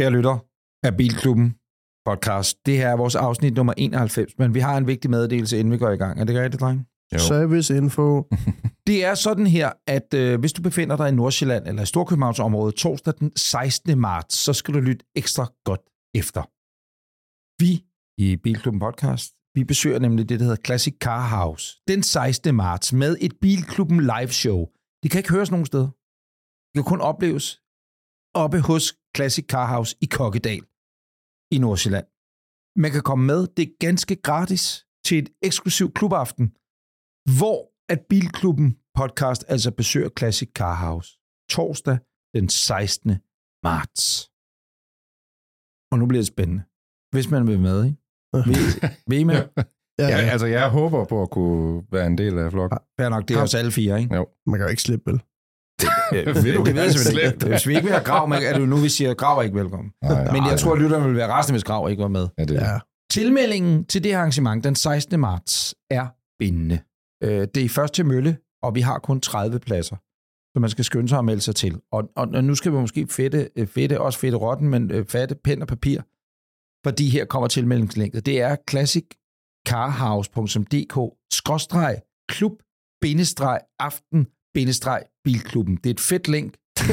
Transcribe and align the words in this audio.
kære 0.00 0.10
lytter 0.10 0.38
af 0.86 0.96
Bilklubben 0.96 1.54
podcast. 2.06 2.66
Det 2.66 2.76
her 2.76 2.88
er 2.88 2.96
vores 2.96 3.14
afsnit 3.14 3.54
nummer 3.54 3.74
91, 3.76 4.38
men 4.38 4.54
vi 4.54 4.60
har 4.60 4.76
en 4.76 4.86
vigtig 4.86 5.10
meddelelse, 5.10 5.58
inden 5.58 5.72
vi 5.72 5.78
går 5.78 5.90
i 5.90 5.96
gang. 5.96 6.20
Er 6.20 6.24
det 6.24 6.42
rigtigt, 6.42 6.60
dreng? 6.60 6.86
Jo. 7.12 7.18
Service 7.18 7.76
info. 7.76 8.28
Det 8.86 9.04
er 9.04 9.14
sådan 9.14 9.46
her, 9.46 9.72
at 9.86 10.14
øh, 10.14 10.40
hvis 10.40 10.52
du 10.52 10.62
befinder 10.62 10.96
dig 10.96 11.08
i 11.08 11.12
Nordsjælland 11.12 11.66
eller 11.68 11.82
i 11.82 11.86
Storkøbenhavnsområdet 11.86 12.74
torsdag 12.74 13.14
den 13.18 13.32
16. 13.36 13.98
marts, 13.98 14.34
så 14.36 14.52
skal 14.52 14.74
du 14.74 14.80
lytte 14.80 15.04
ekstra 15.16 15.46
godt 15.64 15.80
efter. 16.14 16.42
Vi 17.62 17.84
i 18.18 18.36
Bilklubben 18.36 18.80
podcast, 18.80 19.34
vi 19.54 19.64
besøger 19.64 19.98
nemlig 19.98 20.28
det, 20.28 20.40
der 20.40 20.44
hedder 20.44 20.62
Classic 20.66 20.94
Car 21.02 21.36
House 21.36 21.76
den 21.88 22.02
16. 22.02 22.54
marts 22.54 22.92
med 22.92 23.16
et 23.20 23.32
Bilklubben 23.40 24.00
live 24.00 24.32
show. 24.42 24.66
Det 25.02 25.10
kan 25.10 25.18
ikke 25.18 25.32
høres 25.32 25.50
nogen 25.50 25.66
sted. 25.66 25.84
Det 26.70 26.74
kan 26.74 26.84
kun 26.84 27.00
opleves 27.00 27.60
oppe 28.34 28.60
hos 28.60 28.84
Classic 29.16 29.44
Car 29.52 29.66
House 29.74 29.96
i 30.00 30.06
Kokkedal 30.06 30.62
i 31.54 31.58
Nordsjælland. 31.58 32.06
Man 32.76 32.90
kan 32.90 33.02
komme 33.02 33.24
med. 33.26 33.40
Det 33.56 33.62
er 33.68 33.72
ganske 33.86 34.16
gratis 34.16 34.86
til 35.06 35.18
et 35.18 35.28
eksklusiv 35.42 35.92
klubaften, 35.92 36.46
hvor 37.38 37.58
at 37.92 38.00
Bilklubben 38.10 38.78
podcast 38.94 39.44
altså 39.48 39.70
besøger 39.70 40.10
Classic 40.18 40.50
Car 40.58 40.74
House 40.86 41.18
torsdag 41.50 41.98
den 42.34 42.48
16. 42.48 43.10
marts. 43.66 44.04
Og 45.92 45.98
nu 45.98 46.06
bliver 46.06 46.20
det 46.22 46.26
spændende. 46.34 46.62
Hvis 47.14 47.30
man 47.30 47.46
vil 47.46 47.60
med, 47.60 47.78
ikke? 47.84 47.98
Vil, 48.48 48.56
vil 49.08 49.18
I 49.18 49.24
med? 49.24 49.42
Ja, 50.00 50.08
Ja, 50.08 50.18
ja. 50.18 50.30
altså, 50.34 50.46
jeg 50.46 50.70
håber 50.70 51.04
på 51.04 51.22
at 51.22 51.30
kunne 51.30 51.84
være 51.92 52.06
en 52.06 52.18
del 52.18 52.38
af 52.38 52.50
flokken. 52.50 52.78
Fair 53.00 53.08
nok, 53.08 53.28
det 53.28 53.36
er 53.36 53.42
os 53.42 53.54
alle 53.54 53.72
fire, 53.72 54.00
ikke? 54.00 54.14
Jo. 54.14 54.28
Man 54.46 54.58
kan 54.58 54.66
jo 54.66 54.70
ikke 54.70 54.82
slippe, 54.82 55.10
vel? 55.10 55.22
Vil 56.12 56.24
du, 56.24 56.30
det 56.34 56.44
ved 56.44 56.44
jeg 56.44 56.54
gerne 56.74 56.92
simpelthen 56.92 56.98
slippe. 57.02 57.20
ikke. 57.26 57.46
Hvis 57.46 57.66
vi 57.66 57.74
ikke 57.74 57.84
vil 57.84 57.92
have 57.92 58.04
Grav 58.04 58.28
med, 58.28 58.38
er 58.42 58.52
det 58.52 58.60
jo 58.60 58.66
nu, 58.66 58.76
vi 58.76 58.88
siger, 58.88 59.10
at 59.10 59.16
Grav 59.16 59.38
er 59.38 59.42
ikke 59.42 59.56
velkommen. 59.56 59.92
Nej, 60.04 60.32
Men 60.32 60.46
jeg 60.46 60.58
tror, 60.58 60.72
at 60.72 60.78
lytterne 60.82 61.04
vil 61.06 61.16
være 61.16 61.32
resten, 61.38 61.54
hvis 61.54 61.64
Grav 61.64 61.90
ikke 61.90 62.02
var 62.02 62.08
med. 62.08 62.28
Ja, 62.38 62.44
det, 62.44 62.54
Ja. 62.54 62.78
Tilmeldingen 63.12 63.84
til 63.84 64.04
det 64.04 64.12
arrangement 64.12 64.64
den 64.64 64.74
16. 64.74 65.20
marts 65.20 65.74
er 65.90 66.06
bindende. 66.38 66.78
Øh, 67.22 67.48
Det 67.54 67.64
er 67.64 67.68
først 67.68 67.94
til 67.94 68.06
Mølle, 68.06 68.36
og 68.62 68.74
vi 68.74 68.80
har 68.80 68.98
kun 68.98 69.20
30 69.20 69.58
pladser, 69.58 69.96
så 70.54 70.60
man 70.60 70.70
skal 70.70 70.84
skynde 70.84 71.08
sig 71.08 71.18
at 71.18 71.24
melde 71.24 71.40
sig 71.40 71.54
til. 71.54 71.80
Og, 71.92 72.04
og, 72.16 72.28
og 72.34 72.44
nu 72.44 72.54
skal 72.54 72.72
vi 72.72 72.76
måske 72.76 73.06
fedte, 73.10 73.50
øh, 73.56 73.66
fedte 73.66 74.00
også 74.00 74.18
fedte 74.18 74.36
rotten, 74.36 74.68
men 74.68 74.90
øh, 74.90 75.06
fatte 75.06 75.34
pen 75.44 75.62
og 75.62 75.68
papir, 75.68 76.00
fordi 76.86 77.08
her 77.08 77.24
kommer 77.24 77.48
tilmeldingslinket. 77.48 78.26
Det 78.26 78.40
er 78.40 78.56
classiccarhouse.dk 78.70 80.96
skråstreg 81.32 82.00
klub 82.28 82.52
bindestreg 84.54 85.02
bilklubben. 85.24 85.76
Det 85.76 85.86
er 85.86 85.90
et 85.90 86.00
fedt 86.00 86.28
link. 86.28 86.54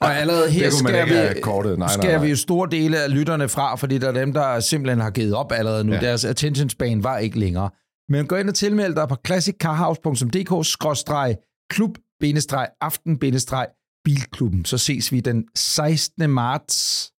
og 0.00 0.16
allerede 0.16 0.50
her 0.50 0.66
ikke 0.66 1.34
vi, 1.34 1.40
kortet. 1.40 1.78
Nej, 1.78 1.86
nej, 1.86 1.94
skal 1.94 2.10
nej. 2.10 2.22
vi 2.24 2.28
jo 2.28 2.36
store 2.36 2.68
dele 2.70 3.02
af 3.02 3.14
lytterne 3.14 3.48
fra, 3.48 3.76
fordi 3.76 3.98
der 3.98 4.08
er 4.08 4.12
dem, 4.12 4.32
der 4.32 4.60
simpelthen 4.60 5.00
har 5.00 5.10
givet 5.10 5.34
op 5.34 5.52
allerede 5.52 5.84
nu. 5.84 5.92
Ja. 5.92 6.00
Deres 6.00 6.24
attention 6.24 6.70
span 6.70 7.04
var 7.04 7.18
ikke 7.18 7.38
længere. 7.38 7.70
Men 8.08 8.26
gå 8.26 8.36
ind 8.36 8.48
og 8.48 8.54
tilmeld 8.54 8.94
dig 8.94 9.08
på 9.08 9.16
classiccarhouse.dk-klub 9.26 11.98
aften 12.80 13.18
bilklubben. 14.04 14.64
Så 14.64 14.78
ses 14.78 15.12
vi 15.12 15.20
den 15.20 15.44
16. 15.54 16.30
marts. 16.30 17.10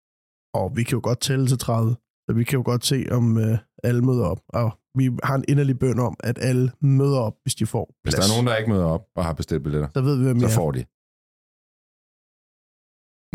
Og 0.55 0.77
vi 0.77 0.82
kan 0.82 0.92
jo 0.92 1.00
godt 1.02 1.20
tælle 1.20 1.46
til 1.46 1.58
30. 1.58 1.96
Så 2.28 2.34
vi 2.34 2.44
kan 2.44 2.56
jo 2.56 2.62
godt 2.64 2.86
se, 2.86 3.06
om 3.10 3.36
uh, 3.36 3.58
alle 3.84 4.02
møder 4.02 4.24
op. 4.24 4.40
Og 4.48 4.78
vi 4.98 5.10
har 5.22 5.34
en 5.34 5.44
inderlig 5.48 5.78
bøn 5.78 5.98
om, 5.98 6.16
at 6.24 6.38
alle 6.40 6.72
møder 6.80 7.18
op, 7.18 7.36
hvis 7.42 7.54
de 7.54 7.66
får 7.66 7.86
Hvis 8.02 8.14
plads. 8.14 8.26
der 8.26 8.32
er 8.32 8.34
nogen, 8.36 8.46
der 8.46 8.56
ikke 8.56 8.70
møder 8.70 8.84
op 8.84 9.04
og 9.16 9.24
har 9.24 9.32
bestilt 9.32 9.62
billetter, 9.62 9.88
Så 9.94 10.00
ved 10.02 10.16
vi, 10.18 10.24
hvem 10.24 10.40
så 10.40 10.48
får 10.48 10.70
de. 10.72 10.84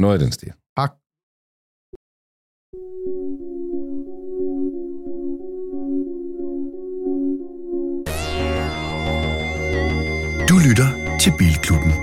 Noget 0.01 0.21
i 0.21 0.23
den 0.23 0.31
stil. 0.31 0.53
Tak. 0.79 0.91
Du 10.49 10.55
lytter 10.67 10.89
til 11.21 11.31
Bilklubben. 11.39 11.93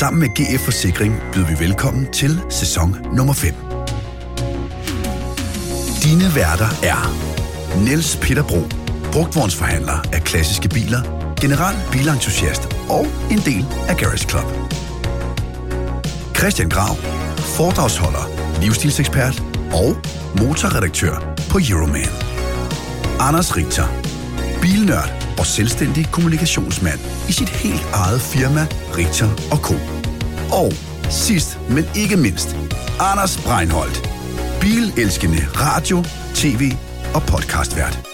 Sammen 0.00 0.20
med 0.22 0.28
GF 0.38 0.60
Forsikring 0.64 1.12
byder 1.32 1.48
vi 1.52 1.56
velkommen 1.66 2.12
til 2.12 2.30
sæson 2.60 2.88
nummer 3.16 3.34
5. 3.34 3.54
Dine 6.04 6.26
værter 6.38 6.70
er 6.92 7.00
Niels 7.84 8.10
Peter 8.24 8.44
Bro, 8.50 8.60
brugtvognsforhandler 9.12 10.08
af 10.12 10.20
klassiske 10.22 10.68
biler, 10.68 11.02
general 11.40 11.76
bilentusiast 11.92 12.76
og 12.88 13.06
en 13.30 13.38
del 13.38 13.66
af 13.88 13.96
Garage 13.96 14.28
Club. 14.28 14.70
Christian 16.36 16.68
Grav, 16.68 16.96
foredragsholder, 17.56 18.24
livsstilsekspert 18.60 19.42
og 19.72 19.96
motorredaktør 20.40 21.34
på 21.50 21.58
Euroman. 21.70 22.12
Anders 23.20 23.56
Richter, 23.56 23.86
bilnørd 24.60 25.10
og 25.38 25.46
selvstændig 25.46 26.06
kommunikationsmand 26.12 27.00
i 27.28 27.32
sit 27.32 27.48
helt 27.48 27.86
eget 27.92 28.20
firma, 28.20 28.66
Richter 28.96 29.28
Co. 29.50 29.74
Og 30.52 30.72
sidst, 31.10 31.58
men 31.70 31.84
ikke 31.96 32.16
mindst, 32.16 32.56
Anders 33.00 33.42
Breinholt, 33.46 34.10
bilelskende 34.60 35.46
radio, 35.56 36.04
tv 36.34 36.72
og 37.14 37.22
podcastvært. 37.22 38.09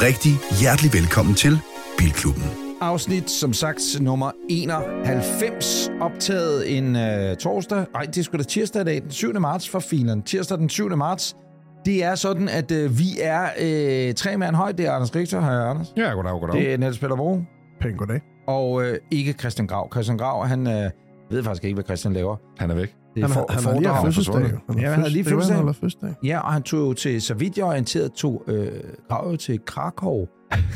Rigtig 0.00 0.32
hjertelig 0.60 0.92
velkommen 0.92 1.34
til 1.34 1.58
Bilklubben. 1.98 2.42
Afsnit, 2.80 3.30
som 3.30 3.52
sagt, 3.52 3.80
nummer 4.00 4.30
91, 4.48 5.90
optaget 6.00 6.78
en 6.78 6.96
øh, 6.96 7.36
torsdag. 7.36 7.86
Nej, 7.92 8.02
det 8.02 8.18
er 8.18 8.22
sgu 8.22 8.36
da 8.36 8.42
tirsdag 8.42 8.82
i 8.82 8.84
dag, 8.84 9.02
den 9.02 9.10
7. 9.10 9.40
marts 9.40 9.68
for 9.68 9.78
filen. 9.78 10.22
Tirsdag 10.22 10.58
den 10.58 10.68
7. 10.68 10.96
marts. 10.96 11.36
Det 11.84 12.04
er 12.04 12.14
sådan, 12.14 12.48
at 12.48 12.70
øh, 12.70 12.98
vi 12.98 13.06
er 13.20 13.42
øh, 13.60 14.14
tre 14.14 14.36
mand 14.36 14.56
højt. 14.56 14.78
Det 14.78 14.86
er 14.86 14.92
Anders 14.92 15.16
Richter. 15.16 15.40
Hej, 15.40 15.70
Anders. 15.70 15.92
Ja, 15.96 16.10
goddag, 16.10 16.40
goddag. 16.40 16.60
Det 16.60 16.72
er 16.72 16.78
Niels 16.78 16.98
Peter 16.98 17.16
Bro. 17.16 17.40
Pænt 17.80 17.98
goddag. 17.98 18.20
Og 18.46 18.84
øh, 18.84 18.98
ikke 19.10 19.32
Christian 19.32 19.66
Grav. 19.66 19.88
Christian 19.92 20.18
Grav, 20.18 20.46
han 20.46 20.66
øh, 20.66 20.90
ved 21.30 21.44
faktisk 21.44 21.64
ikke, 21.64 21.74
hvad 21.74 21.84
Christian 21.84 22.12
laver. 22.14 22.36
Han 22.58 22.70
er 22.70 22.74
væk. 22.74 22.94
Det 23.22 23.24
er 23.24 23.28
Han, 23.28 23.34
for, 23.34 23.46
har- 23.50 23.60
han 23.60 23.84
har 23.84 24.02
lige 24.04 24.04
fødselsdag. 24.04 24.34
Han 24.68 24.78
Ja, 24.78 24.90
han 24.90 25.00
har 25.00 25.08
lige 25.08 25.24
fødselsdag. 25.24 25.56
han 25.56 25.66
fødselsdag. 25.74 26.14
Ja, 26.24 26.38
og 26.40 26.52
han 26.52 26.62
tog 26.62 26.80
jo 26.80 26.92
til, 26.92 27.22
så 27.22 27.34
vidt 27.34 27.56
jeg 27.58 27.62
er 27.62 27.66
orienteret, 27.68 28.12
tog 28.12 28.42
øh, 28.48 28.66
Grav 29.08 29.36
til 29.36 29.60
Krakow, 29.66 30.26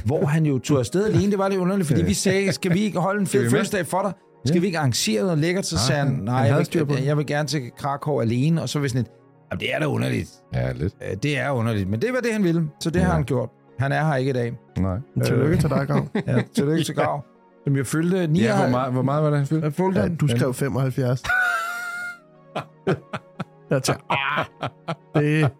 hvor 0.05 0.27
han 0.27 0.47
jo 0.47 0.59
tog 0.59 0.79
afsted 0.79 1.05
alene. 1.05 1.31
Det 1.31 1.39
var 1.39 1.49
lidt 1.49 1.61
underligt, 1.61 1.89
fordi 1.89 2.03
vi 2.05 2.15
sagde, 2.15 2.53
skal 2.53 2.75
vi 2.75 2.79
ikke 2.81 2.99
holde 2.99 3.21
en 3.21 3.27
fed 3.27 3.51
fødselsdag 3.51 3.87
for 3.87 4.03
dig? 4.03 4.13
Skal 4.47 4.61
vi 4.61 4.67
ikke 4.67 4.79
arrangere 4.79 5.23
noget 5.23 5.39
lækkert? 5.39 5.67
Så 5.67 5.79
sagde 5.79 5.99
han, 5.99 6.09
han- 6.15 6.25
nej, 6.25 6.35
han 6.37 6.47
jeg 6.47 6.55
havde 6.55 6.87
vil, 6.87 6.97
jeg, 6.97 7.07
jeg 7.07 7.17
vil 7.17 7.27
gerne 7.27 7.49
til 7.49 7.61
Krakow 7.79 8.21
alene. 8.21 8.63
Og 8.63 8.69
så 8.69 8.79
var 8.79 8.89
sådan 8.89 8.99
lidt, 9.03 9.11
jamen 9.53 9.61
det 9.61 9.75
er 9.75 9.79
da 9.79 9.87
underligt. 9.87 10.31
Ja, 10.55 10.73
lidt. 10.73 10.95
Øh, 11.11 11.17
Det 11.23 11.39
er 11.39 11.51
underligt. 11.51 11.89
Men 11.91 12.03
det 12.03 12.09
var 12.13 12.21
det, 12.21 12.33
han 12.33 12.45
ville. 12.45 12.69
Så 12.81 12.91
det 12.91 13.03
har 13.03 13.09
Ja. 13.09 13.15
han 13.15 13.25
gjort. 13.25 13.49
Han 13.79 13.93
er 13.93 14.05
her 14.05 14.17
ikke 14.17 14.31
i 14.31 14.33
dag. 14.33 14.53
Nej. 14.79 14.97
Tillykke 15.25 15.57
til 15.57 15.71
dig, 15.71 15.87
Grav. 15.89 16.07
Ja, 16.27 16.43
tillykke 16.55 16.85
til 16.85 16.95
Grav, 16.95 17.25
som 17.65 17.77
jo 17.77 17.85
fyldte 17.85 18.27
9 18.27 18.41
Ja, 18.41 18.57
hvor 18.57 18.69
meget, 18.69 18.93
hvor 18.93 19.03
meget 19.03 19.23
var 19.25 19.31
det, 19.31 19.39
han 19.39 19.47
fyldte? 19.47 19.71
Fyldte 19.73 20.01
Ja, 20.01 20.07
han? 20.07 20.17
du 20.17 20.29
skrev 20.29 20.55
75. 20.55 21.23
jeg 23.71 23.83
tænkte, 23.83 24.05
ah, 24.11 24.45
det... 25.15 25.51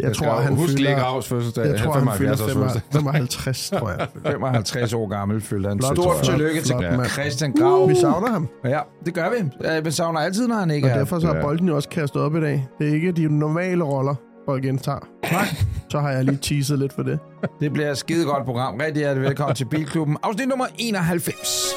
Jeg 0.00 0.16
tror, 0.16 0.32
han 0.40 0.56
Husk 0.56 0.72
fylder... 0.72 0.98
Gravs 0.98 1.28
fødselsdag. 1.28 1.66
Jeg 1.66 1.80
tror, 1.80 1.92
han 1.92 2.08
fylder 2.18 2.36
75 2.36 2.40
års 2.40 2.52
fødselsdag. 2.72 2.82
55, 2.92 3.70
tror 3.70 3.90
jeg. 3.90 4.06
55 4.26 4.92
år 4.92 5.08
gammel 5.08 5.40
fyldte 5.40 5.68
han. 5.68 5.82
Stort 5.82 6.22
tillykke 6.24 6.60
til 6.60 6.76
flot. 6.92 7.06
Christian 7.08 7.52
Grav. 7.52 7.88
Vi 7.88 7.94
savner 7.94 8.30
ham, 8.30 8.48
Ja, 8.64 8.80
det 9.06 9.14
gør 9.14 9.28
vi. 9.30 9.80
Vi 9.84 9.90
savner 9.90 10.20
altid, 10.20 10.48
når 10.48 10.56
han 10.56 10.70
ikke 10.70 10.86
og 10.86 10.90
er 10.90 10.94
her. 10.94 11.00
derfor 11.00 11.18
så 11.18 11.26
har 11.26 11.34
Ja. 11.34 11.42
bolden 11.42 11.68
jo 11.68 11.76
også 11.76 11.88
kastet 11.88 12.22
op 12.22 12.36
i 12.36 12.40
dag. 12.40 12.66
Det 12.78 12.88
er 12.88 12.94
ikke 12.94 13.12
de 13.12 13.38
normale 13.38 13.84
roller, 13.84 14.14
folk 14.44 14.64
indtager. 14.64 15.08
Nej. 15.32 15.44
Så 15.90 16.00
har 16.00 16.10
jeg 16.10 16.24
lige 16.24 16.38
teaset 16.42 16.78
lidt 16.78 16.92
for 16.92 17.02
det. 17.02 17.18
Det 17.60 17.72
bliver 17.72 17.90
et 17.90 17.98
skide 17.98 18.24
godt 18.24 18.44
program. 18.44 18.74
Rigtig 18.76 18.96
hjertelig 19.00 19.28
velkommen 19.28 19.56
til 19.56 19.64
Bilklubben. 19.64 20.16
Afsnit 20.22 20.48
nummer 20.48 20.66
91. 20.78 21.74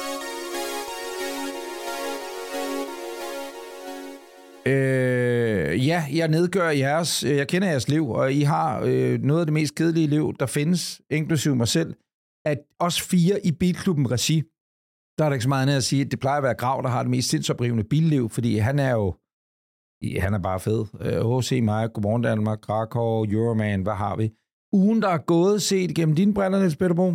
Øh, 4.65 5.87
ja, 5.87 6.03
jeg 6.13 6.27
nedgør 6.27 6.69
jeres, 6.69 7.23
øh, 7.23 7.35
jeg 7.35 7.47
kender 7.47 7.67
jeres 7.67 7.89
liv, 7.89 8.09
og 8.09 8.33
I 8.33 8.41
har 8.41 8.81
øh, 8.85 9.19
noget 9.21 9.39
af 9.39 9.45
det 9.45 9.53
mest 9.53 9.75
kedelige 9.75 10.07
liv, 10.07 10.33
der 10.39 10.45
findes, 10.45 11.01
inklusive 11.09 11.55
mig 11.55 11.67
selv, 11.67 11.93
at 12.45 12.57
os 12.79 13.01
fire 13.01 13.45
i 13.45 13.51
Bilklubben 13.51 14.11
regi, 14.11 14.43
der 15.17 15.25
er 15.25 15.29
der 15.29 15.33
ikke 15.33 15.43
så 15.43 15.49
meget 15.49 15.61
andet 15.61 15.77
at 15.77 15.83
sige, 15.83 16.05
det 16.05 16.19
plejer 16.19 16.37
at 16.37 16.43
være 16.43 16.53
Grav, 16.53 16.81
der 16.83 16.89
har 16.89 17.03
det 17.03 17.09
mest 17.09 17.29
sindsoprivende 17.29 17.83
billiv, 17.83 18.29
fordi 18.29 18.57
han 18.57 18.79
er 18.79 18.91
jo, 18.91 19.15
han 20.19 20.33
er 20.33 20.39
bare 20.39 20.59
fed. 20.59 20.85
Øh, 21.01 21.37
H.C. 21.37 21.59
mig, 21.63 21.93
Godmorgen 21.93 22.21
Danmark, 22.21 22.59
Krakow, 22.61 23.25
Euroman, 23.25 23.81
hvad 23.81 23.93
har 23.93 24.15
vi? 24.15 24.31
Ugen, 24.73 25.01
der 25.01 25.09
er 25.09 25.17
gået, 25.17 25.61
set 25.61 25.95
gennem 25.95 26.15
dine 26.15 26.33
briller, 26.33 26.59
Niels 26.59 26.75
Petterbo. 26.75 27.13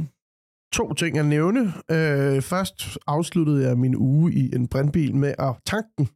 To 0.72 0.92
ting 0.92 1.18
at 1.18 1.26
nævne. 1.26 1.60
Øh, 1.90 2.42
først 2.42 2.98
afsluttede 3.06 3.68
jeg 3.68 3.78
min 3.78 3.96
uge 3.96 4.32
i 4.32 4.54
en 4.54 4.68
brandbil 4.68 5.16
med 5.16 5.34
at 5.38 5.54
tanke 5.66 5.88
den. 5.98 6.08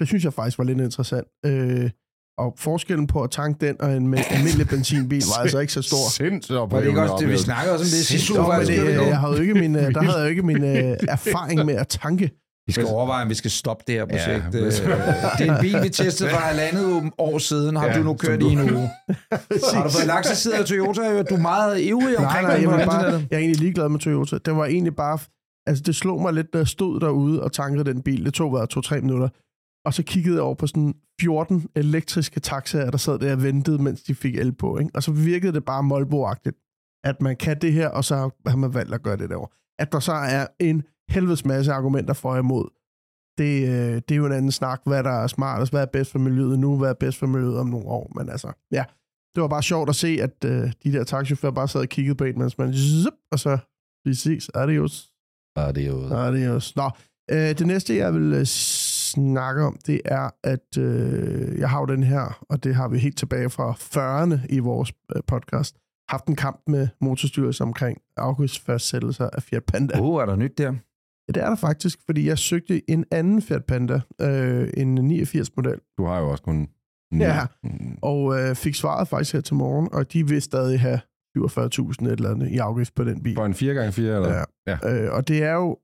Det 0.00 0.08
synes 0.08 0.24
jeg 0.24 0.32
faktisk 0.32 0.58
var 0.58 0.64
lidt 0.64 0.80
interessant. 0.80 1.26
Øh, 1.46 1.90
og 2.38 2.54
forskellen 2.58 3.06
på 3.06 3.22
at 3.22 3.30
tanke 3.30 3.66
den 3.66 3.80
og 3.82 3.96
en 3.96 4.14
me- 4.14 4.34
almindelig 4.36 4.68
benzinbil 4.68 5.22
var 5.36 5.40
altså 5.42 5.58
ikke 5.58 5.72
så 5.72 5.82
stor. 5.82 6.10
Sindssygt 6.10 6.56
Var 6.58 6.66
det 6.80 6.86
ikke 6.86 7.02
også 7.02 7.16
det, 7.20 7.28
vi 7.28 7.38
snakkede 7.38 7.72
også 7.72 7.82
om 7.82 7.88
det 7.98 8.06
sidste 8.06 8.32
uge? 8.40 8.66
det, 8.66 9.06
jeg 9.08 9.18
havde 9.18 9.34
jo 9.34 9.40
ikke 9.42 9.54
min, 9.54 9.76
øh, 9.76 9.94
der 9.94 10.02
havde 10.02 10.16
jeg 10.18 10.24
jo 10.24 10.30
ikke 10.30 10.42
min 10.42 10.64
øh, 10.64 10.96
erfaring 11.16 11.64
med 11.66 11.74
at 11.74 11.88
tanke. 11.88 12.30
Vi 12.66 12.72
skal 12.72 12.86
overveje, 12.86 13.22
om 13.22 13.28
vi 13.30 13.34
skal 13.34 13.50
stoppe 13.50 13.84
det 13.86 13.94
her 13.94 14.04
projekt. 14.04 14.54
Ja, 14.54 14.60
hvis- 14.62 14.80
Øh, 14.80 14.86
det 15.38 15.48
er 15.48 15.54
en 15.54 15.60
bil, 15.60 15.82
vi 15.82 15.88
testede 15.88 16.30
for 16.30 16.36
halvandet 16.36 17.12
år 17.18 17.38
siden. 17.38 17.76
Har 17.76 17.86
Ja, 17.86 17.98
du 17.98 18.02
nu 18.02 18.14
kørt 18.14 18.40
som 18.42 18.50
i 18.50 18.54
du- 18.54 18.60
en 18.62 18.74
uge? 18.74 18.90
Har 19.74 19.82
du 19.84 19.90
fået 19.90 20.06
lagt 20.06 20.26
sig 20.26 20.36
side 20.36 20.56
af 20.58 20.64
Toyota? 20.64 21.22
Du 21.22 21.34
er 21.34 21.38
meget 21.38 21.80
ivrig 21.80 22.04
Nej, 22.14 22.24
omkring 22.24 22.46
nej, 22.46 22.56
den 22.56 22.62
jeg, 22.62 22.70
bare, 22.70 22.82
internettet. 22.84 23.26
jeg 23.30 23.36
er 23.36 23.40
egentlig 23.40 23.60
ligeglad 23.60 23.88
med 23.88 23.98
Toyota. 24.00 24.38
Det 24.44 24.56
var 24.56 24.66
egentlig 24.66 24.96
bare... 24.96 25.18
Altså, 25.66 25.82
det 25.86 25.94
slog 25.96 26.22
mig 26.22 26.32
lidt, 26.32 26.46
da 26.52 26.58
jeg 26.58 26.68
stod 26.68 27.00
derude 27.00 27.42
og 27.42 27.52
tankede 27.52 27.84
den 27.84 28.02
bil. 28.02 28.24
Det 28.24 28.34
tog 28.34 28.52
bare 28.52 28.66
to-tre 28.66 29.00
minutter. 29.00 29.28
Og 29.84 29.94
så 29.94 30.02
kiggede 30.02 30.34
jeg 30.34 30.42
over 30.42 30.54
på 30.54 30.66
sådan 30.66 30.94
14 31.20 31.68
elektriske 31.76 32.40
taxaer, 32.40 32.90
der 32.90 32.98
sad 32.98 33.18
der 33.18 33.32
og 33.32 33.42
ventede, 33.42 33.82
mens 33.82 34.02
de 34.02 34.14
fik 34.14 34.36
el 34.36 34.52
på. 34.52 34.78
Ikke? 34.78 34.90
Og 34.94 35.02
så 35.02 35.12
virkede 35.12 35.52
det 35.52 35.64
bare 35.64 35.82
molboagtigt, 35.82 36.56
at 37.04 37.22
man 37.22 37.36
kan 37.36 37.60
det 37.60 37.72
her, 37.72 37.88
og 37.88 38.04
så 38.04 38.30
har 38.46 38.56
man 38.56 38.74
valgt 38.74 38.94
at 38.94 39.02
gøre 39.02 39.16
det 39.16 39.30
derovre. 39.30 39.48
At 39.78 39.92
der 39.92 40.00
så 40.00 40.12
er 40.12 40.46
en 40.58 40.82
helvedes 41.10 41.44
masse 41.44 41.72
argumenter 41.72 42.14
for 42.14 42.32
og 42.32 42.38
imod. 42.38 42.68
Det, 43.38 43.68
øh, 43.68 43.94
det 43.94 44.10
er 44.10 44.16
jo 44.16 44.26
en 44.26 44.32
anden 44.32 44.52
snak, 44.52 44.80
hvad 44.86 45.04
der 45.04 45.10
er 45.10 45.26
smartest, 45.26 45.72
hvad 45.72 45.82
er 45.82 45.86
bedst 45.86 46.12
for 46.12 46.18
miljøet 46.18 46.58
nu, 46.58 46.78
hvad 46.78 46.88
er 46.88 46.94
bedst 46.94 47.18
for 47.18 47.26
miljøet 47.26 47.58
om 47.58 47.66
nogle 47.66 47.86
år. 47.86 48.12
Men 48.16 48.28
altså, 48.28 48.52
ja, 48.72 48.84
det 49.34 49.42
var 49.42 49.48
bare 49.48 49.62
sjovt 49.62 49.88
at 49.88 49.96
se, 49.96 50.18
at 50.22 50.44
øh, 50.44 50.72
de 50.84 50.92
der 50.92 51.04
taxichauffører 51.04 51.52
bare 51.52 51.68
sad 51.68 51.80
og 51.80 51.88
kiggede 51.88 52.14
på 52.14 52.24
en, 52.24 52.38
mens 52.38 52.58
man 52.58 52.74
zip, 52.74 53.12
og 53.32 53.38
så 53.38 53.58
vi 54.04 54.14
ses, 54.14 54.50
adios. 54.54 55.12
Er 55.56 55.72
jo... 55.86 56.14
Adios. 56.14 56.76
Nå, 56.76 56.90
øh, 57.30 57.36
det 57.38 57.66
næste, 57.66 57.96
jeg 57.96 58.14
vil 58.14 58.32
øh, 58.32 58.46
snakke 59.10 59.62
om, 59.62 59.76
det 59.86 60.00
er, 60.04 60.30
at 60.44 60.78
øh, 60.78 61.58
jeg 61.58 61.70
har 61.70 61.80
jo 61.80 61.86
den 61.86 62.02
her, 62.02 62.44
og 62.48 62.64
det 62.64 62.74
har 62.74 62.88
vi 62.88 62.98
helt 62.98 63.18
tilbage 63.18 63.50
fra 63.50 63.72
40'erne 63.72 64.46
i 64.48 64.58
vores 64.58 64.92
øh, 65.16 65.22
podcast, 65.26 65.76
haft 66.08 66.26
en 66.26 66.36
kamp 66.36 66.60
med 66.66 66.88
motorstyrelsen 67.00 67.62
omkring 67.62 67.98
afgiftsfastsættelser 68.16 69.28
af 69.32 69.42
Fiat 69.42 69.64
Panda. 69.64 70.00
Uh, 70.00 70.22
er 70.22 70.26
der 70.26 70.36
nyt 70.36 70.58
der? 70.58 70.72
Ja, 71.28 71.32
det 71.34 71.42
er 71.42 71.48
der 71.48 71.56
faktisk, 71.56 71.98
fordi 72.06 72.26
jeg 72.28 72.38
søgte 72.38 72.90
en 72.90 73.04
anden 73.10 73.42
Fiat 73.42 73.64
Panda, 73.64 74.00
øh, 74.20 74.68
en 74.76 75.10
89-model, 75.12 75.80
Du 75.98 76.04
har 76.04 76.20
jo 76.20 76.30
også 76.30 76.42
kun... 76.42 76.68
Ja. 77.12 77.46
Mm, 77.64 77.98
og 78.02 78.40
øh, 78.40 78.54
fik 78.54 78.74
svaret 78.74 79.08
faktisk 79.08 79.32
her 79.32 79.40
til 79.40 79.54
morgen, 79.54 79.88
og 79.92 80.12
de 80.12 80.28
vil 80.28 80.42
stadig 80.42 80.80
have 80.80 81.00
47.000 81.38 82.04
et 82.04 82.12
eller 82.12 82.30
andet 82.30 82.48
i 82.48 82.58
afgift 82.58 82.94
på 82.94 83.04
den 83.04 83.22
bil. 83.22 83.34
For 83.34 83.46
en 83.46 83.52
4x4, 83.52 84.00
eller? 84.00 84.44
Ja. 84.66 84.78
Ja. 84.82 85.04
Øh, 85.04 85.12
og 85.12 85.28
det 85.28 85.42
er 85.42 85.52
jo 85.52 85.78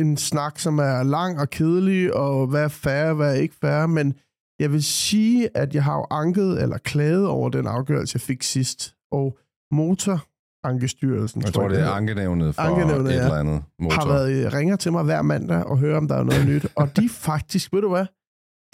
en 0.00 0.16
snak, 0.16 0.58
som 0.58 0.78
er 0.78 1.02
lang 1.02 1.40
og 1.40 1.50
kedelig, 1.50 2.14
og 2.14 2.46
hvad 2.46 2.64
er 2.64 2.68
fair, 2.68 3.12
hvad 3.12 3.30
er 3.36 3.40
ikke 3.40 3.54
fair, 3.54 3.86
men 3.86 4.14
jeg 4.58 4.72
vil 4.72 4.84
sige, 4.84 5.56
at 5.56 5.74
jeg 5.74 5.84
har 5.84 5.94
jo 5.96 6.06
anket 6.10 6.62
eller 6.62 6.78
klaget 6.78 7.26
over 7.26 7.48
den 7.48 7.66
afgørelse, 7.66 8.16
jeg 8.16 8.20
fik 8.20 8.42
sidst, 8.42 8.94
og 9.12 9.38
motorankestyrelsen, 9.72 11.42
Jeg 11.42 11.52
tror, 11.52 11.68
det 11.68 11.80
er 11.80 11.90
ankenævnet 11.90 12.54
for 12.54 12.62
Ankenævnet, 12.62 13.10
et 13.10 13.16
ja. 13.16 13.22
eller 13.22 13.34
andet 13.34 13.62
motor. 13.78 13.94
har 13.94 14.08
været 14.08 14.52
ringer 14.54 14.76
til 14.76 14.92
mig 14.92 15.04
hver 15.04 15.22
mandag 15.22 15.64
og 15.64 15.78
hører, 15.78 15.96
om 15.96 16.08
der 16.08 16.14
er 16.14 16.22
noget 16.22 16.46
nyt. 16.46 16.66
Og 16.74 16.96
de 16.96 17.08
faktisk, 17.08 17.72
ved 17.72 17.80
du 17.80 17.88
hvad, 17.88 18.06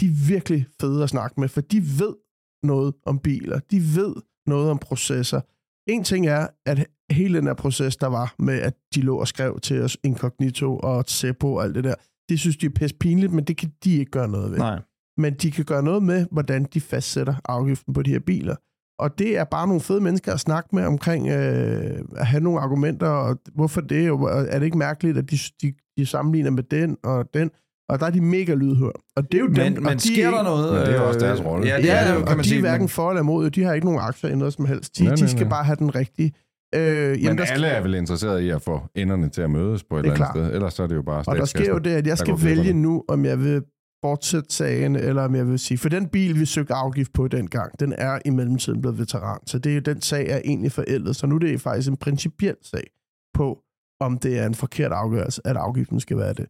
de 0.00 0.06
er 0.06 0.26
virkelig 0.28 0.66
fede 0.80 1.02
at 1.02 1.08
snakke 1.08 1.40
med, 1.40 1.48
for 1.48 1.60
de 1.60 1.82
ved 1.98 2.14
noget 2.62 2.94
om 3.06 3.18
biler. 3.18 3.58
De 3.70 3.76
ved 3.96 4.14
noget 4.46 4.70
om 4.70 4.78
processer. 4.78 5.40
En 5.86 6.04
ting 6.04 6.26
er, 6.26 6.46
at 6.66 6.86
hele 7.10 7.38
den 7.38 7.46
her 7.46 7.54
proces, 7.54 7.96
der 7.96 8.06
var 8.06 8.34
med, 8.38 8.60
at 8.60 8.74
de 8.94 9.00
lå 9.00 9.16
og 9.16 9.28
skrev 9.28 9.60
til 9.60 9.82
os 9.82 9.96
incognito 10.02 10.78
og 10.78 11.04
Seppo 11.06 11.54
og 11.54 11.64
alt 11.64 11.74
det 11.74 11.84
der, 11.84 11.94
det 12.28 12.40
synes 12.40 12.56
de 12.56 12.66
er 12.66 12.70
pisse 12.70 12.96
pinligt, 12.96 13.32
men 13.32 13.44
det 13.44 13.56
kan 13.56 13.72
de 13.84 13.98
ikke 13.98 14.10
gøre 14.10 14.28
noget 14.28 14.50
ved. 14.50 14.58
Nej. 14.58 14.80
Men 15.16 15.34
de 15.34 15.50
kan 15.50 15.64
gøre 15.64 15.82
noget 15.82 16.02
med, 16.02 16.26
hvordan 16.30 16.64
de 16.74 16.80
fastsætter 16.80 17.34
afgiften 17.44 17.94
på 17.94 18.02
de 18.02 18.10
her 18.10 18.18
biler. 18.18 18.56
Og 18.98 19.18
det 19.18 19.38
er 19.38 19.44
bare 19.44 19.66
nogle 19.66 19.80
fede 19.80 20.00
mennesker 20.00 20.32
at 20.32 20.40
snakke 20.40 20.68
med 20.72 20.84
omkring 20.84 21.28
øh, 21.28 22.04
at 22.16 22.26
have 22.26 22.42
nogle 22.42 22.60
argumenter, 22.60 23.08
og 23.08 23.38
hvorfor 23.54 23.80
det, 23.80 24.10
og 24.10 24.42
er 24.48 24.58
det 24.58 24.64
ikke 24.64 24.78
mærkeligt, 24.78 25.18
at 25.18 25.30
de, 25.30 25.38
de, 25.62 25.74
de 25.96 26.06
sammenligner 26.06 26.50
med 26.50 26.62
den 26.62 26.96
og 27.02 27.34
den, 27.34 27.50
og 27.88 28.00
der 28.00 28.06
er 28.06 28.10
de 28.10 28.20
mega 28.20 28.54
lydhør. 28.54 28.90
Og 29.16 29.32
det 29.32 29.34
er 29.34 29.40
jo 29.40 29.46
dem, 29.46 29.54
Men, 29.56 29.76
og 29.76 29.82
men 29.82 29.96
de 29.98 30.12
sker 30.14 30.26
er 30.26 30.30
der 30.30 30.42
noget? 30.42 30.72
Men 30.72 30.86
det 30.86 30.94
er 30.96 31.00
også 31.00 31.20
deres 31.20 31.44
rolle. 31.44 31.66
Ja, 31.66 31.76
det 31.76 31.84
Ja, 31.84 31.94
er 32.00 32.06
det 32.08 32.14
jo, 32.14 32.20
og 32.20 32.26
kan 32.26 32.36
man 32.36 32.44
de 32.44 32.48
sige. 32.48 32.56
er 32.58 32.60
hverken 32.62 32.88
for 32.88 33.10
eller 33.10 33.22
imod, 33.22 33.50
de 33.50 33.62
har 33.62 33.72
ikke 33.72 33.86
nogen 33.86 34.00
aktier 34.02 34.30
i 34.30 34.36
noget 34.36 34.54
som 34.54 34.64
helst. 34.64 34.98
De, 34.98 35.04
Nej, 35.04 35.14
de 35.14 35.20
nej, 35.20 35.28
skal 35.30 35.40
nej. 35.42 35.50
bare 35.50 35.64
have 35.64 35.76
den 35.76 35.94
rigtige. 35.94 36.32
Øh, 36.74 36.80
Men 37.24 37.38
der, 37.38 37.44
alle 37.44 37.66
er 37.66 37.82
vel 37.82 37.94
interesseret 37.94 38.40
i 38.40 38.48
at 38.50 38.62
få 38.62 38.80
enderne 38.94 39.28
til 39.28 39.42
at 39.42 39.50
mødes 39.50 39.84
på 39.84 39.96
et 39.98 40.06
er 40.06 40.12
eller 40.12 40.24
andet 40.26 40.32
klart. 40.34 40.46
sted. 40.46 40.54
Ellers 40.54 40.74
så 40.74 40.82
er 40.82 40.86
det 40.86 40.94
jo 40.94 41.02
bare 41.02 41.24
Og 41.26 41.36
der 41.36 41.44
sker 41.44 41.68
jo 41.68 41.78
det, 41.78 41.90
at 41.90 42.06
jeg 42.06 42.18
skal 42.18 42.34
vælge 42.42 42.72
nu, 42.72 43.04
om 43.08 43.24
jeg 43.24 43.38
vil 43.40 43.62
fortsætte 44.04 44.54
sagen, 44.54 44.96
eller 44.96 45.22
om 45.22 45.34
jeg 45.34 45.48
vil 45.48 45.58
sige, 45.58 45.78
for 45.78 45.88
den 45.88 46.06
bil, 46.08 46.40
vi 46.40 46.44
søgte 46.44 46.74
afgift 46.74 47.12
på 47.12 47.28
dengang, 47.28 47.80
den 47.80 47.94
er 47.98 48.18
i 48.24 48.30
mellemtiden 48.30 48.80
blevet 48.80 48.98
veteran. 48.98 49.38
Så 49.46 49.58
det 49.58 49.70
er 49.70 49.74
jo, 49.74 49.80
den 49.80 50.00
sag 50.02 50.28
er 50.30 50.40
egentlig 50.44 50.72
forældet. 50.72 51.16
Så 51.16 51.26
nu 51.26 51.34
er 51.34 51.38
det 51.38 51.60
faktisk 51.60 51.88
en 51.90 51.96
principiel 51.96 52.56
sag 52.62 52.86
på, 53.34 53.58
om 54.00 54.18
det 54.18 54.38
er 54.38 54.46
en 54.46 54.54
forkert 54.54 54.92
afgørelse, 54.92 55.40
at 55.44 55.56
afgiften 55.56 56.00
skal 56.00 56.16
være 56.16 56.32
det. 56.32 56.46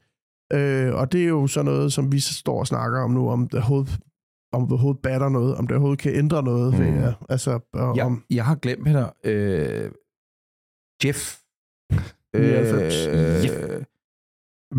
Øh, 0.52 0.94
og 0.94 1.12
det 1.12 1.25
er 1.25 1.29
jo 1.29 1.46
så 1.46 1.62
noget, 1.62 1.93
som 1.93 2.12
vi 2.12 2.20
står 2.20 2.58
og 2.58 2.67
snakker 2.67 3.00
om 3.00 3.11
nu, 3.11 3.31
om 3.31 3.49
det 3.49 3.55
overhovedet, 3.55 3.99
om 4.52 4.62
det 4.62 4.73
overhovedet 4.73 5.02
batter 5.02 5.29
noget, 5.29 5.55
om 5.56 5.67
det 5.67 5.75
overhovedet 5.76 5.99
kan 5.99 6.14
ændre 6.14 6.43
noget. 6.43 6.73
Mm. 6.75 6.79
Ved, 6.81 6.87
ja, 6.87 7.12
altså, 7.29 7.61
og, 7.73 7.96
Ja, 7.96 8.05
om, 8.06 8.25
jeg 8.31 8.44
har 8.44 8.55
glemt, 8.55 8.85
Peter. 8.85 9.08
Øh, 9.25 9.91
Jeff 11.05 11.38
99. 12.35 13.06
øh, 13.06 13.85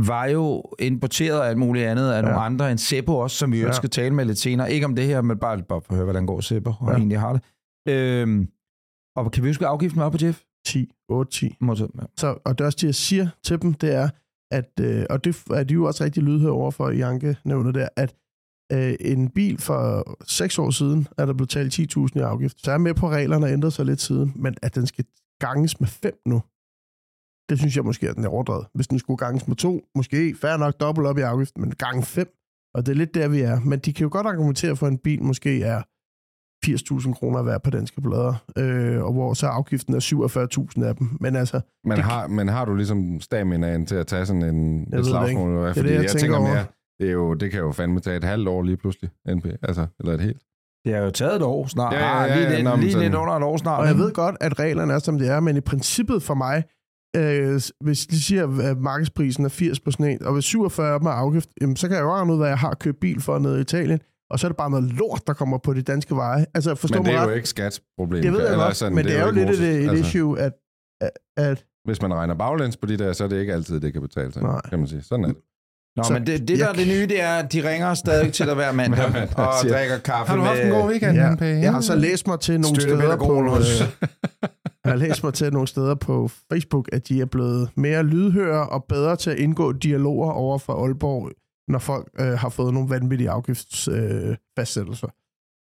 var 0.07 0.25
jo 0.25 0.63
importeret 0.79 1.39
og 1.39 1.47
alt 1.50 1.57
muligt 1.57 1.85
andet 1.88 2.12
af 2.12 2.15
ja. 2.17 2.21
nogle 2.21 2.39
andre 2.39 2.71
end 2.71 2.79
Seppo 2.79 3.17
også, 3.17 3.38
som 3.38 3.51
vi 3.51 3.62
jo 3.62 3.67
Ja. 3.67 3.73
skal 3.73 3.89
tale 3.89 4.15
med 4.15 4.25
lidt 4.25 4.38
senere. 4.38 4.71
Ikke 4.71 4.85
om 4.85 4.95
det 4.95 5.06
her, 5.06 5.21
men 5.21 5.38
bare, 5.39 5.63
bare 5.63 5.81
for 5.81 5.91
at 5.91 5.95
høre, 5.95 6.03
hvordan 6.06 6.25
går 6.25 6.41
Seppo, 6.41 6.69
og 6.79 6.88
Ja. 6.91 6.97
egentlig 6.97 7.19
har 7.19 7.33
det. 7.33 7.41
Øh, 7.89 8.47
og 9.15 9.31
kan 9.31 9.44
vi 9.44 9.50
huske, 9.50 9.67
afgiften 9.67 10.01
var 10.01 10.09
på 10.09 10.17
Jeff? 10.21 10.41
10, 10.65 10.91
8, 11.09 11.31
10. 11.31 11.57
Motor, 11.62 11.89
ja. 12.01 12.06
Så, 12.17 12.38
og 12.45 12.57
det 12.57 12.65
også 12.67 12.77
jeg 12.88 12.95
siger 12.95 13.27
til 13.44 13.62
dem, 13.62 13.73
det 13.73 13.94
er, 13.95 14.09
at, 14.51 14.71
øh, 14.81 15.06
og 15.09 15.24
det 15.24 15.44
er 15.51 15.63
de 15.63 15.74
jo 15.74 15.86
også 15.86 16.03
rigtig 16.03 16.24
lydhør 16.24 16.50
over 16.50 16.71
for 16.71 16.89
Janke 16.89 17.38
nævner 17.45 17.71
der, 17.71 17.88
at 17.95 18.15
øh, 18.71 18.95
en 19.00 19.30
bil 19.30 19.57
for 19.57 20.18
seks 20.27 20.59
år 20.59 20.69
siden 20.69 21.07
er 21.18 21.25
der 21.25 21.33
blevet 21.33 21.50
talt 21.50 21.80
10.000 21.80 22.07
i 22.15 22.19
afgift. 22.19 22.63
Så 22.63 22.71
jeg 22.71 22.74
er 22.74 22.77
med 22.77 22.94
på, 22.94 23.07
at 23.07 23.13
reglerne 23.13 23.45
har 23.45 23.53
ændret 23.53 23.74
sig 23.74 23.86
lidt 23.86 24.01
siden, 24.01 24.33
men 24.36 24.56
at 24.62 24.75
den 24.75 24.88
skal 24.88 25.06
ganges 25.39 25.80
med 25.80 25.88
fem 25.88 26.13
nu, 26.25 26.42
det 27.50 27.59
synes 27.59 27.75
jeg 27.75 27.83
måske, 27.83 28.09
at 28.09 28.15
den 28.15 28.24
er 28.24 28.30
overdrevet. 28.30 28.68
Hvis 28.74 28.88
den 28.88 29.00
skulle 29.00 29.18
ganges 29.18 29.47
med 29.47 29.56
to, 29.56 29.81
måske 29.95 30.36
færre 30.36 30.59
nok 30.59 30.80
dobbelt 30.80 31.07
op 31.07 31.18
i 31.18 31.21
afgift, 31.21 31.57
men 31.57 31.71
gange 31.71 32.03
fem, 32.03 32.27
og 32.74 32.86
det 32.86 32.91
er 32.91 32.95
lidt 32.95 33.13
der, 33.13 33.27
vi 33.27 33.41
er. 33.41 33.59
Men 33.59 33.80
de 33.80 33.94
kan 33.94 34.03
jo 34.03 34.09
godt 34.12 34.27
argumentere 34.27 34.75
for, 34.75 34.88
at 34.88 34.91
en 34.91 34.98
bil 34.98 35.24
måske 35.24 35.63
er 35.63 35.81
80.000 36.67 37.13
kroner 37.13 37.44
værd 37.44 37.63
på 37.63 37.69
danske 37.69 38.01
blader, 38.01 38.33
øh, 38.57 39.03
og 39.03 39.13
hvor 39.13 39.33
så 39.33 39.47
afgiften 39.47 39.94
er 39.95 40.00
47.000 40.00 40.83
af 40.85 40.95
dem. 40.95 41.07
Men 41.19 41.35
altså, 41.35 41.62
Men 41.83 41.91
Det- 41.97 42.03
har, 42.03 42.27
men 42.27 42.47
har 42.47 42.65
du 42.65 42.75
ligesom 42.75 43.21
staminaen 43.21 43.85
til 43.85 43.95
at 43.95 44.07
tage 44.07 44.25
sådan 44.25 44.41
en, 44.44 44.81
et 44.81 44.88
det 44.91 45.06
slagsmål? 45.06 45.56
Det 45.57 45.69
er 45.69 45.73
Fordi 45.73 45.88
det, 45.89 45.95
jeg 45.95 46.01
jeg, 46.03 46.12
tænker 46.12 46.19
tænker 46.38 46.39
mere, 46.53 46.65
det, 47.00 47.07
er 47.07 47.12
jo, 47.13 47.33
det 47.33 47.51
kan 47.51 47.59
jo 47.59 47.71
fandme 47.71 48.00
tage 48.00 48.17
et 48.17 48.23
halvt 48.23 48.47
år 48.47 48.62
lige 48.63 48.77
pludselig, 48.77 49.09
NP. 49.29 49.45
Altså, 49.62 49.85
eller 50.00 50.13
et 50.13 50.21
helt. 50.21 50.41
Det 50.85 50.94
har 50.94 51.01
jo 51.01 51.09
taget 51.12 51.35
et 51.35 51.41
år 51.41 51.67
snart. 51.67 51.94
Ja, 51.94 52.00
ja, 52.00 52.06
ja, 52.06 52.23
Ah, 52.23 52.29
lige 52.38 52.50
ja, 52.50 52.55
lidt, 52.55 52.63
nå, 52.63 52.72
men 52.72 52.79
lige 52.79 52.91
sådan- 52.91 53.05
lidt 53.07 53.15
under 53.15 53.34
et 53.34 53.43
år 53.43 53.57
snart. 53.57 53.79
Og 53.79 53.88
jeg 53.88 53.98
ved 53.98 54.12
godt, 54.13 54.36
at 54.41 54.60
reglerne 54.60 54.93
er, 54.93 55.00
som 55.00 55.17
de 55.19 55.27
er, 55.27 55.39
men 55.39 55.57
i 55.57 55.62
princippet 55.62 56.24
for 56.24 56.34
mig, 56.34 56.63
øh, 57.15 57.62
hvis 57.81 58.05
de 58.07 58.22
siger, 58.24 58.69
at 58.72 58.77
markedsprisen 58.77 59.45
er 59.45 59.50
80 59.50 59.79
på 59.79 59.91
sådan 59.91 60.05
en, 60.12 60.24
og 60.25 60.34
hvis 60.34 60.45
47 60.45 60.95
er 60.95 61.00
med 61.00 61.12
afgift, 61.12 61.50
jamen, 61.62 61.75
så 61.75 61.88
kan 61.88 61.95
jeg 61.98 62.03
jo 62.03 62.12
regne 62.12 62.34
ud, 62.34 62.38
hvad 62.38 62.48
jeg 62.48 62.57
har 62.57 62.74
købt 62.74 63.00
bil 63.00 63.22
for 63.22 63.39
nede 63.39 63.57
i 63.57 63.62
Italien, 63.62 64.00
og 64.29 64.39
så 64.39 64.48
er 64.48 64.50
det 64.50 64.58
bare 64.58 64.70
noget 64.70 64.86
lort, 64.94 65.22
der 65.27 65.34
kommer 65.34 65.58
på 65.58 65.74
de 65.74 65.82
danske 65.82 66.15
veje. 66.15 66.46
Altså, 66.53 66.75
forstå 66.75 66.96
Men 66.98 67.05
det 67.05 67.13
mig 67.13 67.20
er 67.20 67.24
jo 67.24 67.29
ret. 67.29 67.36
ikke 67.36 67.50
skats 67.50 67.82
problem. 68.00 68.22
Det 68.24 68.32
ved 68.32 68.39
jeg 68.41 68.51
Eller 68.51 68.65
godt, 68.65 68.75
sådan, 68.75 68.96
men 68.96 69.05
det 69.05 69.20
er 69.20 69.25
jo 69.25 69.32
lidt 69.32 69.50
et, 69.50 69.60
et 69.60 69.89
Altså, 69.89 70.05
issue, 70.08 70.39
at, 70.39 70.53
at, 71.38 71.65
Hvis 71.86 72.01
man 72.01 72.13
regner 72.13 72.34
baglæns 72.36 72.77
på 72.77 72.86
de 72.86 72.98
der, 72.98 73.13
så 73.13 73.24
er 73.24 73.27
det 73.27 73.39
ikke 73.39 73.53
altid, 73.53 73.79
det 73.79 73.94
kan 73.94 74.01
betale 74.01 74.34
sig, 74.34 74.41
Nej. 74.44 74.62
kan 74.70 74.79
man 74.79 74.88
sige. 74.88 75.01
Sådan 75.03 75.25
er 75.25 75.27
det. 75.29 75.38
Nå, 75.98 76.03
Så 76.03 76.13
men 76.13 76.27
det, 76.27 76.48
det 76.48 76.60
der 76.60 76.67
er 76.70 76.74
det 76.74 76.88
nye, 76.88 77.08
det 77.08 77.22
er, 77.22 77.36
at 77.36 77.53
de 77.53 77.70
ringer 77.70 77.94
stadig 77.94 78.34
til 78.34 78.46
dig 78.46 78.55
hver 78.55 78.72
mandag 78.82 79.00
Hver 79.10 79.20
mandag 79.20 79.38
og 79.48 79.53
siger, 79.62 79.74
drikker 79.77 79.98
kaffe 79.98 80.29
Har 80.29 80.38
du 80.38 80.44
haft 80.44 80.62
en 80.62 80.70
god 80.72 80.89
weekend, 80.89 81.15
ja, 81.17 81.34
NP? 81.34 81.41
jeg 81.41 81.74
har 81.74 81.82
så 81.82 81.96
læst 81.96 82.27
mig 82.27 82.39
til 82.39 82.60
nogle 82.60 82.82
steder 82.82 83.17
på, 83.17 83.41
øh, 83.44 83.62
jeg 84.86 84.91
har 84.91 84.96
læst 84.96 85.24
mig 85.24 85.34
til 85.34 85.53
nogle 85.53 85.67
steder 85.67 85.96
på 85.96 86.29
Facebook, 86.51 86.89
at 86.94 87.08
de 87.08 87.22
er 87.22 87.25
blevet 87.25 87.70
mere 87.75 88.03
lydhøre 88.03 88.70
og 88.70 88.86
bedre 88.89 89.15
til 89.15 89.29
at 89.29 89.38
indgå 89.38 89.72
dialoger 89.72 90.32
over 90.32 90.58
for 90.58 90.84
Aalborg, 90.86 91.32
når 91.67 91.79
folk 91.79 92.10
øh, 92.19 92.34
har 92.43 92.50
fået 92.50 92.74
nogle 92.74 92.89
vanvittige 92.89 93.29
afgiftsfastsættelser. 93.29 95.07
Øh, 95.07 95.13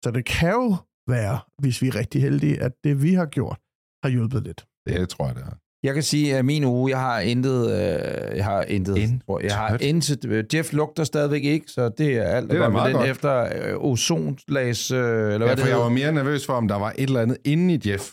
så 0.04 0.10
det 0.10 0.24
kan 0.24 0.52
jo 0.52 0.76
være, 1.08 1.38
hvis 1.58 1.82
vi 1.82 1.88
er 1.88 1.94
rigtig 1.94 2.22
heldige, 2.22 2.62
at 2.62 2.72
det 2.84 3.02
vi 3.02 3.14
har 3.14 3.26
gjort, 3.26 3.58
har 4.02 4.10
hjulpet 4.10 4.42
lidt. 4.42 4.66
Det 4.86 5.08
tror 5.08 5.26
jeg, 5.26 5.34
det 5.36 5.42
er. 5.42 5.56
Jeg 5.84 5.94
kan 5.94 6.02
sige, 6.02 6.36
at 6.36 6.44
min 6.44 6.64
uge, 6.64 6.90
jeg 6.90 6.98
har 6.98 7.20
intet... 7.20 7.70
Øh, 7.70 8.36
jeg 8.36 8.44
har 8.44 8.62
intet... 8.68 9.10
Tror 9.26 9.40
Jeg 9.44 9.54
har 9.54 9.78
intet... 9.80 10.24
øh, 10.24 10.44
Jeff 10.54 10.72
lugter 10.72 11.04
stadigvæk 11.04 11.44
ikke, 11.44 11.66
så 11.68 11.90
det 11.98 12.12
er 12.16 12.22
alt, 12.22 12.50
Det 12.50 12.60
er 12.60 12.68
meget 12.68 12.86
den 12.86 12.96
godt. 12.96 13.10
efter 13.10 13.40
øh, 13.42 13.74
ozonlags... 13.78 14.90
Øh, 14.90 14.98
eller 14.98 15.30
Ja, 15.32 15.38
hvad 15.38 15.48
det 15.48 15.60
for 15.60 15.68
jeg 15.68 15.78
var 15.78 15.88
mere 15.88 16.12
nervøs 16.12 16.46
for, 16.46 16.52
om 16.52 16.68
der 16.68 16.78
var 16.78 16.92
et 16.98 17.08
eller 17.08 17.20
andet 17.20 17.36
inde 17.44 17.74
i 17.74 17.90
Jeff. 17.90 18.04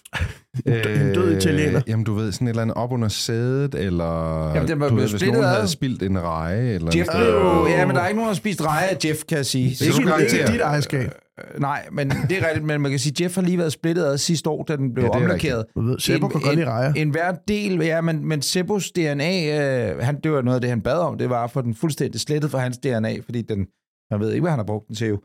En 0.65 1.13
død 1.13 1.37
italiener. 1.37 1.81
Jamen, 1.87 2.03
du 2.05 2.13
ved, 2.13 2.31
sådan 2.31 2.47
et 2.47 2.49
eller 2.49 2.61
andet 2.61 2.77
op 2.77 2.91
under 2.91 3.07
sædet, 3.07 3.75
eller... 3.75 4.51
Jamen, 4.55 4.67
den 4.67 4.79
var 4.79 4.89
du 4.89 4.95
ved, 4.95 5.09
hvis 5.09 5.25
nogen 5.25 5.43
havde 5.43 5.67
spildt 5.67 6.03
en 6.03 6.19
reje, 6.19 6.69
eller... 6.73 6.91
Jeff 6.95 7.09
sted. 7.09 7.33
jo... 7.33 7.67
Ja, 7.67 7.85
men 7.85 7.95
der 7.95 8.01
er 8.01 8.07
ikke 8.07 8.17
nogen, 8.17 8.27
der 8.27 8.33
har 8.33 8.33
spist 8.33 8.65
reje 8.65 8.87
af 8.87 8.97
Jeff, 9.05 9.19
kan 9.29 9.37
jeg 9.37 9.45
sige. 9.45 9.75
Så 9.75 9.85
Det 9.85 9.91
er 10.09 10.17
ikke, 10.17 10.37
ikke 10.39 10.51
dit 10.51 10.61
ejerskab. 10.61 11.11
Nej, 11.59 11.87
men 11.91 12.09
det 12.09 12.37
er 12.37 12.47
rigtigt, 12.47 12.65
men 12.65 12.81
man 12.81 12.91
kan 12.91 12.99
sige, 12.99 13.13
at 13.13 13.21
Jeff 13.21 13.35
har 13.35 13.41
lige 13.41 13.57
været 13.57 13.71
splittet 13.71 14.03
ad 14.03 14.17
sidste 14.17 14.49
år, 14.49 14.63
da 14.63 14.75
den 14.75 14.93
blev 14.93 15.03
Ja, 15.03 15.09
er 15.09 15.81
ved, 15.81 15.99
Seppo 15.99 16.27
kan 16.27 16.41
godt 16.41 16.55
lide 16.55 16.69
rejer. 16.69 16.93
En 16.93 17.09
hver 17.09 17.31
del, 17.47 17.81
ja, 17.81 18.01
men, 18.01 18.25
men 18.25 18.41
Seppos 18.41 18.91
DNA, 18.91 19.91
øh, 19.91 19.99
han, 19.99 20.19
det 20.21 20.31
var 20.31 20.41
noget 20.41 20.55
af 20.55 20.61
det, 20.61 20.69
han 20.69 20.81
bad 20.81 20.97
om, 20.97 21.17
det 21.17 21.29
var 21.29 21.47
for 21.47 21.61
den 21.61 21.75
fuldstændig 21.75 22.21
slettet 22.21 22.51
fra 22.51 22.59
hans 22.59 22.77
DNA, 22.77 23.19
fordi 23.25 23.41
den, 23.41 23.67
man 24.11 24.19
ved 24.19 24.31
ikke, 24.31 24.41
hvad 24.41 24.51
han 24.51 24.59
har 24.59 24.65
brugt 24.65 24.87
den 24.87 24.95
til 24.95 25.07
jo. 25.07 25.19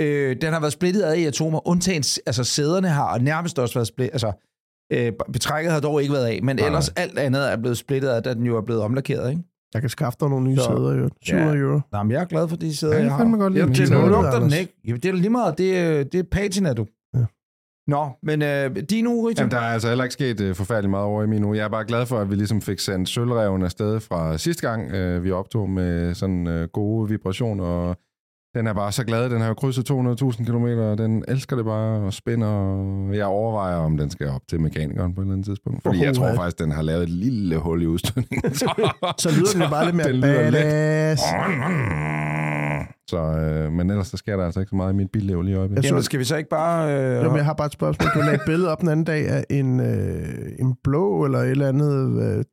Øh, 0.00 0.36
den 0.42 0.52
har 0.52 0.60
været 0.60 0.72
splittet 0.72 1.02
ad 1.02 1.14
i 1.14 1.24
atomer, 1.24 1.68
undtagen, 1.68 2.02
altså 2.26 2.44
sæderne 2.44 2.88
har 2.88 3.18
nærmest 3.18 3.58
også 3.58 3.74
været 3.74 3.86
splittet, 3.86 4.14
altså 4.14 4.32
øh, 4.92 5.12
betrækket 5.32 5.72
har 5.72 5.80
dog 5.80 6.02
ikke 6.02 6.14
været 6.14 6.26
af, 6.26 6.42
men 6.42 6.56
Nej. 6.56 6.66
ellers 6.66 6.88
alt 6.88 7.18
andet 7.18 7.52
er 7.52 7.56
blevet 7.56 7.78
splittet 7.78 8.08
ad, 8.08 8.22
da 8.22 8.34
den 8.34 8.46
jo 8.46 8.56
er 8.56 8.60
blevet 8.60 8.82
omlakeret, 8.82 9.30
ikke? 9.30 9.42
Jeg 9.74 9.80
kan 9.82 9.88
skaffe 9.90 10.16
dig 10.20 10.28
nogle 10.28 10.48
nye 10.48 10.56
Så- 10.56 10.62
sæder, 10.64 10.94
jo. 10.98 11.08
700 11.22 11.58
euro. 11.58 11.80
Nå, 11.92 12.02
men 12.02 12.10
jeg 12.10 12.20
er 12.20 12.24
glad 12.24 12.48
for 12.48 12.56
de 12.56 12.76
sæder, 12.76 12.92
Ja, 12.92 12.98
det 12.98 13.04
jeg 13.04 13.12
har. 13.12 13.18
fandme 13.18 13.36
godt 13.38 13.52
lide 13.52 13.60
Jeg, 13.60 13.66
dem. 13.66 13.74
til, 13.74 13.86
De 13.88 13.92
er 13.92 13.96
nu 13.96 14.00
nullet, 14.02 14.22
lugter 14.22 14.40
den 14.40 14.52
ikke. 14.60 14.80
Jamen, 14.86 15.00
det 15.00 15.08
er 15.08 15.12
lige 15.12 15.30
meget, 15.30 15.58
det 15.58 15.78
er, 15.78 16.04
det 16.04 16.18
er 16.20 16.24
patina, 16.30 16.72
du. 16.72 16.86
Ja. 17.14 17.24
Nå, 17.86 18.08
men 18.22 18.42
øh, 18.42 18.76
din 18.90 19.06
uge, 19.06 19.28
Richard? 19.28 19.42
Jamen, 19.42 19.50
der 19.50 19.58
er 19.58 19.72
altså 19.72 19.88
heller 19.88 20.04
ikke 20.04 20.12
sket 20.12 20.40
uh, 20.40 20.54
forfærdeligt 20.56 20.90
meget 20.90 21.06
over 21.06 21.22
i 21.22 21.26
min 21.26 21.44
uge. 21.44 21.56
Jeg 21.56 21.64
er 21.64 21.68
bare 21.68 21.84
glad 21.84 22.06
for, 22.06 22.18
at 22.18 22.30
vi 22.30 22.34
ligesom 22.34 22.60
fik 22.60 22.78
sendt 22.78 23.08
sølvreven 23.08 23.62
afsted 23.62 24.00
fra 24.00 24.38
sidste 24.38 24.68
gang, 24.68 24.92
uh, 24.94 25.24
vi 25.24 25.30
optog 25.30 25.70
med 25.70 26.14
sådan 26.14 26.46
uh, 26.46 26.62
gode 26.72 27.08
vibrationer. 27.08 27.64
Og 27.64 27.96
den 28.54 28.66
er 28.66 28.72
bare 28.72 28.92
så 28.92 29.04
glad. 29.04 29.30
Den 29.30 29.40
har 29.40 29.48
jo 29.48 29.54
krydset 29.54 29.90
200.000 29.90 30.44
km, 30.44 30.64
og 30.64 30.98
den 30.98 31.24
elsker 31.28 31.56
det 31.56 31.64
bare 31.64 32.00
og 32.00 32.12
spænder. 32.12 32.48
Og 32.48 33.16
jeg 33.16 33.26
overvejer, 33.26 33.76
om 33.76 33.96
den 33.96 34.10
skal 34.10 34.28
op 34.28 34.40
til 34.48 34.60
mekanikeren 34.60 35.14
på 35.14 35.20
et 35.20 35.24
eller 35.24 35.32
andet 35.32 35.46
tidspunkt. 35.46 35.82
Fordi 35.82 36.04
jeg 36.04 36.14
tror 36.14 36.24
Uha. 36.24 36.34
faktisk, 36.36 36.58
den 36.58 36.70
har 36.70 36.82
lavet 36.82 37.02
et 37.02 37.08
lille 37.10 37.56
hul 37.58 37.82
i 37.82 37.86
udstødningen. 37.86 38.54
Så 39.18 39.30
lyder 39.38 39.52
den 39.52 39.62
jo 39.62 39.68
bare 39.68 39.84
lidt 39.84 39.96
mere 39.96 40.12
Den 40.12 40.20
badass. 40.20 41.22
Så, 43.10 43.18
øh, 43.18 43.72
men 43.72 43.90
ellers 43.90 44.06
så 44.06 44.16
sker 44.16 44.36
der 44.36 44.44
altså 44.44 44.60
ikke 44.60 44.70
så 44.70 44.76
meget 44.76 44.92
i 44.92 44.96
mit 44.96 45.10
billiv 45.12 45.42
lige 45.42 45.54
i 45.54 45.58
øjeblikket. 45.58 45.82
Jeg 45.82 45.88
så- 45.88 45.94
Jamen, 45.94 46.02
skal 46.02 46.18
vi 46.18 46.24
så 46.24 46.36
ikke 46.36 46.50
bare... 46.50 46.94
Øh, 47.00 47.24
Jo, 47.24 47.28
men 47.28 47.36
jeg 47.36 47.44
har 47.44 47.54
bare 47.54 47.66
et 47.66 47.72
spørgsmål. 47.72 48.10
Du 48.14 48.18
lagde 48.18 48.34
et 48.34 48.40
billede 48.46 48.72
op 48.72 48.80
den 48.80 48.88
anden 48.88 49.04
dag 49.04 49.28
af 49.28 49.44
en, 49.50 49.80
øh, 49.80 50.28
en 50.58 50.74
blå 50.84 51.24
eller 51.24 51.38
et 51.38 51.50
eller 51.50 51.68
andet 51.68 52.22
øh, 52.38 52.44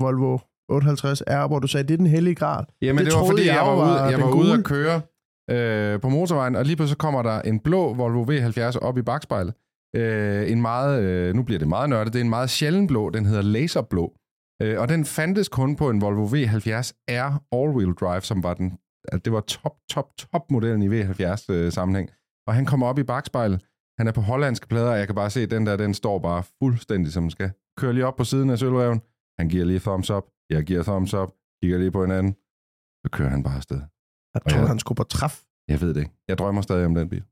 Volvo 0.00 0.38
58 0.68 1.22
R, 1.30 1.46
hvor 1.46 1.58
du 1.58 1.66
sagde, 1.66 1.86
det 1.88 1.92
er 1.94 1.96
den 1.98 2.06
hellige 2.06 2.34
grad. 2.34 2.64
Jamen, 2.82 3.04
Det 3.04 3.12
det, 3.12 3.20
var 3.20 3.26
fordi, 3.26 3.46
jeg 3.46 3.54
jeg 3.54 3.62
var, 3.66 3.74
ude, 3.74 3.94
var 3.94 4.10
jeg 4.10 4.20
var 4.20 4.30
ude 4.34 4.52
at 4.52 4.64
køre 4.64 5.00
øh, 5.50 6.00
på 6.00 6.08
motorvejen, 6.08 6.56
og 6.56 6.64
lige 6.64 6.76
pludselig 6.76 6.98
kommer 6.98 7.22
der 7.22 7.42
en 7.42 7.60
blå 7.60 7.94
Volvo 7.94 8.22
V70 8.22 8.78
op 8.78 8.98
i 8.98 9.02
bagspejlet. 9.02 9.54
Øh, 9.96 10.50
en 10.50 10.60
meget, 10.62 11.02
øh, 11.02 11.34
nu 11.34 11.42
bliver 11.42 11.58
det 11.58 11.68
meget 11.68 11.90
nørdet, 11.90 12.12
det 12.12 12.18
er 12.18 12.24
en 12.24 12.30
meget 12.30 12.50
sjælden 12.50 12.86
blå, 12.86 13.10
den 13.10 13.26
hedder 13.26 13.42
laserblå. 13.42 14.16
Øh, 14.62 14.80
og 14.80 14.88
den 14.88 15.04
fandtes 15.04 15.48
kun 15.48 15.76
på 15.76 15.90
en 15.90 16.00
Volvo 16.00 16.26
V70 16.26 16.90
R 17.08 17.42
all-wheel 17.54 17.94
drive, 17.94 18.20
som 18.20 18.42
var 18.42 18.54
den, 18.54 18.78
altså, 19.12 19.22
det 19.24 19.32
var 19.32 19.40
top, 19.40 19.76
top, 19.90 20.16
top 20.16 20.50
modellen 20.50 20.82
i 20.82 20.88
V70 20.88 21.52
øh, 21.52 21.72
sammenhæng. 21.72 22.10
Og 22.46 22.54
han 22.54 22.66
kommer 22.66 22.86
op 22.86 22.98
i 22.98 23.02
bagspejlet, 23.02 23.64
han 23.98 24.08
er 24.08 24.12
på 24.12 24.20
hollandske 24.20 24.68
plader, 24.68 24.90
og 24.90 24.98
jeg 24.98 25.06
kan 25.06 25.14
bare 25.14 25.30
se, 25.30 25.40
at 25.40 25.50
den 25.50 25.66
der, 25.66 25.76
den 25.76 25.94
står 25.94 26.18
bare 26.18 26.42
fuldstændig 26.62 27.12
som 27.12 27.22
den 27.22 27.30
skal. 27.30 27.50
Kører 27.78 27.92
lige 27.92 28.06
op 28.06 28.16
på 28.16 28.24
siden 28.24 28.50
af 28.50 28.58
sølvreven, 28.58 29.00
han 29.38 29.48
giver 29.48 29.64
lige 29.64 29.78
thumbs 29.78 30.10
up, 30.10 30.24
jeg 30.50 30.62
giver 30.64 30.82
thumbs 30.82 31.14
up, 31.14 31.30
kigger 31.62 31.78
lige 31.78 31.90
på 31.90 32.02
hinanden, 32.04 32.32
så 33.02 33.10
kører 33.12 33.28
han 33.28 33.42
bare 33.42 33.56
afsted. 33.56 33.91
Jeg 34.34 34.42
tror, 34.42 34.58
jeg- 34.58 34.68
han 34.68 34.78
skulle 34.78 34.96
på 34.96 35.04
træf. 35.04 35.40
Jeg 35.68 35.80
ved 35.80 35.88
det 35.94 36.00
ikke. 36.00 36.12
Jeg 36.28 36.38
drømmer 36.38 36.62
stadig 36.62 36.86
om 36.86 36.94
den 36.94 37.08
bil. 37.08 37.22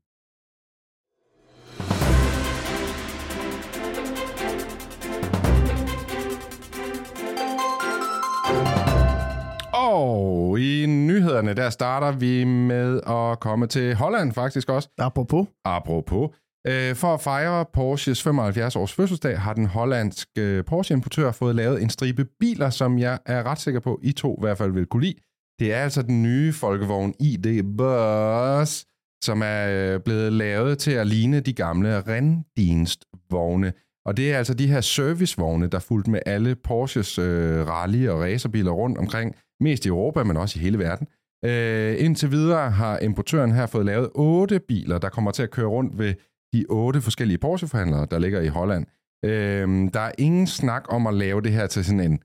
Og 9.73 10.59
i 10.59 10.85
nyhederne, 10.85 11.53
der 11.53 11.69
starter 11.69 12.11
vi 12.11 12.43
med 12.43 12.99
at 13.07 13.39
komme 13.39 13.67
til 13.67 13.95
Holland 13.95 14.31
faktisk 14.33 14.69
også. 14.69 14.89
Apropos, 14.99 15.47
Apropos. 15.65 16.29
Øh, 16.67 16.95
For 16.95 17.13
at 17.13 17.21
fejre 17.21 17.65
Porsches 17.73 18.23
75 18.23 18.75
års 18.75 18.93
fødselsdag, 18.93 19.39
har 19.39 19.53
den 19.53 19.65
hollandske 19.65 20.63
Porsche-importør 20.67 21.31
fået 21.31 21.55
lavet 21.55 21.81
en 21.81 21.89
stribe 21.89 22.25
biler, 22.39 22.69
som 22.69 22.99
jeg 22.99 23.19
er 23.25 23.43
ret 23.43 23.59
sikker 23.59 23.79
på, 23.79 23.99
I 24.03 24.11
to 24.11 24.33
i 24.33 24.41
hvert 24.41 24.57
fald 24.57 24.71
vil 24.71 24.85
kunne 24.85 25.03
lide. 25.03 25.15
Det 25.61 25.73
er 25.73 25.77
altså 25.77 26.01
den 26.01 26.23
nye 26.23 26.53
folkevogn 26.53 27.13
ID 27.19 27.63
Bus, 27.63 28.85
som 29.23 29.41
er 29.45 29.67
øh, 29.69 29.99
blevet 29.99 30.33
lavet 30.33 30.77
til 30.77 30.91
at 30.91 31.07
ligne 31.07 31.39
de 31.39 31.53
gamle 31.53 32.01
rendienstvogne. 32.01 33.73
Og 34.05 34.17
det 34.17 34.33
er 34.33 34.37
altså 34.37 34.53
de 34.53 34.67
her 34.67 34.81
servicevogne, 34.81 35.67
der 35.67 35.79
fulgte 35.79 36.11
med 36.11 36.19
alle 36.25 36.55
Porsches 36.55 37.19
øh, 37.19 37.67
rally- 37.67 38.07
og 38.09 38.19
racerbiler 38.19 38.71
rundt 38.71 38.97
omkring, 38.97 39.35
mest 39.59 39.85
i 39.85 39.87
Europa, 39.87 40.23
men 40.23 40.37
også 40.37 40.59
i 40.59 40.61
hele 40.61 40.79
verden. 40.79 41.07
Øh, 41.45 42.05
indtil 42.05 42.31
videre 42.31 42.71
har 42.71 42.99
importøren 42.99 43.51
her 43.51 43.65
fået 43.65 43.85
lavet 43.85 44.09
otte 44.15 44.59
biler, 44.59 44.97
der 44.97 45.09
kommer 45.09 45.31
til 45.31 45.43
at 45.43 45.51
køre 45.51 45.67
rundt 45.67 45.97
ved 45.97 46.13
de 46.53 46.65
otte 46.69 47.01
forskellige 47.01 47.37
Porsche-forhandlere, 47.37 48.07
der 48.11 48.19
ligger 48.19 48.41
i 48.41 48.47
Holland. 48.47 48.85
Øh, 49.25 49.89
der 49.93 49.99
er 49.99 50.11
ingen 50.17 50.47
snak 50.47 50.83
om 50.89 51.07
at 51.07 51.13
lave 51.13 51.41
det 51.41 51.51
her 51.51 51.67
til 51.67 51.85
sådan 51.85 51.99
en, 51.99 52.19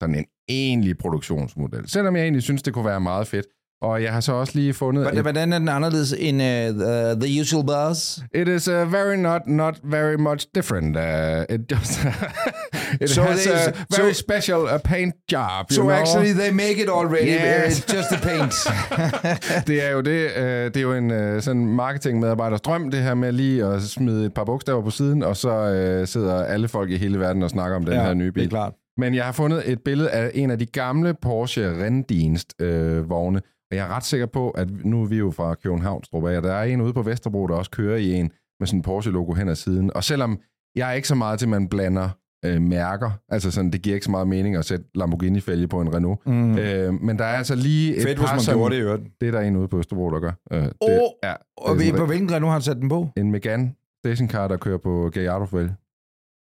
sådan 0.00 0.14
en 0.14 0.24
egentlig 0.48 0.98
produktionsmodel. 0.98 1.88
Selvom 1.88 2.16
jeg 2.16 2.22
egentlig 2.22 2.42
synes, 2.42 2.62
det 2.62 2.74
kunne 2.74 2.84
være 2.84 3.00
meget 3.00 3.26
fedt. 3.26 3.46
Og 3.82 4.02
jeg 4.02 4.12
har 4.12 4.20
så 4.20 4.32
også 4.32 4.52
lige 4.54 4.74
fundet... 4.74 5.04
Hvordan- 5.04 5.22
Hvordan 5.22 5.52
er 5.52 5.58
den 5.58 5.68
anderledes 5.68 6.14
end 6.18 6.36
uh, 6.42 6.46
the, 6.86 7.20
the 7.26 7.40
usual 7.40 7.64
buzz? 7.66 8.18
It 8.34 8.48
is 8.48 8.68
uh, 8.68 8.92
very 8.92 9.16
not 9.16 9.46
not 9.46 9.80
very 9.84 10.14
much 10.14 10.46
different. 10.54 10.96
Uh, 10.96 11.54
it 11.54 11.60
just 11.72 12.00
it 13.02 13.10
So 13.10 13.22
has 13.22 13.46
a 13.46 13.72
very 14.00 14.12
so- 14.12 14.22
special 14.28 14.58
uh, 14.58 14.78
paint 14.84 15.14
job. 15.32 15.70
So 15.72 15.82
know? 15.82 15.90
actually, 15.90 16.32
they 16.32 16.50
make 16.52 16.76
it 16.82 16.88
already. 16.88 17.30
Yes. 17.30 17.78
It's 17.78 17.94
just 17.96 18.08
the 18.12 18.20
paint. 18.28 18.54
det 19.68 19.86
er 19.86 19.90
jo 19.90 20.00
det. 20.00 20.26
Uh, 20.36 20.42
det 20.42 20.76
er 20.76 20.80
jo 20.80 20.92
en 20.94 21.10
uh, 21.10 21.42
sådan 21.42 21.66
marketingmedarbejders 21.66 22.60
drøm, 22.60 22.90
det 22.90 23.00
her 23.02 23.14
med 23.14 23.32
lige 23.32 23.64
at 23.64 23.82
smide 23.82 24.26
et 24.26 24.34
par 24.34 24.44
bogstaver 24.44 24.82
på 24.82 24.90
siden, 24.90 25.22
og 25.22 25.36
så 25.36 25.50
uh, 26.00 26.06
sidder 26.08 26.44
alle 26.44 26.68
folk 26.68 26.90
i 26.90 26.96
hele 26.96 27.20
verden 27.20 27.42
og 27.42 27.50
snakker 27.50 27.76
om 27.76 27.84
den 27.84 27.94
her 27.94 28.14
nye 28.14 28.26
det 28.26 28.34
bil. 28.34 28.44
er 28.44 28.48
klart. 28.48 28.72
Men 29.00 29.14
jeg 29.14 29.24
har 29.24 29.32
fundet 29.32 29.72
et 29.72 29.82
billede 29.82 30.10
af 30.10 30.30
en 30.34 30.50
af 30.50 30.58
de 30.58 30.66
gamle 30.66 31.14
Porsche 31.14 31.84
Rendienst 31.84 32.54
øh, 32.60 33.10
vogne, 33.10 33.40
og 33.70 33.76
jeg 33.76 33.86
er 33.86 33.96
ret 33.96 34.04
sikker 34.04 34.26
på, 34.26 34.50
at 34.50 34.68
nu 34.84 35.02
er 35.02 35.06
vi 35.06 35.16
jo 35.18 35.30
fra 35.30 35.54
København, 35.54 36.02
og 36.12 36.22
der 36.22 36.52
er 36.52 36.64
en 36.64 36.80
ude 36.80 36.92
på 36.92 37.02
Vesterbro, 37.02 37.46
der 37.46 37.54
også 37.54 37.70
kører 37.70 37.96
i 37.96 38.12
en 38.12 38.30
med 38.60 38.66
sådan 38.66 38.78
en 38.78 38.82
Porsche-logo 38.82 39.32
hen 39.32 39.48
ad 39.48 39.54
siden. 39.54 39.90
Og 39.94 40.04
selvom 40.04 40.38
jeg 40.76 40.88
er 40.90 40.92
ikke 40.92 41.08
så 41.08 41.14
meget 41.14 41.38
til, 41.38 41.46
at 41.46 41.50
man 41.50 41.68
blander 41.68 42.08
øh, 42.44 42.62
mærker, 42.62 43.10
altså 43.28 43.50
sådan, 43.50 43.70
det 43.70 43.82
giver 43.82 43.94
ikke 43.94 44.04
så 44.04 44.10
meget 44.10 44.28
mening 44.28 44.56
at 44.56 44.64
sætte 44.64 44.84
Lamborghini-fælge 44.94 45.68
på 45.68 45.80
en 45.80 45.94
Renault. 45.94 46.26
Mm. 46.26 46.58
Øh, 46.58 46.94
men 47.02 47.18
der 47.18 47.24
er 47.24 47.36
altså 47.38 47.54
lige 47.54 47.96
et 47.96 48.02
Fedt, 48.02 48.18
hvis 48.18 48.28
par, 48.28 48.34
man 48.34 48.42
som, 48.42 48.54
gjorde 48.58 48.74
det 48.74 48.80
i 48.80 48.84
øvrigt. 48.84 49.02
det 49.20 49.28
er 49.28 49.32
der 49.32 49.40
en 49.40 49.56
ude 49.56 49.68
på 49.68 49.78
Østerbro, 49.78 50.10
der 50.10 50.20
gør. 50.20 50.32
Øh, 50.52 50.62
det 50.62 50.72
Åh, 50.80 50.88
er, 51.22 51.36
Og 51.56 51.76
det 51.76 51.88
er 51.88 51.92
ved, 51.92 51.98
på 51.98 52.06
hvilken 52.06 52.32
Renault 52.32 52.46
har 52.46 52.52
han 52.52 52.62
sat 52.62 52.76
den 52.76 52.88
på? 52.88 53.08
en 53.16 53.30
Megane 53.30 53.74
stationcar, 54.04 54.48
der 54.48 54.56
kører 54.56 54.78
på 54.78 55.10
Gallardo-fælge. 55.12 55.74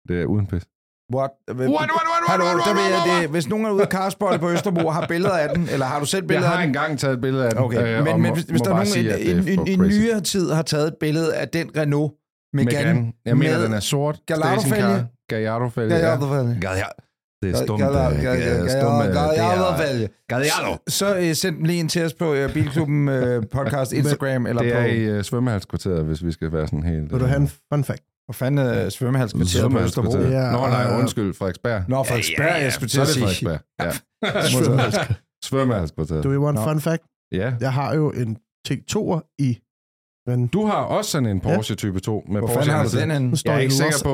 Det 0.08 0.22
er 0.22 0.25
uden 0.25 0.48
pis. 0.48 0.67
What? 1.15 1.29
What, 1.49 1.57
what, 1.57 1.69
what, 1.69 1.89
what, 1.89 2.29
Hallo, 2.31 2.43
what, 2.45 2.55
der 2.55 2.61
what, 2.65 2.75
vil 2.75 2.83
jeg, 2.91 3.01
what, 3.07 3.21
det, 3.21 3.29
hvis 3.29 3.49
nogen 3.49 3.65
er 3.65 3.71
ude 3.71 3.81
af 3.81 3.89
Karlsborg 3.89 4.39
på 4.39 4.49
Østerbro 4.51 4.87
og 4.87 4.93
har 4.95 5.07
billeder 5.07 5.37
af 5.37 5.49
den, 5.55 5.69
eller 5.71 5.85
har 5.85 5.99
du 5.99 6.05
selv 6.05 6.23
Jeg 6.23 6.27
billeder 6.27 6.47
har 6.47 6.55
af 6.55 6.61
den? 6.61 6.69
engang 6.69 6.99
taget 6.99 7.13
et 7.13 7.21
billede 7.21 7.45
af 7.45 7.51
den. 7.51 7.59
Okay, 7.59 7.97
øh, 7.97 8.03
men, 8.03 8.21
men 8.21 8.33
hvis, 8.33 8.43
hvis 8.43 8.61
der 8.61 8.69
er 8.69 8.73
nogen 8.73 8.87
sige, 8.87 9.19
en, 9.31 9.47
en, 9.47 9.67
en 9.67 9.79
crazy. 9.79 9.97
nyere 9.99 10.21
tid 10.21 10.51
har 10.51 10.61
taget 10.61 10.87
et 10.87 10.95
billede 10.99 11.35
af 11.35 11.47
den 11.49 11.69
Renault 11.77 12.13
Megane, 12.53 12.75
Megane. 12.93 13.11
Jeg 13.25 13.37
mener, 13.37 13.57
med 13.57 13.65
den 13.65 13.73
er 13.73 13.79
sort. 13.79 14.19
Gallardo-fælge. 14.27 14.75
stationcar. 14.75 15.05
Gallardo-fælge. 15.29 15.89
Gallardo-fælge. 15.89 16.57
Gallardo. 16.61 17.01
Det 17.43 17.51
er 17.51 17.55
stumt. 17.55 17.81
Gallardo- 17.81 18.15
Gallardo- 18.15 19.35
Gallardo-fælge. 19.35 20.09
Gallardo. 20.29 20.77
Så 20.89 21.17
øh, 21.17 21.33
send 21.35 21.65
lige 21.65 21.79
en 21.79 21.87
til 21.87 22.05
os 22.05 22.13
på 22.13 22.33
øh, 22.33 22.53
Bilklubben 22.53 23.07
øh, 23.09 23.43
podcast, 23.51 23.93
Instagram, 24.01 24.45
eller 24.47 24.61
Det 24.61 24.71
på... 24.73 24.77
er 24.79 24.85
i 24.85 24.97
øh, 24.99 25.23
svømmehalskvarteret, 25.23 26.03
hvis 26.05 26.25
vi 26.25 26.31
skal 26.31 26.51
være 26.53 26.67
sådan 26.67 26.83
helt... 26.83 27.11
vil 27.13 27.19
du 27.19 27.25
have 27.25 27.41
en 27.41 27.49
fun 27.73 27.83
fact? 27.83 28.01
Hvor 28.25 28.33
fanden 28.33 28.65
er 28.67 28.89
svømmehalskvarteret 28.89 29.71
på 29.71 29.79
Østerbro? 29.79 30.17
Ja, 30.17 30.51
Nå, 30.51 30.57
nej, 30.67 30.99
undskyld, 30.99 31.33
Frederiksberg. 31.33 31.83
Nå, 31.87 32.03
Frederiksberg, 32.03 32.61
jeg 32.61 32.73
skulle 32.73 32.89
til 32.89 32.95
Så 32.95 33.01
er 33.01 33.05
at 33.05 33.07
det 33.29 33.35
sige. 33.35 33.47
Frederiksberg. 33.47 33.59
Ja. 35.03 35.15
Svømmehalskvarteret. 35.47 36.23
Do 36.23 36.29
we 36.29 36.39
want 36.39 36.55
Nå. 36.55 36.63
fun 36.63 36.81
fact? 36.81 37.03
Ja. 37.31 37.53
Jeg 37.59 37.73
har 37.73 37.95
jo 37.95 38.11
en 38.11 38.37
T2'er 38.69 39.35
i... 39.39 39.57
Men 40.27 40.47
Du 40.47 40.65
har 40.65 40.75
også 40.75 41.11
sådan 41.11 41.29
en 41.29 41.39
Porsche 41.39 41.75
Type 41.75 41.99
2 41.99 42.23
med 42.29 42.39
Hvor 42.41 42.47
Porsche 42.47 42.71
har 42.73 42.83
du 42.83 42.99
den 42.99 43.11
henne? 43.11 43.27
den 43.27 43.37
står 43.37 43.51
Jeg 43.51 43.57
er 43.57 43.61
ikke 43.61 43.73
sikker 43.73 43.97
på, 44.03 44.11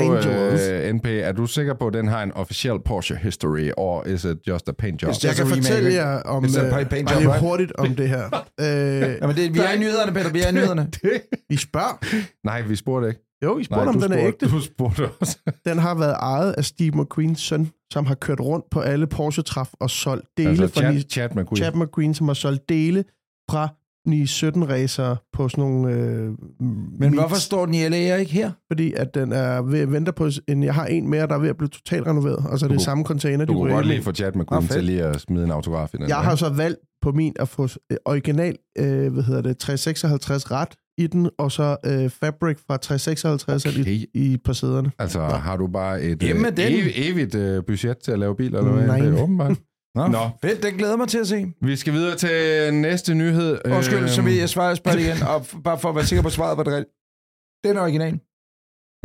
uh, 0.89 0.95
NP, 0.95 1.05
er 1.05 1.31
du 1.31 1.45
sikker 1.45 1.73
på, 1.73 1.87
at 1.87 1.93
den 1.93 2.07
har 2.07 2.23
en 2.23 2.31
officiel 2.31 2.79
Porsche 2.85 3.15
history, 3.15 3.71
or 3.77 4.03
is 4.03 4.23
it 4.25 4.37
just 4.47 4.69
a 4.69 4.71
paint 4.71 5.03
job? 5.03 5.07
Jeg 5.07 5.23
just 5.23 5.37
kan 5.37 5.47
fortælle 5.47 5.93
jer 5.93 6.21
om... 6.21 6.45
Øh, 6.45 6.49
paint- 6.51 7.05
bare 7.05 7.23
job, 7.23 7.35
hurtigt 7.35 7.71
om 7.71 7.95
det 7.95 8.09
her. 8.09 8.23
Øh, 8.61 8.65
Jamen, 9.21 9.35
det, 9.35 9.53
vi 9.53 9.59
er 9.59 9.71
i 9.71 9.79
nyhederne, 9.79 10.11
Peter, 10.13 10.29
vi 10.31 10.41
er 10.41 10.47
i 10.47 10.51
nyhederne. 10.51 10.89
I 11.49 11.55
spørger. 11.57 12.05
Nej, 12.45 12.61
vi 12.61 12.75
spurgte 12.75 13.07
ikke. 13.07 13.21
Jo, 13.44 13.58
I 13.58 13.63
spurgte, 13.63 13.86
Nej, 13.86 13.94
om 13.94 14.00
du 14.00 14.03
den 14.06 14.12
er 14.13 14.17
spurgte- 14.17 14.27
ægte. 14.46 14.56
Du 14.56 14.62
spurgte 14.62 15.10
også. 15.20 15.38
Den 15.70 15.77
har 15.77 15.96
været 15.96 16.15
ejet 16.20 16.51
af 16.53 16.65
Steve 16.65 16.91
McQueens 17.01 17.39
søn, 17.39 17.70
som 17.94 18.06
har 18.06 18.15
kørt 18.15 18.39
rundt 18.39 18.65
på 18.72 18.79
alle 18.79 19.08
Porsche-træf 19.08 19.70
og 19.79 19.89
solgt 19.89 20.27
dele 20.38 20.50
altså, 20.50 20.67
fra 20.67 20.82
Chad, 20.82 21.01
Chad 21.10 21.29
McQueen. 21.29 21.58
Chad 21.58 21.74
McQueen, 21.74 22.13
som 22.13 22.27
har 22.27 22.34
solgt 22.34 22.70
dele 22.70 23.03
fra 23.51 23.70
17 24.25 24.70
racer 24.70 25.15
på 25.34 25.50
sådan 25.50 25.63
nogle... 25.63 25.91
Øh, 25.94 26.24
Men 26.29 26.38
meets. 27.00 27.15
hvorfor 27.15 27.36
står 27.36 27.65
den 27.65 27.74
i 27.75 27.88
LA 27.89 28.15
ikke 28.15 28.32
her? 28.32 28.51
Fordi 28.72 28.94
at 28.94 29.13
den 29.13 29.32
er 29.32 29.62
ved 29.62 29.79
at 29.79 29.91
vente 29.91 30.12
på... 30.12 30.29
En, 30.48 30.63
jeg 30.63 30.74
har 30.74 30.86
en 30.86 31.10
mere, 31.10 31.27
der 31.27 31.36
er 31.36 31.39
ved 31.39 31.50
at 31.50 31.58
blive 31.58 31.70
totalt 31.70 32.08
renoveret. 32.08 32.36
Og 32.50 32.60
så 32.60 32.65
er 32.65 32.67
det 32.67 32.77
kunne- 32.77 32.84
samme 32.84 33.03
container, 33.03 33.46
Du 33.46 33.53
de 33.53 33.58
kunne 33.58 33.74
godt 33.74 33.88
lige 33.88 34.03
få 34.03 34.12
Chad 34.12 34.32
McQueen 34.36 34.67
til 34.67 34.84
lige 34.84 35.03
at 35.03 35.22
smide 35.22 35.44
en 35.44 35.51
autograf 35.51 35.94
i 35.94 35.98
den. 35.98 36.08
Jeg 36.08 36.17
har 36.17 36.36
så 36.36 36.50
valgt 36.50 36.79
på 37.01 37.12
min 37.12 37.34
at 37.39 37.48
få 37.50 37.63
øh, 37.91 37.98
original, 38.06 38.58
øh, 38.77 39.13
hvad 39.13 39.24
hedder 39.24 39.41
det, 39.41 39.58
356 39.58 40.51
ret 40.51 40.70
i 40.97 41.07
den, 41.07 41.29
og 41.37 41.51
så 41.51 41.77
øh, 41.85 42.09
fabric 42.09 42.57
fra 42.67 42.77
356 42.77 43.65
okay. 43.65 43.85
I, 43.87 44.05
i 44.13 44.37
på 44.37 44.53
sæderne. 44.53 44.91
Altså, 44.99 45.19
har 45.21 45.57
du 45.57 45.67
bare 45.67 46.01
et 46.01 46.23
øh, 46.23 46.29
ev- 46.29 46.91
evigt 46.95 47.35
øh, 47.35 47.63
budget 47.67 47.97
til 47.97 48.11
at 48.11 48.19
lave 48.19 48.35
biler, 48.35 48.59
eller 48.59 48.71
hvad? 48.71 48.87
Nej. 48.87 48.99
Det 48.99 49.17
er 49.19 49.23
åbenbart. 49.23 49.57
Nå, 49.95 50.07
Nå. 50.07 50.19
fedt, 50.41 50.63
den 50.63 50.73
glæder 50.73 50.97
mig 50.97 51.07
til 51.07 51.17
at 51.17 51.27
se. 51.27 51.45
Vi 51.61 51.75
skal 51.75 51.93
videre 51.93 52.15
til 52.15 52.73
næste 52.73 53.13
nyhed. 53.15 53.57
Undskyld, 53.65 53.99
Øhm, 53.99 54.07
så 54.07 54.21
vil 54.21 54.35
jeg 54.35 54.49
svare 54.49 54.75
spørge 54.75 55.01
igen, 55.01 55.23
og 55.27 55.45
bare 55.63 55.79
for 55.79 55.89
at 55.89 55.95
være 55.95 56.05
sikker 56.05 56.23
på 56.23 56.29
svaret, 56.29 56.57
var 56.57 56.63
det 56.63 56.73
rigtigt. 56.73 56.93
Den 57.63 57.77
er 57.77 57.81
original. 57.81 58.19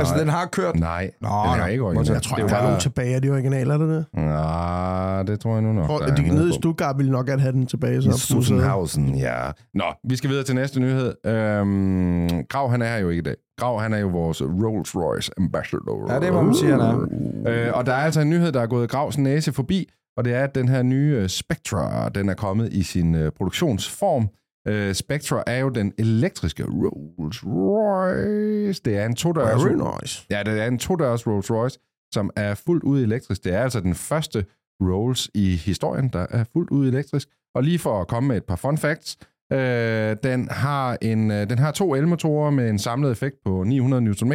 Altså, 0.02 0.14
Nej. 0.14 0.25
den 0.25 0.32
har 0.32 0.47
kørt. 0.47 0.76
Nej, 0.76 1.11
Nå, 1.21 1.28
den 1.28 1.61
er 1.61 1.66
ikke 1.66 1.85
original. 1.85 2.12
Jeg 2.12 2.23
tror 2.23 2.37
det 2.37 2.42
er 2.44 2.49
der 2.49 2.56
er 2.56 2.62
nogen 2.62 2.80
tilbage 2.80 3.14
af 3.14 3.23
de 3.23 3.30
originale, 3.30 3.73
er 3.75 3.78
det 3.78 3.88
det? 3.88 4.04
Nej, 4.14 5.23
det 5.23 5.40
tror 5.40 5.52
jeg 5.52 5.62
nu 5.62 5.73
nok. 5.73 5.90
Er 5.90 6.14
de, 6.14 6.23
nede 6.28 6.49
i. 6.49 6.52
Stuttgart 6.52 6.99
ville 6.99 7.12
nok 7.12 7.26
gerne 7.26 7.42
have 7.42 7.52
den 7.52 7.66
tilbage. 7.66 8.02
Så 8.02 8.09
I. 8.09 8.12
Sussenhausen, 8.12 9.14
ja. 9.14 9.37
Nå, 9.75 9.85
vi 10.09 10.16
skal 10.16 10.30
videre 10.30 10.44
til 10.44 10.54
næste 10.54 10.80
nyhed. 10.80 11.14
Øhm, 11.26 12.44
Grav, 12.49 12.71
han 12.71 12.82
er 12.82 12.87
her 12.87 12.99
jo 12.99 13.09
ikke 13.09 13.21
i 13.21 13.23
dag. 13.23 13.35
Grav, 13.59 13.80
han 13.80 13.92
er 13.94 13.99
jo 13.99 14.09
vores 14.09 14.42
Rolls-Royce 14.42 15.28
ambassador. 15.38 16.12
Ja, 16.12 16.21
det 16.21 16.32
må 16.32 16.42
man 16.42 16.54
sige, 16.54 16.71
han 16.71 16.80
er. 16.80 17.06
Øh, 17.47 17.68
og 17.75 17.87
der 17.87 17.92
er 17.92 17.97
altså 18.04 18.21
en 18.21 18.30
nyhed, 18.30 18.52
der 18.52 18.61
er 18.61 18.66
gået 18.66 18.90
Gravs 18.90 19.18
næse 19.18 19.52
forbi, 19.52 19.88
og 20.16 20.25
det 20.25 20.35
er, 20.35 20.44
at 20.44 20.54
den 20.54 20.68
her 20.68 20.82
nye 20.82 21.16
øh, 21.23 21.28
Spectra, 21.28 22.09
den 22.09 22.28
er 22.28 22.35
kommet 22.35 22.73
i 22.73 22.82
sin 22.82 23.14
øh, 23.14 23.32
produktionsform. 23.37 24.28
Øh, 24.69 24.95
Spectra 24.95 25.42
er 25.47 25.59
jo 25.59 25.69
den 25.69 25.92
elektriske 25.99 26.62
Rolls-Royce. 26.62 28.81
Det 28.85 28.97
er 28.97 29.07
en 29.07 29.16
todørs... 29.16 29.62
Nice. 30.02 30.26
Ja, 30.31 30.42
det 30.42 30.61
er 30.61 30.66
en 30.66 30.78
todørs 30.78 31.26
Rolls 31.26 31.50
Royce, 31.50 31.78
som 32.14 32.31
er 32.37 32.54
fuldt 32.54 32.85
ud 32.85 33.02
elektrisk. 33.02 33.45
Det 33.45 33.54
er 33.54 33.62
altså 33.62 33.81
den 33.81 33.95
første 33.95 34.45
Rolls 34.83 35.31
i 35.35 35.57
historien, 35.57 36.09
der 36.09 36.26
er 36.31 36.45
fuldt 36.52 36.71
ud 36.71 36.88
elektrisk. 36.88 37.28
Og 37.54 37.62
lige 37.62 37.78
for 37.78 38.00
at 38.00 38.09
komme 38.09 38.28
med 38.28 38.37
et 38.37 38.45
par 38.45 38.57
fun 38.57 38.78
facts, 38.78 39.19
øh, 39.52 40.16
den, 40.23 40.49
har 40.50 40.99
en, 41.02 41.31
øh, 41.31 41.50
den 41.50 41.59
har 41.59 41.71
to 41.71 41.95
elmotorer 41.95 42.50
med 42.50 42.71
en 42.71 42.78
samlet 42.78 43.11
effekt 43.11 43.37
på 43.45 43.64
900 43.64 44.02
Nm, 44.02 44.33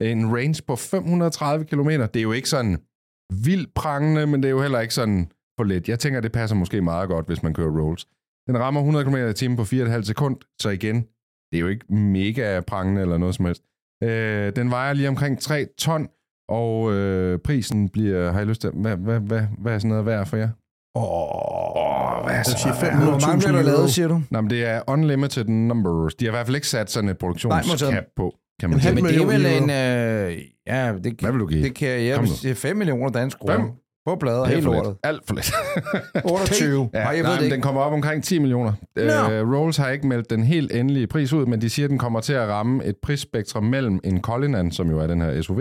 en 0.00 0.36
range 0.36 0.62
på 0.66 0.76
530 0.76 1.64
km. 1.64 1.88
Det 1.88 2.16
er 2.16 2.22
jo 2.22 2.32
ikke 2.32 2.48
sådan 2.48 2.78
vildt 3.32 3.74
prangende, 3.74 4.26
men 4.26 4.42
det 4.42 4.48
er 4.48 4.52
jo 4.52 4.62
heller 4.62 4.80
ikke 4.80 4.94
sådan 4.94 5.30
for 5.58 5.64
let. 5.64 5.88
Jeg 5.88 5.98
tænker, 5.98 6.20
det 6.20 6.32
passer 6.32 6.56
måske 6.56 6.82
meget 6.82 7.08
godt, 7.08 7.26
hvis 7.26 7.42
man 7.42 7.54
kører 7.54 7.80
Rolls. 7.80 8.06
Den 8.46 8.58
rammer 8.58 8.80
100 8.80 9.04
km 9.04 9.16
i 9.16 9.32
timen 9.32 9.56
på 9.56 9.62
4,5 9.62 10.02
sekund, 10.02 10.36
så 10.60 10.70
igen, 10.70 10.96
det 11.52 11.56
er 11.56 11.60
jo 11.60 11.66
ikke 11.68 11.94
mega 11.94 12.60
prangende 12.60 13.00
eller 13.02 13.18
noget 13.18 13.34
som 13.34 13.44
helst. 13.44 13.62
Øh, 14.02 14.52
den 14.56 14.70
vejer 14.70 14.92
lige 14.92 15.08
omkring 15.08 15.40
3 15.40 15.66
ton, 15.78 16.08
og 16.48 16.92
øh, 16.92 17.38
prisen 17.38 17.88
bliver, 17.88 18.32
har 18.32 18.38
jeg 18.38 18.46
lyst 18.46 18.60
til, 18.60 18.70
hvad, 18.74 18.96
hvad, 18.96 19.20
hvad, 19.20 19.42
hvad 19.58 19.74
er 19.74 19.78
sådan 19.78 19.88
noget 19.88 20.06
værd 20.06 20.26
for 20.26 20.36
jer? 20.36 20.48
Åh, 20.98 22.24
hvad 22.24 22.32
er 22.32 22.36
Jeg 22.36 22.44
så 22.46 22.58
siger 22.58 22.66
meget 22.68 22.82
værd? 22.82 22.92
500.000 22.92 23.10
Hvor 23.10 23.26
mange 23.26 23.38
bliver 23.38 23.52
der 23.52 23.62
lavet, 23.62 23.90
siger 23.90 24.08
du? 24.08 24.22
Nå, 24.30 24.40
men 24.40 24.50
det 24.50 24.64
er 24.64 24.82
unlimited 24.88 25.44
numbers. 25.44 26.14
De 26.14 26.24
har 26.24 26.32
i 26.32 26.34
hvert 26.36 26.46
fald 26.46 26.54
ikke 26.56 26.68
sat 26.68 26.90
sådan 26.90 27.08
et 27.10 27.12
Nej, 27.12 27.18
produktionscap 27.18 28.04
på, 28.16 28.34
kan 28.60 28.70
man 28.70 28.78
En 28.78 28.82
halv 28.82 28.94
Men 28.94 29.04
det 29.04 29.22
er 29.22 29.26
vel 29.26 29.46
en... 29.46 29.70
Øh, 29.70 30.42
ja, 30.66 30.92
det, 31.04 31.20
Hvad 31.20 31.32
vil 31.32 31.40
du 31.40 31.46
give? 31.46 31.62
det 31.62 31.74
kan 31.74 31.88
jeg 31.88 32.14
Kom 32.14 32.24
vil 32.24 32.30
nu. 32.30 32.36
sige 32.36 32.54
5 32.54 32.76
millioner 32.76 33.08
danske 33.10 33.38
kroner. 33.38 33.70
På 34.06 34.16
bladet, 34.16 34.40
Det 34.40 34.46
er 34.46 34.54
helt 34.54 34.64
for 34.64 34.72
lortet. 34.72 34.90
lidt. 34.90 34.98
Alt 35.02 35.22
for 35.26 35.34
lidt. 35.34 35.52
28. 36.32 36.90
Ja, 36.94 36.98
Ja, 37.00 37.08
jeg 37.08 37.22
nej, 37.22 37.30
ved 37.30 37.36
det 37.38 37.44
ikke. 37.44 37.54
den 37.54 37.62
kommer 37.62 37.80
op 37.80 37.92
omkring 37.92 38.24
10 38.24 38.38
millioner. 38.38 38.72
Nå. 38.96 39.02
Øh, 39.02 39.52
Rolls 39.52 39.76
har 39.76 39.88
ikke 39.88 40.06
meldt 40.06 40.30
den 40.30 40.42
helt 40.44 40.72
endelige 40.72 41.06
pris 41.06 41.32
ud, 41.32 41.46
men 41.46 41.60
de 41.60 41.70
siger, 41.70 41.86
at 41.86 41.90
den 41.90 41.98
kommer 41.98 42.20
til 42.20 42.32
at 42.32 42.48
ramme 42.48 42.84
et 42.84 42.96
prisspektrum 43.02 43.64
mellem 43.64 44.00
en 44.04 44.20
Cullinan, 44.20 44.70
som 44.70 44.90
jo 44.90 44.98
er 44.98 45.06
den 45.06 45.20
her 45.20 45.42
SUV, 45.42 45.60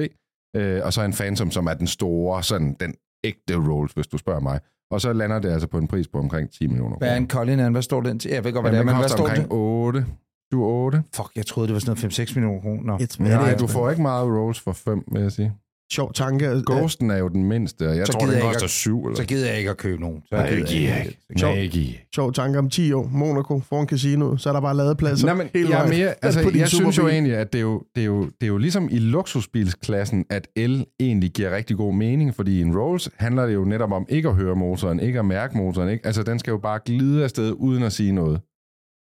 øh, 0.56 0.82
og 0.84 0.94
så 0.94 1.02
en 1.02 1.14
Phantom, 1.14 1.52
som 1.52 1.68
er 1.68 1.74
den 1.74 1.88
store, 1.88 2.44
sådan 2.44 2.76
den 2.80 2.94
ægte 3.24 3.56
Rolls, 3.56 3.92
hvis 3.94 4.08
du 4.08 4.18
spørger 4.18 4.40
mig. 4.40 4.60
Og 4.92 5.02
så 5.02 5.14
lander 5.14 5.40
det 5.40 5.50
altså 5.50 5.68
på 5.68 5.78
en 5.78 5.88
pris 5.88 6.08
på 6.08 6.18
omkring 6.20 6.50
10 6.52 6.68
millioner 6.68 6.98
Hvad 6.98 7.10
er 7.10 7.16
en 7.16 7.30
Cullinan? 7.30 7.72
Hvad 7.72 7.82
står 7.82 8.02
den 8.02 8.20
til? 8.20 8.32
Jeg 8.32 8.44
ved 8.44 8.54
godt, 8.54 8.64
hvad 8.64 8.72
Jamen, 8.74 8.88
det 8.88 8.92
er, 8.92 8.96
men 8.96 9.02
hvad 9.02 9.10
står 9.10 9.24
den 9.26 9.32
omkring 9.32 9.50
til? 9.50 9.58
8. 9.58 10.06
Du 10.52 10.64
er 10.64 10.68
8. 10.68 11.04
Fuck, 11.16 11.30
jeg 11.36 11.46
troede, 11.46 11.68
det 11.68 11.74
var 11.74 11.80
sådan 11.80 11.98
noget 12.04 12.30
5-6 12.30 12.36
millioner 12.36 12.62
kroner. 12.62 12.98
Nej, 13.20 13.56
du 13.56 13.68
får 13.68 13.90
ikke 13.90 14.02
meget 14.02 14.26
Rolls 14.28 14.60
for 14.60 14.72
5, 14.72 15.04
vil 15.12 15.22
jeg 15.22 15.32
sige. 15.32 15.54
Sjov 15.94 16.14
tanke. 16.14 16.62
Ghosten 16.66 17.10
er 17.12 17.18
jo 17.18 17.28
den 17.28 17.44
mindste, 17.44 17.90
og 17.90 17.98
jeg 17.98 18.06
Så 18.08 18.12
tror, 18.14 18.20
gider 18.20 18.32
den 18.32 18.38
ikke 18.38 18.48
koster 18.54 18.68
7. 18.68 19.06
Eller? 19.06 19.16
Så 19.18 19.26
gider 19.26 19.48
jeg 19.50 19.58
ikke 19.58 19.70
at 19.70 19.78
købe 19.78 20.02
nogen. 20.02 20.22
Så 20.30 20.36
Nej, 20.36 20.50
gider 20.50 20.60
jeg 20.60 21.06
ikke. 21.06 21.18
Nej, 21.30 21.38
giver 21.38 21.50
jeg 21.50 21.64
ikke. 21.64 22.08
Sjov 22.16 22.34
tanke 22.34 22.60
om 22.60 22.70
10 22.70 22.92
år. 22.94 23.10
Monaco 23.12 23.60
foran 23.60 23.88
casinoet, 23.88 24.42
så 24.42 24.50
er 24.50 24.54
der 24.54 24.62
bare 24.62 24.76
ladepladser. 24.78 25.26
Nej, 25.26 25.36
men 25.36 25.50
hele 25.54 25.70
jeg, 25.70 25.86
er 25.86 25.90
mere, 25.90 26.14
altså, 26.22 26.40
jeg 26.56 26.68
synes 26.68 26.84
jo 26.84 26.92
superbil. 26.92 27.14
egentlig, 27.14 27.36
at 27.36 27.54
det 27.54 27.60
er 27.60 27.64
jo, 27.64 27.82
det, 27.96 28.02
er 28.02 28.06
jo, 28.06 28.24
det 28.24 28.44
er 28.44 28.48
jo 28.48 28.58
ligesom 28.58 28.88
i 28.92 29.00
luksusbilsklassen, 29.00 30.26
at 30.30 30.48
el 30.56 30.86
egentlig 31.00 31.32
giver 31.32 31.56
rigtig 31.56 31.78
god 31.78 31.94
mening, 31.94 32.36
fordi 32.36 32.58
i 32.60 32.62
en 32.62 32.78
Rolls 32.78 33.10
handler 33.18 33.46
det 33.46 33.54
jo 33.54 33.66
netop 33.66 33.92
om 33.92 34.06
ikke 34.10 34.30
at 34.30 34.36
høre 34.36 34.56
motoren, 34.56 35.00
ikke 35.00 35.20
at 35.20 35.26
mærke 35.26 35.58
motoren. 35.58 35.90
Ikke? 35.90 36.06
Altså, 36.06 36.24
den 36.24 36.40
skal 36.40 36.52
jo 36.52 36.58
bare 36.58 36.80
glide 36.86 37.24
afsted 37.24 37.52
uden 37.58 37.84
at 37.84 37.94
sige 37.94 38.12
noget. 38.12 38.40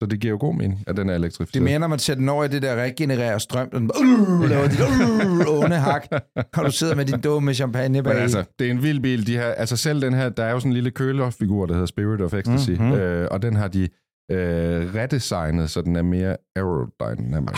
Så 0.03 0.07
det 0.07 0.21
giver 0.21 0.31
jo 0.31 0.37
god 0.41 0.55
mening, 0.55 0.85
at 0.87 0.97
den 0.97 1.09
er 1.09 1.12
Det 1.12 1.12
er 1.12 1.19
elektrificeret. 1.19 1.62
mere, 1.62 1.79
når 1.79 1.87
man 1.87 1.99
sætter 1.99 2.21
den 2.21 2.29
over 2.29 2.45
i 2.45 2.49
det 2.49 2.62
der 2.62 2.75
regenererer 2.75 3.38
strøm, 3.38 3.71
den 3.71 3.91
uh, 4.01 4.49
laver 4.51 4.69
dit 4.69 4.81
uh, 4.81 5.59
onde 5.65 5.77
hak, 5.77 6.07
og 6.57 6.65
du 6.67 6.71
sidder 6.71 6.95
med 6.95 7.05
din 7.05 7.21
dumme 7.21 7.55
champagne 7.55 8.03
bag. 8.03 8.15
Men 8.15 8.23
altså, 8.23 8.45
det 8.59 8.67
er 8.67 8.71
en 8.71 8.83
vild 8.83 9.01
bil. 9.01 9.27
De 9.27 9.33
her, 9.37 9.45
altså 9.47 9.77
selv 9.77 10.03
den 10.03 10.15
her, 10.15 10.29
der 10.29 10.45
er 10.45 10.51
jo 10.51 10.61
sådan 10.61 10.71
en 10.71 10.75
lille 10.75 10.91
kølerfigur, 10.91 11.67
der 11.67 11.73
hedder 11.75 11.87
Spirit 11.87 12.21
of 12.21 12.35
Ecstasy, 12.35 12.71
Mhm. 12.71 12.81
mm-hmm. 12.83 12.99
øh, 13.01 13.29
og 13.31 13.43
den 13.43 13.57
har 13.57 13.69
de 13.69 13.83
øh, 14.33 14.95
redesignet, 14.95 15.71
så 15.71 15.83
den 15.83 15.97
er 15.97 16.03
mere 16.03 16.37
aerodynamic. 16.57 17.57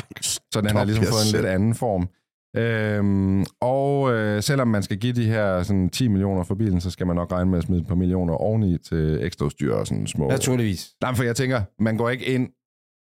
Så 0.53 0.61
den 0.61 0.71
har 0.71 0.79
Top 0.79 0.87
ligesom 0.87 1.05
jer 1.05 1.11
fået 1.11 1.27
en 1.27 1.33
lidt 1.37 1.47
anden 1.47 1.75
form. 1.75 2.09
Øhm, 2.57 3.45
og 3.61 4.13
øh, 4.13 4.43
selvom 4.43 4.69
man 4.69 4.83
skal 4.83 4.99
give 4.99 5.13
de 5.13 5.25
her 5.27 5.63
sådan 5.63 5.89
10 5.91 6.09
millioner 6.09 6.45
for 6.45 6.55
bilen, 6.55 6.81
så 6.81 6.91
skal 6.91 7.07
man 7.07 7.17
nok 7.17 7.33
regne 7.33 7.51
med 7.51 7.59
at 7.59 7.65
smide 7.65 7.81
et 7.81 7.87
par 7.87 7.95
millioner 7.95 8.35
oveni 8.35 8.79
til 8.79 9.19
ekstra 9.23 9.47
udstyr 9.47 9.75
og 9.75 9.87
sådan 9.87 10.07
små... 10.07 10.29
Naturligvis. 10.29 10.91
Nej, 11.03 11.15
for 11.15 11.25
jeg 11.25 11.37
tænker, 11.37 11.63
man 11.79 11.97
går 11.97 12.11
ikke 12.11 12.25
ind 12.25 12.49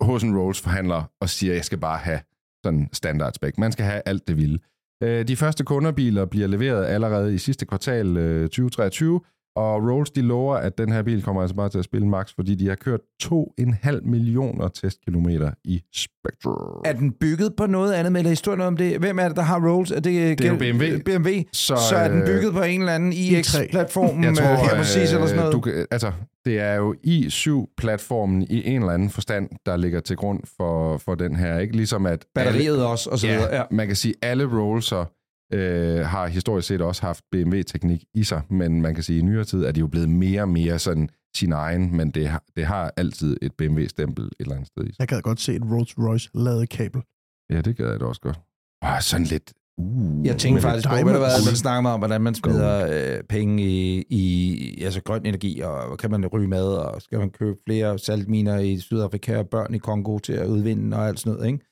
hos 0.01 0.23
en 0.23 0.37
Rolls-forhandler 0.37 1.03
og 1.21 1.29
siger, 1.29 1.53
jeg 1.53 1.65
skal 1.65 1.77
bare 1.77 1.97
have 1.97 2.19
sådan 2.65 2.89
standard 2.93 3.33
spec. 3.33 3.53
Man 3.57 3.71
skal 3.71 3.85
have 3.85 4.01
alt 4.05 4.27
det 4.27 4.37
vilde. 4.37 4.59
Øh, 5.03 5.27
De 5.27 5.35
første 5.35 5.63
kunderbiler 5.63 6.25
bliver 6.25 6.47
leveret 6.47 6.85
allerede 6.85 7.33
i 7.33 7.37
sidste 7.37 7.65
kvartal 7.65 8.17
øh, 8.17 8.43
2023, 8.43 9.21
og 9.55 9.83
Rolls 9.91 10.11
de 10.11 10.21
lover, 10.21 10.55
at 10.55 10.77
den 10.77 10.91
her 10.91 11.01
bil 11.03 11.23
kommer 11.23 11.41
altså 11.41 11.55
bare 11.55 11.69
til 11.69 11.79
at 11.79 11.85
spille 11.85 12.07
max, 12.07 12.35
fordi 12.35 12.55
de 12.55 12.67
har 12.67 12.75
kørt 12.75 12.99
2,5 13.23 13.99
millioner 14.09 14.67
testkilometer 14.67 15.51
i 15.63 15.81
Spectre. 15.95 16.81
Er 16.85 16.93
den 16.93 17.11
bygget 17.11 17.53
på 17.57 17.65
noget 17.65 17.93
andet 17.93 18.13
med, 18.13 18.19
eller 18.21 18.29
historie 18.29 18.57
noget 18.57 18.67
om 18.67 18.77
det? 18.77 18.99
Hvem 18.99 19.19
er 19.19 19.27
det, 19.27 19.35
der 19.37 19.43
har 19.43 19.67
Rolls? 19.69 19.91
Er 19.91 19.99
det, 19.99 20.37
Det 20.39 20.45
er 20.45 20.51
jo 20.51 20.57
BMW. 20.57 20.85
BMW. 21.05 21.29
Så, 21.53 21.75
Så 21.89 21.95
er 21.95 22.07
den 22.07 22.21
øh, 22.21 22.27
bygget 22.27 22.53
på 22.53 22.61
en 22.61 22.79
eller 22.79 22.93
anden 22.95 23.13
i3. 23.13 23.15
iX-platform 23.15 24.23
Jeg 24.23 24.35
tror, 24.35 24.45
her 24.45 24.75
præcis, 24.75 25.13
eller 25.13 25.25
sådan 25.25 25.39
noget? 25.39 25.53
Du, 25.53 25.59
kan- 25.59 25.85
altså, 25.91 26.11
det 26.45 26.59
er 26.59 26.73
jo 26.73 26.95
i7-platformen 27.07 28.41
i 28.49 28.67
en 28.69 28.81
eller 28.81 28.93
anden 28.93 29.09
forstand, 29.09 29.49
der 29.65 29.77
ligger 29.77 29.99
til 29.99 30.15
grund 30.15 30.39
for, 30.57 30.97
for 30.97 31.15
den 31.15 31.35
her. 31.35 31.59
Ikke 31.59 31.75
ligesom 31.75 32.05
at 32.05 32.25
Batteriet 32.35 32.85
også, 32.85 33.09
og 33.09 33.19
så 33.19 33.27
videre. 33.27 33.55
Ja, 33.55 33.61
man 33.71 33.87
kan 33.87 33.95
sige, 33.95 34.13
at 34.21 34.29
alle 34.29 34.45
Rollser 34.59 35.05
øh, 35.53 35.99
har 35.99 36.27
historisk 36.27 36.67
set 36.67 36.81
også 36.81 37.01
haft 37.01 37.23
BMW-teknik 37.31 38.03
i 38.13 38.23
sig, 38.23 38.41
men 38.49 38.81
man 38.81 38.93
kan 38.95 39.03
sige, 39.03 39.17
at 39.17 39.23
i 39.23 39.25
nyere 39.25 39.43
tid 39.43 39.63
er 39.63 39.71
de 39.71 39.79
jo 39.79 39.87
blevet 39.87 40.09
mere 40.09 40.41
og 40.41 40.49
mere 40.49 40.79
sådan 40.79 41.09
sin 41.35 41.51
egen, 41.51 41.97
men 41.97 42.11
det 42.11 42.27
har, 42.27 42.43
det 42.55 42.65
har 42.65 42.93
altid 42.97 43.37
et 43.41 43.53
BMW-stempel 43.53 44.25
et 44.25 44.31
eller 44.39 44.55
andet 44.55 44.67
sted 44.67 44.83
i 44.83 44.87
sig. 44.91 44.99
Jeg 44.99 45.07
gad 45.07 45.21
godt 45.21 45.39
se 45.39 45.55
et 45.55 45.61
Rolls 45.71 45.97
Royce 45.97 46.29
ladekabel. 46.33 47.01
Ja, 47.49 47.61
det 47.61 47.77
gad 47.77 47.89
jeg 47.89 47.99
da 47.99 48.05
også 48.05 48.21
godt. 48.21 48.39
Åh, 48.83 48.99
sådan 49.01 49.25
lidt... 49.25 49.53
Uh, 49.77 50.25
Jeg 50.27 50.37
tænkte 50.37 50.61
faktisk 50.61 50.87
på, 50.87 50.95
diamonds. 50.95 51.17
hvad 51.19 51.27
der 51.29 51.35
var, 51.37 51.45
man 51.51 51.55
snakker 51.55 51.89
om, 51.89 51.99
hvordan 51.99 52.21
man 52.21 52.35
smider 52.35 52.87
øh, 53.17 53.23
penge 53.23 53.63
i, 53.63 54.03
i 54.09 54.83
altså 54.83 55.01
grøn 55.03 55.25
energi, 55.25 55.59
og 55.59 55.87
hvad 55.87 55.97
kan 55.97 56.11
man 56.11 56.27
ryge 56.27 56.47
med, 56.47 56.63
og 56.63 57.01
skal 57.01 57.19
man 57.19 57.29
købe 57.29 57.57
flere 57.67 57.99
saltminer 57.99 58.59
i 58.59 58.79
Sydafrika 58.79 59.37
og 59.37 59.49
børn 59.49 59.73
i 59.73 59.77
Kongo 59.77 60.17
til 60.19 60.33
at 60.33 60.47
udvinde 60.47 60.97
og 60.97 61.07
alt 61.07 61.19
sådan 61.19 61.33
noget, 61.33 61.47
ikke? 61.47 61.65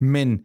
Men 0.00 0.40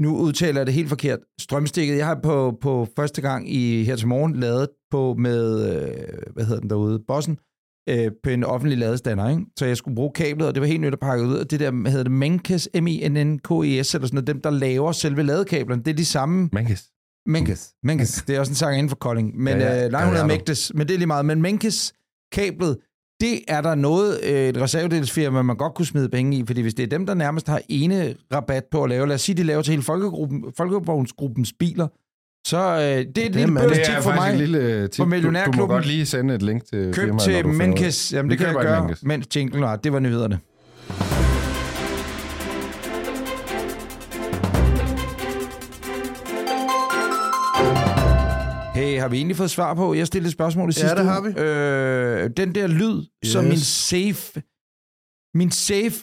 nu 0.00 0.16
udtaler 0.16 0.60
jeg 0.60 0.66
det 0.66 0.74
helt 0.74 0.88
forkert. 0.88 1.18
Strømstikket, 1.40 1.96
jeg 1.96 2.06
har 2.06 2.18
på, 2.22 2.58
på 2.60 2.88
første 2.96 3.20
gang 3.20 3.52
i 3.52 3.84
her 3.84 3.96
til 3.96 4.08
morgen 4.08 4.36
lavet 4.36 4.68
på 4.90 5.14
med, 5.18 5.64
øh, 5.72 6.32
hvad 6.34 6.44
hedder 6.44 6.60
den 6.60 6.70
derude, 6.70 7.02
Bossen, 7.08 7.38
øh, 7.88 8.10
på 8.22 8.30
en 8.30 8.44
offentlig 8.44 8.78
ladestander, 8.78 9.28
ikke? 9.28 9.42
Så 9.58 9.66
jeg 9.66 9.76
skulle 9.76 9.94
bruge 9.94 10.12
kablet, 10.14 10.48
og 10.48 10.54
det 10.54 10.60
var 10.60 10.66
helt 10.66 10.80
nyt 10.80 10.92
at 10.92 11.00
pakke 11.00 11.24
ud. 11.24 11.34
Og 11.34 11.50
det 11.50 11.60
der, 11.60 11.88
hedder 11.88 12.02
det, 12.02 12.12
Menkes, 12.12 12.68
M-I-N-N-K-E-S, 12.74 13.94
eller 13.94 14.06
sådan 14.06 14.08
noget, 14.12 14.26
dem, 14.26 14.40
der 14.40 14.50
laver 14.50 14.92
selve 14.92 15.22
ladekablerne, 15.22 15.82
det 15.82 15.90
er 15.90 15.96
de 15.96 16.04
samme 16.04 16.48
Mankes. 16.52 16.84
Menkes. 17.26 17.74
Menkes. 17.82 18.24
Det 18.26 18.36
er 18.36 18.40
også 18.40 18.50
en 18.50 18.56
sang 18.56 18.74
inden 18.78 18.88
for 18.88 18.96
Kolding. 18.96 19.36
Men 19.36 19.58
Ja, 19.58 19.66
ja, 19.66 19.74
ja. 19.74 19.80
ja. 19.80 19.86
Øh, 19.86 20.04
hun 20.04 20.14
Ja, 20.14 20.20
ja, 20.20 20.26
Mægtes. 20.26 20.72
Men 20.74 20.88
det 20.88 20.94
er 20.94 20.98
lige 20.98 21.06
meget. 21.06 21.26
Men 21.26 21.42
Menkes 21.42 21.92
kablet, 22.32 22.76
det 23.20 23.40
er 23.48 23.60
der 23.60 23.74
noget, 23.74 24.20
øh, 24.24 24.48
et 24.48 24.56
reservedelsfirma, 24.60 25.42
man 25.42 25.56
godt 25.56 25.74
kunne 25.74 25.86
smide 25.86 26.08
penge 26.08 26.36
i, 26.36 26.44
fordi 26.46 26.60
hvis 26.62 26.74
det 26.74 26.82
er 26.82 26.86
dem, 26.86 27.06
der 27.06 27.14
nærmest 27.14 27.48
har 27.48 27.60
ene 27.68 28.14
rabat 28.34 28.64
på 28.72 28.82
at 28.84 28.88
lave, 28.90 29.06
lad 29.06 29.14
os 29.14 29.20
sige, 29.20 29.36
de 29.36 29.42
laver 29.42 29.62
til 29.62 29.70
hele 29.70 29.82
folkevognsgruppens 30.56 31.52
biler, 31.58 31.88
så 32.46 32.58
øh, 32.58 32.80
det 32.80 32.84
er 32.84 33.26
et 33.26 33.34
lille 33.34 33.40
er- 33.42 33.46
Det 33.46 33.68
børstip 33.76 34.02
for 34.02 34.14
mig. 34.14 34.36
lille 34.36 34.88
tip. 34.88 34.96
For 34.96 35.04
Du, 35.04 35.04
du 35.04 35.08
må 35.08 35.10
Millionærklubben. 35.10 35.68
godt 35.68 35.86
lige 35.86 36.06
sende 36.06 36.34
et 36.34 36.42
link 36.42 36.64
til 36.64 36.84
Køb 36.94 37.04
firmaet, 37.04 37.20
til. 37.22 37.46
Menkes. 37.46 38.12
Jamen, 38.12 38.30
det 38.30 38.38
kan 38.38 38.46
jeg 38.46 38.56
gøre, 38.56 38.94
mens 39.02 39.36
jinglen 39.36 39.62
var. 39.62 39.76
Det 39.76 39.92
var 39.92 39.98
nyhederne. 39.98 40.38
Har 49.00 49.08
vi 49.08 49.16
egentlig 49.16 49.36
fået 49.36 49.50
svar 49.50 49.74
på? 49.74 49.94
Jeg 49.94 50.06
stillede 50.06 50.26
et 50.28 50.32
spørgsmål 50.32 50.68
i 50.68 50.72
Ja, 50.72 50.72
sidste 50.72 50.96
det 50.96 51.02
uge. 51.02 51.10
har 51.10 51.20
vi. 51.20 51.28
Øh, 52.24 52.30
den 52.36 52.54
der 52.54 52.66
lyd, 52.66 53.04
yes. 53.24 53.32
som 53.32 53.44
min 53.44 53.58
safe... 53.58 54.42
Min 55.34 55.50
safe 55.50 55.96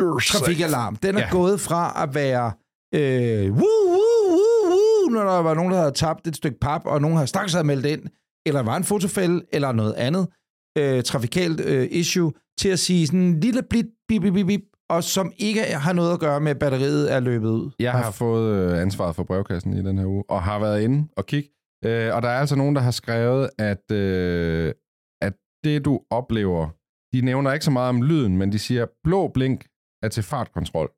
trafikalarm. 0.00 0.96
Den 0.96 1.16
er 1.16 1.20
Ja. 1.20 1.30
gået 1.30 1.60
fra 1.60 2.02
at 2.02 2.14
være 2.14 2.52
øh, 2.94 3.52
woo, 3.52 3.58
woo, 3.58 4.30
woo, 4.30 4.70
woo, 4.70 5.10
når 5.10 5.20
der 5.24 5.42
var 5.42 5.54
nogen, 5.54 5.72
der 5.72 5.78
havde 5.78 5.92
tabt 5.92 6.26
et 6.26 6.36
stykke 6.36 6.58
pap, 6.60 6.80
og 6.84 7.00
nogen 7.00 7.16
havde 7.16 7.26
straks 7.26 7.52
havde 7.52 7.66
meldt 7.66 7.86
ind, 7.86 8.02
eller 8.46 8.62
var 8.62 8.76
en 8.76 8.84
fotofælde, 8.84 9.42
eller 9.52 9.72
noget 9.72 9.94
andet 9.94 10.26
øh, 10.78 11.02
trafikalt 11.02 11.60
øh, 11.60 11.88
issue, 11.90 12.32
til 12.58 12.68
at 12.68 12.78
sige 12.78 13.06
sådan 13.06 13.20
en 13.20 13.40
lille 13.40 13.62
blit, 13.70 13.86
bip, 14.08 14.22
bip, 14.22 14.32
bip, 14.34 14.46
bip, 14.46 14.60
og 14.90 15.04
som 15.04 15.32
ikke 15.38 15.62
har 15.62 15.92
noget 15.92 16.12
at 16.12 16.20
gøre 16.20 16.40
med, 16.40 16.50
at 16.50 16.58
batteriet 16.58 17.12
er 17.12 17.20
løbet 17.20 17.48
ud. 17.48 17.70
Jeg 17.78 17.92
har 17.92 18.10
fået 18.10 18.54
øh, 18.54 18.82
ansvaret 18.82 19.16
for 19.16 19.22
brevkassen 19.24 19.72
i 19.72 19.82
den 19.82 19.98
her 19.98 20.06
uge, 20.06 20.24
og 20.28 20.42
har 20.42 20.58
været 20.58 20.82
inde 20.82 21.08
og 21.16 21.26
kigge. 21.26 21.50
Øh, 21.84 22.14
og 22.14 22.22
der 22.22 22.28
er 22.28 22.40
altså 22.40 22.56
nogen, 22.56 22.74
der 22.76 22.82
har 22.82 22.90
skrevet, 22.90 23.50
at, 23.58 23.90
øh, 23.92 24.74
at 25.22 25.34
det, 25.64 25.84
du 25.84 26.00
oplever, 26.10 26.68
de 27.12 27.20
nævner 27.20 27.52
ikke 27.52 27.64
så 27.64 27.70
meget 27.70 27.88
om 27.88 28.02
lyden, 28.02 28.36
men 28.36 28.52
de 28.52 28.58
siger, 28.58 28.86
blå 29.04 29.28
blink 29.28 29.66
er 30.02 30.08
til 30.08 30.22
fartkontrol. 30.22 30.92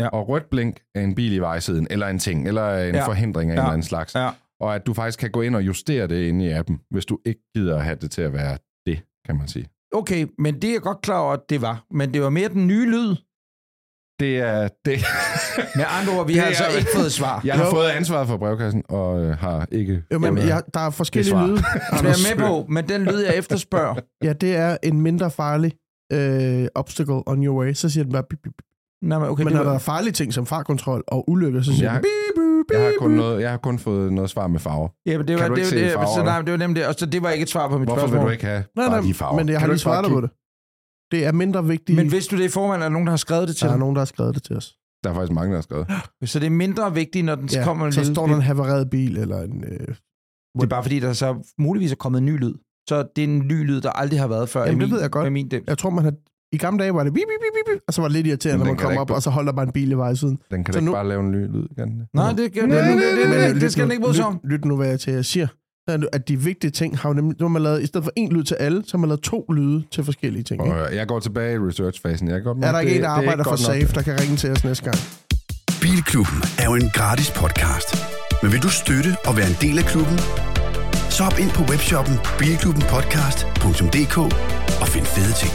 Ja. 0.00 0.08
Og 0.08 0.28
rødt 0.28 0.50
blink 0.50 0.80
er 0.94 1.00
en 1.00 1.14
bil 1.14 1.32
i 1.32 1.38
vejsiden, 1.38 1.86
eller 1.90 2.06
en 2.08 2.18
ting, 2.18 2.48
eller 2.48 2.78
en 2.78 2.94
Ja. 2.94 3.06
forhindring 3.06 3.50
af 3.50 3.54
Ja. 3.54 3.60
en 3.60 3.64
eller 3.64 3.72
anden 3.72 3.82
slags. 3.86 4.14
Ja. 4.14 4.30
Og 4.60 4.74
at 4.74 4.86
du 4.86 4.94
faktisk 4.94 5.18
kan 5.18 5.30
gå 5.30 5.40
ind 5.42 5.56
og 5.56 5.62
justere 5.66 6.06
det 6.06 6.28
inde 6.28 6.44
i 6.46 6.50
appen, 6.50 6.80
hvis 6.90 7.06
du 7.06 7.18
ikke 7.26 7.40
gider 7.54 7.76
at 7.76 7.84
have 7.84 7.96
det 7.96 8.10
til 8.10 8.22
at 8.22 8.32
være 8.32 8.58
det, 8.86 9.02
kan 9.26 9.36
man 9.36 9.48
sige. 9.48 9.68
Okay, 9.94 10.26
men 10.38 10.54
det 10.62 10.68
er 10.68 10.72
jeg 10.72 10.82
godt 10.82 11.00
klar 11.02 11.18
over, 11.20 11.32
at 11.32 11.40
det 11.50 11.62
var. 11.62 11.84
Men 11.90 12.14
det 12.14 12.22
var 12.22 12.30
mere 12.30 12.48
den 12.48 12.66
nye 12.66 12.86
lyd. 12.90 13.16
Det 14.20 14.38
er 14.38 14.68
det. 14.84 14.98
Med 15.76 15.84
andre 16.00 16.12
ord, 16.18 16.26
vi 16.26 16.34
har 16.36 16.44
altså 16.46 16.64
ikke 16.78 16.90
fået 16.96 17.12
svar. 17.12 17.40
Jeg 17.44 17.54
har 17.54 17.64
Jo. 17.64 17.70
fået 17.70 17.88
ansvaret 17.88 18.28
for 18.28 18.36
brevkassen, 18.36 18.82
og 18.88 19.22
øh, 19.24 19.38
har 19.38 19.66
ikke... 19.72 20.02
Jo, 20.12 20.18
men 20.18 20.38
jeg, 20.38 20.62
der 20.74 20.80
er 20.80 20.90
forskellige 20.90 21.30
svar. 21.30 21.46
lyde. 21.46 21.56
Det 21.56 21.64
er 21.92 22.02
jeg 22.02 22.36
med 22.36 22.46
på, 22.46 22.66
men 22.68 22.88
den 22.88 23.02
lyd, 23.04 23.18
jeg 23.24 23.36
efterspørger. 23.36 23.94
Ja, 24.24 24.32
det 24.32 24.56
er 24.56 24.76
en 24.82 25.00
mindre 25.00 25.30
farlig 25.30 25.72
øh, 26.12 26.66
obstacle 26.74 27.22
on 27.28 27.44
your 27.46 27.60
way. 27.64 27.72
Så 27.72 27.88
siger 27.88 28.04
den 28.04 28.12
bare 28.12 28.22
bip, 28.30 28.38
bip. 28.42 28.52
Nej, 29.02 29.18
men 29.18 29.28
okay, 29.28 29.44
Men 29.44 29.52
når 29.52 29.62
der 29.64 29.72
er 29.72 29.78
farlige 29.78 30.12
ting 30.12 30.34
som 30.34 30.46
fartkontrol 30.46 31.04
og 31.08 31.30
ulykker, 31.30 31.62
så 31.62 31.72
siger 31.76 31.92
Jeg- 31.92 32.02
den 32.02 32.02
bip, 32.36 32.76
Jeg 32.76 32.84
har, 32.84 32.92
kun 32.98 33.10
noget, 33.10 33.40
jeg 33.42 33.50
har 33.50 33.56
kun 33.56 33.78
fået 33.78 34.12
noget 34.12 34.30
svar 34.30 34.46
med 34.46 34.60
farver. 34.60 34.88
ja, 35.06 35.18
men 35.18 35.28
det 35.28 35.36
Kan 35.38 35.42
var, 35.50 35.54
du 35.56 35.60
det, 35.62 35.72
det, 35.72 35.92
farver, 35.92 36.06
så, 36.16 36.22
nej, 36.24 36.42
det 36.42 36.50
var 36.52 36.56
nemlig 36.58 36.80
det. 36.80 36.88
Og 36.88 36.94
så 36.98 37.06
det 37.06 37.22
var 37.22 37.30
ikke 37.30 37.42
et 37.42 37.48
svar 37.48 37.68
på 37.68 37.78
mit 37.78 37.88
Hvorfor 37.88 38.00
spørgsmål. 38.00 38.18
vil 38.20 38.26
du 38.26 38.32
ikke 38.32 38.44
have 38.44 38.64
Nej, 38.76 38.86
bare 38.88 39.00
nej, 39.00 39.00
de 39.08 39.14
farver? 39.14 39.36
men 39.38 39.48
jeg 39.48 39.54
har 39.56 39.60
Kan 39.60 39.68
du 39.68 39.72
lige 39.72 39.80
ikke 39.80 39.84
bare 39.84 39.94
svaret 40.04 40.12
på 40.12 40.20
det. 40.20 40.30
Det 41.12 41.26
er 41.26 41.32
mindre 41.32 41.66
vigtigt. 41.66 41.96
Men 41.96 42.12
vidste 42.12 42.36
du 42.36 42.40
det 42.42 42.48
i 42.48 42.52
forvejen, 42.52 42.80
der 42.80 42.86
er 42.86 42.90
nogen, 42.90 43.06
der 43.06 43.10
har 43.12 43.16
skrevet 43.16 43.48
det 43.48 43.56
til 43.56 43.66
der 43.68 43.74
er 43.74 43.78
nogen, 43.78 43.96
der 43.96 44.00
har 44.00 44.04
skrevet 44.06 44.34
det 44.34 44.42
til 44.42 44.56
os. 44.56 44.74
Der 45.04 45.10
er 45.10 45.14
faktisk 45.14 45.32
mange, 45.32 45.50
der 45.50 45.56
har 45.56 45.62
skrevet. 45.62 45.86
Så 46.30 46.38
det 46.38 46.46
er 46.46 46.50
mindre 46.50 46.94
vigtigt, 46.94 47.24
når 47.24 47.34
den 47.34 47.48
Ja, 47.52 47.64
kommer 47.64 47.86
en 47.86 47.92
så 47.92 48.00
lille 48.00 48.14
står 48.14 48.26
der 48.26 48.36
en 48.36 48.42
havareret 48.42 48.90
bil, 48.90 49.16
eller 49.18 49.40
en... 49.42 49.64
Øh, 49.64 49.78
Det 49.78 50.62
er 50.62 50.66
bare 50.66 50.82
fordi, 50.82 51.00
der 51.00 51.12
så 51.12 51.54
muligvis 51.58 51.92
er 51.92 51.96
kommet 51.96 52.18
en 52.18 52.26
ny 52.26 52.38
lyd. 52.38 52.54
Så 52.88 53.04
det 53.16 53.24
er 53.24 53.28
en 53.28 53.38
ny 53.38 53.66
lyd, 53.66 53.80
der 53.80 53.90
aldrig 53.90 54.20
har 54.20 54.26
været 54.28 54.48
før. 54.48 54.60
Jamen, 54.64 54.76
i 54.76 54.80
det 54.80 54.88
min, 54.88 54.94
ved 54.94 55.00
jeg 55.02 55.10
godt. 55.10 55.32
Min 55.32 55.48
dem. 55.50 55.64
jeg 55.66 55.78
tror, 55.78 55.90
man 55.90 56.04
har... 56.04 56.12
I 56.52 56.56
gamle 56.58 56.82
dage 56.82 56.94
var 56.94 57.04
det 57.04 57.12
bip, 57.14 57.20
bip, 57.20 57.26
bip, 57.68 57.74
bip, 57.74 57.82
og 57.88 57.94
så 57.94 58.00
var 58.00 58.08
det 58.08 58.12
lidt 58.14 58.26
irriterende, 58.26 58.58
når 58.58 58.64
man 58.72 58.76
kan 58.76 58.88
kom 58.88 58.96
op, 58.98 59.10
og 59.10 59.22
så 59.22 59.30
holdt 59.30 59.46
der 59.46 59.52
bare 59.52 59.66
en 59.66 59.72
bil 59.72 59.90
i 59.90 59.94
vejsiden. 59.94 60.38
Den 60.50 60.64
kan 60.64 60.72
Så 60.74 60.78
da 60.78 60.78
ikke 60.78 60.86
nu- 60.86 60.92
bare 60.92 61.08
lave 61.08 61.20
en 61.20 61.30
ny 61.30 61.46
lyd 61.46 61.66
igen. 61.70 62.02
Nej, 62.14 62.28
det, 62.30 62.38
det, 62.38 62.54
det, 62.54 62.62
Men- 62.62 62.70
det, 62.72 63.18
det, 63.32 63.50
men 63.52 63.60
det, 63.60 63.72
skal 63.72 63.82
den 63.84 63.90
ikke 63.92 64.02
bryde 64.02 64.14
sig 64.16 64.24
om. 64.24 64.40
lyt, 64.44 64.52
lyt 64.52 64.64
nu, 64.64 64.76
hvad 64.76 64.88
jeg 64.88 65.00
til, 65.00 65.12
jeg 65.12 65.24
siger. 65.24 65.46
Er 65.88 65.98
At 66.12 66.28
de 66.28 66.36
vigtige 66.40 66.70
ting 66.70 66.98
har 66.98 67.08
jo 67.08 67.12
nemlig... 67.14 67.36
Nu 67.40 67.44
har 67.46 67.48
man 67.48 67.62
lavet, 67.62 67.82
I 67.82 67.86
stedet 67.86 68.04
for 68.04 68.12
en 68.16 68.32
lyd 68.32 68.44
til 68.44 68.54
alle, 68.54 68.82
så 68.86 68.90
har 68.92 68.98
man 68.98 69.08
lavet 69.08 69.20
to 69.22 69.44
lyde 69.52 69.84
til 69.90 70.04
forskellige 70.04 70.42
ting. 70.42 70.60
Og 70.60 70.66
Ikke? 70.66 70.96
jeg 70.98 71.06
går 71.08 71.20
tilbage 71.20 71.54
i 71.54 71.58
researchfasen. 71.58 72.28
Jeg 72.28 72.42
godt 72.42 72.58
Er 72.64 72.72
der 72.72 72.80
ikke 72.80 72.90
det- 72.90 72.96
en, 72.96 73.02
der 73.02 73.08
er 73.08 73.12
arbejder 73.12 73.44
for. 73.44 73.56
Safe, 73.56 73.86
der 73.94 74.02
kan 74.02 74.20
ringe 74.20 74.36
til 74.36 74.50
os 74.50 74.64
næste 74.64 74.84
gang? 74.84 74.96
Bilklubben 75.80 76.38
er 76.58 76.64
jo 76.64 76.74
en 76.74 76.90
gratis 76.94 77.30
podcast. 77.30 77.88
Men 78.42 78.52
vil 78.52 78.62
du 78.62 78.68
støtte 78.68 79.16
og 79.26 79.36
være 79.36 79.48
en 79.48 79.56
del 79.60 79.78
af 79.78 79.84
klubben? 79.84 80.18
Så 81.10 81.22
hop 81.22 81.38
ind 81.38 81.50
på 81.50 81.62
webshoppen 81.70 82.14
bilklubbenpodcast.dk 82.38 84.18
og 84.82 84.88
find 84.88 85.04
fede 85.16 85.32
ting. 85.42 85.52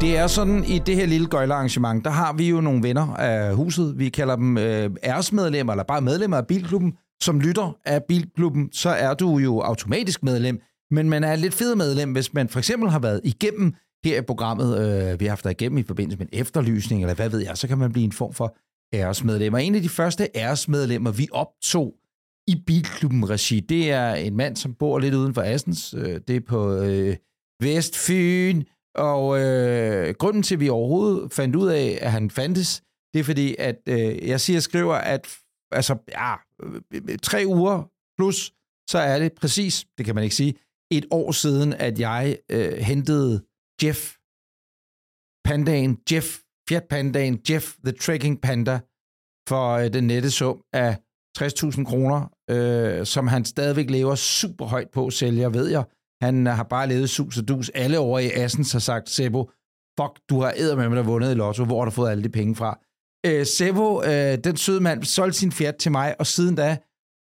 Det 0.00 0.18
er 0.18 0.26
sådan, 0.26 0.64
i 0.64 0.78
det 0.86 0.96
her 0.96 1.06
lille 1.06 1.26
gøjlerarrangement, 1.26 2.04
der 2.04 2.10
har 2.10 2.32
vi 2.32 2.48
jo 2.48 2.60
nogle 2.60 2.82
venner 2.82 3.14
af 3.14 3.54
huset. 3.56 3.98
Vi 3.98 4.08
kalder 4.08 4.36
dem 4.36 4.58
øh, 4.58 4.90
æresmedlemmer, 5.04 5.72
eller 5.72 5.84
bare 5.84 6.00
medlemmer 6.00 6.36
af 6.36 6.46
Bilklubben. 6.46 6.92
Som 7.22 7.40
lytter 7.40 7.78
af 7.84 8.04
Bilklubben, 8.04 8.72
så 8.72 8.88
er 8.88 9.14
du 9.14 9.38
jo 9.38 9.60
automatisk 9.60 10.22
medlem, 10.22 10.60
men 10.90 11.10
man 11.10 11.24
er 11.24 11.36
lidt 11.36 11.54
fed 11.54 11.74
medlem, 11.74 12.12
hvis 12.12 12.34
man 12.34 12.48
for 12.48 12.58
eksempel 12.58 12.90
har 12.90 12.98
været 12.98 13.20
igennem 13.24 13.74
her 14.04 14.18
i 14.18 14.22
programmet, 14.22 14.78
øh, 14.78 15.20
vi 15.20 15.24
har 15.24 15.30
haft 15.30 15.44
dig 15.44 15.50
igennem 15.50 15.78
i 15.78 15.82
forbindelse 15.82 16.18
med 16.18 16.26
en 16.32 16.40
efterlysning, 16.40 17.02
eller 17.02 17.14
hvad 17.14 17.28
ved 17.28 17.40
jeg, 17.40 17.58
så 17.58 17.68
kan 17.68 17.78
man 17.78 17.92
blive 17.92 18.04
en 18.04 18.12
form 18.12 18.32
for 18.32 18.56
æresmedlem. 18.94 19.54
Og 19.54 19.64
en 19.64 19.74
af 19.74 19.82
de 19.82 19.88
første 19.88 20.28
æresmedlemmer, 20.34 21.10
vi 21.12 21.28
optog 21.32 21.94
i 22.46 22.62
Bilklubben-regi, 22.66 23.60
det 23.60 23.90
er 23.90 24.14
en 24.14 24.36
mand, 24.36 24.56
som 24.56 24.74
bor 24.74 24.98
lidt 24.98 25.14
uden 25.14 25.34
for 25.34 25.42
Assens. 25.42 25.94
Øh, 25.94 26.20
det 26.28 26.36
er 26.36 26.40
på 26.48 26.74
øh, 26.74 27.16
Vestfyn, 27.62 28.62
og 28.94 29.40
øh, 29.40 30.14
grunden 30.18 30.42
til, 30.42 30.54
at 30.54 30.60
vi 30.60 30.68
overhovedet 30.68 31.32
fandt 31.32 31.56
ud 31.56 31.68
af, 31.68 31.98
at 32.00 32.12
han 32.12 32.30
fandtes, 32.30 32.82
det 33.14 33.20
er 33.20 33.24
fordi, 33.24 33.56
at 33.58 33.76
øh, 33.88 34.28
jeg 34.28 34.40
siger 34.40 34.58
og 34.58 34.62
skriver, 34.62 34.94
at 34.94 35.28
altså, 35.72 35.96
ja, 36.08 36.34
tre 37.22 37.42
uger 37.46 37.82
plus, 38.18 38.52
så 38.90 38.98
er 38.98 39.18
det 39.18 39.32
præcis, 39.32 39.86
det 39.98 40.06
kan 40.06 40.14
man 40.14 40.24
ikke 40.24 40.36
sige, 40.36 40.54
et 40.90 41.06
år 41.10 41.32
siden, 41.32 41.72
at 41.72 42.00
jeg 42.00 42.38
øh, 42.50 42.72
hentede 42.72 43.44
Jeff 43.82 44.16
Pandaen, 45.44 45.98
Jeff, 46.12 46.26
Fiat 46.68 46.84
Pandaen, 46.90 47.40
Jeff 47.50 47.66
the 47.84 47.92
Trekking 47.92 48.40
Panda, 48.40 48.80
for 49.48 49.70
øh, 49.70 49.92
den 49.92 50.06
nette 50.06 50.30
sum 50.30 50.62
af 50.72 50.96
60.000 51.38 51.84
kroner, 51.84 52.28
øh, 52.50 53.06
som 53.06 53.26
han 53.26 53.44
stadigvæk 53.44 53.90
lever 53.90 54.14
super 54.14 54.66
højt 54.66 54.90
på, 54.90 55.10
sælger, 55.10 55.48
ved 55.48 55.68
jeg. 55.68 55.84
Han 56.22 56.46
har 56.46 56.62
bare 56.62 56.88
levet 56.88 57.10
sus 57.10 57.38
og 57.38 57.48
dus. 57.48 57.68
Alle 57.68 57.98
over 57.98 58.18
i 58.18 58.30
Assens 58.30 58.72
har 58.72 58.78
sagt, 58.78 59.08
Sebo, 59.08 59.50
fuck, 60.00 60.20
du 60.28 60.40
har 60.40 60.54
æder 60.56 60.76
med, 60.76 60.98
at 60.98 61.06
vundet 61.06 61.30
i 61.30 61.34
lotto. 61.34 61.64
Hvor 61.64 61.78
har 61.78 61.84
du 61.84 61.90
fået 61.90 62.10
alle 62.10 62.24
de 62.24 62.28
penge 62.28 62.56
fra? 62.56 62.78
Øh, 63.26 63.46
Sebo, 63.46 64.02
øh, 64.02 64.38
den 64.44 64.56
søde 64.56 64.80
mand, 64.80 65.02
solgte 65.04 65.38
sin 65.38 65.52
Fiat 65.52 65.76
til 65.76 65.92
mig, 65.92 66.14
og 66.18 66.26
siden 66.26 66.54
da 66.54 66.76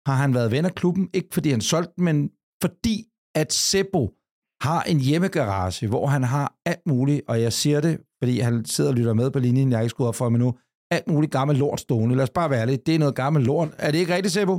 har 0.07 0.15
han 0.15 0.33
været 0.33 0.51
ven 0.51 0.65
af 0.65 0.75
klubben. 0.75 1.09
Ikke 1.13 1.29
fordi 1.33 1.51
han 1.51 1.61
solgte 1.61 1.93
den, 1.95 2.03
men 2.05 2.29
fordi 2.61 3.05
at 3.35 3.53
Sebo 3.53 4.11
har 4.61 4.81
en 4.83 4.99
hjemmegarage, 4.99 5.87
hvor 5.87 6.07
han 6.07 6.23
har 6.23 6.53
alt 6.65 6.87
muligt, 6.87 7.21
og 7.27 7.41
jeg 7.41 7.53
siger 7.53 7.81
det, 7.81 7.99
fordi 8.23 8.39
han 8.39 8.65
sidder 8.65 8.89
og 8.89 8.95
lytter 8.95 9.13
med 9.13 9.31
på 9.31 9.39
linjen, 9.39 9.71
jeg 9.71 9.81
ikke 9.81 9.89
skulle 9.89 10.07
op 10.07 10.15
for 10.15 10.29
mig 10.29 10.39
nu, 10.39 10.53
alt 10.91 11.07
muligt 11.07 11.31
gammel 11.31 11.57
lort 11.57 11.79
stående. 11.79 12.15
Lad 12.15 12.23
os 12.23 12.29
bare 12.29 12.49
være 12.49 12.61
ærlige. 12.61 12.79
Det 12.85 12.95
er 12.95 12.99
noget 12.99 13.15
gammel 13.15 13.43
lort. 13.43 13.69
Er 13.77 13.91
det 13.91 13.97
ikke 13.99 14.15
rigtigt, 14.15 14.33
Sebo? 14.33 14.53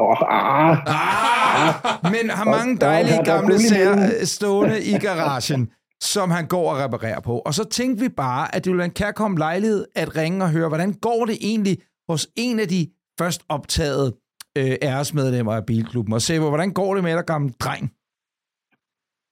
Åh, 0.00 0.16
ah, 0.30 0.78
Ah, 0.86 2.12
men 2.12 2.30
har 2.30 2.44
mange 2.44 2.74
er- 2.74 2.78
dejlige 2.78 3.14
er 3.14 3.24
gamle 3.24 3.58
sager 3.68 4.04
øh, 4.20 4.26
stående 4.26 4.84
i 4.84 4.92
garagen, 4.92 5.70
som 6.02 6.30
han 6.30 6.46
går 6.46 6.70
og 6.72 6.78
reparerer 6.78 7.20
på. 7.20 7.38
Og 7.38 7.54
så 7.54 7.64
tænkte 7.68 8.02
vi 8.02 8.08
bare, 8.08 8.54
at 8.54 8.64
det 8.64 8.70
ville 8.70 8.78
være 8.78 8.84
en 8.84 8.90
kærkommen 8.90 9.38
lejlighed 9.38 9.84
at 9.94 10.16
ringe 10.16 10.44
og 10.44 10.50
høre, 10.50 10.68
hvordan 10.68 10.92
går 10.92 11.24
det 11.24 11.36
egentlig 11.40 11.78
hos 12.08 12.28
en 12.36 12.60
af 12.60 12.68
de 12.68 12.86
først 13.18 13.42
optagede 13.48 14.16
øh, 14.58 14.74
æresmedlemmer 14.82 15.52
af 15.52 15.66
Bilklubben. 15.66 16.14
Og 16.14 16.22
se, 16.22 16.38
hvordan 16.38 16.72
går 16.72 16.94
det 16.94 17.04
med 17.04 17.16
dig, 17.16 17.24
gamle 17.26 17.52
dreng? 17.60 17.92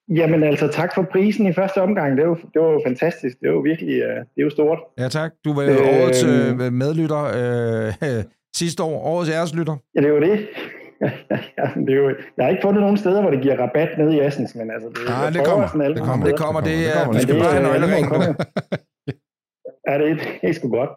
Jamen 0.09 0.43
altså, 0.43 0.69
tak 0.69 0.95
for 0.95 1.03
prisen 1.13 1.47
i 1.47 1.53
første 1.53 1.83
omgang. 1.83 2.17
Det 2.17 2.29
var, 2.29 2.35
det 2.35 2.63
var 2.63 2.81
fantastisk. 2.87 3.41
Det 3.41 3.53
var 3.53 3.61
virkelig, 3.63 3.95
uh, 4.03 4.25
det 4.37 4.43
jo 4.43 4.51
stort. 4.51 4.79
Ja 4.99 5.09
tak. 5.09 5.33
Du 5.45 5.55
var 5.55 5.63
Øhm. 5.63 5.77
årets 5.79 6.25
øh, 6.25 6.73
medlytter 6.73 7.23
øh, 8.09 8.25
sidste 8.61 8.83
år. 8.83 8.99
Årets 9.07 9.31
æreslytter. 9.31 9.77
Ja, 9.95 10.01
det 10.01 10.09
jo 10.09 10.21
det. 10.21 10.49
Ja, 11.59 11.67
det 11.87 11.91
er 11.95 12.01
jo, 12.03 12.09
jeg 12.37 12.45
har 12.45 12.51
ikke 12.51 12.63
fundet 12.63 12.81
nogen 12.81 12.97
steder, 12.97 13.21
hvor 13.23 13.31
det 13.31 13.41
giver 13.43 13.57
rabat 13.57 13.99
nede 13.99 14.17
i 14.17 14.21
Assens, 14.21 14.55
men 14.55 14.71
altså... 14.71 14.89
Det, 14.89 14.99
Nej, 15.09 15.31
det 15.31 15.47
kommer. 15.47 15.67
sådan 15.67 15.91
Det 15.95 16.03
kommer. 16.03 16.27
Det 16.27 16.37
kommer, 16.39 16.61
det, 16.61 16.71
det 16.71 16.89
er, 16.97 17.05
kommer. 17.05 17.21
det, 17.21 17.43
have 17.43 17.57
øh, 17.57 17.63
nøgleringen 17.81 18.05
det 18.05 18.09
på. 18.13 18.17
må 18.17 18.25
komme. 18.25 18.37
Ja, 19.89 19.95
det, 20.03 20.09
det 20.43 20.49
er 20.51 20.55
sgu 20.55 20.69
godt. 20.69 20.91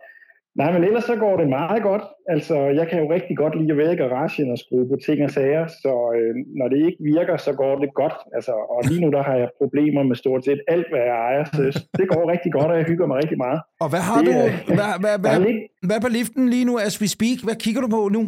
Nej, 0.61 0.71
men 0.73 0.83
ellers 0.83 1.03
så 1.03 1.15
går 1.15 1.37
det 1.37 1.47
meget 1.49 1.81
godt. 1.83 2.01
Altså, 2.33 2.55
jeg 2.79 2.85
kan 2.89 2.99
jo 3.03 3.07
rigtig 3.15 3.37
godt 3.37 3.53
lide 3.59 3.71
at 3.71 3.77
være 3.77 3.93
i 3.93 3.95
garagen 4.03 4.51
og 4.51 4.57
skrue 4.63 4.87
på 4.91 4.95
ting 5.05 5.23
og 5.27 5.31
sager, 5.37 5.67
så 5.67 5.91
øh, 6.17 6.33
når 6.59 6.67
det 6.67 6.77
ikke 6.87 6.97
virker, 7.15 7.37
så 7.37 7.51
går 7.53 7.73
det 7.83 7.89
godt. 8.01 8.13
Altså, 8.35 8.51
og 8.73 8.79
lige 8.89 9.01
nu 9.05 9.09
der 9.11 9.23
har 9.23 9.35
jeg 9.35 9.49
problemer 9.61 10.03
med 10.03 10.15
stort 10.15 10.45
set 10.45 10.61
alt, 10.67 10.87
hvad 10.91 10.99
jeg 11.09 11.17
ejer, 11.29 11.43
så 11.53 11.61
det 11.99 12.07
går 12.13 12.31
rigtig 12.33 12.51
godt, 12.57 12.69
og 12.73 12.77
jeg 12.77 12.85
hygger 12.91 13.07
mig 13.07 13.17
rigtig 13.23 13.37
meget. 13.37 13.59
Og 13.83 13.89
hvad 13.89 13.99
har 14.09 14.17
Det 14.21 14.27
du? 14.27 14.31
er- 14.31 14.75
Hvad, 14.77 14.89
hvad, 15.01 15.13
er 15.15 15.19
hvad, 15.39 15.53
hvad 15.87 15.95
er 15.97 16.01
på 16.07 16.11
liften 16.19 16.49
lige 16.49 16.65
nu, 16.65 16.73
as 16.87 17.01
we 17.01 17.07
speak? 17.17 17.37
Hvad 17.47 17.55
kigger 17.65 17.81
du 17.81 17.87
på 17.97 18.01
nu? 18.17 18.21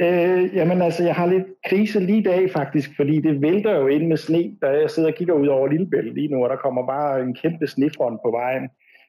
Øh, 0.00 0.54
jamen 0.56 0.82
altså, 0.82 1.04
jeg 1.04 1.14
har 1.14 1.26
lidt 1.26 1.44
krise 1.68 2.00
lige 2.00 2.18
i 2.18 2.22
dag 2.22 2.50
faktisk, 2.50 2.90
fordi 2.96 3.20
det 3.20 3.42
vælter 3.42 3.76
jo 3.80 3.86
ind 3.86 4.06
med 4.06 4.16
sne, 4.16 4.56
da 4.62 4.66
jeg 4.66 4.90
sidder 4.90 5.08
og 5.08 5.14
kigger 5.14 5.34
ud 5.34 5.46
over 5.46 5.66
Lillebælt 5.68 6.14
lige 6.14 6.28
nu, 6.28 6.44
og 6.44 6.50
der 6.50 6.56
kommer 6.56 6.86
bare 6.86 7.22
en 7.22 7.34
kæmpe 7.34 7.66
snefront 7.66 8.20
på 8.24 8.30
vejen, 8.30 8.68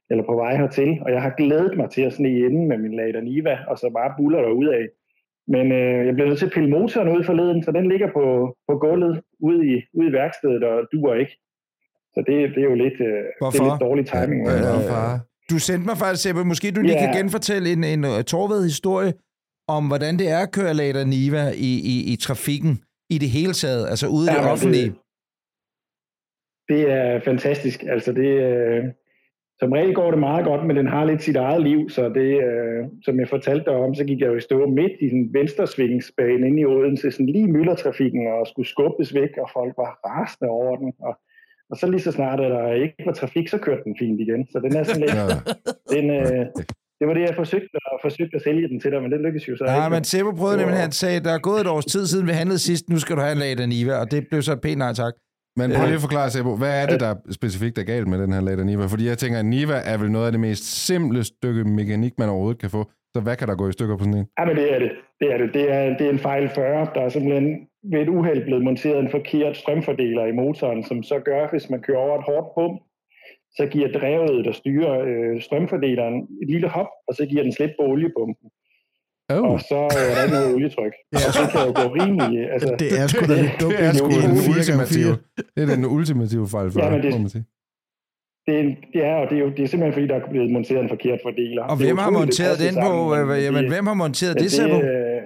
eller 0.09 0.23
på 0.23 0.35
vej 0.35 0.57
hertil, 0.57 0.97
og 1.01 1.11
jeg 1.11 1.21
har 1.21 1.33
glædet 1.37 1.77
mig 1.77 1.89
til 1.89 2.01
at 2.01 2.13
sne 2.13 2.29
inden 2.29 2.67
med 2.67 2.77
min 2.77 2.95
Lada 2.95 3.21
Niva, 3.21 3.57
og 3.67 3.77
så 3.77 3.91
bare 3.97 4.13
buller 4.17 4.41
der 4.41 4.71
af. 4.79 4.85
Men 5.47 5.71
øh, 5.71 6.05
jeg 6.07 6.13
blev 6.15 6.27
nødt 6.27 6.39
til 6.39 6.45
at 6.45 6.51
pille 6.51 6.69
motoren 6.69 7.17
ud 7.17 7.23
forleden, 7.23 7.63
så 7.63 7.71
den 7.71 7.89
ligger 7.89 8.07
på, 8.13 8.55
på 8.69 8.77
gulvet 8.77 9.21
ude 9.39 9.67
i, 9.71 9.81
ude 9.97 10.07
i 10.09 10.13
værkstedet, 10.13 10.63
og 10.63 10.87
duer 10.93 11.15
ikke. 11.15 11.31
Så 12.13 12.23
det, 12.27 12.35
det 12.55 12.57
er 12.63 12.69
jo 12.73 12.75
lidt, 12.75 12.93
øh, 12.93 13.07
det 13.51 13.59
er 13.59 13.69
lidt 13.71 13.81
dårlig 13.81 14.05
timing. 14.05 14.41
Øh, 14.47 14.53
Øh, 14.53 14.89
far. 14.89 15.19
Du 15.51 15.59
sendte 15.59 15.85
mig 15.85 15.97
faktisk, 15.97 16.23
Sebbe, 16.23 16.43
måske 16.45 16.71
du 16.71 16.81
lige 16.81 16.93
Ja. 16.99 17.05
kan 17.05 17.21
genfortælle 17.21 17.67
en, 17.73 17.83
en 17.83 18.03
uh, 18.05 18.21
Torved 18.31 18.63
historie 18.63 19.13
om, 19.67 19.87
hvordan 19.87 20.19
det 20.19 20.27
er 20.29 20.39
at 20.39 20.51
køre 20.51 20.73
Lada 20.73 21.03
Niva 21.03 21.43
i, 21.69 21.71
i, 21.93 22.13
i 22.13 22.15
trafikken 22.15 22.73
i 23.09 23.17
det 23.17 23.29
hele 23.29 23.53
taget, 23.53 23.87
altså 23.89 24.07
ude 24.07 24.25
i 24.27 24.33
Ja, 24.33 24.41
det 24.41 24.51
offentlige. 24.51 24.85
Det, 24.85 24.95
det 26.69 26.91
er 26.91 27.19
fantastisk. 27.19 27.83
Altså 27.83 28.11
det, 28.13 28.29
øh, 28.49 28.83
som 29.59 29.71
regel 29.71 29.93
går 29.95 30.11
det 30.11 30.19
meget 30.19 30.45
godt, 30.45 30.65
men 30.67 30.75
den 30.75 30.87
har 30.87 31.05
lidt 31.05 31.23
sit 31.23 31.35
eget 31.35 31.63
liv, 31.63 31.89
så 31.89 32.09
det, 32.09 32.31
øh, 32.47 32.85
som 33.05 33.19
jeg 33.19 33.27
fortalte 33.29 33.65
dig 33.65 33.75
om, 33.75 33.95
så 33.95 34.03
gik 34.05 34.19
jeg 34.19 34.27
jo 34.27 34.35
i 34.35 34.41
stå 34.41 34.67
midt 34.69 34.91
i 35.01 35.09
den 35.09 35.33
venstresvingsbane 35.33 36.47
inde 36.47 36.61
i 36.61 36.65
Odense, 36.65 37.11
sådan 37.11 37.25
lige 37.25 37.43
i 37.47 37.51
myldretrafikken, 37.51 38.27
og 38.27 38.47
skulle 38.47 38.67
skubbes 38.69 39.13
væk, 39.13 39.29
og 39.43 39.49
folk 39.53 39.73
var 39.77 39.91
rasende 40.05 40.49
over 40.51 40.75
den, 40.77 40.93
og, 40.99 41.13
og 41.69 41.77
så 41.77 41.87
lige 41.91 41.99
så 42.01 42.11
snart, 42.11 42.39
at 42.39 42.51
der 42.51 42.71
ikke 42.71 42.95
var 43.05 43.13
trafik, 43.13 43.47
så 43.47 43.57
kørte 43.57 43.83
den 43.83 43.95
fint 43.99 44.19
igen. 44.21 44.47
Så 44.51 44.59
den 44.59 44.75
er 44.75 44.83
sådan 44.83 45.01
lidt, 45.01 45.15
Ja. 45.15 45.27
den, 45.95 46.05
øh, 46.09 46.45
det 46.99 47.07
var 47.07 47.13
det, 47.13 47.21
jeg 47.29 47.35
forsøgte, 47.35 47.69
at, 47.75 47.97
forsøgte 48.01 48.35
at 48.35 48.41
sælge 48.47 48.67
den 48.71 48.79
til 48.79 48.91
dig, 48.91 49.01
men 49.01 49.11
det 49.11 49.19
lykkedes 49.25 49.47
jo 49.49 49.57
så 49.57 49.63
Ja, 49.67 49.75
ikke. 49.85 49.93
men 49.95 50.03
Sebo 50.03 50.31
prøvede 50.31 50.57
nemlig, 50.57 50.77
han 50.77 50.91
sagde, 50.91 51.19
der 51.27 51.33
er 51.33 51.41
gået 51.49 51.61
et 51.61 51.67
års 51.67 51.85
tid 51.85 52.03
siden, 52.07 52.27
vi 52.27 52.31
handlede 52.31 52.59
sidst, 52.59 52.89
nu 52.89 52.97
skal 52.99 53.15
du 53.15 53.21
have 53.21 53.31
en 53.31 53.37
Lada 53.37 53.65
Niva, 53.65 53.93
og 54.01 54.11
det 54.11 54.27
blev 54.29 54.41
så 54.41 54.53
et 54.53 54.61
pænt 54.61 54.77
nej 54.77 54.93
tak. 54.93 55.13
Men 55.59 55.71
prøv 55.75 55.85
lige 55.85 55.95
at 55.95 56.01
forklare, 56.01 56.29
Sebo, 56.29 56.55
hvad 56.55 56.81
er 56.81 56.85
det, 56.91 56.99
der 56.99 57.15
specifikt 57.31 57.77
er 57.77 57.83
galt 57.83 58.07
med 58.07 58.17
den 58.23 58.31
her 58.33 58.41
Lada 58.41 58.63
Niva? 58.63 58.85
Fordi 58.85 59.05
jeg 59.07 59.17
tænker, 59.17 59.39
at 59.39 59.45
Niva 59.45 59.77
er 59.91 59.97
vel 59.97 60.11
noget 60.11 60.25
af 60.25 60.31
det 60.31 60.41
mest 60.41 60.85
simple 60.87 61.23
stykke 61.23 61.63
mekanik, 61.63 62.13
man 62.17 62.29
overhovedet 62.29 62.61
kan 62.61 62.69
få. 62.69 62.81
Så 63.15 63.19
hvad 63.21 63.35
kan 63.35 63.47
der 63.47 63.55
gå 63.55 63.69
i 63.69 63.71
stykker 63.71 63.97
på 63.97 64.03
sådan 64.03 64.19
en? 64.19 64.27
Ja, 64.39 64.45
men 64.45 64.55
det 64.55 64.73
er 64.75 64.79
det. 64.79 64.91
Det 65.21 65.27
er 65.33 65.37
det. 65.37 65.49
Det 65.53 65.71
er, 65.73 65.97
det 65.97 66.05
er 66.07 66.09
en 66.09 66.19
fejl 66.19 66.49
40. 66.49 66.87
Der 66.95 67.01
er 67.01 67.09
simpelthen 67.09 67.47
ved 67.91 67.99
et 68.01 68.09
uheld 68.09 68.43
blevet 68.43 68.63
monteret 68.63 68.99
en 68.99 69.11
forkert 69.11 69.57
strømfordeler 69.57 70.25
i 70.25 70.31
motoren, 70.31 70.83
som 70.83 71.03
så 71.03 71.19
gør, 71.25 71.47
hvis 71.51 71.69
man 71.69 71.81
kører 71.81 71.97
over 71.97 72.17
et 72.19 72.25
hårdt 72.29 72.47
bump, 72.55 72.81
så 73.57 73.63
giver 73.73 73.87
drevet, 73.99 74.45
der 74.45 74.51
styrer 74.61 74.93
øh, 75.09 75.41
strømfordeleren, 75.41 76.15
et 76.41 76.47
lille 76.53 76.67
hop, 76.75 76.89
og 77.07 77.13
så 77.17 77.25
giver 77.29 77.43
den 77.43 77.53
slip 77.57 77.69
på 77.79 77.83
oliepumpen. 77.93 78.47
Oh. 79.33 79.49
Og 79.53 79.59
så 79.69 79.79
øh, 79.97 80.09
er 80.09 80.13
der 80.15 80.23
ikke 80.23 80.35
noget 80.37 80.53
olietryk. 80.55 80.93
Ja. 81.13 81.17
Og 81.27 81.33
det 81.39 81.45
kan 81.53 81.61
jo 81.67 81.71
gå 81.81 81.85
rimelig... 81.99 82.51
Altså, 82.53 82.75
Det 82.83 82.89
er 82.99 83.05
sgu 83.11 83.21
da 83.33 83.35
lidt 83.41 83.55
dumt. 83.61 83.71
det 83.73 83.83
er 83.87 83.93
sgu 83.93 84.07
Det 84.09 84.17
er 84.17 84.27
den 84.27 84.37
ultimative, 84.55 85.13
det 85.55 85.61
er 85.65 85.69
den 85.75 85.85
ultimative 85.97 86.45
fejl 86.55 86.67
for 86.71 86.79
Ja, 86.83 86.89
men 86.93 86.99
det- 87.03 87.11
må 87.15 87.19
man 87.25 87.29
sige. 87.35 87.45
det, 88.45 88.53
er, 88.55 88.59
en- 88.65 88.77
det 88.93 89.01
er, 89.11 89.15
og 89.21 89.25
det 89.29 89.35
er 89.37 89.41
jo 89.45 89.49
det 89.57 89.61
er 89.65 89.69
simpelthen 89.71 89.93
fordi, 89.97 90.07
der 90.11 90.15
er 90.21 90.29
blevet 90.33 90.49
monteret 90.57 90.81
en 90.83 90.89
forkert 90.95 91.19
fordeler. 91.27 91.63
Og 91.69 91.77
Det 91.77 91.85
hvem 91.85 91.97
har 92.03 92.09
det 92.09 92.19
monteret 92.19 92.55
den 92.65 92.73
på, 92.85 92.91
sammen, 93.13 93.27
men 93.29 93.37
jamen, 93.45 93.63
det- 93.63 93.71
hvem 93.73 93.85
har 93.91 93.97
monteret 94.03 94.33
men 94.35 94.43
det, 94.43 94.51
Sebo? 94.51 94.77
øh, 94.81 95.21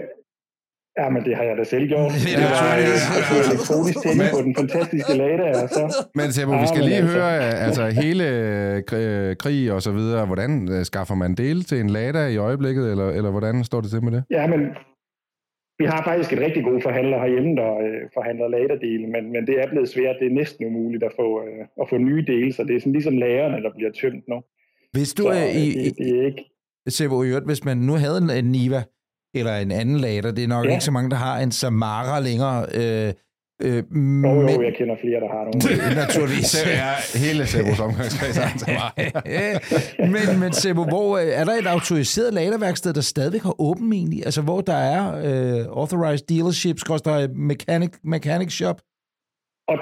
Ja, 0.99 1.05
men 1.13 1.21
det 1.27 1.33
har 1.37 1.43
jeg 1.49 1.55
da 1.57 1.63
selv 1.63 1.85
gjort. 1.87 2.11
Det 2.11 2.33
er 2.33 2.37
Det 2.39 2.45
var 2.45 2.55
naturligvis. 2.61 3.03
jeg 3.17 3.23
tog 3.29 3.39
elektronisk 3.49 3.97
tænde 4.05 4.25
på 4.35 4.39
den 4.47 4.53
fantastiske 4.61 5.13
Lada, 5.21 5.47
og 5.63 5.69
så 5.77 5.83
Men 6.19 6.27
Sebo, 6.35 6.51
vi 6.51 6.57
Ja, 6.57 6.65
skal 6.73 6.83
lige 6.83 6.95
altså- 6.95 7.17
høre, 7.17 7.33
altså 7.67 7.83
hele 8.01 8.23
øh, 8.39 8.77
kri- 8.89 9.33
krig 9.43 9.71
og 9.75 9.81
så 9.87 9.91
videre, 9.99 10.25
hvordan 10.25 10.51
øh, 10.73 10.85
skaffer 10.85 11.15
man 11.23 11.31
dele 11.43 11.61
til 11.69 11.77
en 11.83 11.89
Lada 11.89 12.23
i 12.27 12.37
øjeblikket, 12.37 12.91
eller, 12.91 13.07
eller 13.17 13.31
hvordan 13.35 13.63
står 13.63 13.81
det 13.81 13.89
til 13.91 14.03
med 14.03 14.11
det? 14.11 14.23
Ja, 14.37 14.43
men 14.53 14.59
vi 15.81 15.85
har 15.93 16.01
faktisk 16.09 16.33
et 16.33 16.39
rigtig 16.45 16.63
god 16.63 16.81
forhandler 16.81 17.17
herhjemme, 17.23 17.51
der 17.61 17.69
øh, 17.85 18.01
forhandler 18.17 18.47
laderdele, 18.55 19.05
men, 19.13 19.23
men 19.33 19.41
det 19.47 19.55
er 19.63 19.67
blevet 19.69 19.89
svært. 19.89 20.15
Det 20.19 20.27
er 20.27 20.35
næsten 20.41 20.65
umuligt 20.65 21.03
at 21.03 21.13
få, 21.15 21.27
øh, 21.47 21.61
at 21.81 21.85
få 21.89 21.97
nye 21.97 22.23
dele, 22.27 22.53
så 22.53 22.63
det 22.63 22.75
er 22.75 22.79
sådan 22.79 22.93
ligesom 22.93 23.17
lagerne, 23.17 23.57
der 23.65 23.71
bliver 23.77 23.91
tømt 24.01 24.23
nu. 24.31 24.37
Hvis 24.95 25.13
du 25.13 25.23
Så, 25.23 25.29
er 25.29 25.45
øh, 25.45 25.55
i, 25.55 25.67
det, 25.85 25.97
det 25.97 26.19
er 26.19 26.25
ikke... 26.25 26.43
Sebo, 26.89 27.23
hvis 27.45 27.65
man 27.65 27.77
nu 27.77 27.93
havde 27.93 28.17
en, 28.23 28.29
en 28.45 28.51
Niva, 28.51 28.81
eller 29.35 29.55
en 29.57 29.71
anden 29.71 29.97
Lada, 29.97 30.31
det 30.31 30.43
er 30.43 30.47
nok 30.47 30.65
Ja. 30.65 30.71
ikke 30.71 30.83
så 30.83 30.91
mange, 30.91 31.09
der 31.09 31.15
har 31.15 31.39
en 31.39 31.51
Samara 31.51 32.19
længere, 32.19 32.65
øh, 32.73 33.13
øh, 33.63 33.77
Jo, 33.77 33.83
men, 33.91 34.49
jo, 34.55 34.61
jeg 34.61 34.73
kender 34.77 34.95
flere, 35.03 35.19
der 35.19 35.29
har 35.35 35.43
nogle. 35.49 35.95
naturligvis. 35.95 36.51
Det 36.51 36.73
er 36.87 36.95
hele 37.25 37.45
Sebos 37.47 37.79
omgangskreds. 37.87 38.37
men, 39.99 40.39
men 40.39 40.53
Sebo, 40.53 40.83
hvor, 40.83 41.17
øh, 41.17 41.23
er 41.39 41.43
der 41.43 41.53
et 41.53 41.67
autoriseret 41.67 42.33
laderværksted, 42.33 42.93
der 42.93 43.01
stadigvæk 43.01 43.41
har 43.43 43.61
åben 43.61 43.93
egentlig? 43.93 44.25
Altså, 44.25 44.41
hvor 44.41 44.61
der 44.61 44.79
er 44.97 45.01
øh, 45.27 45.65
authorized 45.81 46.25
dealerships, 46.27 46.83
koster 46.83 47.27
mechanic, 47.35 47.89
mechanic 48.03 48.51
shop? 48.51 48.77
Og 49.67 49.77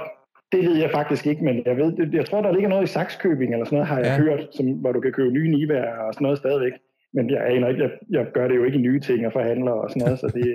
det 0.52 0.62
ved 0.68 0.76
jeg 0.84 0.90
faktisk 0.94 1.28
ikke, 1.28 1.44
men 1.44 1.56
jeg 1.66 1.76
ved, 1.78 1.90
det- 1.98 2.14
jeg 2.14 2.26
tror, 2.30 2.42
der 2.42 2.52
ligger 2.54 2.70
noget 2.70 2.84
i 2.90 2.92
Saxkøbing 2.96 3.54
eller 3.54 3.66
sådan 3.66 3.76
noget, 3.76 3.88
har 3.88 3.98
jeg 3.98 4.06
Ja. 4.06 4.18
hørt, 4.18 4.40
som, 4.56 4.66
hvor 4.82 4.92
du 4.92 5.00
kan 5.02 5.12
købe 5.12 5.32
nye 5.38 5.50
Nivær 5.56 5.88
og 6.08 6.14
sådan 6.14 6.24
noget 6.26 6.38
stadigvæk. 6.38 6.72
Men 7.14 7.30
jeg 7.30 7.42
aner 7.52 7.68
ikke, 7.68 7.82
jeg, 7.82 7.92
jeg 8.10 8.26
gør 8.34 8.48
det 8.48 8.56
jo 8.56 8.64
ikke 8.64 8.78
i 8.78 8.82
nye 8.82 9.00
ting 9.00 9.26
og 9.28 9.32
forhandler 9.34 9.72
og 9.72 9.90
sådan 9.90 10.02
noget, 10.04 10.20
så 10.20 10.28
det, 10.28 10.46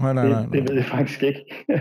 Nej, 0.00 0.12
nej, 0.18 0.28
nej, 0.28 0.40
det, 0.42 0.52
det 0.52 0.62
ved 0.68 0.76
jeg 0.76 0.84
faktisk 0.84 1.22
ikke. 1.22 1.40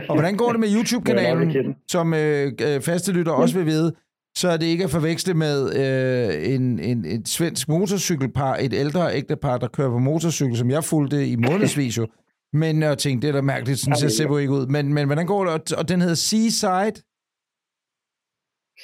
Og 0.10 0.16
hvordan 0.16 0.38
går 0.38 0.50
det 0.52 0.60
med 0.60 0.68
YouTube-kanalen, 0.76 1.76
som 1.88 2.14
øh, 2.14 2.52
øh, 2.68 2.82
faste 2.82 3.12
lytter 3.12 3.32
også 3.32 3.58
vil 3.58 3.66
vide, 3.66 3.94
så 4.38 4.50
er 4.50 4.58
det 4.58 4.66
ikke 4.66 4.84
at 4.84 4.90
forveksle 4.90 5.34
med 5.34 5.58
øh, 5.82 6.54
en, 6.56 6.80
en, 6.80 7.06
et 7.06 7.28
svensk 7.28 7.70
motorcykelpar, 7.70 8.56
et 8.56 8.74
ældre 8.74 9.16
ægtepar, 9.16 9.58
der 9.58 9.68
kører 9.68 9.90
på 9.90 9.98
motorcykel, 10.00 10.58
som 10.58 10.70
jeg 10.70 10.84
fulgte 10.84 11.28
i 11.28 11.36
månedsvis 11.36 11.98
jo. 11.98 12.08
Men 12.62 12.82
jeg 12.82 12.98
tænkte, 12.98 13.28
det 13.28 13.34
er 13.36 13.38
da 13.40 13.42
mærkeligt, 13.46 13.80
sådan 13.80 13.92
Ja, 13.92 13.96
ser 13.98 14.06
er 14.08 14.12
Sebo 14.12 14.38
ikke 14.38 14.54
ud. 14.54 14.68
Men, 14.68 14.94
men 14.94 15.06
hvordan 15.06 15.26
går 15.26 15.44
det? 15.46 15.54
Og- 15.54 15.78
Og 15.80 15.90
den 15.90 16.02
hedder 16.02 16.16
Seaside? 16.16 17.02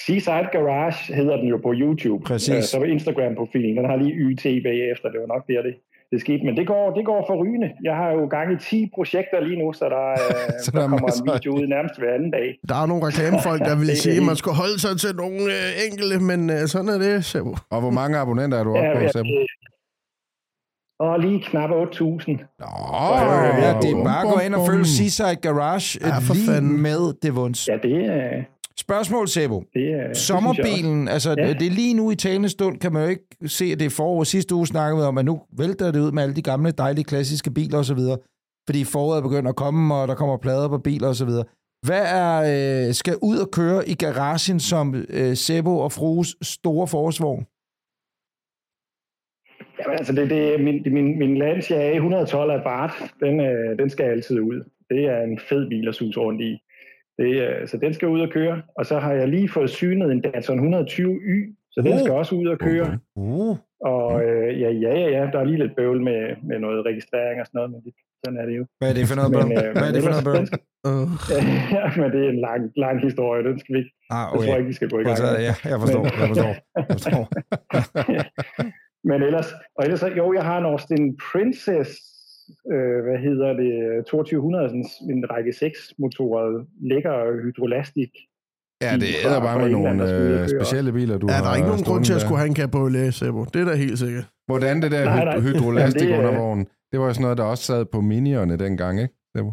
Seaside 0.06 0.48
Garage 0.56 1.14
hedder 1.20 1.36
den 1.38 1.48
jo 1.54 1.58
på 1.66 1.72
YouTube. 1.84 2.24
Præcis. 2.26 2.56
Øh, 2.56 2.62
Så 2.64 2.78
på 2.78 2.84
Instagram-profilen, 2.96 3.78
den 3.78 3.86
har 3.90 3.96
lige 4.04 4.14
YT 4.28 4.44
bagefter, 4.68 5.08
det 5.14 5.20
var 5.24 5.28
nok 5.36 5.44
der, 5.48 5.62
det, 5.68 5.74
det 6.12 6.20
skete. 6.26 6.44
Men 6.48 6.58
det 6.58 6.66
går, 6.68 6.86
det 6.98 7.06
går 7.06 7.20
for 7.30 7.36
rygende. 7.44 7.70
Jeg 7.84 7.96
har 8.02 8.10
jo 8.12 8.24
gang 8.36 8.48
i 8.54 8.58
10 8.58 8.90
projekter 8.96 9.38
lige 9.48 9.58
nu, 9.64 9.74
så 9.74 9.86
der, 9.96 10.06
øh, 10.24 10.52
Så 10.64 10.72
der, 10.72 10.78
der 10.78 10.86
er 10.86 10.90
kommer 10.90 11.08
masser 11.08 11.24
en 11.24 11.30
video 11.38 11.52
ud 11.60 11.66
nærmest 11.76 11.96
hver 12.00 12.14
anden 12.18 12.32
dag. 12.32 12.48
Der 12.70 12.76
er 12.82 12.86
nogle 12.92 13.04
reklamefolk, 13.10 13.62
der 13.70 13.76
vil 13.82 13.90
sige, 14.04 14.18
at 14.22 14.26
man 14.32 14.36
skulle 14.42 14.58
holde 14.64 14.78
sig 14.86 14.94
til 15.04 15.12
nogle 15.24 15.40
øh, 15.58 15.68
enkelte, 15.88 16.16
men 16.30 16.40
øh, 16.56 16.62
sådan 16.74 16.90
er 16.96 17.00
det, 17.08 17.16
Sebo. 17.26 17.52
Og 17.74 17.80
hvor 17.84 17.94
mange 18.00 18.14
abonnenter 18.24 18.58
er 18.60 18.64
du 18.68 18.72
oppe 18.78 18.88
Ja, 18.90 18.94
på, 18.96 19.02
ja, 19.02 19.10
Sebo? 19.18 19.34
Og 21.08 21.20
lige 21.20 21.40
knap 21.50 21.70
8.000. 21.70 21.76
Nå, 22.64 22.70
Ja, 23.64 23.70
det 23.82 23.90
er 23.92 24.04
bare 24.12 24.22
at 24.28 24.34
gå 24.34 24.40
ind 24.46 24.54
og 24.56 24.62
følge 24.70 24.86
Seaside 24.86 25.36
Garage 25.36 26.00
Ja, 26.08 26.18
for 26.28 26.34
lige 26.34 26.46
fanden. 26.52 26.82
med 26.82 27.02
det 27.24 27.36
vunds. 27.36 27.68
Ja, 27.68 27.78
det 27.88 27.96
er... 28.06 28.44
Spørgsmål, 28.78 29.28
Sebo. 29.28 29.58
Også. 30.10 30.24
Sommerbilen, 30.26 31.08
altså 31.08 31.36
Ja. 31.38 31.54
det 31.54 31.68
er 31.68 31.72
lige 31.72 31.94
nu 31.94 32.12
i 32.12 32.16
talende 32.16 32.50
stund, 32.50 32.78
kan 32.80 32.94
man 32.94 33.04
jo 33.04 33.10
ikke 33.10 33.28
se, 33.46 33.66
at 33.66 33.80
det 33.80 33.86
er 33.86 33.90
forår. 33.90 34.24
Sidste 34.24 34.56
uge 34.56 34.68
snakkede 34.68 34.98
vi 35.02 35.04
om, 35.04 35.18
at 35.18 35.26
nu 35.26 35.42
vælter 35.58 35.92
det 35.92 36.00
ud 36.00 36.12
med 36.12 36.24
alle 36.24 36.36
de 36.36 36.42
gamle, 36.42 36.72
dejlige, 36.72 37.04
klassiske 37.04 37.52
biler 37.52 37.78
osv., 37.78 38.00
fordi 38.70 38.84
foråret 38.84 39.18
er 39.18 39.22
begyndt 39.22 39.48
at 39.50 39.56
komme, 39.56 39.96
og 39.96 40.08
der 40.08 40.16
kommer 40.16 40.38
plader 40.38 40.68
på 40.70 40.78
biler 40.78 41.08
osv. 41.08 41.30
Hvad 41.86 42.06
er, 42.06 42.34
øh, 42.88 42.94
skal 42.94 43.16
ud 43.22 43.38
og 43.38 43.52
køre 43.52 43.90
i 43.90 43.94
garagen 43.96 44.60
som 44.60 44.96
øh, 45.10 45.36
Sebo 45.36 45.80
og 45.80 45.92
Frues 45.92 46.36
store 46.42 46.88
forårsvogn? 46.88 47.46
Jamen, 49.80 49.98
altså, 49.98 50.14
det, 50.14 50.30
det, 50.30 50.54
er 50.54 50.58
min, 50.58 50.84
min, 50.94 51.20
min 51.20 51.38
Lancia 51.38 52.00
A112 52.00 52.36
af 52.38 52.64
Bart, 52.64 52.94
den, 53.20 53.40
øh, 53.40 53.80
den 53.80 53.90
skal 53.90 54.06
altid 54.06 54.40
ud. 54.40 54.64
Det 54.90 55.06
er 55.06 55.22
en 55.24 55.40
fed 55.50 55.70
bil 55.70 55.88
at 55.88 55.96
suge 55.96 56.14
rundt 56.18 56.42
i. 56.42 56.52
Det, 57.20 57.32
øh, 57.48 57.68
så 57.68 57.78
den 57.78 57.94
skal 57.94 58.08
ud 58.08 58.22
og 58.22 58.30
køre. 58.30 58.62
Og 58.78 58.86
så 58.86 59.00
har 59.00 59.14
jeg 59.14 59.28
lige 59.28 59.50
fået 59.50 59.70
synet 59.70 60.12
en 60.12 60.22
Datsun 60.22 60.60
120Y, 60.76 61.68
så 61.72 61.82
den 61.82 61.94
Uh. 61.94 62.00
skal 62.00 62.12
også 62.12 62.36
ud 62.36 62.48
og 62.48 62.60
køre. 62.60 63.00
Uh. 63.16 63.58
Og 63.82 64.24
øh, 64.26 64.62
ja, 64.62 64.70
ja, 64.70 64.94
ja, 65.00 65.10
ja, 65.10 65.30
der 65.32 65.40
er 65.40 65.44
lige 65.44 65.58
lidt 65.58 65.76
bøvl 65.76 66.02
med, 66.02 66.36
med 66.44 66.60
noget 66.60 66.86
registrering 66.86 67.42
og 67.42 67.46
sådan 67.48 67.58
noget, 67.58 67.72
men 67.72 67.82
det, 67.86 67.94
sådan 68.26 68.40
er 68.42 68.46
det 68.46 68.58
jo. 68.58 68.66
Hvad 68.80 68.90
er 68.90 68.94
det 68.94 69.08
for 69.08 69.16
noget, 69.16 69.32
bøvl? 69.34 69.48
Men, 69.48 69.58
øh, 69.66 69.72
Hvad 69.80 69.88
er 69.90 69.94
det 69.96 70.04
for 70.04 70.12
noget, 70.16 70.26
bøvl? 70.30 70.48
Uh. 70.90 71.10
ja, 71.76 71.84
men 72.02 72.08
det 72.14 72.22
er 72.26 72.30
en 72.30 72.42
lang, 72.48 72.62
lang 72.86 72.98
historie, 73.08 73.42
den 73.50 73.60
skal 73.60 73.74
vi 73.76 73.80
ikke, 73.80 73.94
Ah, 74.10 74.18
jeg 74.18 74.28
tror 74.40 74.44
okay. 74.44 74.58
ikke, 74.58 74.68
vi 74.68 74.78
skal 74.80 74.90
gå 74.94 74.98
i 75.00 75.04
gang 75.04 75.18
med. 75.22 75.32
Ja, 75.50 75.54
jeg 75.72 75.78
forstår, 75.84 76.04
jeg 76.04 76.28
forstår. 76.28 76.54
Jeg 76.78 76.86
forstår. 76.92 77.24
Men 79.10 79.20
ellers, 79.28 79.50
og 79.78 79.82
ellers, 79.86 80.04
jo, 80.18 80.34
jeg 80.34 80.44
har 80.44 80.58
en 80.58 80.66
Austin 80.66 81.18
Princess, 81.32 81.90
øh, 82.74 83.00
hvad 83.06 83.18
hedder 83.28 83.50
det, 83.54 84.06
2200, 84.06 84.70
sådan 84.70 85.18
en 85.18 85.32
række 85.34 85.54
6 85.54 85.94
motorer, 86.00 86.46
lækker 86.92 87.16
hydrolastik. 87.44 88.12
Ja, 88.86 88.92
det 89.04 89.10
er 89.26 89.40
bare 89.40 89.42
fra 89.42 89.58
med 89.58 89.66
England, 89.76 89.98
nogle 89.98 90.12
der 90.12 90.32
øh, 90.32 90.38
køre. 90.38 90.50
specielle 90.50 90.92
biler, 90.92 91.18
du 91.18 91.28
Ja, 91.30 91.34
har 91.34 91.44
der 91.44 91.50
er 91.52 91.56
ikke 91.56 91.68
nogen 91.68 91.84
grund 91.84 92.04
til 92.06 92.14
at 92.14 92.22
skulle 92.22 92.34
der. 92.40 92.44
have 92.44 92.50
en 92.50 92.56
cabriolet, 92.56 93.14
Sebo. 93.14 93.42
Det 93.54 93.62
er 93.62 93.66
da 93.66 93.76
helt 93.76 94.00
sikkert. 94.00 94.26
Hvordan 94.50 94.82
det 94.82 94.92
der 94.92 95.06
Nej, 95.06 95.24
nej. 95.26 95.38
hy- 95.38 95.42
hydrolastik 95.42 96.10
under 96.18 96.34
vognen, 96.40 96.66
det 96.92 97.00
var 97.00 97.06
jo 97.06 97.14
sådan 97.14 97.22
noget, 97.22 97.38
der 97.38 97.44
også 97.44 97.64
sad 97.64 97.86
på 97.86 98.02
minierne 98.02 98.58
dengang, 98.58 99.02
ikke? 99.02 99.14
Sebo? 99.38 99.52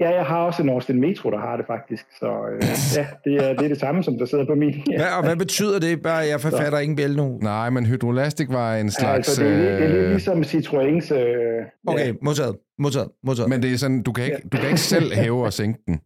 Ja, 0.00 0.14
jeg 0.16 0.24
har 0.26 0.36
også 0.38 0.62
en 0.62 0.68
Austin 0.68 1.00
Metro, 1.00 1.30
der 1.30 1.38
har 1.38 1.56
det 1.56 1.66
faktisk. 1.66 2.04
Så 2.18 2.26
øh, 2.26 2.62
ja, 2.96 3.06
det 3.24 3.34
er, 3.48 3.52
det 3.54 3.64
er 3.64 3.68
det 3.68 3.80
samme, 3.80 4.02
som 4.04 4.18
der 4.18 4.26
sidder 4.26 4.46
på 4.46 4.54
min. 4.54 4.70
Ja. 4.90 4.96
Hvad, 4.96 5.06
og 5.18 5.24
hvad 5.24 5.36
betyder 5.36 5.78
det? 5.80 6.02
Bare, 6.02 6.16
jeg 6.16 6.40
forfatter 6.40 6.78
ingen 6.78 6.96
bjæl 6.96 7.16
nu. 7.16 7.38
Nej, 7.42 7.70
men 7.70 7.86
hydrolastik 7.86 8.48
var 8.48 8.76
en 8.76 8.86
Ja, 8.86 8.90
slags... 8.90 9.28
altså, 9.28 9.44
det, 9.44 9.52
er, 9.52 9.56
det 9.56 9.84
er 9.84 9.88
lidt 9.88 9.98
øh, 9.98 10.10
ligesom 10.10 10.40
Citroëns... 10.42 11.14
Øh, 11.14 11.64
Okay, 11.88 12.06
ja, 12.06 12.12
modtaget, 12.22 12.56
modtaget, 12.78 13.08
modtaget. 13.26 13.50
Men 13.50 13.62
det 13.62 13.72
er 13.72 13.76
sådan, 13.78 14.02
du 14.02 14.12
kan 14.12 14.24
ikke, 14.24 14.36
du 14.52 14.56
kan 14.56 14.66
ikke 14.66 14.80
selv 14.80 15.14
hæve 15.14 15.44
og 15.44 15.52
sænke 15.52 15.78
den. 15.86 16.00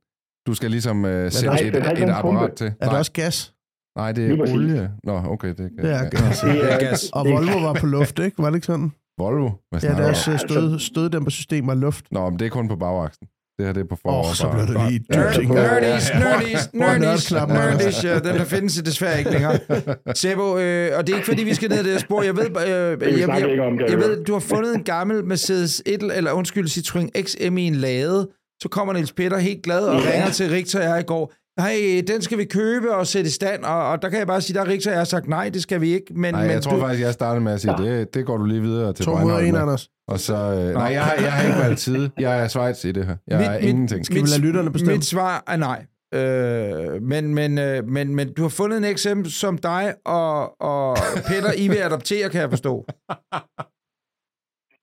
Du 0.47 0.55
skal 0.55 0.71
ligesom 0.71 1.05
uh, 1.05 1.11
sætte 1.11 1.47
nej, 1.47 1.57
et, 1.57 1.67
et 1.67 1.83
nogen 1.83 2.11
apparat 2.11 2.23
pumpe. 2.23 2.55
til. 2.57 2.73
Er 2.81 2.89
der 2.91 2.99
også 2.99 3.13
gas? 3.13 3.55
nej, 3.97 4.13
det 4.13 4.25
Lige 4.25 4.33
er 4.33 4.39
præcis. 4.39 4.55
olie. 4.57 4.91
Nå, 5.05 5.23
okay, 5.27 5.49
det 5.49 5.57
kan 5.57 5.77
Det 5.77 5.91
er 5.93 5.99
ja. 6.03 6.09
gas. 6.09 6.41
det 6.41 6.55
Ja, 6.55 6.69
er, 6.75 6.79
gas. 6.81 7.11
Og 7.13 7.25
Volvo 7.27 7.59
var 7.67 7.73
på 7.81 7.87
luft, 7.87 8.19
ikke? 8.19 8.43
Var 8.43 8.49
det 8.51 8.55
ikke 8.57 8.67
sådan? 8.67 8.93
Volvo? 9.19 9.49
Hvad 9.49 9.57
Ja, 9.73 9.79
snakker 9.89 10.05
deres 10.05 10.29
øh, 10.29 10.39
stød, 10.39 10.79
støddæmpersystem 10.79 11.67
var 11.67 11.75
luft. 11.75 12.05
Nå, 12.13 12.31
men 12.31 12.39
det 12.39 12.47
er 12.47 12.51
kun 12.51 12.69
på 12.69 12.77
bagaksen. 12.77 13.27
Det 13.61 13.67
her 13.69 13.73
det 13.73 13.81
er 13.81 13.85
på 13.89 13.95
Åh, 13.95 13.99
forår. 14.03 14.35
så 14.35 14.49
bliver 14.49 14.67
det 14.67 14.91
lige 14.91 15.05
Ja, 15.15 15.23
dybt, 15.29 15.39
ikke? 15.43 15.55
Nerdies, 15.55 16.11
Ja. 16.11 16.19
nerdies, 16.19 16.69
nerdies, 16.73 17.31
nerdies. 17.33 18.05
Ja, 18.05 18.15
den 18.15 18.25
der 18.39 18.45
findes 18.45 18.75
desværre 18.85 19.19
ikke 19.19 19.31
længere. 19.31 19.59
Sebo, 20.21 20.59
øh, 20.59 20.91
og 20.99 21.07
det 21.07 21.13
er 21.13 21.17
ikke 21.17 21.27
fordi, 21.27 21.45
vi 21.45 21.55
skal 21.55 21.69
ned 21.71 21.79
ad 21.79 21.85
det 21.85 22.01
spor. 22.01 22.23
Jeg 22.23 22.37
ved, 22.37 22.45
øh, 22.47 22.69
jeg, 22.69 23.29
jeg, 23.29 23.29
jeg 23.29 23.91
jeg 23.91 23.99
ved, 23.99 24.25
du 24.25 24.33
har 24.33 24.41
fundet 24.41 24.75
en 24.75 24.83
gammel 24.83 25.25
Mercedes 25.25 25.83
1, 25.87 26.03
eller 26.15 26.33
undskyld, 26.33 26.67
Citroën 26.69 27.23
XM 27.23 27.57
i 27.59 27.67
en 27.67 27.75
lade. 27.75 28.29
Så 28.63 28.69
kommer 28.69 28.93
Niels 28.95 29.13
Peter 29.13 29.39
helt 29.39 29.63
glad 29.63 29.81
og 29.81 30.03
Ja. 30.03 30.11
ringer 30.13 30.31
til 30.31 30.51
Richter 30.51 30.79
og 30.79 30.85
jeg 30.85 31.01
i 31.01 31.03
går. 31.07 31.33
hey, 31.61 32.03
den 32.09 32.23
skal 32.23 32.39
vi 32.39 32.45
købe 32.45 32.95
og 32.95 33.07
sætte 33.07 33.29
i 33.29 33.31
stand, 33.31 33.65
og, 33.65 33.89
og 33.91 34.03
der 34.03 34.09
kan 34.09 34.19
jeg 34.19 34.27
bare 34.27 34.41
sige, 34.41 34.55
der 34.55 34.61
er 34.61 34.69
Richter, 34.69 34.91
jeg 34.91 35.01
har 35.01 35.05
sagt, 35.05 35.29
nej, 35.29 35.49
det 35.49 35.63
skal 35.63 35.81
vi 35.81 35.93
ikke. 35.95 36.07
Men, 36.15 36.35
Nej, 36.35 36.43
men 36.43 36.51
jeg 36.51 36.63
tror 36.63 36.73
du, 36.75 36.81
faktisk, 36.81 37.03
jeg 37.03 37.13
startede 37.13 37.45
med 37.45 37.53
at 37.53 37.61
sige, 37.61 37.75
det, 37.79 38.15
det 38.15 38.27
går 38.27 38.37
du 38.37 38.45
lige 38.45 38.61
videre 38.63 38.93
til 38.93 39.05
To 39.05 39.11
mod 39.11 39.21
Breinholt 39.21 39.47
en, 39.47 39.53
med. 39.53 39.61
Anders. 39.61 39.89
Og 40.11 40.19
så, 40.21 40.35
øh, 40.35 40.75
nej, 40.75 40.83
jeg 40.85 41.05
har, 41.05 41.15
jeg 41.23 41.33
har 41.33 41.43
ikke 41.47 41.59
valgt 41.59 41.81
side. 41.81 42.11
Jeg 42.19 42.43
er 42.45 42.49
Schweiz 42.49 42.85
i 42.85 42.93
det 42.93 43.07
her. 43.07 43.17
Jeg 43.27 43.55
er 43.55 43.59
ingenting. 43.59 44.07
Skal 44.07 44.17
vi 44.17 44.21
lade 44.21 44.41
lytterne 44.41 44.73
bestemme? 44.73 44.95
Mit 44.95 45.05
svar 45.05 45.45
er 45.47 45.57
nej. 45.57 45.87
Øh, 46.15 47.03
men, 47.03 47.35
men, 47.35 47.59
øh, 47.59 47.89
men, 47.89 48.15
men 48.15 48.33
du 48.33 48.43
har 48.43 48.49
fundet 48.49 48.79
en 48.79 48.85
eksempel 48.85 49.31
som 49.31 49.59
dig 49.59 49.95
og, 50.05 50.61
og 50.63 50.97
Peter, 51.29 51.53
I 51.59 51.69
vil 51.69 51.77
adoptere, 51.77 52.31
kan 52.31 52.41
jeg 52.41 52.51
forstå. 52.51 52.87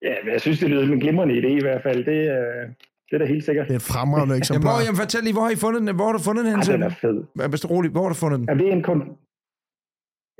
Ja, 0.07 0.13
men 0.23 0.33
jeg 0.33 0.41
synes, 0.41 0.59
det 0.59 0.69
lyder 0.69 0.83
som 0.85 0.93
en 0.93 0.99
glimrende 0.99 1.35
idé 1.35 1.47
i 1.47 1.61
hvert 1.61 1.83
fald. 1.83 2.05
Det, 2.05 2.19
øh, 2.37 2.63
det 3.09 3.13
er 3.13 3.17
da 3.17 3.25
helt 3.25 3.45
sikkert. 3.45 3.67
Det 3.67 3.73
er 3.73 3.77
et 3.77 3.81
fremragende 3.81 4.33
Jamen, 4.33 4.37
eksemplar. 4.41 4.71
hvor, 4.73 4.81
jamen, 4.85 4.97
fortæl 4.97 5.23
lige, 5.23 5.33
hvor 5.33 5.41
har 5.41 5.49
I 5.49 5.55
fundet 5.55 5.81
den? 5.81 5.95
Hvor 5.95 6.05
har 6.05 6.13
du 6.13 6.19
fundet 6.19 6.45
den? 6.45 6.53
Ja, 6.67 6.73
den 6.73 6.83
er 6.83 6.89
fed. 6.89 7.59
du 7.63 7.67
rolig, 7.67 7.91
hvor 7.91 8.01
har 8.01 8.09
du 8.09 8.15
fundet 8.15 8.39
den? 8.39 8.45
Jamen, 8.49 8.59
det 8.63 8.69
er 8.73 8.75
en 8.81 8.85
kon- 8.89 9.26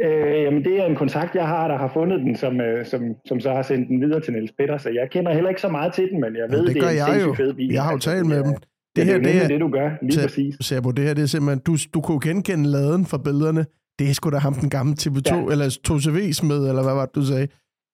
øh, 0.06 0.44
jamen, 0.44 0.64
det 0.64 0.80
er 0.82 0.86
en 0.86 0.96
kontakt, 0.96 1.36
jeg 1.36 1.48
har, 1.48 1.68
der 1.68 1.78
har 1.78 1.92
fundet 1.94 2.20
den, 2.20 2.36
som, 2.36 2.62
øh, 2.62 2.86
som, 2.86 3.02
som 3.26 3.40
så 3.40 3.52
har 3.52 3.62
sendt 3.62 3.88
den 3.88 4.02
videre 4.02 4.20
til 4.22 4.34
Niels 4.34 4.52
Peter. 4.58 4.78
Så 4.78 4.90
jeg 4.90 5.08
kender 5.12 5.34
heller 5.34 5.50
ikke 5.50 5.62
så 5.62 5.70
meget 5.70 5.94
til 5.94 6.10
den, 6.12 6.22
men 6.22 6.36
jeg 6.36 6.46
ved, 6.52 6.66
det 6.66 6.74
det, 6.76 6.82
gør 6.82 6.88
er 6.90 7.06
en 7.06 7.12
sindssygt 7.12 7.38
fed 7.38 7.54
bil. 7.54 7.72
Jeg 7.74 7.84
har 7.84 7.92
jo 7.92 7.96
Altså, 7.96 8.10
talt 8.12 8.26
med 8.26 8.38
det 8.38 8.46
dem. 8.46 8.54
Det 8.54 8.62
det 8.96 9.06
her, 9.06 9.16
er 9.16 9.20
det 9.20 9.44
er, 9.44 9.48
det, 9.48 9.62
du 9.62 9.70
gør, 9.70 9.90
lige 10.02 10.22
præcis. 10.22 10.56
Sabo, 10.62 10.92
det 10.92 11.06
her 11.06 11.14
det 11.14 11.22
er 11.22 11.26
simpelthen, 11.28 11.60
du, 11.60 11.76
du 11.94 12.02
kunne 12.02 12.20
genkende 12.20 12.70
laden 12.70 13.06
fra 13.06 13.18
billederne. 13.18 13.66
Det 14.00 14.10
er 14.10 14.14
sgu 14.14 14.30
da 14.30 14.38
ham, 14.38 14.54
den 14.54 14.70
gamle 14.70 14.96
TV2, 15.02 15.36
ja. 15.36 15.46
Eller 15.52 15.78
2CV 15.90 16.32
smed, 16.34 16.70
eller 16.70 16.84
hvad 16.84 16.94
var 16.94 17.06
det, 17.06 17.16
du 17.16 17.22
sagde. 17.26 17.48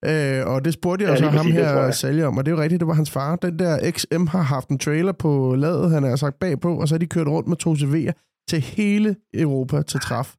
Øh, 0.06 0.46
og 0.46 0.64
det 0.64 0.72
spurgte 0.72 1.04
jeg 1.04 1.10
Ja, 1.10 1.16
så 1.16 1.24
ham 1.24 1.32
præcis, 1.32 1.54
det 1.54 1.64
her 1.66 1.82
jeg. 1.82 1.94
sælger 1.94 2.26
om, 2.26 2.38
og 2.38 2.46
det 2.46 2.52
er 2.52 2.56
jo 2.56 2.62
rigtigt, 2.62 2.80
det 2.80 2.88
var 2.88 2.94
hans 2.94 3.10
far. 3.10 3.36
Den 3.36 3.58
der 3.58 3.90
XM 3.90 4.26
har 4.26 4.42
haft 4.42 4.68
en 4.68 4.78
trailer 4.78 5.12
på 5.12 5.54
ladet, 5.58 5.90
han 5.90 6.02
har 6.02 6.16
sagt 6.16 6.38
bagpå, 6.40 6.76
og 6.80 6.88
så 6.88 6.94
har 6.94 6.98
de 6.98 7.06
kørt 7.06 7.26
rundt 7.28 7.48
med 7.48 7.56
2CV'er 7.66 8.44
til 8.48 8.60
hele 8.60 9.16
Europa 9.34 9.82
til 9.82 10.00
træf. 10.00 10.34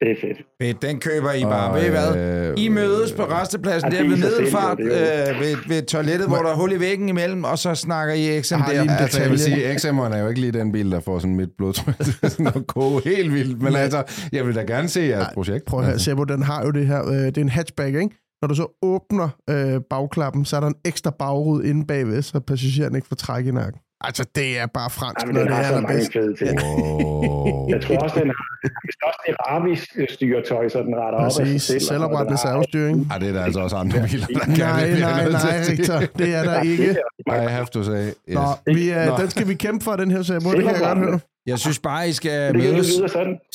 Det 0.00 0.10
er 0.10 0.16
fedt. 0.20 0.38
Fedt, 0.62 0.82
den 0.82 1.00
køber 1.00 1.32
I 1.32 1.42
bare. 1.42 1.70
Og, 1.70 1.76
Ved 1.76 1.86
I 1.86 1.90
hvad? 1.90 2.16
øh, 2.48 2.54
I 2.56 2.68
mødes 2.68 3.12
på 3.12 3.22
restepladsen 3.22 3.90
der 3.90 3.98
det 4.02 4.10
ved 4.10 4.16
Middelfart 4.16 4.80
øh, 4.80 4.88
ved, 4.90 5.56
ved 5.68 5.82
toilettet, 5.82 6.28
hvor 6.28 6.36
der 6.36 6.50
er 6.50 6.54
hul 6.54 6.72
i 6.72 6.80
væggen 6.80 7.08
imellem, 7.08 7.44
og 7.44 7.58
så 7.58 7.74
snakker 7.74 8.14
I 8.14 8.42
XM 8.42 8.54
der. 8.54 8.70
lige 8.84 8.96
Altså, 8.98 9.20
jeg 9.20 9.30
vil 9.30 9.38
detalje. 9.38 9.78
sige, 9.78 9.90
XM'eren 9.90 10.14
er 10.14 10.22
jo 10.22 10.28
ikke 10.28 10.40
lige 10.40 10.52
den 10.52 10.72
bil, 10.72 10.90
der 10.90 11.00
får 11.00 11.18
sådan 11.18 11.36
mit 11.36 11.48
blodtryk 11.58 11.94
sådan 12.22 12.46
at 12.46 12.66
koge 12.66 13.00
helt 13.04 13.32
vildt. 13.34 13.62
Men 13.62 13.76
altså, 13.76 14.02
jeg 14.32 14.46
vil 14.46 14.54
da 14.54 14.62
gerne 14.62 14.88
se 14.88 15.00
jeres 15.00 15.28
projekt. 15.34 15.64
Prøv 15.64 15.78
at 15.80 15.84
høre, 15.84 15.92
altså. 15.92 16.04
Sebo, 16.04 16.24
den 16.24 16.42
har 16.42 16.64
jo 16.64 16.70
det 16.70 16.86
her, 16.86 17.08
øh, 17.08 17.14
det 17.14 17.36
er 17.36 17.42
en 17.42 17.48
hatchback, 17.48 17.94
ikke? 17.94 18.10
Når 18.42 18.48
du 18.48 18.54
så 18.54 18.78
åbner 18.82 19.28
øh, 19.50 19.80
bagklappen, 19.90 20.44
så 20.44 20.56
er 20.56 20.60
der 20.60 20.66
en 20.68 20.74
ekstra 20.84 21.10
bagrude 21.18 21.68
inde 21.68 21.86
bagved, 21.86 22.22
så 22.22 22.40
passageren 22.40 22.94
ikke 22.94 23.08
får 23.08 23.16
træk 23.16 23.46
i 23.46 23.50
nakken. 23.50 23.80
Altså, 24.04 24.24
det 24.34 24.58
er 24.58 24.66
bare 24.66 24.90
fransk, 24.90 25.20
Jamen, 25.22 25.34
når 25.34 25.40
den 25.40 25.48
det 25.48 25.56
har 25.56 25.62
er 25.62 25.68
så 25.68 25.74
mange 25.74 25.88
allerbedst. 25.88 26.12
fede 26.12 26.34
ting. 26.36 26.62
Wow. 26.62 27.68
Jeg 27.68 27.80
tror 27.84 27.96
også, 28.04 28.16
den 28.20 28.28
har 28.28 28.44
vist 28.86 29.00
også 29.08 29.20
det 29.26 29.34
Ravis-styretøj, 29.48 30.68
så 30.68 30.78
den 30.82 30.94
retter 30.96 31.18
op 31.18 31.24
af 31.24 31.32
sig 31.32 31.44
Præcis. 31.44 31.62
selv. 31.62 31.80
så 31.80 31.86
Selvoprettende 31.86 32.38
servostyring. 32.40 32.98
Ej, 33.10 33.18
det 33.18 33.28
er 33.28 33.32
der 33.32 33.42
altså 33.44 33.60
også 33.60 33.76
andre 33.76 33.98
biler, 34.10 34.26
der 34.26 34.38
kan. 34.44 34.58
Nej, 34.58 34.84
det 34.86 34.98
jeg 35.00 35.00
nej, 35.00 35.28
nej, 35.30 35.56
at 35.58 35.66
sige. 35.66 35.76
Victor. 35.76 35.98
Det 36.18 36.34
er 36.34 36.42
der 36.44 36.60
ikke. 36.62 36.90
I 37.26 37.30
have 37.56 37.66
to 37.66 37.82
say. 37.82 38.04
Yes. 38.06 38.14
Nå, 38.28 38.46
vi, 38.74 38.92
Nå. 39.06 39.12
uh, 39.12 39.20
den 39.20 39.30
skal 39.30 39.48
vi 39.48 39.54
kæmpe 39.54 39.84
for, 39.84 39.96
den 39.96 40.10
her 40.10 40.22
Sebo. 40.22 40.50
Det 40.52 40.62
kan 40.64 40.72
jeg 40.74 40.80
godt 40.80 40.98
høre. 40.98 41.20
Jeg 41.46 41.58
synes 41.58 41.78
bare, 41.78 42.08
I 42.08 42.12
skal 42.12 42.54
Det 42.54 42.56
mødes, 42.56 42.86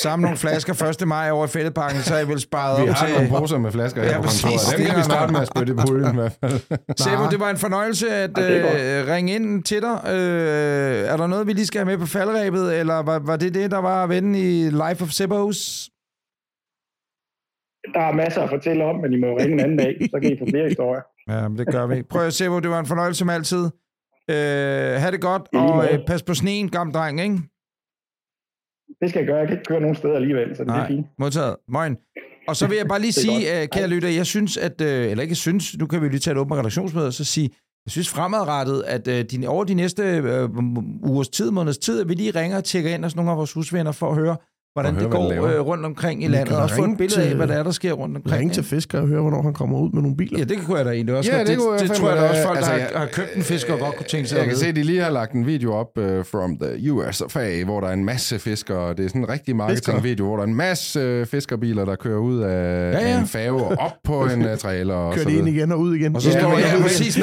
samle 0.02 0.22
nogle 0.22 0.38
flasker 0.38 0.84
1. 1.02 1.08
maj 1.08 1.32
over 1.32 1.46
i 1.46 1.50
fældeparken, 1.50 2.00
så 2.02 2.16
er 2.16 2.20
I 2.20 2.28
vel 2.28 2.40
sparet 2.40 2.84
Vi 2.84 2.90
op 2.90 2.96
har 2.96 3.08
til... 3.08 3.16
nogle 3.16 3.30
poser 3.30 3.58
med 3.58 3.72
flasker 3.72 4.02
her 4.04 4.10
Ja, 4.10 4.18
på 4.18 4.22
kontoret. 4.22 4.78
Dem 4.78 4.80
Det 4.80 4.88
kan 4.90 4.98
vi 4.98 5.04
starte 5.04 5.32
med 5.34 5.42
at 5.42 5.48
spytte 5.48 5.74
i 5.74 5.76
puljen 5.88 6.12
i 6.12 6.16
hvert 6.16 6.38
fald. 6.44 6.60
Sebo, 7.04 7.24
det 7.32 7.40
var 7.40 7.50
en 7.50 7.58
fornøjelse 7.58 8.10
at 8.10 8.38
øh, 8.38 9.08
ringe 9.14 9.36
ind 9.36 9.64
til 9.64 9.82
dig. 9.82 9.96
Øh, 10.08 11.12
er 11.12 11.18
der 11.18 11.28
noget, 11.28 11.48
vi 11.48 11.54
lige 11.54 11.66
skal 11.66 11.80
have 11.80 11.86
med 11.86 11.98
på 11.98 12.06
faldrebet, 12.06 12.80
eller 12.80 12.96
var, 12.96 13.20
var 13.20 13.36
det 13.36 13.54
det, 13.54 13.72
der 13.72 13.78
var 13.78 14.04
at 14.04 14.10
vende 14.10 14.40
i 14.40 14.70
Life 14.70 15.04
of 15.04 15.10
Sebos? 15.10 15.90
Der 17.94 18.00
er 18.00 18.14
masser 18.14 18.42
at 18.42 18.50
fortælle 18.50 18.84
om, 18.86 18.96
men 18.96 19.14
I 19.14 19.18
må 19.20 19.28
ringe 19.38 19.54
en 19.54 19.60
anden 19.60 19.78
dag, 19.78 19.94
så 20.12 20.20
kan 20.22 20.32
I 20.32 20.38
få 20.40 20.46
flere 20.50 20.68
historier. 20.68 21.02
Ja, 21.30 21.48
men 21.48 21.58
det 21.58 21.68
gør 21.68 21.86
vi. 21.88 22.04
Prøv 22.04 22.26
at 22.26 22.34
Sebo, 22.34 22.60
det 22.60 22.70
var 22.70 22.80
en 22.80 22.86
fornøjelse 22.86 23.20
som 23.20 23.30
altid. 23.30 23.64
Øh, 24.30 25.02
ha' 25.02 25.12
det 25.12 25.22
godt, 25.22 25.42
og 25.54 25.86
øh, 25.92 26.00
pas 26.08 26.24
på 26.24 26.34
sneen, 26.34 26.70
gammel 26.70 26.94
dreng, 26.96 27.22
ikke? 27.22 27.38
Det 29.02 29.10
skal 29.10 29.20
jeg 29.20 29.28
gøre. 29.28 29.38
Jeg 29.38 29.48
kan 29.48 29.58
ikke 29.58 29.68
køre 29.68 29.82
nogen 29.82 29.96
steder 29.96 30.16
alligevel, 30.16 30.56
så 30.56 30.64
det 30.64 30.70
er 30.70 30.74
Nej, 30.74 30.88
fint. 30.88 31.06
modtaget. 31.20 31.56
Moin. 31.68 31.96
Og 32.48 32.56
så 32.56 32.68
vil 32.68 32.78
jeg 32.78 32.88
bare 32.88 33.00
lige 33.00 33.10
er 33.10 33.14
sige, 33.14 33.62
øh, 33.62 33.68
kære 33.68 33.88
lytter, 33.88 34.10
jeg 34.10 34.26
synes, 34.26 34.58
at, 34.58 34.82
øh, 34.82 35.12
eller 35.12 35.22
ikke 35.22 35.36
synes, 35.36 35.78
nu 35.80 35.88
kan 35.88 36.02
vi 36.02 36.10
lige 36.10 36.20
tage 36.20 36.32
et 36.32 36.38
åbent 36.38 36.60
redaktionsmøde 36.60 37.08
og 37.08 37.14
så 37.14 37.24
sige, 37.24 37.50
jeg 37.86 37.92
synes 37.92 38.10
fremadrettet, 38.10 38.84
at 38.88 39.08
øh, 39.08 39.24
de, 39.24 39.48
over 39.48 39.64
de 39.64 39.74
næste 39.74 40.04
øh, 40.04 40.50
ugers 41.04 41.30
tid, 41.30 41.52
måneders 41.52 41.78
tid, 41.78 42.02
at 42.02 42.10
vi 42.10 42.14
lige 42.14 42.32
ringer 42.32 42.58
og 42.58 42.64
tjekker 42.64 42.90
ind 42.96 43.04
hos 43.04 43.16
nogle 43.16 43.32
af 43.32 43.38
vores 43.38 43.54
husvenner 43.54 43.92
for 43.92 44.10
at 44.10 44.16
høre, 44.16 44.38
hvordan 44.76 44.94
høre, 44.94 45.04
det 45.04 45.12
går 45.12 45.32
øh, 45.56 45.60
rundt 45.60 45.86
omkring 45.86 46.24
i 46.24 46.28
landet, 46.28 46.58
også 46.58 46.76
få 46.76 46.84
et 46.86 46.98
billede 46.98 47.22
af, 47.22 47.28
til- 47.28 47.36
hvad 47.38 47.48
der 47.48 47.54
er, 47.54 47.64
der 47.64 47.72
sker 47.72 47.92
rundt 47.94 48.18
omkring. 48.18 48.40
Ring 48.40 48.54
til? 48.54 48.64
Fisker 48.64 49.00
og 49.02 49.08
høre, 49.08 49.22
hvornår 49.22 49.42
han 49.42 49.54
kommer 49.54 49.80
ud 49.80 49.90
med 49.92 50.02
nogle 50.02 50.18
biler. 50.18 50.40
Ja, 50.40 50.44
det 50.44 50.58
kunne 50.66 50.78
jeg 50.78 50.86
da 50.86 50.92
egentlig 50.92 51.16
også 51.16 51.32
Ja, 51.32 51.40
det 51.40 51.48
det, 51.48 51.58
det 51.58 51.80
fandme 51.80 51.96
tror 51.96 52.10
jeg 52.10 52.18
da 52.18 52.30
også, 52.30 52.44
folk, 52.44 52.58
Altså, 52.58 52.72
der 52.74 52.80
har, 52.80 53.00
har 53.00 53.06
købt 53.06 53.36
en 53.36 53.42
fisk 53.44 53.70
og 53.70 53.80
godt 53.80 53.96
kunne 53.96 54.06
tænke 54.06 54.30
sig 54.30 54.38
Jeg 54.38 54.46
kan 54.48 54.56
se, 54.58 54.68
at 54.68 54.76
de 54.76 54.84
lige 54.84 55.02
har 55.02 55.10
lagt 55.10 55.34
en 55.34 55.46
video 55.48 55.74
op 55.74 55.88
uh, 55.98 56.04
from 56.32 56.58
the 56.58 56.92
US 56.92 57.22
of 57.22 57.36
A, 57.38 57.64
hvor 57.64 57.80
der 57.80 57.88
er 57.88 57.94
en 57.94 58.06
masse 58.06 58.40
fiskere. 58.40 58.90
Det 58.94 59.00
er 59.06 59.08
sådan 59.08 59.22
en 59.22 59.30
rigtig 59.30 59.56
marketingvideo, 59.56 60.26
hvor 60.26 60.36
der 60.36 60.44
er 60.44 60.48
en 60.48 60.56
masse 60.56 61.26
fiskerbiler, 61.26 61.86
der 61.86 61.96
kører 61.96 62.20
ud 62.20 62.40
af, 62.40 62.48
Ja, 62.94 63.00
ja. 63.00 63.16
af 63.16 63.20
en 63.20 63.28
færge 63.28 63.64
og 63.64 63.76
op 63.80 63.92
på 64.04 64.24
en 64.26 64.42
uh, 64.52 64.58
trailer. 64.58 65.12
Kører 65.12 65.24
så 65.24 65.30
de 65.30 65.36
ind 65.36 65.48
igen 65.50 65.72
og 65.72 65.80
ud 65.80 65.96
igen. 65.96 66.16
Og 66.16 66.22
så 66.22 66.32
står 66.32 66.40
jeg- 66.58 66.70
men- 66.74 66.82
præcis, 66.82 67.18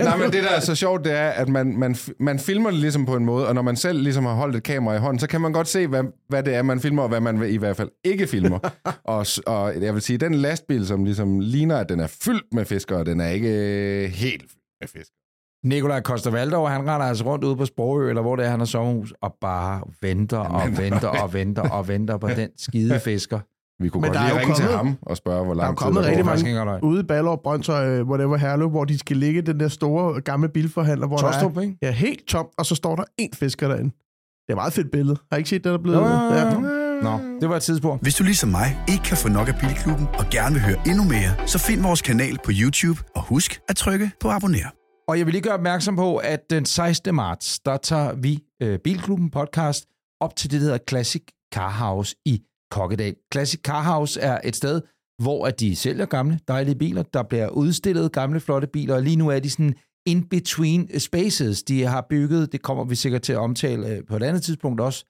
nej, 0.00 0.16
men 0.16 0.26
det, 0.32 0.42
der 0.42 0.56
er 0.56 0.60
så 0.60 0.74
sjovt, 0.74 1.04
det 1.04 1.12
er, 1.12 1.28
at 1.28 1.48
man, 1.48 1.74
man, 1.78 1.96
man 2.20 2.38
filmer 2.38 2.70
det 2.70 2.78
ligesom 2.78 3.06
på 3.06 3.14
en 3.16 3.24
måde, 3.24 3.48
og 3.48 3.54
når 3.54 3.62
man 3.62 3.76
selv 3.76 4.02
ligesom 4.02 4.24
har 4.24 4.32
holdt 4.34 4.56
et 4.56 4.62
kamera 4.62 4.94
i 4.94 4.98
hånden, 4.98 5.18
så 5.18 5.26
kan 5.26 5.40
man 5.40 5.52
godt 5.52 5.68
se, 5.68 5.86
hvad, 5.86 6.02
hvad 6.28 6.42
det 6.42 6.54
er, 6.54 6.62
man 6.62 6.80
filmer, 6.88 7.02
og 7.02 7.08
hvad 7.08 7.20
man 7.20 7.42
i 7.50 7.56
hvert 7.56 7.76
fald 7.76 7.90
ikke 8.04 8.26
filmer. 8.26 8.58
og, 9.14 9.26
og 9.46 9.82
jeg 9.82 9.94
vil 9.94 10.02
sige, 10.02 10.18
den 10.18 10.34
lastbil, 10.34 10.86
som 10.86 11.04
ligesom 11.04 11.40
ligner, 11.40 11.76
at 11.76 11.88
den 11.88 12.00
er 12.00 12.06
fyldt 12.06 12.54
med 12.54 12.64
fiskere, 12.64 13.04
den 13.04 13.20
er 13.20 13.28
ikke 13.28 13.48
øh, 13.48 14.10
helt 14.10 14.42
fyldt 14.42 14.54
med 14.80 14.88
fisk. 14.88 15.10
Nikolaj 15.64 16.00
Koster 16.00 16.30
Valdov, 16.30 16.68
han 16.68 16.80
render 16.80 16.92
altså 17.06 17.24
rundt 17.24 17.44
ude 17.44 17.56
på 17.56 17.64
Sprogø, 17.66 18.08
eller 18.08 18.22
hvor 18.22 18.36
det 18.36 18.44
er, 18.44 18.50
han 18.50 18.58
har 18.60 18.66
sommerhus, 18.66 19.14
og 19.22 19.34
bare 19.40 19.82
venter 20.02 20.38
og 20.38 20.78
venter 20.78 21.08
og 21.08 21.34
venter 21.34 21.62
og 21.70 21.88
venter 21.88 22.16
på 22.18 22.28
den 22.28 22.48
skide 22.58 23.00
fisker. 23.04 23.40
Vi 23.82 23.88
kunne 23.88 24.00
Men 24.00 24.08
godt 24.08 24.14
der 24.14 24.20
er 24.20 24.24
lige 24.28 24.34
jo 24.34 24.40
ringe 24.40 24.54
til 24.54 24.64
kommet- 24.64 24.76
ham 24.76 24.96
og 25.02 25.16
spørge, 25.16 25.44
hvor 25.44 25.54
Der 25.54 25.60
er 25.60 25.64
lang 25.66 25.78
tid 25.78 25.84
kommet 25.84 26.02
der 26.02 26.08
rigtig 26.08 26.24
går. 26.24 26.30
faktisk 26.30 26.54
mange 26.54 26.84
ude 26.84 27.00
i 27.00 27.02
Ballerup, 27.02 27.38
Brøndshøj, 27.42 28.00
whatever, 28.02 28.36
Herlev, 28.36 28.68
hvor 28.70 28.84
de 28.84 28.98
skal 28.98 29.16
ligge 29.16 29.42
den 29.42 29.60
der 29.60 29.68
store 29.68 30.20
gamle 30.20 30.48
bilforhandler, 30.48 31.06
hvor 31.06 31.16
der 31.16 31.32
Tostrup, 31.32 31.56
er 31.56 31.60
ikke? 31.60 31.76
ja, 31.82 31.90
helt 31.90 32.26
tomt, 32.26 32.48
og 32.58 32.66
så 32.66 32.74
står 32.74 32.96
der 32.96 33.04
én 33.22 33.28
fisker 33.34 33.68
derinde. 33.68 33.90
Det 34.48 34.52
er 34.52 34.56
et 34.56 34.62
meget 34.62 34.72
fedt 34.72 34.90
billede. 34.90 35.16
Har 35.30 35.36
I 35.36 35.40
ikke 35.40 35.50
set 35.50 35.64
det, 35.64 35.70
der 35.70 35.78
er 35.78 35.82
blevet? 35.82 35.98
Jo. 35.98 36.02
Ja. 36.02 36.44
Nå, 37.02 37.38
det 37.40 37.48
var 37.48 37.56
et 37.56 37.62
tidspunkt. 37.62 38.02
Hvis 38.02 38.14
du 38.14 38.24
ligesom 38.24 38.48
mig 38.48 38.78
ikke 38.88 39.04
kan 39.04 39.16
få 39.16 39.28
nok 39.28 39.48
af 39.48 39.54
Bilklubben 39.60 40.06
og 40.06 40.24
gerne 40.30 40.54
vil 40.54 40.62
høre 40.62 40.80
endnu 40.86 41.04
mere, 41.04 41.48
så 41.48 41.58
find 41.58 41.82
vores 41.82 42.02
kanal 42.02 42.38
på 42.44 42.50
YouTube 42.60 43.00
og 43.16 43.22
husk 43.22 43.60
at 43.68 43.76
trykke 43.76 44.10
på 44.20 44.28
abonner. 44.30 44.70
Og 45.08 45.18
jeg 45.18 45.26
vil 45.26 45.32
lige 45.32 45.42
gøre 45.42 45.54
opmærksom 45.54 45.96
på, 45.96 46.16
at 46.16 46.40
den 46.50 46.64
16. 46.64 47.14
marts, 47.14 47.58
der 47.60 47.76
tager 47.76 48.14
vi 48.14 48.38
øh, 48.62 48.78
Bilklubben 48.84 49.30
podcast 49.30 49.86
op 50.20 50.36
til 50.36 50.50
det, 50.50 50.60
der 50.60 50.64
hedder 50.64 50.78
Classic 50.88 51.22
Car 51.54 51.70
House 51.70 52.16
i 52.26 52.40
Kokkedal. 52.70 53.14
Classic 53.32 53.60
Car 53.60 53.82
House 53.82 54.20
er 54.20 54.40
et 54.44 54.56
sted, 54.56 54.80
hvor 55.22 55.46
at 55.46 55.60
de 55.60 55.76
sælger 55.76 56.06
gamle, 56.06 56.38
dejlige 56.48 56.78
biler. 56.78 57.02
Der 57.02 57.22
bliver 57.22 57.48
udstillet 57.48 58.12
gamle, 58.12 58.40
flotte 58.40 58.68
biler, 58.72 58.94
og 58.94 59.02
lige 59.02 59.16
nu 59.16 59.28
er 59.28 59.38
de 59.38 59.50
sådan 59.50 59.74
in-between 60.10 61.00
spaces, 61.00 61.62
de 61.62 61.82
har 61.82 62.06
bygget. 62.10 62.52
Det 62.52 62.62
kommer 62.62 62.84
vi 62.84 62.94
sikkert 62.94 63.22
til 63.22 63.32
at 63.32 63.38
omtale 63.38 63.88
øh, 63.88 64.02
på 64.08 64.16
et 64.16 64.22
andet 64.22 64.42
tidspunkt 64.42 64.80
også. 64.80 65.04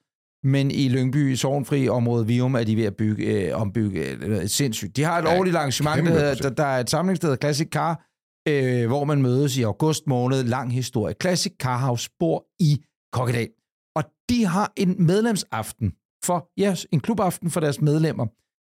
Men 0.45 0.71
i 0.71 0.89
Lyngby, 0.89 1.33
i 1.33 1.37
Sovnfri 1.37 1.89
område 1.89 2.27
Vium, 2.27 2.55
er 2.55 2.65
de 2.65 2.77
ved 2.77 2.85
at 2.85 2.97
bygge, 2.97 3.25
øh, 3.25 3.61
ombygge 3.61 4.01
øh, 4.11 4.49
sindssygt. 4.49 4.97
De 4.97 5.03
har 5.03 5.19
et 5.19 5.25
Ja, 5.25 5.39
årligt 5.39 5.57
arrangement, 5.57 6.07
der, 6.07 6.13
hedder, 6.13 6.51
der, 6.51 6.65
er 6.65 6.81
et 6.81 6.91
samlingssted, 6.91 7.37
Classic 7.41 7.69
Car, 7.69 8.07
øh, 8.49 8.87
hvor 8.87 9.05
man 9.05 9.23
mødes 9.23 9.57
i 9.57 9.63
august 9.63 10.07
måned. 10.07 10.45
Lang 10.45 10.73
historie. 10.73 11.15
Classic 11.21 11.53
Car 11.61 11.79
House 11.79 12.11
bor 12.19 12.47
i 12.61 12.85
Kokkedal. 13.13 13.49
Og 13.97 14.05
de 14.29 14.45
har 14.45 14.73
en 14.77 15.07
medlemsaften 15.07 15.93
for, 16.25 16.51
ja, 16.57 16.77
en 16.93 17.01
klubaften 17.01 17.51
for 17.51 17.61
deres 17.61 17.81
medlemmer. 17.81 18.27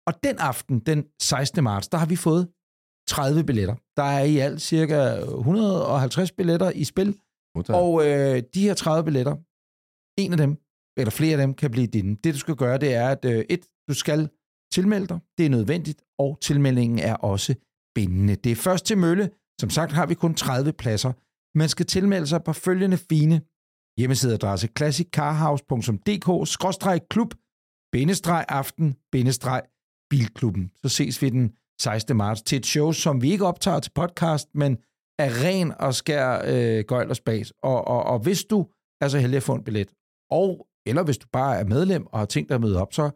Og 0.08 0.14
den 0.24 0.38
aften, 0.40 0.80
den 0.80 1.04
16. 1.22 1.64
marts, 1.64 1.88
der 1.88 1.98
har 1.98 2.06
vi 2.06 2.16
fået 2.16 2.48
30 3.12 3.43
billetter. 3.43 3.76
Der 3.97 4.04
er 4.04 4.24
i 4.24 4.38
alt 4.38 4.62
cirka 4.62 5.19
150 5.19 6.32
billetter 6.32 6.71
i 6.71 6.84
spil, 6.84 7.17
Modtaget. 7.56 7.82
og 7.82 8.08
øh, 8.08 8.43
de 8.54 8.62
her 8.62 8.74
30 8.74 9.04
billetter, 9.04 9.36
en 10.24 10.32
af 10.32 10.38
dem, 10.38 10.58
eller 10.97 11.12
flere 11.12 11.31
af 11.31 11.38
dem, 11.38 11.54
kan 11.54 11.71
blive 11.71 11.88
dine. 11.88 12.17
Det, 12.23 12.33
du 12.33 12.40
skal 12.40 12.56
gøre, 12.56 12.77
det 12.77 12.94
er, 12.94 13.10
at 13.10 13.25
øh, 13.25 13.46
et, 13.50 13.65
du 13.90 13.94
skal 13.94 14.29
tilmelde 14.73 15.08
dig. 15.08 15.19
Det 15.38 15.46
er 15.46 15.50
nødvendigt, 15.50 16.04
og 16.19 16.38
tilmeldingen 16.42 17.00
er 17.00 17.13
også 17.13 17.56
bindende. 17.96 18.36
Det 18.36 18.52
er 18.52 18.56
først 18.56 18.86
til 18.86 18.98
mølle. 18.98 19.29
Som 19.62 19.69
sagt 19.69 19.92
har 19.92 20.06
vi 20.06 20.13
kun 20.13 20.36
30 20.36 20.73
pladser. 20.73 21.13
Man 21.58 21.69
skal 21.69 21.86
tilmelde 21.86 22.27
sig 22.27 22.44
på 22.44 22.54
følgende 22.54 22.98
fine 22.98 23.42
hjemmesideadresse 23.98 24.69
classiccarhouse.dk-klub 24.77 27.33
aften 28.50 28.96
bilklubben. 30.10 30.71
Så 30.83 30.90
ses 30.90 31.21
vi 31.21 31.29
den 31.29 31.54
16. 31.82 32.17
marts 32.17 32.42
til 32.42 32.56
et 32.58 32.65
show, 32.65 32.92
som 32.92 33.22
vi 33.22 33.32
ikke 33.32 33.46
optager 33.46 33.80
til 33.80 33.92
podcast, 33.96 34.48
men 34.56 34.78
er 35.19 35.44
ren 35.46 35.74
og 35.80 35.94
skær 35.94 36.42
øh, 36.48 36.84
gøjl 36.88 37.10
og 37.10 37.15
spas. 37.15 37.54
Og, 37.63 37.88
og, 37.88 38.04
og 38.04 38.19
hvis 38.19 38.44
du 38.44 38.65
er 39.02 39.08
så 39.08 39.19
heldig 39.19 39.38
at 39.38 39.44
få 39.44 39.54
en 39.54 39.63
billet, 39.63 39.92
og 40.32 40.67
eller 40.86 41.04
hvis 41.04 41.17
du 41.17 41.28
bare 41.34 41.60
er 41.60 41.65
medlem 41.65 42.06
og 42.08 42.19
har 42.19 42.26
tænkt 42.26 42.50
dig 42.50 42.56
at 42.56 42.62
møde 42.62 42.82
op, 42.82 42.94
så 42.94 43.10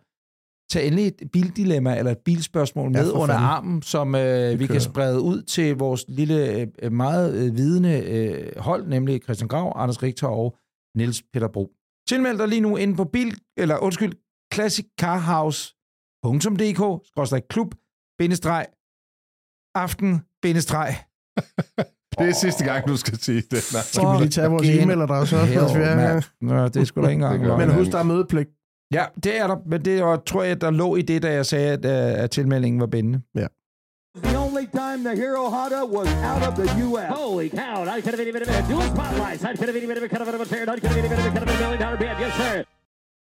tag 0.72 0.88
endelig 0.88 1.08
et 1.08 1.32
bildilemma 1.32 1.98
eller 1.98 2.12
et 2.12 2.18
bilspørgsmål 2.18 2.92
Ja, 2.92 3.02
med 3.02 3.12
for 3.12 3.20
under 3.20 3.36
fanden. 3.36 3.50
armen, 3.50 3.82
som 3.82 4.16
øh, 4.16 4.60
vi 4.60 4.68
kan 4.68 4.82
sprede 4.82 5.22
ud 5.22 5.42
til 5.42 5.76
vores 5.78 6.06
lille, 6.08 6.68
øh, 6.82 6.92
meget 6.92 7.34
øh, 7.36 7.56
vidende 7.58 8.00
øh, 8.00 8.52
hold, 8.58 8.88
nemlig 8.88 9.24
Christian 9.24 9.48
Grav, 9.48 9.74
Anders 9.76 10.04
Richter 10.04 10.28
og 10.28 10.56
Niels 10.98 11.24
Peter 11.34 11.48
Bro. 11.48 11.72
Tilmeld 12.08 12.38
dig 12.38 12.48
lige 12.48 12.62
nu 12.62 12.78
inde 12.78 12.96
på 12.96 13.04
bil, 13.06 13.38
eller 13.58 13.78
undskyld, 13.78 14.14
classiccarhouse.dk, 14.54 17.48
klub, 17.50 17.76
bindestreg, 18.20 18.66
aften, 19.76 20.22
bindestreg, 20.42 20.96
Det 22.20 22.30
er 22.30 22.34
sidste 22.34 22.64
gang, 22.64 22.88
du 22.88 22.98
skal 22.98 23.18
sige 23.20 23.42
det. 23.42 23.62
Nej. 23.74 23.82
Skal 23.82 24.08
vi 24.12 24.18
lige 24.24 24.30
tage 24.30 24.50
vores 24.50 24.68
Fucking 24.68 24.84
e-mailadresse 24.84 25.36
op, 25.42 25.48
mens 25.48 25.76
vi 25.78 25.82
er 25.82 25.96
her? 26.00 26.22
Nå, 26.42 26.68
det 26.68 26.78
er 26.78 26.86
sgu 26.86 27.02
da 27.02 27.08
ikke 27.08 27.26
engang. 27.26 27.58
Men 27.58 27.70
husk, 27.74 27.92
der 27.92 28.00
er 28.00 28.04
mødepligt. 28.04 28.50
Ja, 28.94 29.06
det 29.24 29.40
er 29.40 29.48
der, 29.48 29.58
men 29.66 29.86
det 29.86 30.04
var, 30.04 30.16
tror 30.18 30.44
jeg, 30.44 30.62
der 30.62 30.72
lå 30.72 30.96
i 30.96 31.02
det, 31.02 31.24
da 31.24 31.32
jeg 31.34 31.46
sagde, 31.46 31.70
at, 31.72 31.86
øh, 31.86 32.24
at 32.24 32.32
tilmeldingen 32.32 32.80
var 32.82 32.88
bindende. 32.88 33.22
The 34.24 34.38
only 34.46 34.66
time 34.80 35.00
the 35.10 35.16
Hero 35.22 35.44
Honda 35.56 35.82
was 35.98 36.08
out 36.32 36.44
of 36.50 36.54
the 36.62 36.68
U.S. 36.88 37.08
Holy 37.20 37.50
cow, 37.50 37.78
I 37.98 38.02
could 38.02 38.14
have 38.16 38.22
been 38.22 38.30
even 38.34 38.42
a 38.42 38.62
dual 38.72 38.88
spotlights. 38.96 39.44
I 39.44 39.52
could 39.58 39.68
have 39.70 39.76
been 39.78 39.86
even 39.88 40.04
a 40.04 40.08
kind 40.08 40.22
of 40.22 40.42
a 40.42 40.46
fair, 40.54 40.64
I 40.64 40.80
could 40.80 40.90
have 40.92 40.96
been 40.96 41.06
even 41.06 41.20
a 41.20 41.32
kind 41.36 41.44
of 41.48 41.56
a 41.56 41.58
million 41.64 41.80
dollar 41.86 41.98
bid. 41.98 42.14
Yes, 42.26 42.34
sir. 42.42 42.64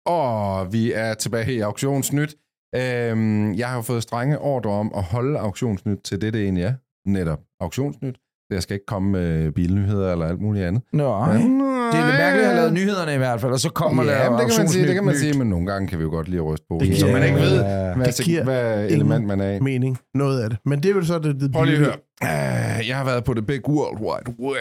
Og 0.07 0.73
vi 0.73 0.93
er 0.93 1.15
tilbage 1.15 1.55
i 1.55 1.61
auktionsnyt. 1.61 2.35
Øhm, 2.77 3.55
jeg 3.55 3.69
har 3.69 3.83
fået 3.83 4.03
strenge 4.03 4.39
ordre 4.39 4.71
om 4.71 4.93
at 4.97 5.03
holde 5.03 5.39
auktionsnyt 5.39 6.03
til 6.03 6.21
det, 6.21 6.33
det 6.33 6.43
egentlig 6.43 6.65
er. 6.65 6.75
Netop 7.07 7.41
auktionsnyt. 7.61 8.19
Jeg 8.55 8.63
skal 8.63 8.75
ikke 8.75 8.87
komme 8.87 9.11
med 9.13 9.53
bilnyheder 9.53 10.13
eller 10.13 10.27
alt 10.27 10.41
muligt 10.41 10.65
andet. 10.67 10.83
Nå, 10.93 11.05
det 11.05 12.01
er 12.01 12.07
mærkeligt 12.07 12.41
at 12.41 12.45
have 12.45 12.55
lavet 12.57 12.73
nyhederne 12.73 13.15
i 13.15 13.19
hvert 13.19 13.41
fald, 13.41 13.53
og 13.53 13.61
så 13.61 13.71
kommer 13.71 14.05
ja, 14.05 14.11
der 14.11 14.31
men 14.31 14.39
det 14.41 14.49
kan 14.51 14.59
man 14.61 14.69
sige, 14.69 14.87
det 14.87 14.95
kan 14.95 15.05
man 15.05 15.17
sige, 15.17 15.39
men 15.39 15.47
nogle 15.49 15.67
gange 15.67 15.89
kan 15.89 15.99
vi 15.99 16.03
jo 16.05 16.11
godt 16.11 16.29
lige 16.29 16.41
ryste 16.41 16.67
på, 16.71 16.77
Det 16.81 16.89
det 16.89 16.99
så 16.99 17.07
giver- 17.07 17.19
man 17.19 17.29
ikke 17.29 17.41
ved, 17.41 17.63
Ja. 17.63 17.95
hvad, 17.97 18.07
Det 18.07 18.25
giver 18.25 18.45
hvad 18.45 18.85
element 18.91 19.27
man 19.27 19.41
er 19.41 19.51
i. 19.53 19.61
Mening. 19.61 19.99
Noget 20.15 20.41
af 20.43 20.51
det. 20.51 20.59
Men 20.67 20.83
det 20.83 20.91
er 20.91 20.95
vel 20.95 21.07
så 21.07 21.19
det, 21.19 21.41
det 21.41 21.53
Prøv 21.53 21.65
lige 21.65 21.77
at 21.77 21.85
høre. 21.85 21.97
Uh, 22.23 22.89
jeg 22.89 22.97
har 22.97 23.05
været 23.05 23.25
på 23.25 23.35
The 23.35 23.43
Big 23.43 23.69
World 23.69 23.99
Wide 24.01 24.37
Web. 24.47 24.57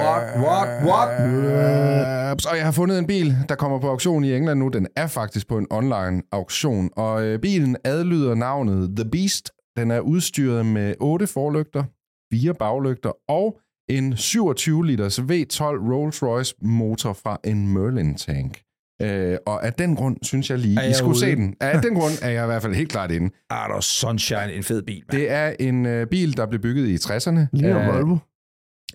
What, 0.00 0.22
what, 0.44 0.68
what? 0.84 2.32
Ups, 2.32 2.44
Og 2.46 2.56
jeg 2.56 2.64
har 2.64 2.72
fundet 2.72 2.98
en 2.98 3.06
bil, 3.06 3.36
der 3.48 3.54
kommer 3.54 3.78
på 3.80 3.88
auktion 3.88 4.24
i 4.24 4.32
England 4.36 4.58
nu. 4.60 4.68
Den 4.68 4.86
er 4.96 5.06
faktisk 5.06 5.48
på 5.48 5.58
en 5.58 5.66
online 5.70 6.22
auktion. 6.32 6.90
Og 6.96 7.22
øh, 7.24 7.38
bilen 7.38 7.76
adlyder 7.84 8.34
navnet 8.34 8.90
The 8.96 9.10
Beast. 9.10 9.50
Den 9.76 9.90
er 9.90 10.00
udstyret 10.00 10.66
med 10.66 10.94
8 11.00 11.26
forlygter, 11.26 11.84
4 12.32 12.54
baglygter 12.54 13.12
og 13.30 13.58
en 13.90 14.16
27 14.16 14.86
liters 14.86 15.18
V12 15.18 15.62
Rolls-Royce 15.62 16.52
motor 16.62 17.12
fra 17.12 17.40
en 17.44 17.68
Merlin 17.68 18.14
tank. 18.14 18.60
Øh, 19.02 19.36
og 19.46 19.66
af 19.66 19.72
den 19.72 19.96
grund 19.96 20.16
synes 20.22 20.50
jeg 20.50 20.58
lige, 20.58 20.78
Er 20.78 20.82
I 20.82 20.86
jeg 20.86 20.94
skulle 20.96 21.10
ude? 21.10 21.18
se 21.18 21.36
den. 21.36 21.54
Af 21.60 21.82
den 21.82 21.94
grund 21.94 22.12
er 22.22 22.30
jeg 22.30 22.42
i 22.44 22.46
hvert 22.46 22.62
fald 22.62 22.74
helt 22.74 22.90
klart 22.90 23.10
inde. 23.10 23.30
Ah, 23.50 23.68
der 23.70 23.76
er 23.76 23.80
Sunshine, 23.80 24.52
en 24.52 24.62
fed 24.62 24.82
bil. 24.82 25.02
mand. 25.12 25.20
Det 25.20 25.30
er 25.30 25.52
en 25.60 25.86
øh, 25.86 26.06
bil, 26.06 26.36
der 26.36 26.46
blev 26.46 26.60
bygget 26.60 26.88
i 26.88 26.94
60'erne. 26.94 27.40
Lige 27.52 27.80
Øh, 27.80 27.94
Volvo. 27.94 28.16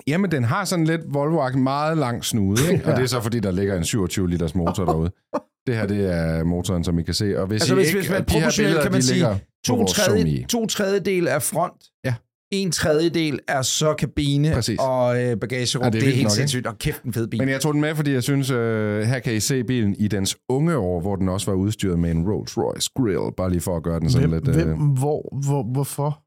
Jamen, 0.07 0.31
den 0.31 0.43
har 0.43 0.65
sådan 0.65 0.85
lidt 0.85 1.01
volvo 1.13 1.57
meget 1.57 1.97
lang 1.97 2.25
snude, 2.25 2.71
ikke? 2.71 2.85
Og 2.87 2.95
det 2.95 3.03
er 3.03 3.07
så, 3.07 3.21
fordi 3.21 3.39
der 3.39 3.51
ligger 3.51 3.77
en 3.77 3.83
27 3.83 4.29
liters 4.29 4.55
motor 4.55 4.85
derude. 4.85 5.11
Det 5.67 5.75
her, 5.75 5.87
det 5.87 6.13
er 6.13 6.43
motoren, 6.43 6.83
som 6.83 6.99
I 6.99 7.03
kan 7.03 7.13
se. 7.13 7.39
Og 7.41 7.47
hvis 7.47 7.61
Altså, 7.61 7.73
I 7.73 7.77
hvis- 7.77 7.87
ikke, 7.87 7.99
hvis 7.99 8.09
man 8.09 8.25
proportionelt 8.25 8.81
kan 8.81 8.91
man 8.91 9.01
sige, 9.01 9.25
To, 9.65 9.85
tredje, 9.85 10.43
to 10.49 10.65
tredjedel 10.67 11.27
er 11.27 11.39
front. 11.39 11.83
Ja. 12.05 12.13
En 12.51 12.71
tredjedel 12.71 13.39
er 13.47 13.61
så 13.61 13.93
kabine 13.93 14.51
Præcis. 14.53 14.79
og 14.79 15.23
øh, 15.23 15.37
bagagerum. 15.37 15.83
Ja, 15.83 15.89
det 15.89 15.97
er 15.97 15.99
det, 15.99 16.09
er 16.09 16.13
helt 16.13 16.23
nok, 16.23 16.31
sindssygt. 16.31 16.67
Og 16.67 16.77
kæft 16.77 17.03
en 17.03 17.13
fed 17.13 17.27
bil. 17.27 17.39
Men 17.39 17.49
jeg 17.49 17.61
tog 17.61 17.73
den 17.73 17.81
med, 17.81 17.95
fordi 17.95 18.11
jeg 18.13 18.23
synes, 18.23 18.49
øh, 18.49 19.01
her 19.01 19.19
kan 19.19 19.33
I 19.33 19.39
se 19.39 19.63
bilen 19.63 19.95
i 19.99 20.07
dens 20.07 20.37
unge 20.49 20.77
år, 20.77 21.01
hvor 21.01 21.15
den 21.15 21.29
også 21.29 21.51
var 21.51 21.57
udstyret 21.57 21.99
med 21.99 22.11
en 22.11 22.25
Rolls-Royce 22.27 22.87
grill, 22.95 23.35
bare 23.37 23.49
lige 23.49 23.61
for 23.61 23.77
at 23.77 23.83
gøre 23.83 23.99
den 23.99 24.09
sådan 24.09 24.29
Hvem, 24.29 24.43
lidt... 24.45 24.57
Øh... 24.57 24.63
hvem, 24.63 24.77
hvor, 24.77 25.39
hvor, 25.45 25.63
hvorfor? 25.63 26.21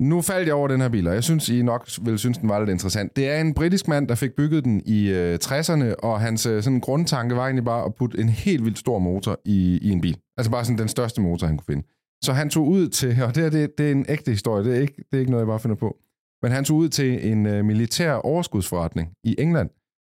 Nu 0.00 0.20
faldt 0.22 0.46
jeg 0.46 0.54
over 0.54 0.68
den 0.68 0.80
her 0.80 0.88
bil, 0.88 1.06
og 1.06 1.14
jeg 1.14 1.24
synes, 1.24 1.48
I 1.48 1.62
nok 1.62 1.88
vil 2.02 2.18
synes, 2.18 2.38
den 2.38 2.48
var 2.48 2.58
lidt 2.58 2.70
interessant. 2.70 3.16
Det 3.16 3.28
er 3.28 3.40
en 3.40 3.54
britisk 3.54 3.88
mand, 3.88 4.08
der 4.08 4.14
fik 4.14 4.30
bygget 4.36 4.64
den 4.64 4.82
i 4.86 5.08
øh, 5.08 5.38
60'erne, 5.44 5.94
og 5.98 6.20
hans 6.20 6.46
øh, 6.46 6.62
sådan 6.62 6.80
grundtanke 6.80 7.36
var 7.36 7.42
egentlig 7.42 7.64
bare 7.64 7.84
at 7.84 7.94
putte 7.94 8.18
en 8.18 8.28
helt 8.28 8.64
vildt 8.64 8.78
stor 8.78 8.98
motor 8.98 9.40
i, 9.44 9.78
i 9.82 9.90
en 9.90 10.00
bil. 10.00 10.16
Altså 10.36 10.50
bare 10.50 10.64
sådan 10.64 10.78
den 10.78 10.88
største 10.88 11.20
motor, 11.20 11.46
han 11.46 11.56
kunne 11.56 11.74
finde. 11.74 11.86
Så 12.24 12.32
han 12.32 12.50
tog 12.50 12.66
ud 12.68 12.88
til, 12.88 13.22
og 13.22 13.34
det, 13.34 13.42
her, 13.42 13.50
det, 13.50 13.78
det 13.78 13.86
er 13.86 13.92
en 13.92 14.06
ægte 14.08 14.30
historie, 14.30 14.64
det 14.64 14.76
er, 14.76 14.80
ikke, 14.80 14.94
det 14.96 15.16
er 15.16 15.18
ikke 15.18 15.30
noget, 15.30 15.42
jeg 15.42 15.48
bare 15.48 15.60
finder 15.60 15.76
på, 15.76 15.96
men 16.42 16.52
han 16.52 16.64
tog 16.64 16.76
ud 16.76 16.88
til 16.88 17.30
en 17.32 17.46
øh, 17.46 17.64
militær 17.64 18.12
overskudsforretning 18.12 19.08
i 19.24 19.36
England, 19.38 19.70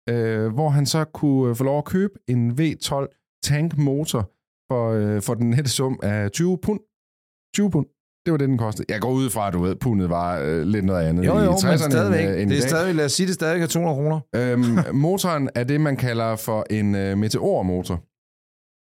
øh, 0.09 0.47
hvor 0.53 0.69
han 0.69 0.85
så 0.85 1.03
kunne 1.03 1.49
øh, 1.49 1.55
få 1.55 1.63
lov 1.63 1.77
at 1.77 1.85
købe 1.85 2.13
en 2.27 2.51
V12 2.51 3.39
tankmotor 3.43 4.31
for, 4.71 4.91
øh, 4.91 5.21
for 5.21 5.33
den 5.33 5.49
nette 5.49 5.69
sum 5.69 5.99
af 6.03 6.31
20 6.31 6.57
pund. 6.57 6.79
20 7.55 7.71
pund. 7.71 7.85
Det 8.25 8.31
var 8.31 8.37
det, 8.37 8.49
den 8.49 8.57
kostede. 8.57 8.93
Jeg 8.93 9.01
går 9.01 9.11
ud 9.11 9.29
fra, 9.29 9.47
at 9.47 9.53
du 9.53 9.59
ved, 9.59 9.75
pundet 9.75 10.09
var 10.09 10.39
øh, 10.39 10.61
lidt 10.63 10.85
noget 10.85 11.05
andet 11.05 11.25
jo, 11.25 11.39
i 11.39 11.43
jo, 11.43 11.51
60'erne 11.51 11.69
men 11.69 11.77
stadigvæk. 11.91 12.25
end, 12.25 12.29
øh, 12.35 12.41
end 12.41 12.51
i 12.51 12.53
det 12.55 12.57
er 12.57 12.61
dag. 12.61 12.69
stadig, 12.69 12.95
lad 12.95 13.05
os 13.05 13.11
sige, 13.11 13.27
det 13.27 13.35
stadig 13.35 13.61
er 13.61 13.67
200 13.67 13.95
kroner. 13.95 14.19
Øhm, 14.35 14.95
motoren 14.95 15.49
er 15.55 15.63
det, 15.63 15.81
man 15.81 15.97
kalder 15.97 16.35
for 16.35 16.65
en 16.69 16.95
øh, 16.95 17.17
meteormotor. 17.17 18.03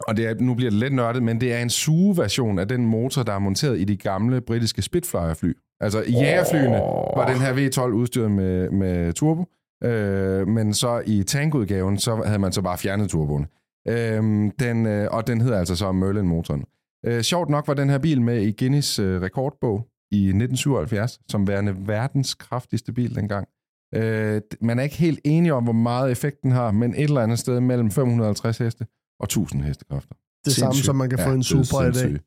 Og 0.07 0.17
det 0.17 0.25
er, 0.25 0.33
nu 0.39 0.53
bliver 0.53 0.71
det 0.71 0.79
lidt 0.79 0.93
nørdet, 0.93 1.23
men 1.23 1.41
det 1.41 1.53
er 1.53 1.61
en 1.61 1.69
sugeversion 1.69 2.59
af 2.59 2.67
den 2.67 2.85
motor, 2.85 3.23
der 3.23 3.33
er 3.33 3.39
monteret 3.39 3.79
i 3.79 3.83
de 3.83 3.97
gamle 3.97 4.41
britiske 4.41 4.81
Spitfire-fly. 4.81 5.53
Altså 5.81 6.01
i 6.01 6.11
jægerflyene 6.11 6.77
var 7.15 7.27
den 7.27 7.41
her 7.41 7.53
V12 7.53 7.91
udstyret 7.91 8.31
med, 8.31 8.69
med 8.69 9.13
turbo, 9.13 9.45
øh, 9.83 10.47
men 10.47 10.73
så 10.73 11.03
i 11.05 11.23
tankudgaven, 11.23 11.97
så 11.97 12.15
havde 12.25 12.39
man 12.39 12.51
så 12.51 12.61
bare 12.61 12.77
fjernet 12.77 13.09
turboen. 13.09 13.45
Øh, 13.87 14.51
den, 14.59 14.85
øh, 14.85 15.07
og 15.11 15.27
den 15.27 15.41
hedder 15.41 15.59
altså 15.59 15.75
så 15.75 15.91
Merlin-motoren. 15.91 16.63
Øh, 17.05 17.21
sjovt 17.21 17.49
nok 17.49 17.67
var 17.67 17.73
den 17.73 17.89
her 17.89 17.97
bil 17.97 18.21
med 18.21 18.41
i 18.41 18.51
Guinness 18.59 18.99
øh, 18.99 19.21
rekordbog 19.21 19.87
i 20.11 20.27
1977, 20.27 21.19
som 21.29 21.47
værende 21.47 21.75
verdens 21.87 22.33
kraftigste 22.33 22.93
bil 22.93 23.15
dengang. 23.15 23.47
Øh, 23.95 24.41
man 24.61 24.79
er 24.79 24.83
ikke 24.83 24.95
helt 24.95 25.19
enig 25.23 25.53
om, 25.53 25.63
hvor 25.63 25.73
meget 25.73 26.11
effekt 26.11 26.43
den 26.43 26.51
har, 26.51 26.71
men 26.71 26.95
et 26.95 27.03
eller 27.03 27.21
andet 27.21 27.39
sted 27.39 27.59
mellem 27.59 27.91
550 27.91 28.57
heste 28.57 28.85
og 29.21 29.25
1000 29.25 29.63
hestekræfter. 29.63 30.15
Det 30.45 30.53
samme, 30.53 30.73
Sindssygt. 30.73 30.85
som 30.85 30.95
man 30.95 31.09
kan 31.09 31.19
få 31.19 31.29
Ja, 31.29 31.31
en 31.31 31.37
det 31.37 31.45
Supra 31.45 31.87
i 31.87 31.91
dag. 31.91 32.19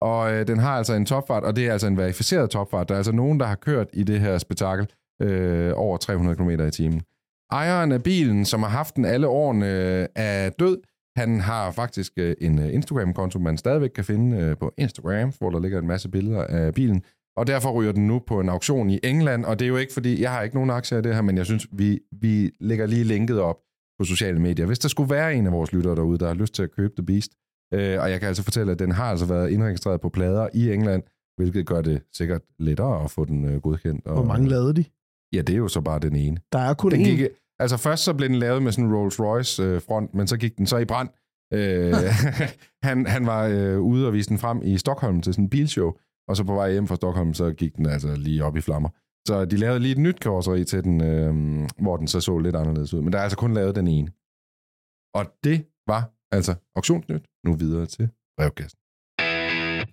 Og 0.00 0.32
øh, 0.32 0.46
den 0.46 0.58
har 0.58 0.70
altså 0.70 0.94
en 0.94 1.06
topfart, 1.06 1.44
og 1.44 1.56
det 1.56 1.66
er 1.66 1.72
altså 1.72 1.86
en 1.86 1.96
verificeret 1.96 2.50
topfart. 2.50 2.88
Der 2.88 2.94
er 2.94 2.96
altså 2.96 3.12
nogen, 3.12 3.40
der 3.40 3.46
har 3.46 3.54
kørt 3.54 3.88
i 3.92 4.02
det 4.02 4.20
her 4.20 4.38
spektakel 4.38 4.86
øh, 5.22 5.72
over 5.76 5.96
300 5.96 6.36
km 6.36 6.50
i 6.50 6.70
timen. 6.70 7.02
Ejeren 7.52 7.92
af 7.92 8.02
bilen, 8.02 8.44
som 8.44 8.62
har 8.62 8.70
haft 8.70 8.96
den 8.96 9.04
alle 9.04 9.28
årene, 9.28 9.66
øh, 9.66 10.06
er 10.14 10.50
død. 10.50 10.78
Han 11.16 11.40
har 11.40 11.70
faktisk 11.70 12.12
øh, 12.16 12.36
en 12.40 12.58
øh, 12.58 12.74
Instagram-konto, 12.74 13.38
man 13.38 13.56
stadigvæk 13.56 13.90
kan 13.90 14.04
finde 14.04 14.36
øh, 14.36 14.56
på 14.56 14.72
Instagram, 14.78 15.32
hvor 15.38 15.50
der 15.50 15.60
ligger 15.60 15.78
en 15.78 15.86
masse 15.86 16.08
billeder 16.08 16.44
af 16.44 16.74
bilen. 16.74 17.02
Og 17.36 17.46
derfor 17.46 17.70
ryger 17.70 17.92
den 17.92 18.06
nu 18.06 18.18
på 18.26 18.40
en 18.40 18.48
auktion 18.48 18.90
i 18.90 19.00
England, 19.02 19.44
og 19.44 19.58
det 19.58 19.64
er 19.64 19.68
jo 19.68 19.76
ikke 19.76 19.92
fordi, 19.92 20.22
jeg 20.22 20.30
har 20.30 20.42
ikke 20.42 20.56
nogen 20.56 20.70
aktier 20.70 20.98
i 20.98 21.02
det 21.02 21.14
her, 21.14 21.22
men 21.22 21.36
jeg 21.36 21.46
synes, 21.46 21.66
vi, 21.72 22.00
vi 22.20 22.50
lægger 22.60 22.86
lige 22.86 23.04
linket 23.04 23.40
op 23.40 23.56
på 24.00 24.04
sociale 24.04 24.38
medier. 24.38 24.66
Hvis 24.66 24.78
der 24.78 24.88
skulle 24.88 25.10
være 25.10 25.34
en 25.34 25.46
af 25.46 25.52
vores 25.52 25.72
lyttere 25.72 25.96
derude, 25.96 26.18
der 26.18 26.26
har 26.26 26.34
lyst 26.34 26.54
til 26.54 26.62
at 26.62 26.70
købe 26.70 26.94
The 26.96 27.06
Beast, 27.06 27.30
øh, 27.74 28.00
og 28.02 28.10
jeg 28.10 28.20
kan 28.20 28.28
altså 28.28 28.42
fortælle, 28.42 28.72
at 28.72 28.78
den 28.78 28.92
har 28.92 29.04
altså 29.04 29.26
været 29.26 29.50
indregistreret 29.50 30.00
på 30.00 30.08
plader 30.08 30.48
i 30.54 30.72
England, 30.72 31.02
hvilket 31.36 31.66
gør 31.66 31.82
det 31.82 32.02
sikkert 32.12 32.42
lettere 32.58 33.04
at 33.04 33.10
få 33.10 33.24
den 33.24 33.44
øh, 33.44 33.60
godkendt. 33.60 34.06
Og, 34.06 34.14
Hvor 34.14 34.24
mange 34.24 34.48
lavede 34.48 34.74
de? 34.74 34.84
Ja, 35.32 35.42
det 35.42 35.52
er 35.52 35.56
jo 35.56 35.68
så 35.68 35.80
bare 35.80 35.98
den 35.98 36.16
ene. 36.16 36.36
Der 36.52 36.58
er 36.58 36.74
kun 36.74 36.90
Den 36.90 37.00
gik, 37.00 37.20
altså 37.58 37.76
først 37.76 38.04
så 38.04 38.14
blev 38.14 38.28
den 38.28 38.38
lavet 38.38 38.62
med 38.62 38.72
sådan 38.72 38.84
en 38.84 38.94
Rolls 38.94 39.20
Royce 39.20 39.62
øh, 39.62 39.80
front, 39.82 40.14
men 40.14 40.26
så 40.26 40.36
gik 40.36 40.58
den 40.58 40.66
så 40.66 40.76
i 40.78 40.84
brand. 40.84 41.08
Øh, 41.52 41.94
han, 42.88 43.06
han 43.06 43.26
var 43.26 43.46
øh, 43.46 43.80
ude 43.80 44.06
og 44.06 44.12
vise 44.12 44.28
den 44.28 44.38
frem 44.38 44.62
i 44.62 44.78
Stockholm 44.78 45.20
til 45.22 45.34
sådan 45.34 45.44
en 45.44 45.50
bilshow, 45.50 45.92
og 46.28 46.36
så 46.36 46.44
på 46.44 46.54
vej 46.54 46.72
hjem 46.72 46.86
fra 46.86 46.96
Stockholm, 46.96 47.34
så 47.34 47.52
gik 47.52 47.76
den 47.76 47.86
altså 47.86 48.16
lige 48.16 48.44
op 48.44 48.56
i 48.56 48.60
flammer. 48.60 48.88
Så 49.26 49.44
de 49.44 49.56
lavede 49.56 49.80
lige 49.80 49.92
et 49.92 49.98
nyt 49.98 50.20
karosseri 50.20 50.64
til 50.64 50.84
den, 50.84 51.00
øh, 51.00 51.68
hvor 51.78 51.96
den 51.96 52.08
så 52.08 52.20
så 52.20 52.38
lidt 52.38 52.56
anderledes 52.56 52.94
ud. 52.94 53.00
Men 53.00 53.12
der 53.12 53.18
er 53.18 53.22
altså 53.22 53.38
kun 53.38 53.54
lavet 53.54 53.74
den 53.74 53.86
ene. 53.86 54.08
Og 55.14 55.24
det 55.44 55.66
var 55.86 56.10
altså 56.32 56.54
auktionsnyt. 56.76 57.22
Nu 57.44 57.54
videre 57.54 57.86
til 57.86 58.08
brevkassen. 58.38 58.78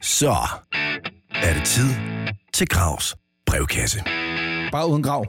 Så 0.01 0.35
er 1.47 1.53
det 1.57 1.65
tid 1.65 1.89
til 2.53 2.67
Gravs 2.67 3.15
brevkasse. 3.45 3.99
Bare 4.71 4.89
uden 4.89 5.03
grav. 5.03 5.25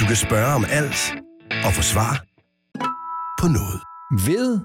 Du 0.00 0.04
kan 0.06 0.16
spørge 0.16 0.54
om 0.54 0.64
alt 0.68 1.00
og 1.66 1.72
få 1.72 1.82
svar 1.82 2.24
på 3.40 3.46
noget. 3.58 3.80
Ved 4.26 4.60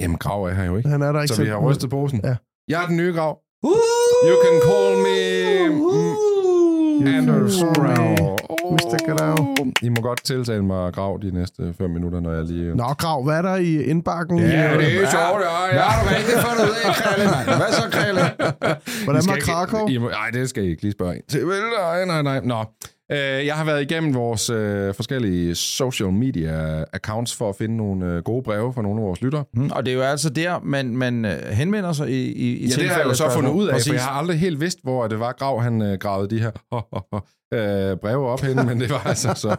Jamen, 0.00 0.18
Grav 0.18 0.44
er 0.44 0.54
her 0.54 0.64
jo 0.64 0.76
ikke. 0.76 0.88
Han 0.88 1.02
er 1.02 1.12
der 1.12 1.22
ikke 1.22 1.34
Så 1.34 1.42
vi 1.42 1.48
har 1.48 1.70
rystet 1.70 1.90
posen. 1.90 2.20
Ja. 2.24 2.36
Jeg 2.68 2.82
er 2.82 2.86
den 2.86 2.96
nye 2.96 3.12
Grav. 3.12 3.38
Uh! 3.62 3.70
You 4.28 4.36
can 4.44 4.56
call 4.68 4.92
me 5.06 5.18
mm, 5.68 6.07
Anders 7.06 7.56
Grav. 7.74 8.38
Mr. 8.72 8.98
Grav. 9.16 9.56
I 9.82 9.88
må 9.88 9.96
godt 10.02 10.24
tiltale 10.24 10.62
mig 10.64 10.92
Grav 10.92 11.18
de 11.22 11.30
næste 11.30 11.74
fem 11.78 11.90
minutter, 11.90 12.20
når 12.20 12.32
jeg 12.32 12.44
lige... 12.44 12.74
Nå, 12.76 12.84
Grav, 12.84 13.24
hvad 13.24 13.34
er 13.38 13.42
der 13.42 13.56
i 13.56 13.82
indbakken? 13.82 14.38
Ja, 14.38 14.44
det 14.46 14.52
er 14.52 14.70
Ja. 14.78 15.10
sjovt. 15.10 15.42
Ja, 15.42 15.72
Hvad 15.72 15.80
har 15.82 16.02
du 16.02 16.08
rigtig 16.16 16.34
fundet 16.46 16.64
ud 16.64 16.76
af, 16.84 16.94
Krille, 16.94 17.24
mand? 17.30 17.46
Hvad 17.60 17.72
så, 17.72 17.82
Krille? 17.90 18.20
Hvordan 19.04 19.22
var 19.28 19.34
ikke- 19.34 19.46
Krakow? 19.46 19.86
Nej, 19.88 20.30
det 20.32 20.48
skal 20.48 20.64
I 20.64 20.70
ikke 20.70 20.82
lige 20.82 20.92
spørge 20.92 21.14
ind 21.16 21.24
til. 21.28 21.40
Nej, 21.46 22.04
nej, 22.04 22.22
nej. 22.22 22.40
Nå, 22.44 22.64
Øh, 23.12 23.46
jeg 23.46 23.54
har 23.54 23.64
været 23.64 23.82
igennem 23.82 24.14
vores 24.14 24.50
øh, 24.50 24.94
forskellige 24.94 25.54
social 25.54 26.12
media 26.12 26.84
accounts 26.92 27.36
for 27.36 27.48
at 27.48 27.56
finde 27.56 27.76
nogle 27.76 28.06
øh, 28.06 28.22
gode 28.22 28.42
breve 28.42 28.72
fra 28.72 28.82
nogle 28.82 29.00
af 29.00 29.06
vores 29.06 29.22
lyttere. 29.22 29.44
Mm, 29.54 29.70
og 29.70 29.86
det 29.86 29.92
er 29.92 29.96
jo 29.96 30.02
altså 30.02 30.30
der, 30.30 30.60
man, 30.62 30.96
man 30.96 31.24
øh, 31.24 31.42
henvender 31.48 31.92
sig 31.92 32.10
i, 32.10 32.32
i, 32.32 32.66
Ja, 32.68 32.74
det 32.74 32.88
har 32.88 32.98
jeg 32.98 33.06
jo 33.06 33.14
så 33.14 33.30
fundet 33.30 33.50
ud 33.50 33.66
af, 33.68 33.72
Præcis. 33.72 33.88
for 33.88 33.94
jeg 33.94 34.02
har 34.02 34.10
aldrig 34.10 34.38
helt 34.38 34.60
vidst, 34.60 34.78
hvor 34.82 35.06
det 35.06 35.20
var, 35.20 35.32
Grav 35.32 35.62
han 35.62 35.82
øh, 35.82 35.98
gravede 35.98 36.36
de 36.36 36.40
her 36.40 36.50
øh, 37.54 37.96
breve 37.96 38.26
op 38.28 38.40
henne, 38.40 38.64
men 38.64 38.80
det 38.80 38.90
var 38.90 39.02
altså 39.12 39.34
så 39.34 39.56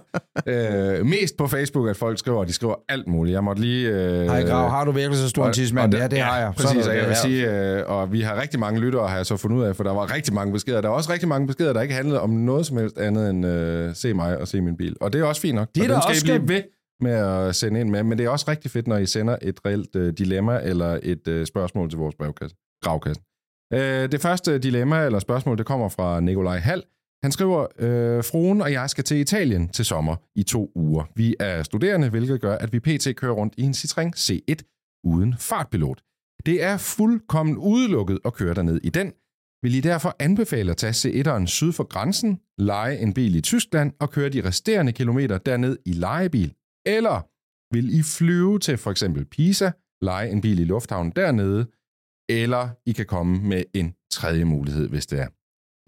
øh, 0.48 1.06
mest 1.06 1.38
på 1.38 1.48
Facebook, 1.48 1.90
at 1.90 1.98
folk 1.98 2.20
skriver, 2.20 2.40
og 2.40 2.48
de 2.48 2.54
skriver 2.54 2.76
alt 2.90 3.08
muligt. 3.08 3.34
Jeg 3.34 3.44
måtte 3.44 3.62
lige... 3.62 3.90
Øh, 3.90 4.26
Hej 4.26 4.44
Grav, 4.44 4.70
har 4.70 4.86
du 4.86 4.92
virkelig 4.92 5.18
så 5.18 5.30
stor 5.30 5.48
en 5.48 5.54
tidsmand? 5.54 5.94
Ja, 5.94 6.08
det 6.08 6.20
har 6.20 6.38
jeg. 6.38 6.54
Præcis, 6.58 6.70
Sådan 6.70 6.90
og 6.90 6.98
jeg 6.98 7.08
vil 7.08 7.16
sige, 7.16 7.78
øh, 7.78 7.84
og 7.88 8.12
vi 8.12 8.22
har 8.22 8.42
rigtig 8.42 8.60
mange 8.60 8.80
lyttere, 8.80 9.08
har 9.08 9.16
jeg 9.16 9.26
så 9.26 9.38
fundet 9.38 9.58
ud 9.58 9.64
af, 9.64 9.76
for 9.76 9.84
der 9.84 9.92
var 9.94 10.14
rigtig 10.14 10.34
mange 10.34 10.54
beskeder. 10.54 10.82
Der 10.82 10.90
var 10.90 10.96
også 10.96 11.12
rigtig 11.12 11.30
mange 11.30 11.48
beskeder, 11.48 11.74
der 11.74 11.82
ikke 11.82 11.94
handlede 11.94 12.22
om 12.22 12.30
noget 12.30 12.66
som 12.66 12.78
helst 12.78 12.98
andet 12.98 13.30
end 13.30 13.46
øh, 13.46 13.96
se 13.96 14.14
mig 14.14 14.38
og 14.38 14.48
se 14.48 14.62
min 14.62 14.78
bil. 14.78 14.96
Og 15.02 15.14
det 15.14 15.22
er 15.22 15.26
også 15.26 15.42
fint 15.42 15.56
nok. 15.56 15.68
Det 15.76 15.84
er 15.84 15.88
den 15.88 16.02
skal 16.02 16.10
også 16.10 16.26
blive 16.26 16.48
ved 16.48 16.62
med 17.02 17.12
at 17.12 17.56
sende 17.56 17.80
ind 17.80 17.90
med. 17.90 18.04
Men 18.04 18.18
det 18.18 18.26
er 18.26 18.30
også 18.30 18.46
rigtig 18.48 18.72
fedt, 18.72 18.88
når 18.88 18.98
I 18.98 19.06
sender 19.06 19.38
et 19.42 19.60
reelt 19.66 19.96
øh, 19.96 20.14
dilemma 20.14 20.60
eller 20.64 21.00
et 21.04 21.28
øh, 21.28 21.46
spørgsmål 21.46 21.90
til 21.90 22.00
vores 22.00 22.16
brevkasse, 22.16 22.56
gravkasse. 22.84 23.22
Øh, 23.74 24.12
det 24.12 24.22
første 24.22 24.58
dilemma 24.60 25.06
eller 25.06 25.20
spørgsmål, 25.20 25.58
det 25.58 25.66
kommer 25.66 25.90
fra 25.90 26.20
Nikolaj 26.20 26.58
Hall. 26.58 26.84
Han 27.24 27.32
skriver, 27.32 27.68
øh, 27.80 28.24
fruen 28.24 28.62
og 28.62 28.72
jeg 28.72 28.90
skal 28.90 29.04
til 29.04 29.18
Italien 29.18 29.70
til 29.70 29.86
sommer 29.86 30.16
i 30.36 30.44
to 30.44 30.72
uger. 30.76 31.04
Vi 31.16 31.36
er 31.40 31.64
studerende, 31.64 32.10
hvilket 32.10 32.42
gør, 32.42 32.56
at 32.56 32.74
vi 32.74 32.80
pt. 32.80 33.16
kører 33.16 33.32
rundt 33.32 33.54
i 33.58 33.62
en 33.62 33.72
Citroën 33.72 34.12
C1 34.26 35.02
uden 35.04 35.36
fartpilot. 35.40 36.02
Det 36.46 36.64
er 36.64 36.78
fuldkommen 36.78 37.58
udelukket 37.58 38.20
at 38.26 38.34
køre 38.34 38.54
derned 38.54 38.80
i 38.84 38.90
den. 38.90 39.14
Vil 39.64 39.76
I 39.76 39.82
derfor 39.82 40.16
anbefale 40.20 40.72
at 40.72 40.78
tage 40.78 40.92
C1'eren 40.92 41.46
syd 41.46 41.72
for 41.72 41.84
grænsen, 41.84 42.40
lege 42.58 43.00
en 43.00 43.14
bil 43.14 43.36
i 43.36 43.42
Tyskland 43.42 43.94
og 44.00 44.10
køre 44.12 44.30
de 44.30 44.48
resterende 44.48 44.92
kilometer 44.92 45.38
derned 45.38 45.78
i 45.86 45.92
lejebil? 45.92 46.54
Eller 46.86 47.28
vil 47.74 48.00
I 48.00 48.04
flyve 48.04 48.60
til 48.60 48.78
for 48.78 48.92
eksempel 48.92 49.26
Pisa, 49.26 49.72
lege 50.02 50.30
en 50.30 50.42
bil 50.42 50.60
i 50.60 50.64
lufthavnen 50.64 51.14
dernede, 51.16 51.68
eller 52.30 52.70
I 52.86 52.92
kan 52.92 53.06
komme 53.06 53.40
med 53.40 53.64
en 53.74 53.94
tredje 54.12 54.46
mulighed, 54.46 54.90
hvis 54.90 55.06
det 55.06 55.20
er. 55.20 55.28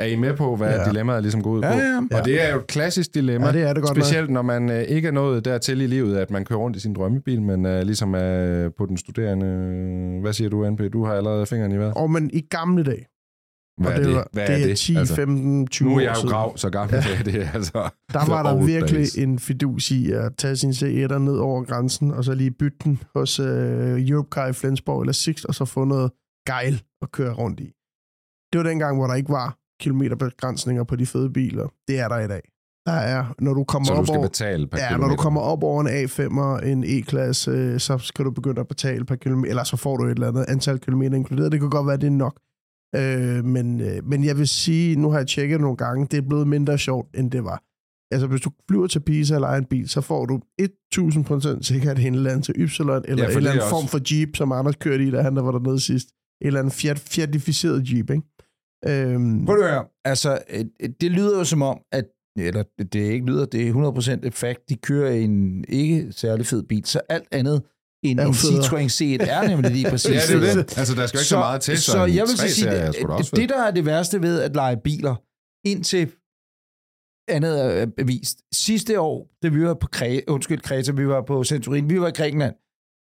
Er 0.02 0.06
I 0.06 0.16
med 0.16 0.34
på, 0.38 0.56
hvad 0.56 0.70
ja. 0.70 0.82
Ja. 0.82 0.90
dilemmaet 0.90 1.22
ligesom 1.24 1.44
går 1.44 1.52
ud 1.52 1.62
Ja, 1.62 1.72
på? 1.74 1.78
ja. 2.12 2.20
Og 2.20 2.26
det 2.26 2.48
er 2.48 2.54
jo 2.54 2.60
et 2.60 2.68
klassisk 2.68 3.14
dilemma, 3.14 3.48
Ja, 3.48 3.54
det 3.54 3.62
er 3.62 3.74
det 3.74 3.84
godt 3.84 3.98
nok. 3.98 4.06
specielt 4.06 4.30
når 4.30 4.42
man 4.42 4.70
øh, 4.72 4.82
ikke 4.82 5.08
er 5.08 5.12
nået 5.12 5.46
dertil 5.46 5.82
i 5.82 5.88
livet, 5.88 6.18
at 6.18 6.32
man 6.32 6.46
kører 6.46 6.60
rundt 6.60 6.78
i 6.78 6.80
sin 6.80 6.94
drømmebil, 6.94 7.42
men 7.42 7.66
øh, 7.66 7.82
ligesom 7.82 8.14
er 8.18 8.70
på 8.78 8.86
den 8.86 8.98
studerende... 8.98 10.20
Hvad 10.22 10.34
siger 10.34 10.50
du, 10.50 10.70
NP? 10.70 10.82
Du 10.94 11.06
har 11.06 11.14
allerede 11.14 11.46
fingeren 11.46 11.72
i 11.72 11.76
hvad? 11.76 11.92
Og 11.96 12.12
men 12.12 12.30
i 12.34 12.42
gamle 12.50 12.84
dage, 12.84 13.06
Hvad 13.82 13.92
er 13.92 13.98
det? 14.04 14.16
var- 14.16 14.28
Hvad 14.34 14.48
det 14.48 14.56
er 14.56 14.64
er 14.64 14.68
det? 14.68 14.78
10, 14.78 14.96
Altså, 14.96 15.16
15, 15.16 15.68
20 15.68 15.90
nu 15.90 15.96
er 15.96 15.98
år 15.98 16.02
jeg 16.02 16.16
jo 16.24 16.30
grav, 16.30 16.58
så 16.58 16.70
gammel 16.70 16.96
ja. 16.96 17.24
det 17.32 17.42
er 17.42 17.48
altså... 17.54 17.90
Der 18.14 18.26
var 18.30 18.44
der 18.44 18.66
virkelig 18.66 18.98
days. 18.98 19.16
en 19.16 19.40
fidus 19.40 19.92
i 19.92 20.12
at 20.12 20.32
tage 20.38 20.56
sin 20.56 20.70
C1'er 20.70 21.18
ned 21.18 21.38
over 21.38 21.64
grænsen, 21.64 22.12
og 22.12 22.24
så 22.24 22.34
lige 22.34 22.52
bytte 22.52 22.78
den 22.84 23.00
hos 23.16 23.40
øh, 23.40 24.10
Europcar 24.10 24.48
i 24.48 24.54
Flensborg 24.54 25.02
eller 25.02 25.14
Sixt, 25.14 25.46
og 25.46 25.56
så 25.56 25.66
få 25.66 25.84
noget 25.86 26.12
gejl 26.48 26.82
at 27.02 27.12
køre 27.12 27.34
rundt 27.34 27.60
i. 27.60 27.72
Det 28.54 28.58
var 28.58 28.64
dengang, 28.64 28.98
hvor 28.98 29.08
der 29.08 29.14
ikke 29.16 29.30
var 29.30 29.58
kilometerbegrænsninger 29.82 30.84
på 30.84 30.96
de 30.96 31.06
fede 31.06 31.30
biler. 31.30 31.68
Det 31.88 32.00
er 32.00 32.08
der 32.08 32.20
i 32.20 32.28
dag. 32.28 32.42
Der 32.86 32.92
er, 32.92 33.34
når 33.40 33.54
du 33.54 33.64
kommer 33.64 33.86
Så 33.86 33.94
du 33.94 34.00
op 34.00 34.06
skal 34.08 34.18
over... 34.18 34.28
betale 34.28 34.68
per 34.68 34.78
Ja, 34.78 34.88
kilometer. 34.88 35.08
når 35.08 35.16
du 35.16 35.22
kommer 35.22 35.42
op 35.42 35.64
over 35.64 35.82
en 35.82 35.88
A5'er, 35.88 36.66
en 36.68 36.84
E-klasse, 36.88 37.80
så 37.80 37.98
skal 37.98 38.26
du 38.26 38.32
begynde 38.32 38.60
at 38.62 38.68
betale 38.68 39.06
per 39.06 39.16
kilometer, 39.16 39.50
eller 39.50 39.64
så 39.64 39.78
får 39.78 39.98
du 39.98 40.04
et 40.06 40.12
eller 40.12 40.28
andet 40.28 40.46
antal 40.48 40.80
kilometer 40.80 41.16
inkluderet. 41.18 41.52
Det 41.52 41.60
kan 41.60 41.70
godt 41.70 41.88
være, 41.88 41.98
det 41.98 42.08
er 42.08 42.12
nok. 42.12 42.40
Øh, 42.96 43.46
men, 43.46 43.82
øh, 43.82 44.06
men 44.06 44.24
jeg 44.24 44.38
vil 44.38 44.48
sige, 44.48 44.96
nu 44.96 45.10
har 45.12 45.18
jeg 45.18 45.28
tjekket 45.28 45.62
nogle 45.62 45.78
gange, 45.78 46.08
det 46.12 46.18
er 46.18 46.28
blevet 46.30 46.48
mindre 46.48 46.78
sjovt, 46.78 47.18
end 47.18 47.32
det 47.32 47.44
var. 47.44 47.64
Altså, 48.14 48.28
hvis 48.28 48.42
du 48.42 48.52
flyver 48.70 48.88
til 48.88 49.00
Pisa 49.00 49.36
eller 49.36 49.48
en 49.50 49.66
bil, 49.66 49.90
så 49.90 50.02
får 50.02 50.26
du 50.26 50.40
1000% 50.62 51.62
sikkert 51.64 52.00
en 52.00 52.14
eller 52.16 52.30
anden 52.30 52.44
til 52.44 52.54
Ypsilon, 52.58 53.02
eller 53.06 53.24
Ja, 53.24 53.30
en 53.32 53.38
eller 53.38 53.50
er 53.50 53.54
anden 53.54 53.70
form 53.70 53.84
også- 53.84 53.88
for 53.98 54.16
Jeep, 54.16 54.36
som 54.36 54.52
Anders 54.52 54.76
kørte 54.76 55.04
i, 55.08 55.12
da 55.12 55.22
han 55.22 55.36
der 55.36 55.42
var 55.42 55.52
dernede 55.52 55.80
sidst. 55.80 56.08
En 56.42 56.48
eller 56.48 56.60
anden 56.60 56.72
Fiat, 56.72 57.00
Fiatificeret 57.00 57.94
Jeep, 57.94 58.10
ikke? 58.10 58.24
Øhm, 58.88 59.46
Prøv 59.46 59.56
at 59.56 59.72
høre. 59.72 59.86
Altså, 60.06 60.40
øh, 60.50 60.66
det 61.02 61.12
lyder 61.12 61.38
jo 61.38 61.44
som 61.44 61.62
om, 61.62 61.80
at 61.92 62.06
eller 62.38 62.64
det 62.78 62.96
ikke 62.96 63.26
lyder, 63.26 63.46
det 63.46 63.68
er 63.68 63.74
100% 64.22 64.28
et 64.28 64.34
fact, 64.34 64.70
de 64.70 64.76
kører 64.76 65.12
en 65.12 65.66
ikke 65.70 66.12
særlig 66.12 66.46
fed 66.46 66.64
bil, 66.64 66.86
så 66.86 67.02
alt 67.10 67.28
andet 67.32 67.62
en 68.04 68.18
federe. 68.18 68.34
Citroën 68.34 68.90
C1 69.02 69.30
er 69.30 69.48
nemlig 69.48 69.72
lige 69.72 69.90
præcis 69.94 70.12
Ja, 70.12 70.38
det 70.38 70.50
er 70.50 70.54
det. 70.54 70.78
Altså, 70.78 70.96
der 70.96 71.06
skal 71.08 71.18
jo 71.18 71.20
ikke 71.20 71.26
så, 71.26 71.30
så 71.30 71.38
meget 71.38 71.62
til, 71.62 71.78
så 71.82 72.06
en 72.06 72.16
jeg 72.16 72.22
vil 72.22 72.38
så 72.38 72.48
sige, 72.48 72.68
3-serie 72.68 72.80
er 72.80 72.90
at 72.90 72.96
sgu 72.96 73.08
da 73.08 73.14
også 73.14 73.32
det, 73.36 73.42
det 73.42 73.50
der 73.50 73.64
er 73.64 73.72
det 73.72 73.86
værste 73.86 74.22
ved 74.22 74.42
at 74.42 74.56
lege 74.56 74.78
biler, 74.78 75.16
indtil 75.68 76.12
andet 77.28 77.82
er 77.82 77.86
bevist. 77.86 78.38
Sidste 78.54 79.00
år, 79.00 79.30
da 79.44 79.48
vi 79.48 79.66
var 79.66 79.74
på 79.74 79.88
Kre, 79.88 80.22
undskyld, 80.28 80.60
Kreta, 80.62 80.92
vi 80.92 81.08
var 81.08 81.22
på 81.22 81.44
Centurin, 81.44 81.90
vi 81.90 82.02
var 82.02 82.08
i 82.08 82.12
Grækenland, 82.12 82.56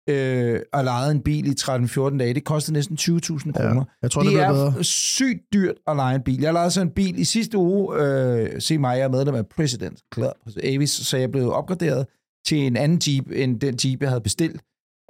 øh, 0.09 0.59
og 0.73 0.83
lejede 0.83 1.11
en 1.11 1.21
bil 1.21 1.47
i 1.47 1.53
13-14 1.61 2.17
dage. 2.17 2.33
Det 2.33 2.43
kostede 2.43 2.73
næsten 2.73 2.95
20.000 3.01 3.09
Ja, 3.45 3.51
kroner. 3.51 3.83
jeg 4.01 4.11
tror, 4.11 4.21
det, 4.23 4.31
det 4.31 4.41
er 4.41 4.51
bedre. 4.53 4.83
sygt 4.83 5.39
dyrt 5.53 5.75
at 5.87 5.95
lege 5.95 6.15
en 6.15 6.21
bil. 6.21 6.41
Jeg 6.41 6.53
lejede 6.53 6.71
så 6.71 6.81
en 6.81 6.89
bil 6.89 7.19
i 7.19 7.23
sidste 7.23 7.57
uge. 7.57 7.95
Øh, 8.03 8.61
se 8.61 8.77
mig, 8.77 8.97
jeg 8.97 9.03
er 9.03 9.09
medlem 9.09 9.35
af 9.35 9.47
President 9.47 9.99
Club 10.13 10.33
hos 10.43 10.57
Avis, 10.63 10.89
så 10.91 11.17
jeg 11.17 11.31
blev 11.31 11.51
opgraderet 11.51 12.07
til 12.47 12.57
en 12.57 12.77
anden 12.77 13.01
Jeep, 13.07 13.25
end 13.31 13.59
den 13.59 13.77
Jeep, 13.85 14.01
jeg 14.01 14.09
havde 14.09 14.21
bestilt. 14.21 14.61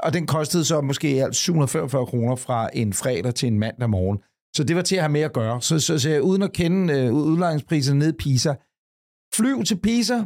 Og 0.04 0.14
den 0.14 0.28
kostede 0.28 0.66
så 0.66 0.82
måske 0.82 1.12
i 1.16 1.18
alt 1.18 1.36
745 1.36 2.06
kroner 2.06 2.36
fra 2.36 2.70
en 2.74 2.93
fredag 2.93 3.34
til 3.36 3.47
en 3.47 3.60
mandag 3.60 3.89
morgen. 3.89 4.18
Så 4.56 4.64
det 4.64 4.76
var 4.76 4.82
til 4.82 4.95
at 4.95 5.02
have 5.02 5.12
med 5.12 5.22
at 5.22 5.34
gøre. 5.34 5.62
Så, 5.62 5.80
så, 5.80 6.00
så 6.00 6.10
jeg, 6.10 6.22
uden 6.22 6.41
at 6.41 6.54
kende 6.54 6.93
øh, 6.93 7.14
udlejningspriserne 7.14 8.00
ned 8.00 8.10
i 8.10 8.18
Pisa, 8.20 8.54
flyv 9.36 9.64
til 9.64 9.76
Pisa, 9.80 10.20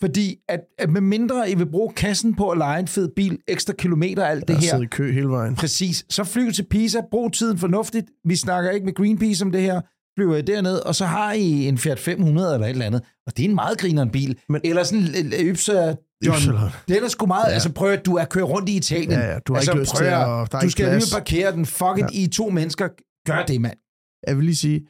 fordi 0.00 0.36
at, 0.48 0.60
at 0.78 0.90
med 0.90 1.00
mindre 1.00 1.50
I 1.50 1.54
vil 1.54 1.70
bruge 1.70 1.92
kassen 1.92 2.34
på 2.34 2.50
at 2.50 2.58
lege 2.58 2.80
en 2.80 2.88
fed 2.88 3.08
bil, 3.16 3.38
ekstra 3.48 3.72
kilometer, 3.72 4.24
alt 4.24 4.48
det 4.48 4.56
her, 4.56 4.62
sidder 4.70 4.84
i 4.84 4.86
kø 4.86 5.12
hele 5.12 5.28
vejen. 5.28 5.56
Præcis. 5.56 6.04
Så 6.08 6.24
flyv 6.24 6.52
til 6.52 6.66
Pisa, 6.70 7.00
brug 7.10 7.32
tiden 7.32 7.58
fornuftigt. 7.58 8.06
Vi 8.24 8.36
snakker 8.36 8.70
ikke 8.70 8.86
med 8.86 8.94
Greenpeace 8.94 9.44
om 9.44 9.52
det 9.52 9.62
her. 9.62 9.80
Flyver 10.18 10.36
I 10.36 10.42
derned, 10.42 10.76
og 10.78 10.94
så 10.94 11.04
har 11.06 11.32
I 11.32 11.68
en 11.68 11.78
Fiat 11.78 11.98
500 11.98 12.54
eller 12.54 12.66
et 12.66 12.70
eller 12.70 12.86
andet. 12.86 13.02
Og 13.26 13.36
det 13.36 13.44
er 13.44 13.48
en 13.48 13.54
meget 13.54 13.78
grineren 13.78 14.10
bil. 14.10 14.38
Men, 14.48 14.60
eller 14.64 14.82
sådan 14.82 15.02
en 15.04 15.26
øh, 15.26 15.40
Ypsa 15.40 15.94
John. 16.26 16.36
Ypsilon. 16.38 16.70
Det 16.88 16.96
er 16.96 17.00
da 17.00 17.08
sgu 17.08 17.26
meget. 17.26 17.44
Ja. 17.44 17.48
Ja. 17.48 17.54
Altså 17.54 17.72
prøv 17.72 17.90
at 17.90 18.06
du 18.06 18.14
er 18.16 18.24
kørt 18.24 18.44
rundt 18.44 18.68
i 18.68 18.76
Italien. 18.76 19.10
Ja, 19.10 19.32
ja, 19.32 19.38
du 19.38 19.52
har 19.52 19.58
altså, 19.58 19.72
ikke 19.72 19.80
lyst 19.82 19.90
prøv 19.92 19.98
til 19.98 20.04
at- 20.04 20.12
at- 20.42 20.52
der 20.52 20.58
er 20.58 20.62
Du 20.62 20.70
skal 20.70 20.92
lige 20.94 21.12
parkere 21.14 21.52
den. 21.52 21.66
Fuck 21.66 21.98
it, 21.98 22.04
I 22.14 22.24
er 22.24 22.28
to 22.28 22.48
mennesker. 22.50 22.88
Gør 23.26 23.44
det, 23.46 23.60
mand. 23.60 23.78
jeg 24.26 24.36
vil 24.36 24.44
lige 24.44 24.56
sige, 24.56 24.86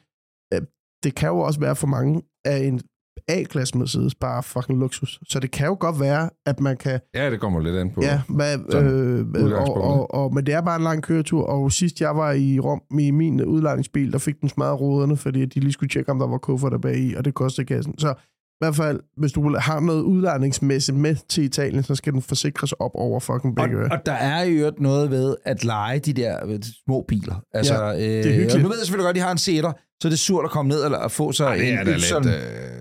at 0.51 0.63
det 1.03 1.15
kan 1.15 1.29
jo 1.29 1.39
også 1.39 1.59
være 1.59 1.75
for 1.75 1.87
mange 1.87 2.21
af 2.45 2.57
en 2.57 2.81
A-klasse 3.31 3.77
Mercedes 3.77 4.15
bare 4.15 4.43
fucking 4.43 4.79
luksus. 4.79 5.19
Så 5.27 5.39
det 5.39 5.51
kan 5.51 5.67
jo 5.67 5.77
godt 5.79 5.99
være, 5.99 6.29
at 6.45 6.59
man 6.59 6.77
kan... 6.77 6.99
Ja, 7.15 7.29
det 7.29 7.39
kommer 7.39 7.59
lidt 7.59 7.75
an 7.75 7.91
på. 7.91 8.01
Ja, 8.03 8.21
hvad, 8.29 8.57
Sådan, 8.71 9.35
øh, 9.35 9.51
og, 9.53 9.83
og, 9.83 10.13
og, 10.13 10.33
men 10.33 10.45
det 10.45 10.53
er 10.53 10.61
bare 10.61 10.75
en 10.75 10.83
lang 10.83 11.03
køretur, 11.03 11.43
og 11.43 11.71
sidst 11.71 12.01
jeg 12.01 12.15
var 12.17 12.31
i 12.31 12.59
Rom 12.59 12.81
i 12.99 13.11
min 13.11 13.43
udlejningsbil, 13.45 14.11
der 14.11 14.17
fik 14.19 14.41
den 14.41 14.49
smadret 14.49 14.79
ruderne, 14.81 15.17
fordi 15.17 15.45
de 15.45 15.59
lige 15.59 15.71
skulle 15.73 15.89
tjekke, 15.89 16.11
om 16.11 16.19
der 16.19 16.27
var 16.27 16.37
kufferter 16.37 16.77
bag 16.77 16.97
i, 16.97 17.13
og 17.13 17.25
det 17.25 17.33
kostede 17.33 17.65
kassen. 17.67 17.97
Så 17.99 18.13
i 18.51 18.63
hvert 18.65 18.75
fald, 18.75 18.99
hvis 19.17 19.31
du 19.31 19.55
har 19.57 19.79
noget 19.79 20.01
udlejningsmæssigt 20.01 20.97
med 20.97 21.15
til 21.29 21.43
Italien, 21.43 21.83
så 21.83 21.95
skal 21.95 22.13
den 22.13 22.21
forsikres 22.21 22.71
op 22.71 22.91
over 22.93 23.19
fucking 23.19 23.59
Og, 23.59 23.63
begge 23.65 23.77
ører. 23.77 23.89
og 23.89 24.05
der 24.05 24.11
er 24.11 24.43
jo 24.43 24.51
øvrigt 24.59 24.79
noget 24.79 25.11
ved 25.11 25.35
at 25.45 25.63
lege 25.63 25.99
de 25.99 26.13
der 26.13 26.37
øh, 26.47 26.59
små 26.85 27.05
biler. 27.07 27.35
Altså, 27.53 27.73
Ja, 27.83 27.93
øh, 27.93 27.99
det 27.99 28.19
er 28.19 28.23
hyggeligt. 28.23 28.53
og 28.55 28.61
Nu 28.61 28.67
ved 28.67 28.77
jeg 28.77 28.85
selvfølgelig 28.85 29.05
godt, 29.07 29.17
at 29.17 29.21
de 29.21 29.25
har 29.25 29.31
en 29.31 29.37
sætter, 29.37 29.71
så 30.01 30.07
det 30.07 30.13
er 30.13 30.17
surt 30.17 30.45
at 30.45 30.51
komme 30.51 30.69
ned 30.69 30.79
og, 30.81 30.99
og 30.99 31.11
få 31.11 31.31
sig 31.31 31.45
Ej, 31.45 31.55
det 31.55 31.69
en 31.71 31.77
er 31.77 31.97
Ypsilon. 31.97 32.23
lidt... 32.23 32.35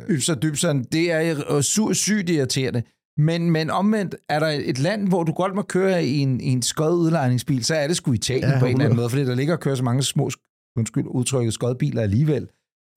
Øh... 0.08 0.16
Ypser 0.16 0.34
dybseren, 0.34 0.84
det 0.84 1.12
er 1.12 1.60
sur, 1.60 1.92
sygt 1.92 2.30
irriterende. 2.30 2.82
Men, 3.18 3.50
men 3.50 3.70
omvendt, 3.70 4.14
er 4.28 4.38
der 4.38 4.46
et 4.46 4.78
land, 4.78 5.08
hvor 5.08 5.22
du 5.24 5.32
godt 5.32 5.54
må 5.54 5.62
køre 5.62 6.04
i 6.04 6.18
en, 6.18 6.40
i 6.40 6.48
en 6.48 6.62
skød 6.62 6.90
udlejningsbil, 6.98 7.64
så 7.64 7.74
er 7.74 7.86
det 7.86 7.96
sgu 7.96 8.12
Italien 8.12 8.50
Ja, 8.50 8.58
på 8.58 8.64
en 8.66 8.70
eller 8.72 8.84
anden 8.84 8.98
100. 8.98 9.00
måde, 9.02 9.10
fordi 9.10 9.24
der 9.24 9.34
ligger 9.34 9.54
og 9.54 9.60
kører 9.60 9.74
så 9.74 9.82
mange 9.84 10.02
små, 10.02 10.30
undskyld, 10.78 11.04
udtrykket 11.06 11.54
skødbiler 11.54 12.02
alligevel, 12.02 12.48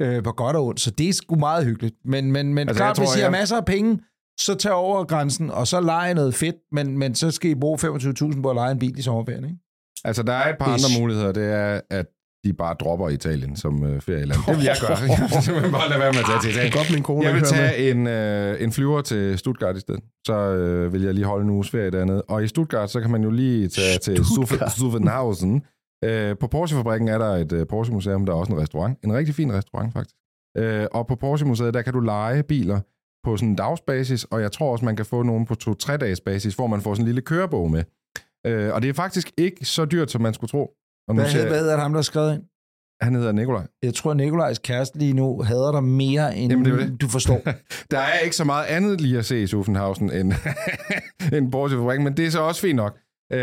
øh, 0.02 0.24
på 0.24 0.32
godt 0.32 0.56
og 0.56 0.66
ondt, 0.66 0.80
så 0.80 0.92
det 0.92 1.10
er 1.10 1.14
sgu 1.14 1.36
meget 1.36 1.66
hyggeligt. 1.66 1.96
Men, 2.06 2.32
men, 2.32 2.54
men 2.54 2.58
Altså, 2.70 2.70
altså, 2.70 2.78
klart, 2.84 2.88
jeg 2.90 2.96
tror, 2.96 3.04
hvis 3.14 3.16
I 3.18 3.20
har 3.20 3.26
jeg- 3.26 3.32
masser 3.32 3.58
af 3.58 3.66
penge, 3.66 4.00
så 4.40 4.56
tag 4.56 4.72
over 4.72 5.04
grænsen, 5.04 5.50
og 5.52 5.68
så 5.68 5.82
lege 5.82 6.14
noget 6.14 6.36
fedt, 6.36 6.56
men, 6.72 6.98
men 6.98 7.16
så 7.16 7.32
skal 7.32 7.52
I 7.52 7.56
bruge 7.56 7.78
25.000 7.80 8.42
på 8.42 8.50
at 8.50 8.56
lege 8.56 8.72
en 8.72 8.80
bil 8.80 9.00
i 9.00 9.02
sommerferien, 9.02 9.44
ikke? 9.44 9.58
Altså, 10.04 10.24
der 10.24 10.34
er 10.34 10.50
et 10.54 10.58
par 10.60 10.76
Ish. 10.76 10.86
andre 10.86 11.00
muligheder. 11.02 11.32
Det 11.32 11.44
er, 11.44 11.82
at 11.90 12.06
de 12.44 12.54
bare 12.54 12.74
dropper 12.74 13.10
Italien 13.10 13.56
som 13.56 13.84
øh, 13.84 14.02
ferieland. 14.02 14.40
Det 14.48 14.58
vil 14.58 14.64
jeg 14.64 14.78
gøre. 14.82 14.98
Jeg 15.02 15.30
vil 15.34 15.44
simpelthen 15.44 15.72
bare 15.72 15.90
lade 15.90 16.00
være 16.00 16.12
med 16.12 16.20
at 16.20 16.26
tage 16.26 16.40
til 16.42 16.50
Italien. 16.50 16.74
Godt, 16.74 16.92
min 16.94 17.04
kone 17.04 17.26
Jeg 17.26 17.36
vil 17.36 17.44
tage 17.44 17.92
en, 17.92 18.08
øh, 18.08 18.64
en 18.64 18.72
flyver 18.72 19.02
til 19.02 19.38
Stuttgart 19.38 19.78
i 19.78 19.80
stedet. 19.80 20.02
Så 20.28 20.34
øh, 20.34 20.94
vil 20.94 21.02
jeg 21.02 21.14
lige 21.14 21.26
holde 21.26 21.44
en 21.44 21.50
uges 21.50 21.70
ferie 21.70 21.92
dernede. 21.92 22.22
Og 22.22 22.44
i 22.44 22.48
Stuttgart, 22.48 22.90
så 22.92 23.02
kan 23.02 23.12
man 23.12 23.24
jo 23.24 23.30
lige 23.30 23.68
tage 23.68 23.98
til 23.98 24.26
Stuttgart. 24.26 24.72
Zuffenhausen. 24.72 25.64
Øh, 26.04 26.38
på 26.38 26.48
Porsche-fabrikken 26.48 27.08
er 27.08 27.18
der 27.18 27.36
et 27.36 27.52
øh, 27.52 27.68
Porsche-museum, 27.68 28.26
der 28.26 28.34
er 28.34 28.38
også 28.38 28.54
en 28.54 28.60
restaurant. 28.60 29.00
En 29.04 29.14
rigtig 29.14 29.36
fin 29.36 29.54
restaurant, 29.54 29.94
faktisk. 29.94 30.16
Øh, 30.58 30.86
og 30.92 31.08
på 31.08 31.16
Porsche-museet, 31.16 31.74
der 31.74 31.82
kan 31.82 31.94
du 31.94 32.00
lege 32.00 32.44
biler 32.44 32.80
på 33.24 33.38
sådan 33.38 33.50
en 33.50 33.56
dagsbasis, 33.56 34.24
og 34.24 34.42
jeg 34.42 34.52
tror 34.52 34.72
også, 34.72 34.86
man 34.86 34.96
kan 34.96 35.06
få 35.06 35.24
nogen 35.24 35.46
på 35.46 35.56
to-tre 35.56 35.98
dages 35.98 36.22
basis, 36.22 36.56
hvor 36.56 36.68
man 36.68 36.82
får 36.82 36.94
sådan 36.94 37.04
en 37.04 37.06
lille 37.06 37.22
kørebog 37.22 37.72
med. 37.72 37.84
Øh, 38.46 38.74
og 38.74 38.82
det 38.82 38.90
er 38.90 38.94
faktisk 38.94 39.32
ikke 39.38 39.66
så 39.66 39.86
dyrt, 39.86 40.12
som 40.12 40.22
man 40.22 40.34
skulle 40.34 40.50
tro. 40.50 40.72
Og 41.08 41.16
Hvad, 41.16 41.30
siger 41.30 41.48
hvad 41.48 41.60
hedder 41.60 41.78
ham, 41.78 41.92
der 41.92 41.98
har 41.98 42.04
skrevet 42.04 42.34
ind? 42.34 42.44
Han 43.02 43.16
hedder 43.16 43.32
Nikolaj. 43.32 43.68
Jeg 43.84 43.94
tror, 43.94 44.14
Nikolajs 44.14 44.60
kæreste 44.60 44.98
lige 45.00 45.14
nu 45.14 45.42
hader 45.42 45.72
dig 45.72 45.84
mere, 45.84 46.36
end 46.38 46.52
Jamen, 46.52 46.66
det 46.66 46.80
det. 46.80 47.02
du 47.02 47.08
forstår. 47.08 47.42
Der 47.92 48.00
er 48.00 48.20
ikke 48.20 48.36
så 48.36 48.44
meget 48.44 48.66
andet 48.66 49.02
lige 49.02 49.18
at 49.18 49.26
se 49.26 49.42
i 49.44 49.48
Suffenhausen 49.48 50.12
end, 50.12 50.34
end 51.38 51.52
Porsche 51.52 51.78
Fabrik, 51.80 52.02
men 52.02 52.18
det 52.18 52.26
er 52.26 52.30
så 52.30 52.40
også 52.40 52.62
fint 52.62 52.76
nok. 52.76 52.98
Øh, 53.34 53.40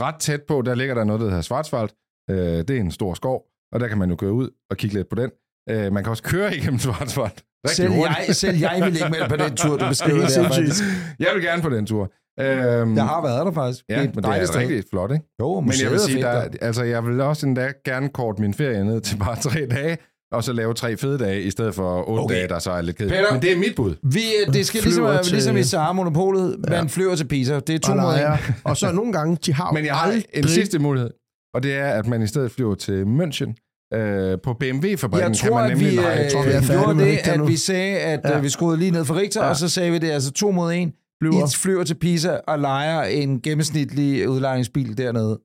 ret 0.00 0.14
tæt 0.20 0.42
på, 0.42 0.62
der 0.62 0.74
ligger 0.74 0.94
der 0.94 1.04
noget, 1.04 1.20
der 1.20 1.26
hedder 1.26 1.42
Schwarzwald. 1.42 1.90
Øh, 2.30 2.36
det 2.36 2.70
er 2.70 2.80
en 2.80 2.90
stor 2.90 3.14
skov, 3.14 3.42
og 3.72 3.80
der 3.80 3.88
kan 3.88 3.98
man 3.98 4.10
jo 4.10 4.16
køre 4.16 4.32
ud 4.32 4.48
og 4.70 4.76
kigge 4.76 4.96
lidt 4.96 5.08
på 5.08 5.14
den. 5.16 5.30
Øh, 5.70 5.92
man 5.92 6.02
kan 6.04 6.10
også 6.10 6.22
køre 6.22 6.54
igennem 6.56 6.78
Schwarzwald. 6.78 7.32
Rigtig 7.64 7.76
Selv 7.76 7.90
hurtigt. 7.90 8.18
jeg, 8.28 8.36
selv 8.36 8.58
jeg 8.58 8.80
vil 8.84 8.94
ikke 8.94 9.08
med 9.10 9.28
på 9.28 9.36
den 9.36 9.56
tur, 9.56 9.76
du 9.76 9.88
beskriver 9.88 10.22
er 10.22 10.28
der, 10.28 10.48
faktisk. 10.48 10.82
Jeg 11.18 11.28
vil 11.34 11.42
gerne 11.42 11.62
på 11.62 11.70
den 11.70 11.86
tur. 11.86 12.12
Øhm, 12.40 12.96
Jeg 12.96 13.04
har 13.04 13.22
været 13.22 13.46
der 13.46 13.52
faktisk. 13.52 13.84
Ja, 13.88 13.94
det 13.94 14.00
er 14.00 14.08
men 14.14 14.18
et 14.18 14.24
det 14.24 14.42
er 14.42 14.46
sted. 14.46 14.60
rigtig 14.60 14.84
flot, 14.90 15.12
ikke? 15.12 15.24
Jo, 15.40 15.60
Men 15.60 15.72
jeg 15.82 15.90
vil 15.90 16.00
sige, 16.00 16.22
der, 16.22 16.48
der. 16.48 16.58
altså, 16.60 16.82
jeg 16.84 17.04
vil 17.06 17.20
også 17.20 17.46
endda 17.46 17.72
gerne 17.84 18.08
korte 18.08 18.42
min 18.42 18.54
ferie 18.54 18.84
ned 18.84 19.00
til 19.00 19.16
bare 19.16 19.36
tre 19.50 19.66
dage, 19.70 19.98
og 20.32 20.44
så 20.44 20.52
lave 20.52 20.74
tre 20.74 20.96
fede 20.96 21.18
dage, 21.18 21.42
i 21.42 21.50
stedet 21.50 21.74
for 21.74 22.08
otte 22.10 22.20
Okay. 22.20 22.34
dage, 22.34 22.48
der 22.48 22.58
så 22.58 22.70
er 22.70 22.82
lidt 22.82 22.96
kedeligt. 22.96 23.18
Peter. 23.20 23.32
Men 23.32 23.42
det 23.42 23.52
er 23.52 23.56
mit 23.58 23.72
bud. 23.76 23.94
Vi, 24.02 24.20
øh, 24.46 24.54
det 24.54 24.66
skal 24.66 24.82
ligesom, 24.82 25.16
til- 25.24 25.32
ligesom 25.32 25.56
i 25.56 25.62
Sahara 25.62 25.92
Monopolet. 25.92 26.56
Man 26.70 26.88
flyver 26.88 27.14
til 27.16 27.24
Pisa. 27.28 27.60
Det 27.60 27.74
er 27.74 27.78
to 27.78 27.92
en. 27.92 27.98
leger. 27.98 28.36
og 28.64 28.76
så 28.76 28.92
nogle 28.92 29.12
gange, 29.12 29.36
de 29.46 29.54
har 29.54 29.72
Men 29.72 29.84
jeg 29.84 29.94
har 29.94 30.10
en 30.12 30.22
aldrig- 30.34 30.50
sidste 30.50 30.78
mulighed, 30.78 31.10
og 31.54 31.62
det 31.62 31.74
er, 31.74 31.86
at 31.88 32.06
man 32.06 32.22
i 32.22 32.26
stedet 32.26 32.50
flyver 32.50 32.74
til 32.74 33.02
München. 33.04 33.66
Øh, 33.94 34.38
på 34.44 34.52
BMW-fabrikken 34.54 35.30
Jeg 35.30 35.38
kan 35.40 35.48
tror, 35.50 35.56
man 35.60 35.70
at 35.70 35.78
nemlig 35.78 35.92
vi, 35.92 35.98
øh, 35.98 36.04
Jeg 36.04 36.28
tror, 36.32 36.42
vi 36.42 36.48
er 36.50 36.60
færdige 36.60 36.78
gjorde 36.78 36.94
med 36.94 37.04
det, 37.04 37.12
Richter 37.12 37.32
at 37.32 37.38
nu. 37.38 37.44
vi 37.46 37.56
sagde, 37.56 37.98
at 37.98 38.20
Ja. 38.24 38.32
ja. 38.34 38.38
vi 38.40 38.48
skruede 38.48 38.78
lige 38.78 38.90
ned 38.90 39.04
for 39.04 39.14
Richter, 39.14 39.42
Ja. 39.44 39.48
og 39.48 39.56
så 39.56 39.68
sagde 39.68 39.90
vi 39.92 39.98
det 39.98 40.10
altså 40.10 40.32
to 40.32 40.50
mod 40.50 40.72
en. 40.72 40.92
Flyver. 41.22 41.46
I 41.46 41.56
flyver 41.56 41.84
til 41.84 41.94
Pisa 41.94 42.40
og 42.46 42.58
leger 42.58 43.02
en 43.02 43.42
gennemsnitlig 43.42 44.28
udlejningsbil 44.28 44.98
dernede. 44.98 45.40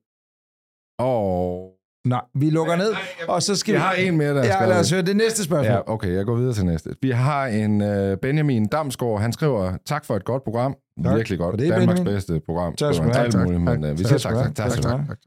Og... 0.98 1.75
Nej, 2.06 2.20
vi 2.34 2.50
lukker 2.50 2.76
ned, 2.76 2.92
og 3.28 3.42
så 3.42 3.56
skal 3.56 3.72
Jeg 3.72 3.80
vi... 3.80 3.84
har 3.84 3.92
en 3.92 4.16
mere, 4.16 4.34
der 4.34 4.42
er 4.42 4.62
Ja, 4.62 4.68
lad 4.68 4.80
os 4.80 4.90
høre 4.90 5.02
det 5.02 5.16
næste 5.16 5.44
spørgsmål. 5.44 5.72
Ja, 5.72 5.80
okay, 5.92 6.12
jeg 6.14 6.24
går 6.24 6.36
videre 6.36 6.54
til 6.54 6.64
næste. 6.64 6.90
Vi 7.02 7.10
har 7.10 7.46
en 7.46 7.80
uh, 7.80 8.18
Benjamin 8.22 8.66
Damsgaard, 8.66 9.20
han 9.20 9.32
skriver, 9.32 9.72
tak 9.86 10.04
for 10.04 10.16
et 10.16 10.24
godt 10.24 10.44
program. 10.44 10.74
Tak 11.04 11.16
Virkelig 11.16 11.38
godt. 11.38 11.52
for 11.52 11.56
det, 11.56 11.68
Danmarks 11.70 12.00
Benjamin. 12.00 12.14
bedste 12.14 12.40
program. 12.46 12.74
Tak 12.74 12.94
skal 12.94 13.06
Det 13.06 13.14
du 13.14 13.18
have. 13.18 13.30
Tak, 13.30 13.46
muligt, 13.46 13.66
tak. 13.66 13.80
men 13.80 13.90
uh, 13.90 13.98
vi 13.98 14.04
Tak 14.04 14.20
siger 14.20 14.30
tak, 14.30 14.34
tak, 14.34 14.54
tak, 14.54 14.70
Tak 14.72 14.82
tak, 14.82 15.06
tak. 15.08 15.18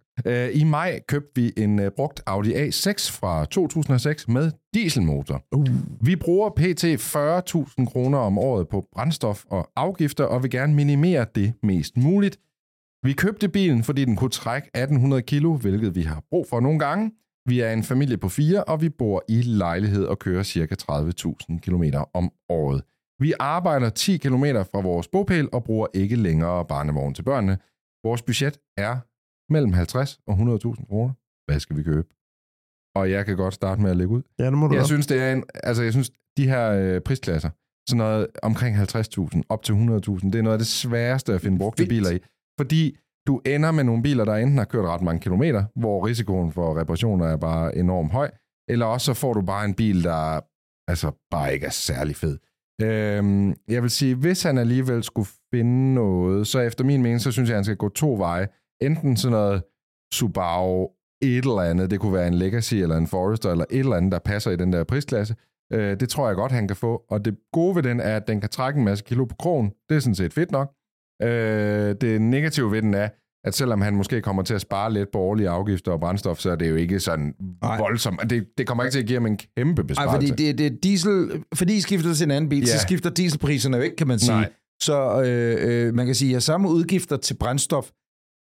Uh, 0.54 0.62
I 0.62 0.64
maj 0.64 1.00
købte 1.08 1.32
vi 1.36 1.52
en 1.58 1.80
uh, 1.80 1.86
brugt 1.96 2.22
Audi 2.26 2.54
A6 2.54 3.12
fra 3.20 3.46
2006 3.46 4.28
med 4.28 4.52
dieselmotor. 4.74 5.42
Uh. 5.52 5.66
Vi 6.02 6.16
bruger 6.16 6.50
pt. 6.50 6.84
40.000 6.84 7.86
kroner 7.92 8.18
om 8.18 8.38
året 8.38 8.68
på 8.68 8.86
brændstof 8.96 9.44
og 9.52 9.70
afgifter, 9.76 10.24
og 10.24 10.44
vil 10.44 10.52
gerne 10.52 10.74
minimere 10.74 11.26
det 11.36 11.54
mest 11.64 11.98
muligt. 11.98 12.38
Vi 13.04 13.14
købte 13.14 13.50
bilen, 13.50 13.84
fordi 13.84 14.06
den 14.06 14.16
kunne 14.16 14.30
trække 14.30 14.68
1800 14.68 15.22
kilo, 15.22 15.56
hvilket 15.56 15.96
vi 15.96 16.02
har 16.02 16.24
brug 16.30 16.48
for 16.50 16.60
nogle 16.60 16.80
gange. 16.80 17.12
Vi 17.46 17.60
er 17.60 17.72
en 17.74 17.84
familie 17.84 18.18
på 18.18 18.30
fire, 18.30 18.64
og 18.64 18.82
vi 18.82 18.90
bor 18.90 19.24
i 19.30 19.42
lejlighed 19.42 20.06
og 20.06 20.20
kører 20.20 20.44
ca. 20.44 20.76
30.000 20.82 21.60
km 21.60 21.84
om 22.14 22.32
året. 22.50 22.84
Vi 23.20 23.34
arbejder 23.40 23.90
10 23.90 24.18
km 24.18 24.46
fra 24.72 24.82
vores 24.82 25.08
bopæl 25.08 25.50
og 25.54 25.64
bruger 25.64 25.88
ikke 25.94 26.16
længere 26.16 26.66
barnevogn 26.66 27.14
til 27.14 27.24
børnene. 27.24 27.58
Vores 28.04 28.22
budget 28.22 28.60
er 28.78 28.98
mellem 29.54 29.74
50 29.74 30.20
og 30.28 30.34
100.000 30.34 30.88
kroner. 30.88 31.14
Hvad 31.48 31.60
skal 31.60 31.78
vi 31.78 31.84
købe? 31.84 32.08
Og 32.96 33.12
jeg 33.12 33.26
kan 33.26 33.38
godt 33.38 33.54
starte 33.54 33.82
med 33.82 33.90
at 33.92 33.98
lægge 33.98 34.14
ud. 34.14 34.22
Ja, 34.40 34.46
det 34.46 34.54
må 34.54 34.68
du 34.68 34.74
Jeg 34.74 34.82
også. 34.82 34.94
synes, 34.94 35.08
det 35.08 35.22
er 35.22 35.34
en, 35.34 35.44
altså 35.64 35.84
jeg 35.84 35.92
synes, 35.92 36.12
de 36.38 36.48
her 36.48 36.72
øh, 36.72 37.02
prisklasser, 37.02 37.50
sådan 37.90 37.98
noget 37.98 38.28
omkring 38.44 38.78
50.000, 38.78 39.42
op 39.50 39.64
til 39.64 39.74
100.000, 39.74 39.78
det 39.80 40.36
er 40.36 40.42
noget 40.42 40.54
af 40.54 40.60
det 40.60 40.68
sværeste 40.68 41.34
at 41.34 41.42
finde 41.42 41.58
brugte 41.58 41.86
biler 41.86 42.12
i. 42.12 42.20
Fordi 42.60 42.98
du 43.28 43.42
ender 43.46 43.72
med 43.72 43.84
nogle 43.84 44.04
biler, 44.04 44.26
der 44.26 44.36
enten 44.36 44.58
har 44.58 44.66
kørt 44.66 44.86
ret 44.86 45.02
mange 45.02 45.20
kilometer, 45.20 45.64
hvor 45.76 46.08
risikoen 46.08 46.52
for 46.52 46.80
reparationer 46.80 47.26
er 47.26 47.38
bare 47.38 47.78
enormt 47.78 48.12
høj, 48.12 48.32
eller 48.70 48.86
også 48.86 49.06
så 49.06 49.14
får 49.14 49.34
du 49.34 49.42
bare 49.42 49.66
en 49.66 49.74
bil, 49.74 50.04
der 50.04 50.40
altså 50.92 51.12
bare 51.32 51.54
ikke 51.54 51.66
er 51.66 51.78
særlig 51.90 52.16
fed. 52.16 52.38
Øhm, 52.82 53.56
jeg 53.68 53.82
vil 53.82 53.90
sige, 53.90 54.16
hvis 54.16 54.44
han 54.44 54.58
alligevel 54.58 55.04
skulle 55.04 55.30
finde 55.54 55.94
noget, 55.94 56.48
så 56.48 56.60
efter 56.60 56.84
min 56.84 57.02
mening, 57.02 57.22
så 57.22 57.32
synes 57.32 57.50
jeg, 57.50 57.56
at 57.56 57.58
han 57.58 57.64
skal 57.64 57.78
gå 57.78 57.90
to 57.90 58.16
veje. 58.16 58.48
Enten 58.82 59.18
sådan 59.18 59.32
noget 59.32 59.64
Subaru 60.14 60.88
et 61.22 61.46
eller 61.46 61.62
andet, 61.62 61.92
det 61.92 62.00
kunne 62.00 62.14
være 62.14 62.28
en 62.28 62.34
Legacy 62.34 62.76
eller 62.76 62.98
en 62.98 63.08
Forester 63.08 63.52
eller 63.52 63.66
et 63.70 63.80
eller 63.80 63.96
andet, 63.96 64.12
der 64.12 64.20
passer 64.20 64.52
i 64.52 64.56
den 64.56 64.74
der 64.74 64.84
prisklasse. 64.84 65.36
Øh, 65.74 66.00
det 66.00 66.10
tror 66.10 66.28
jeg 66.28 66.36
godt, 66.36 66.52
han 66.52 66.68
kan 66.68 66.76
få. 66.76 67.02
Og 67.10 67.26
det 67.26 67.38
gode 67.52 67.76
ved 67.76 67.84
den 67.84 68.00
er, 68.00 68.16
at 68.16 68.28
den 68.28 68.42
kan 68.42 68.50
trække 68.50 68.78
en 68.78 68.86
masse 68.86 69.04
kilo 69.04 69.26
på 69.26 69.36
krogen. 69.36 69.72
Det 69.90 69.96
er 69.96 70.00
sådan 70.00 70.16
set 70.16 70.34
fedt 70.34 70.52
nok. 70.52 70.74
Øh, 71.24 71.96
det 72.02 72.22
negative 72.22 72.72
ved 72.72 72.82
den 72.82 72.94
er, 72.94 73.10
at 73.44 73.54
selvom 73.56 73.82
han 73.82 73.96
måske 73.96 74.22
kommer 74.22 74.44
til 74.44 74.54
at 74.54 74.62
spare 74.62 74.94
lidt 74.94 75.12
på 75.12 75.20
årlige 75.20 75.50
afgifter 75.50 75.92
og 75.92 76.00
brændstof, 76.00 76.40
så 76.40 76.52
er 76.52 76.56
det 76.56 76.70
jo 76.70 76.76
ikke 76.76 77.00
sådan 77.00 77.34
Nej. 77.62 77.78
voldsomt. 77.78 78.30
Det, 78.30 78.46
det 78.58 78.68
kommer 78.68 78.84
ikke 78.84 78.94
til 78.94 79.00
at 79.00 79.06
give 79.06 79.16
ham 79.16 79.26
en 79.26 79.38
kæmpe 79.58 79.82
Nej, 79.82 79.88
besparelse. 79.88 80.28
fordi 80.34 80.44
det, 80.46 80.58
det 80.58 80.84
diesel, 80.84 81.44
fordi 81.56 81.74
I 81.78 81.82
skifter 81.82 82.14
til 82.14 82.24
en 82.26 82.32
anden 82.32 82.50
bil, 82.50 82.60
Ja. 82.60 82.66
så 82.66 82.80
skifter 82.80 83.10
dieselpriserne 83.10 83.78
jo 83.78 83.84
ikke, 83.84 83.96
kan 83.96 84.08
man 84.08 84.20
sige. 84.20 84.36
Nej. 84.36 84.50
Så 84.82 85.24
øh, 85.26 85.88
øh, 85.88 85.94
man 85.94 86.06
kan 86.06 86.16
sige, 86.16 86.36
at 86.36 86.44
samme 86.44 86.70
udgifter 86.70 87.18
til 87.18 87.34
brændstof. 87.40 87.90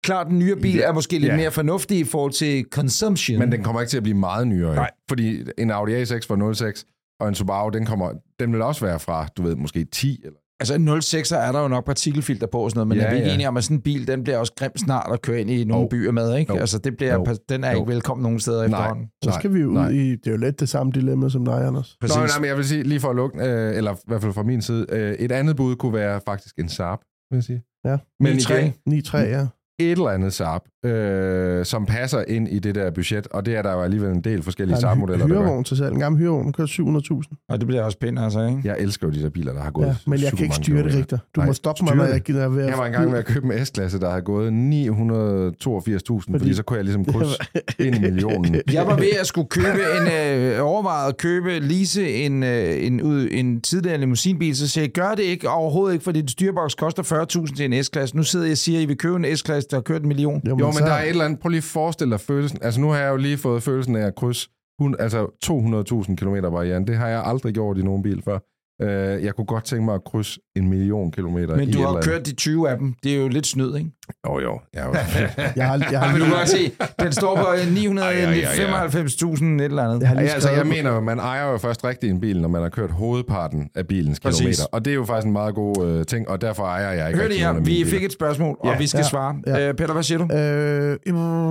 Klart, 0.04 0.26
den 0.26 0.38
nye 0.38 0.56
bil 0.56 0.74
Ja. 0.76 0.88
er 0.88 0.92
måske 0.92 1.18
lidt 1.18 1.32
Ja. 1.32 1.36
mere 1.36 1.50
fornuftig 1.50 1.98
i 1.98 2.04
forhold 2.04 2.32
til 2.32 2.64
consumption. 2.70 3.38
Men 3.38 3.52
den 3.52 3.62
kommer 3.62 3.80
ikke 3.80 3.90
til 3.90 3.96
at 3.96 4.02
blive 4.02 4.18
meget 4.18 4.48
nyere. 4.48 4.74
Nej. 4.74 4.90
Fordi 5.08 5.44
en 5.58 5.70
Audi 5.70 6.02
A6 6.02 6.26
fra 6.26 6.54
06 6.54 6.84
og 7.20 7.28
en 7.28 7.34
Subaru, 7.34 7.70
den, 7.70 7.86
kommer, 7.86 8.12
den 8.40 8.52
vil 8.52 8.62
også 8.62 8.84
være 8.84 9.00
fra, 9.00 9.26
du 9.36 9.42
ved, 9.42 9.56
måske 9.56 9.84
10 9.84 10.20
eller 10.24 10.38
Altså 10.62 10.74
en 10.74 10.88
06'er 10.88 11.36
er 11.48 11.52
der 11.52 11.60
jo 11.62 11.68
nok 11.68 11.84
partikelfilter 11.86 12.46
på 12.46 12.58
og 12.58 12.70
sådan 12.70 12.78
noget, 12.78 12.88
men 12.88 12.98
Ja, 12.98 13.04
er 13.04 13.10
vi 13.10 13.16
ikke 13.16 13.28
ja. 13.28 13.34
enige 13.34 13.48
om, 13.48 13.56
at 13.56 13.64
sådan 13.64 13.76
en 13.76 13.80
bil, 13.82 14.06
den 14.06 14.22
bliver 14.24 14.38
også 14.38 14.52
grim 14.58 14.76
snart 14.76 15.12
at 15.12 15.22
køre 15.22 15.40
ind 15.40 15.50
i 15.50 15.64
nogle 15.64 15.82
Jo. 15.82 15.88
byer 15.88 16.10
med, 16.10 16.36
ikke? 16.36 16.52
Jo. 16.54 16.60
Altså 16.60 16.78
det 16.78 16.96
bliver, 16.96 17.14
Jo. 17.14 17.26
den 17.48 17.64
er 17.64 17.72
Jo. 17.72 17.78
ikke 17.78 17.92
velkommen 17.92 18.22
nogen 18.22 18.40
steder 18.40 18.58
Nej. 18.58 18.66
efterhånden. 18.66 19.06
Så 19.24 19.30
skal 19.30 19.54
vi 19.54 19.60
jo 19.60 19.68
ud 19.68 19.74
nej. 19.74 19.88
i... 19.88 20.10
Det 20.10 20.26
er 20.26 20.30
jo 20.30 20.36
lidt 20.36 20.60
det 20.60 20.68
samme 20.68 20.92
dilemma 20.92 21.28
som 21.28 21.44
dig, 21.44 21.66
Anders. 21.66 21.96
Præcis. 22.00 22.16
Nå, 22.16 22.22
nej, 22.22 22.38
men 22.40 22.48
jeg 22.48 22.56
vil 22.56 22.64
sige, 22.64 22.82
lige 22.82 23.00
for 23.00 23.10
at 23.10 23.16
lukke, 23.16 23.38
øh, 23.48 23.76
eller 23.76 23.92
i 23.94 23.96
hvert 24.06 24.20
fald 24.22 24.32
fra 24.32 24.42
min 24.42 24.62
side, 24.62 24.86
øh, 24.88 25.12
et 25.12 25.32
andet 25.32 25.56
bud 25.56 25.76
kunne 25.76 25.92
være 25.92 26.20
faktisk 26.26 26.58
en 26.58 26.68
Saab, 26.68 26.98
vil 27.30 27.36
jeg 27.36 27.44
sige. 27.44 27.62
Ja. 27.84 27.96
Men 28.20 28.32
9-3. 28.36 28.54
igen, 28.54 28.72
9-3, 28.88 29.18
ja. 29.18 29.46
et 29.80 29.90
eller 29.92 30.08
andet 30.08 30.32
Saab, 30.32 30.60
øh, 30.84 31.64
som 31.64 31.86
passer 31.86 32.24
ind 32.28 32.48
i 32.48 32.58
det 32.58 32.74
der 32.74 32.90
budget, 32.90 33.28
og 33.30 33.46
det 33.46 33.56
er 33.56 33.62
der 33.62 33.72
jo 33.72 33.82
alligevel 33.82 34.10
en 34.10 34.20
del 34.20 34.42
forskellige 34.42 34.80
Der 34.80 34.88
er 34.88 34.92
en 34.92 35.28
hyrevogn 35.28 35.64
til 35.64 35.76
salg. 35.76 35.92
En 35.92 36.00
gammel 36.00 36.18
hyrevogn, 36.20 36.44
den 36.44 36.52
kører 36.52 36.66
700.000. 36.66 37.46
Og 37.48 37.58
det 37.58 37.66
bliver 37.66 37.82
også 37.82 37.98
pænt, 37.98 38.18
altså, 38.18 38.42
ikke? 38.46 38.60
Jeg 38.64 38.76
elsker 38.78 39.06
jo 39.06 39.12
de 39.12 39.22
der 39.22 39.28
biler, 39.30 39.52
der 39.52 39.60
har 39.60 39.70
gået 39.70 39.86
Ja, 39.86 39.94
men 40.06 40.20
jeg 40.22 40.32
kan 40.32 40.44
ikke 40.44 40.54
styre 40.54 40.78
det 40.82 40.86
rigtigt. 40.94 41.10
Du 41.10 41.40
Nej, 41.40 41.46
må 41.46 41.52
stoppe 41.52 41.84
mig, 41.84 41.96
når 41.96 42.04
jeg 42.04 42.20
gider 42.20 42.48
være... 42.48 42.66
Jeg 42.66 42.78
var 42.78 42.86
engang 42.86 43.12
ved 43.12 43.18
at 43.18 43.24
købe 43.24 43.58
en 43.58 43.66
S-klasse, 43.66 44.00
der 44.00 44.10
havde 44.10 44.22
gået 44.22 44.50
982.000, 44.50 46.38
fordi, 46.38 46.54
så 46.54 46.62
kunne 46.62 46.76
jeg 46.76 46.84
ligesom 46.84 47.04
krydse 47.12 47.36
ind 47.78 47.94
i 47.96 48.00
millionen. 48.00 48.56
Jeg 48.72 48.86
var 48.86 48.96
ved 48.96 49.10
at 49.20 49.26
skulle 49.26 49.48
købe 49.48 49.66
en, 50.00 50.08
øh, 50.38 50.66
overvejet 50.66 51.08
at 51.08 51.16
købe, 51.16 51.58
lease 51.58 52.12
en, 52.12 52.42
øh, 52.42 52.86
en, 52.86 53.02
ud, 53.02 53.28
en 53.30 53.60
tidligere 53.60 53.98
limousinbil, 53.98 54.56
så 54.56 54.68
sagde 54.68 54.86
jeg, 54.86 54.92
gør 54.92 55.14
det 55.14 55.22
ikke, 55.22 55.48
overhovedet 55.48 55.92
ikke, 55.94 56.04
fordi 56.04 56.20
den 56.20 56.28
styrboks 56.28 56.74
koster 56.74 57.02
40.000 57.46 57.56
til 57.56 57.72
en 57.72 57.84
S-klasse. 57.84 58.16
Nu 58.16 58.22
sidder 58.22 58.46
jeg 58.46 58.52
og 58.52 58.58
siger, 58.58 58.78
at 58.78 58.82
I 58.82 58.86
vil 58.86 58.96
købe 58.98 59.16
en 59.16 59.36
S-klasse, 59.36 59.68
der 59.70 59.76
har 59.76 59.82
kørt 59.82 60.02
en 60.02 60.08
million. 60.08 60.40
Jo, 60.48 60.56
Jo, 60.60 60.71
men 60.72 60.78
så- 60.78 60.84
der 60.84 60.92
er 60.92 61.02
et 61.02 61.08
eller 61.08 61.24
andet, 61.24 61.40
prøv 61.40 61.48
lige 61.48 61.58
at 61.58 61.64
forestille 61.64 62.10
dig 62.10 62.20
følelsen. 62.20 62.58
Altså 62.62 62.80
nu 62.80 62.88
har 62.90 62.98
jeg 62.98 63.10
jo 63.10 63.16
lige 63.16 63.38
fået 63.38 63.62
følelsen 63.62 63.96
af 63.96 64.06
at 64.06 64.14
krydse 64.14 64.48
hun, 64.78 64.96
altså 64.98 65.26
200.000 65.44 66.16
km 66.16 66.36
barrieren. 66.42 66.86
Det 66.86 66.96
har 66.96 67.08
jeg 67.08 67.22
aldrig 67.24 67.54
gjort 67.54 67.78
i 67.78 67.82
nogen 67.82 68.02
bil 68.02 68.22
før. 68.22 68.38
Uh, 68.82 68.88
jeg 69.24 69.34
kunne 69.34 69.44
godt 69.44 69.64
tænke 69.64 69.84
mig 69.84 69.94
at 69.94 70.00
krydse 70.04 70.40
en 70.56 70.68
million 70.70 71.10
kilometer 71.12 71.56
Men 71.56 71.68
i 71.68 71.72
du 71.72 71.78
et 71.78 71.84
har 71.84 71.88
eller 71.90 71.96
andet. 72.00 72.04
kørt 72.12 72.26
de 72.26 72.34
20 72.34 72.70
af 72.70 72.78
dem. 72.78 72.94
Det 73.02 73.12
er 73.12 73.16
jo 73.22 73.28
lidt 73.28 73.46
snyd, 73.46 73.76
ikke? 73.76 73.90
Jo, 74.28 74.40
jo. 74.40 74.60
Jeg, 74.74 74.84
jo. 74.86 74.92
Jeg 75.56 75.66
har, 75.68 75.86
jeg 75.90 76.00
har, 76.00 76.06
men 76.12 76.20
du 76.20 76.24
lige, 76.26 76.28
kan 76.28 76.36
godt 76.38 76.48
se, 76.48 76.72
den 77.00 77.12
står 77.12 77.36
på 77.36 77.42
Ej, 77.42 77.54
ej, 77.54 77.60
ej, 77.60 78.86
995.000 78.88 79.44
et 79.44 79.60
eller 79.62 79.82
andet. 79.84 80.00
jeg 80.00 80.08
har 80.08 80.14
lige 80.14 80.26
Ja, 80.28 80.34
altså, 80.34 80.50
jeg 80.50 80.66
mener 80.66 81.00
man 81.00 81.18
ejer 81.18 81.50
jo 81.52 81.58
først 81.58 81.84
rigtig 81.84 82.10
en 82.10 82.20
bil, 82.20 82.40
når 82.40 82.48
man 82.48 82.62
har 82.62 82.68
kørt 82.68 82.90
hovedparten 82.90 83.68
af 83.74 83.86
bilens 83.86 84.20
Præcis. 84.20 84.38
kilometer. 84.40 84.62
Og 84.72 84.84
det 84.84 84.90
er 84.90 84.94
jo 84.94 85.04
faktisk 85.04 85.26
en 85.26 85.32
meget 85.32 85.54
god 85.54 85.86
øh, 85.86 86.06
ting, 86.06 86.28
og 86.28 86.40
derfor 86.40 86.62
ejer 86.64 86.90
jeg 86.92 87.08
ikke 87.08 87.20
Hør 87.20 87.28
det 87.28 87.38
her, 87.38 87.52
vi 87.52 87.60
biler. 87.64 87.86
fik 87.90 88.04
et 88.04 88.12
spørgsmål, 88.12 88.56
og 88.60 88.72
Ja. 88.72 88.78
vi 88.78 88.86
skal 88.86 88.98
Ja. 88.98 89.02
svare. 89.08 89.36
Ja. 89.46 89.68
Øh, 89.68 89.74
Peter, 89.74 89.92
hvad 89.92 90.02
siger 90.02 90.18
du? 90.18 90.24
Øh, 90.34 90.98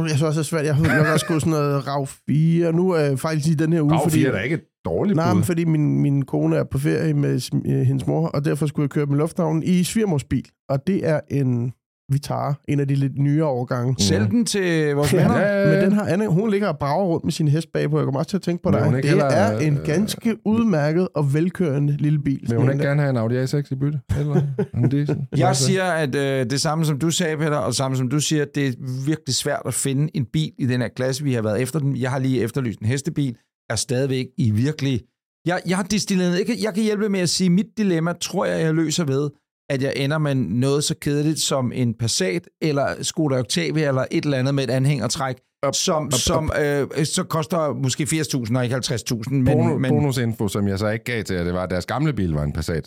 jeg 0.04 0.10
synes 0.10 0.22
også, 0.22 0.40
det 0.40 0.46
er 0.46 0.50
svært. 0.50 0.66
Jeg 0.66 0.76
har 0.76 0.98
nok 0.98 1.08
også 1.08 1.26
gået 1.26 1.42
sådan 1.42 1.52
noget 1.52 1.88
RAV 1.88 2.08
4. 2.30 2.72
Nu 2.74 2.98
øh, 2.98 3.18
faktisk 3.18 3.48
i 3.48 3.54
den 3.54 3.74
her 3.74 3.82
uge, 3.82 3.94
Rav 3.94 4.04
fordi... 4.04 4.20
4 4.20 4.28
er 4.28 4.32
da 4.32 4.40
ikke 4.40 4.54
et 4.56 4.62
dårligt 4.86 5.16
Nej, 5.16 5.34
men 5.34 5.44
fordi 5.44 5.66
min, 5.66 6.02
min 6.02 6.26
kone 6.26 6.56
er 6.56 6.64
på 6.64 6.78
ferie 6.78 7.14
med 7.14 7.50
øh, 7.68 7.82
hendes 7.82 8.08
mor, 8.08 8.28
og 8.28 8.46
derfor 8.46 8.66
skulle 8.66 8.84
jeg 8.84 8.90
køre 8.90 9.06
med 9.06 9.18
lufthavnen 9.18 9.64
i 9.64 9.84
svigermors 9.84 10.24
bil. 10.24 10.46
Og 10.70 10.88
det 10.88 11.08
er 11.10 11.20
en 11.32 11.72
Vitara, 12.12 12.54
en 12.68 12.80
af 12.80 12.88
de 12.88 12.96
lidt 12.96 13.18
nyere 13.20 13.46
årgange. 13.46 13.96
Sælg 14.00 14.32
den 14.32 14.46
til 14.46 14.96
vores 14.96 15.14
venner. 15.14 15.40
Ja, 15.40 15.66
Men 15.76 15.84
den 15.86 15.92
har 15.94 16.06
Anne, 16.06 16.28
hun 16.28 16.50
ligger 16.52 16.68
og 16.68 16.78
brager 16.80 17.06
rundt 17.06 17.24
med 17.26 17.32
sin 17.32 17.48
hest 17.48 17.68
bagpå. 17.74 17.98
Jeg 17.98 18.04
kommer 18.06 18.20
også 18.20 18.30
til 18.30 18.38
at 18.38 18.42
tænke 18.42 18.64
på 18.64 18.72
dig. 18.72 18.92
Det 18.94 19.06
heller, 19.06 19.26
er 19.26 19.60
en 19.60 19.78
øh, 19.78 19.86
ganske 19.86 20.36
udmærket 20.46 21.08
og 21.16 21.34
velkørende 21.34 21.98
lille 21.98 22.20
bil. 22.20 22.40
Vil 22.42 22.48
Sådan 22.50 22.62
hun 22.62 22.72
ikke 22.72 22.82
der- 22.84 22.90
gerne 22.90 23.02
have 23.02 23.10
en 23.10 23.18
Audi 23.18 23.44
A6 23.44 23.62
i 23.72 23.76
bytte? 23.76 24.00
Eller 24.20 24.42
en 24.76 24.90
diesel? 24.90 25.18
Jeg 25.38 25.56
siger, 25.56 25.84
at 25.84 26.16
øh, 26.16 26.46
det 26.50 26.62
samme 26.62 26.86
som 26.86 27.00
du 27.00 27.10
sagde, 27.10 27.38
Peter, 27.38 27.56
og 27.58 27.68
det 27.68 27.76
samme 27.76 27.98
som 27.98 28.10
du 28.10 28.20
siger, 28.20 28.46
det 28.56 28.68
er 28.68 28.72
virkelig 29.06 29.36
svært 29.36 29.62
at 29.66 29.74
finde 29.74 30.10
en 30.14 30.26
bil 30.26 30.52
i 30.60 30.66
den 30.66 30.82
her 30.82 30.88
klasse. 30.96 31.24
Vi 31.24 31.34
har 31.34 31.42
været 31.42 31.62
efter 31.62 31.80
den. 31.80 31.98
Jeg 31.98 32.12
har 32.12 32.20
lige 32.20 32.42
efterlyst 32.42 32.80
en 32.80 32.88
hestebil. 32.88 33.36
Er 33.72 33.76
stadigvæk 33.76 34.28
i 34.38 34.52
virkelig... 34.52 35.02
Jeg, 35.46 35.62
jeg 35.68 35.78
har 35.78 35.84
destilleret... 35.84 36.38
Jeg 36.38 36.46
kan, 36.46 36.56
jeg 36.64 36.74
kan 36.74 36.84
hjælpe 36.84 37.10
med 37.10 37.20
at 37.20 37.30
sige, 37.30 37.46
at 37.46 37.52
mit 37.52 37.78
dilemma 37.78 38.14
tror 38.14 38.46
jeg, 38.46 38.62
jeg 38.62 38.74
løser 38.74 39.06
ved, 39.06 39.30
at 39.70 39.82
jeg 39.82 39.94
ender 39.96 40.18
med 40.18 40.36
noget 40.36 40.84
så 40.84 40.96
kedeligt 41.02 41.40
som 41.40 41.72
en 41.72 41.94
Passat, 41.94 42.50
eller 42.62 43.04
Skoda 43.04 43.40
Octavia, 43.40 43.88
eller 43.88 44.06
et 44.12 44.24
eller 44.24 44.38
andet 44.38 44.56
med 44.56 44.64
et 44.64 44.70
anhængertræk, 44.70 45.36
som, 45.74 46.12
som 46.12 46.52
øh, 46.62 47.06
så 47.06 47.24
koster 47.24 47.74
måske 47.74 48.04
80.000 48.04 48.58
og 48.58 48.64
ikke 48.64 48.76
50.000. 48.76 49.34
Men, 49.34 49.46
Bono, 49.46 49.78
men, 49.78 49.90
bonusinfo, 49.90 50.48
som 50.48 50.68
jeg 50.68 50.80
så 50.80 50.88
ikke 50.90 51.06
gav 51.06 51.24
til 51.24 51.36
jer, 51.36 51.44
det 51.44 51.54
var, 51.54 51.64
at 51.64 51.70
deres 51.70 51.86
gamle 51.86 52.14
bil 52.14 52.32
var 52.32 52.44
en 52.44 52.54
Passat. 52.54 52.86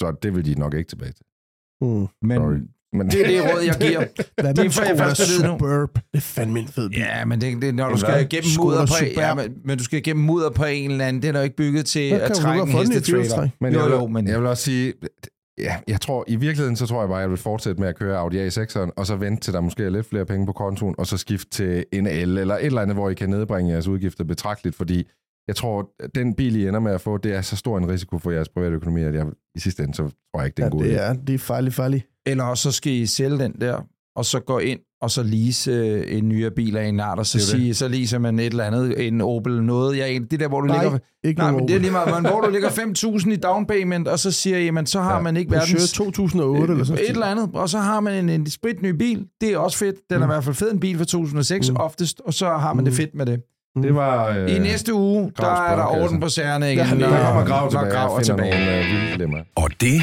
Så 0.00 0.16
det 0.22 0.34
vil 0.34 0.44
de 0.44 0.54
nok 0.54 0.74
ikke 0.74 0.88
tilbage 0.88 1.12
til. 1.12 1.26
Mm. 1.80 2.06
men 2.22 2.36
Sorry. 2.36 2.58
Men 2.92 3.10
det 3.10 3.20
er 3.20 3.26
det 3.44 3.54
råd, 3.54 3.60
jeg 3.62 3.76
giver. 3.80 4.04
Hvad 4.42 4.54
Det 4.54 4.66
er 4.66 4.70
for 4.70 4.82
jeg 4.84 4.98
først 4.98 5.20
vide 5.28 5.46
nu. 5.46 5.58
Superb? 5.58 5.94
Det 5.94 6.02
er 6.14 6.20
fandme 6.20 6.58
en 6.60 6.68
fed 6.68 6.88
bil. 6.88 6.98
Ja, 6.98 7.24
men 7.24 7.40
det, 7.40 7.62
det, 7.62 7.74
når 7.74 7.88
du 7.88 7.96
skal 7.96 8.22
igennem 8.32 8.50
mudder 8.60 8.86
på, 8.86 8.94
ja, 9.20 9.34
men, 9.34 9.44
men 9.64 9.78
du 9.78 9.84
skal 9.84 9.98
igennem 9.98 10.24
mudder 10.24 10.50
på 10.50 10.64
en 10.64 10.90
eller 10.90 11.04
anden, 11.06 11.22
den 11.22 11.34
er 11.34 11.38
jo 11.40 11.44
ikke 11.44 11.56
bygget 11.56 11.86
til 11.86 12.10
at 12.10 12.32
trække 12.32 12.62
en 12.62 12.68
hestetrailer. 12.68 13.48
Men 13.60 13.72
Jo, 13.72 13.78
jeg, 13.80 13.88
vil, 13.90 13.94
jo, 13.94 14.06
men- 14.06 14.28
jeg 14.28 14.38
vil 14.38 14.46
også 14.46 14.62
sige, 14.64 14.92
ja, 15.58 15.76
jeg 15.88 16.00
tror, 16.00 16.24
i 16.28 16.36
virkeligheden, 16.36 16.76
så 16.76 16.86
tror 16.86 17.00
jeg 17.02 17.08
bare, 17.08 17.18
jeg 17.18 17.30
vil 17.30 17.38
fortsætte 17.38 17.80
med 17.80 17.88
at 17.88 17.96
køre 17.98 18.18
Audi 18.18 18.48
A6'eren, 18.48 18.90
og 18.96 19.06
så 19.06 19.16
vente 19.16 19.42
til 19.42 19.52
der 19.52 19.60
måske 19.60 19.84
er 19.84 19.90
lidt 19.90 20.08
flere 20.08 20.26
penge 20.26 20.46
på 20.46 20.52
kontoen, 20.52 20.94
og 20.98 21.06
så 21.06 21.16
skifte 21.16 21.50
til 21.50 21.84
en 21.92 22.04
L, 22.06 22.38
eller 22.38 22.54
et 22.56 22.66
eller 22.66 22.82
andet, 22.82 22.96
hvor 22.96 23.10
I 23.10 23.14
kan 23.14 23.28
nedbringe 23.30 23.72
jeres 23.72 23.88
udgifter 23.88 24.24
betragteligt, 24.24 24.76
fordi 24.76 25.08
jeg 25.48 25.56
tror, 25.56 25.90
at 26.00 26.14
den 26.14 26.34
bil, 26.34 26.56
I 26.56 26.68
ender 26.68 26.80
med 26.80 26.92
at 26.92 27.00
få, 27.00 27.16
det 27.16 27.32
er 27.34 27.40
så 27.42 27.56
stor 27.56 27.78
en 27.78 27.88
risiko 27.88 28.18
for 28.18 28.30
jeres 28.30 28.48
private 28.48 28.74
økonomi, 28.76 29.02
at 29.02 29.14
jeg 29.14 29.26
i 29.54 29.60
sidste 29.60 29.82
ende, 29.82 29.94
så 29.94 30.02
tror 30.02 30.40
jeg 30.40 30.44
ikke, 30.46 30.56
det 30.56 30.62
er 30.62 30.66
Ja, 30.66 30.70
en 30.70 30.78
god 30.78 30.84
det 30.84 31.02
er, 31.02 31.12
det 31.12 31.34
er 31.34 31.38
farligt, 31.38 31.74
farligt. 31.74 32.06
Eller 32.26 32.44
også 32.44 32.62
så 32.62 32.76
skal 32.76 32.92
I 32.92 33.06
sælge 33.06 33.38
den 33.38 33.52
der, 33.60 33.80
og 34.16 34.24
så 34.24 34.40
gå 34.40 34.58
ind 34.58 34.78
og 35.02 35.10
så 35.10 35.22
lease 35.22 35.70
øh, 35.70 36.16
en 36.18 36.28
nyere 36.28 36.50
bil 36.50 36.76
af 36.76 36.84
en 36.86 37.00
art, 37.00 37.18
og 37.18 37.26
så, 37.26 37.38
Det 37.38 37.46
sige, 37.46 37.74
så 37.74 37.88
leaser 37.88 38.18
man 38.18 38.38
et 38.38 38.46
eller 38.46 38.64
andet, 38.64 39.06
en 39.06 39.20
Opel 39.20 39.62
noget. 39.62 39.96
Ja, 39.98 40.18
det 40.30 40.40
der, 40.40 40.48
hvor 40.48 40.60
du 40.60 40.66
Nej, 40.66 40.82
ligger... 40.82 40.98
Ikke 41.24 41.38
Nej, 41.38 41.52
men 41.52 41.68
det 41.68 41.76
er 41.76 41.80
lige 41.80 41.90
meget, 41.90 42.22
men 42.22 42.30
hvor 42.30 42.40
du 42.40 42.50
ligger 42.50 42.68
5.000 43.24 43.30
i 43.32 43.36
down 43.36 43.66
payment, 43.66 44.08
og 44.08 44.18
så 44.18 44.30
siger 44.30 44.58
I, 44.58 44.70
men 44.70 44.86
så 44.86 45.00
har 45.00 45.14
Ja. 45.16 45.20
man 45.22 45.36
ikke 45.36 45.50
verdens... 45.50 45.92
2008 45.92 46.72
eller 46.72 46.84
sådan 46.84 47.04
et 47.04 47.10
eller 47.10 47.26
andet, 47.26 47.50
og 47.54 47.68
så 47.68 47.78
har 47.78 48.00
man 48.00 48.24
en, 48.24 48.28
en 48.40 48.50
spritny 48.50 48.88
bil. 48.90 49.26
Det 49.40 49.52
er 49.52 49.58
også 49.58 49.78
fedt. 49.78 49.96
Den 50.10 50.20
er 50.20 50.24
i 50.24 50.26
hvert 50.26 50.44
fald 50.44 50.54
fed, 50.54 50.72
en 50.72 50.80
bil 50.80 50.96
fra 50.98 51.04
2006 51.04 51.70
Mm. 51.70 51.76
oftest, 51.76 52.20
og 52.24 52.34
så 52.34 52.46
har 52.48 52.74
man 52.74 52.84
det 52.84 52.92
Mm. 52.92 52.96
fedt 52.96 53.14
med 53.14 53.26
det. 53.26 53.40
Det 53.76 53.94
var... 53.94 54.28
Øh, 54.28 54.50
I 54.56 54.58
næste 54.58 54.94
uge, 54.94 55.32
der 55.36 55.46
er 55.64 55.76
der 55.76 55.84
orden 55.84 56.20
på 56.20 56.28
sagerne 56.28 56.72
igen. 56.72 56.78
Ja, 56.86 56.94
når- 56.94 57.08
der 57.08 57.24
kommer 57.24 57.44
grav 57.44 57.70
tilbage, 57.70 57.90
Grav 57.90 58.06
er 58.06 58.10
og 58.10 58.20
finder 58.20 58.36
tilbage. 58.36 59.18
nogle 59.18 59.38
øh. 59.38 59.44
Og 59.56 59.70
det 59.80 60.02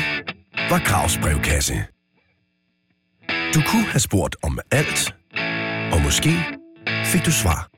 var 0.69 0.81
Gravs 0.85 1.17
brevkasse. 1.21 1.73
Du 3.53 3.61
kunne 3.71 3.83
have 3.85 3.99
spurgt 3.99 4.35
om 4.43 4.59
alt, 4.71 5.15
og 5.93 6.01
måske 6.01 6.29
fik 7.05 7.25
du 7.25 7.31
svar 7.31 7.69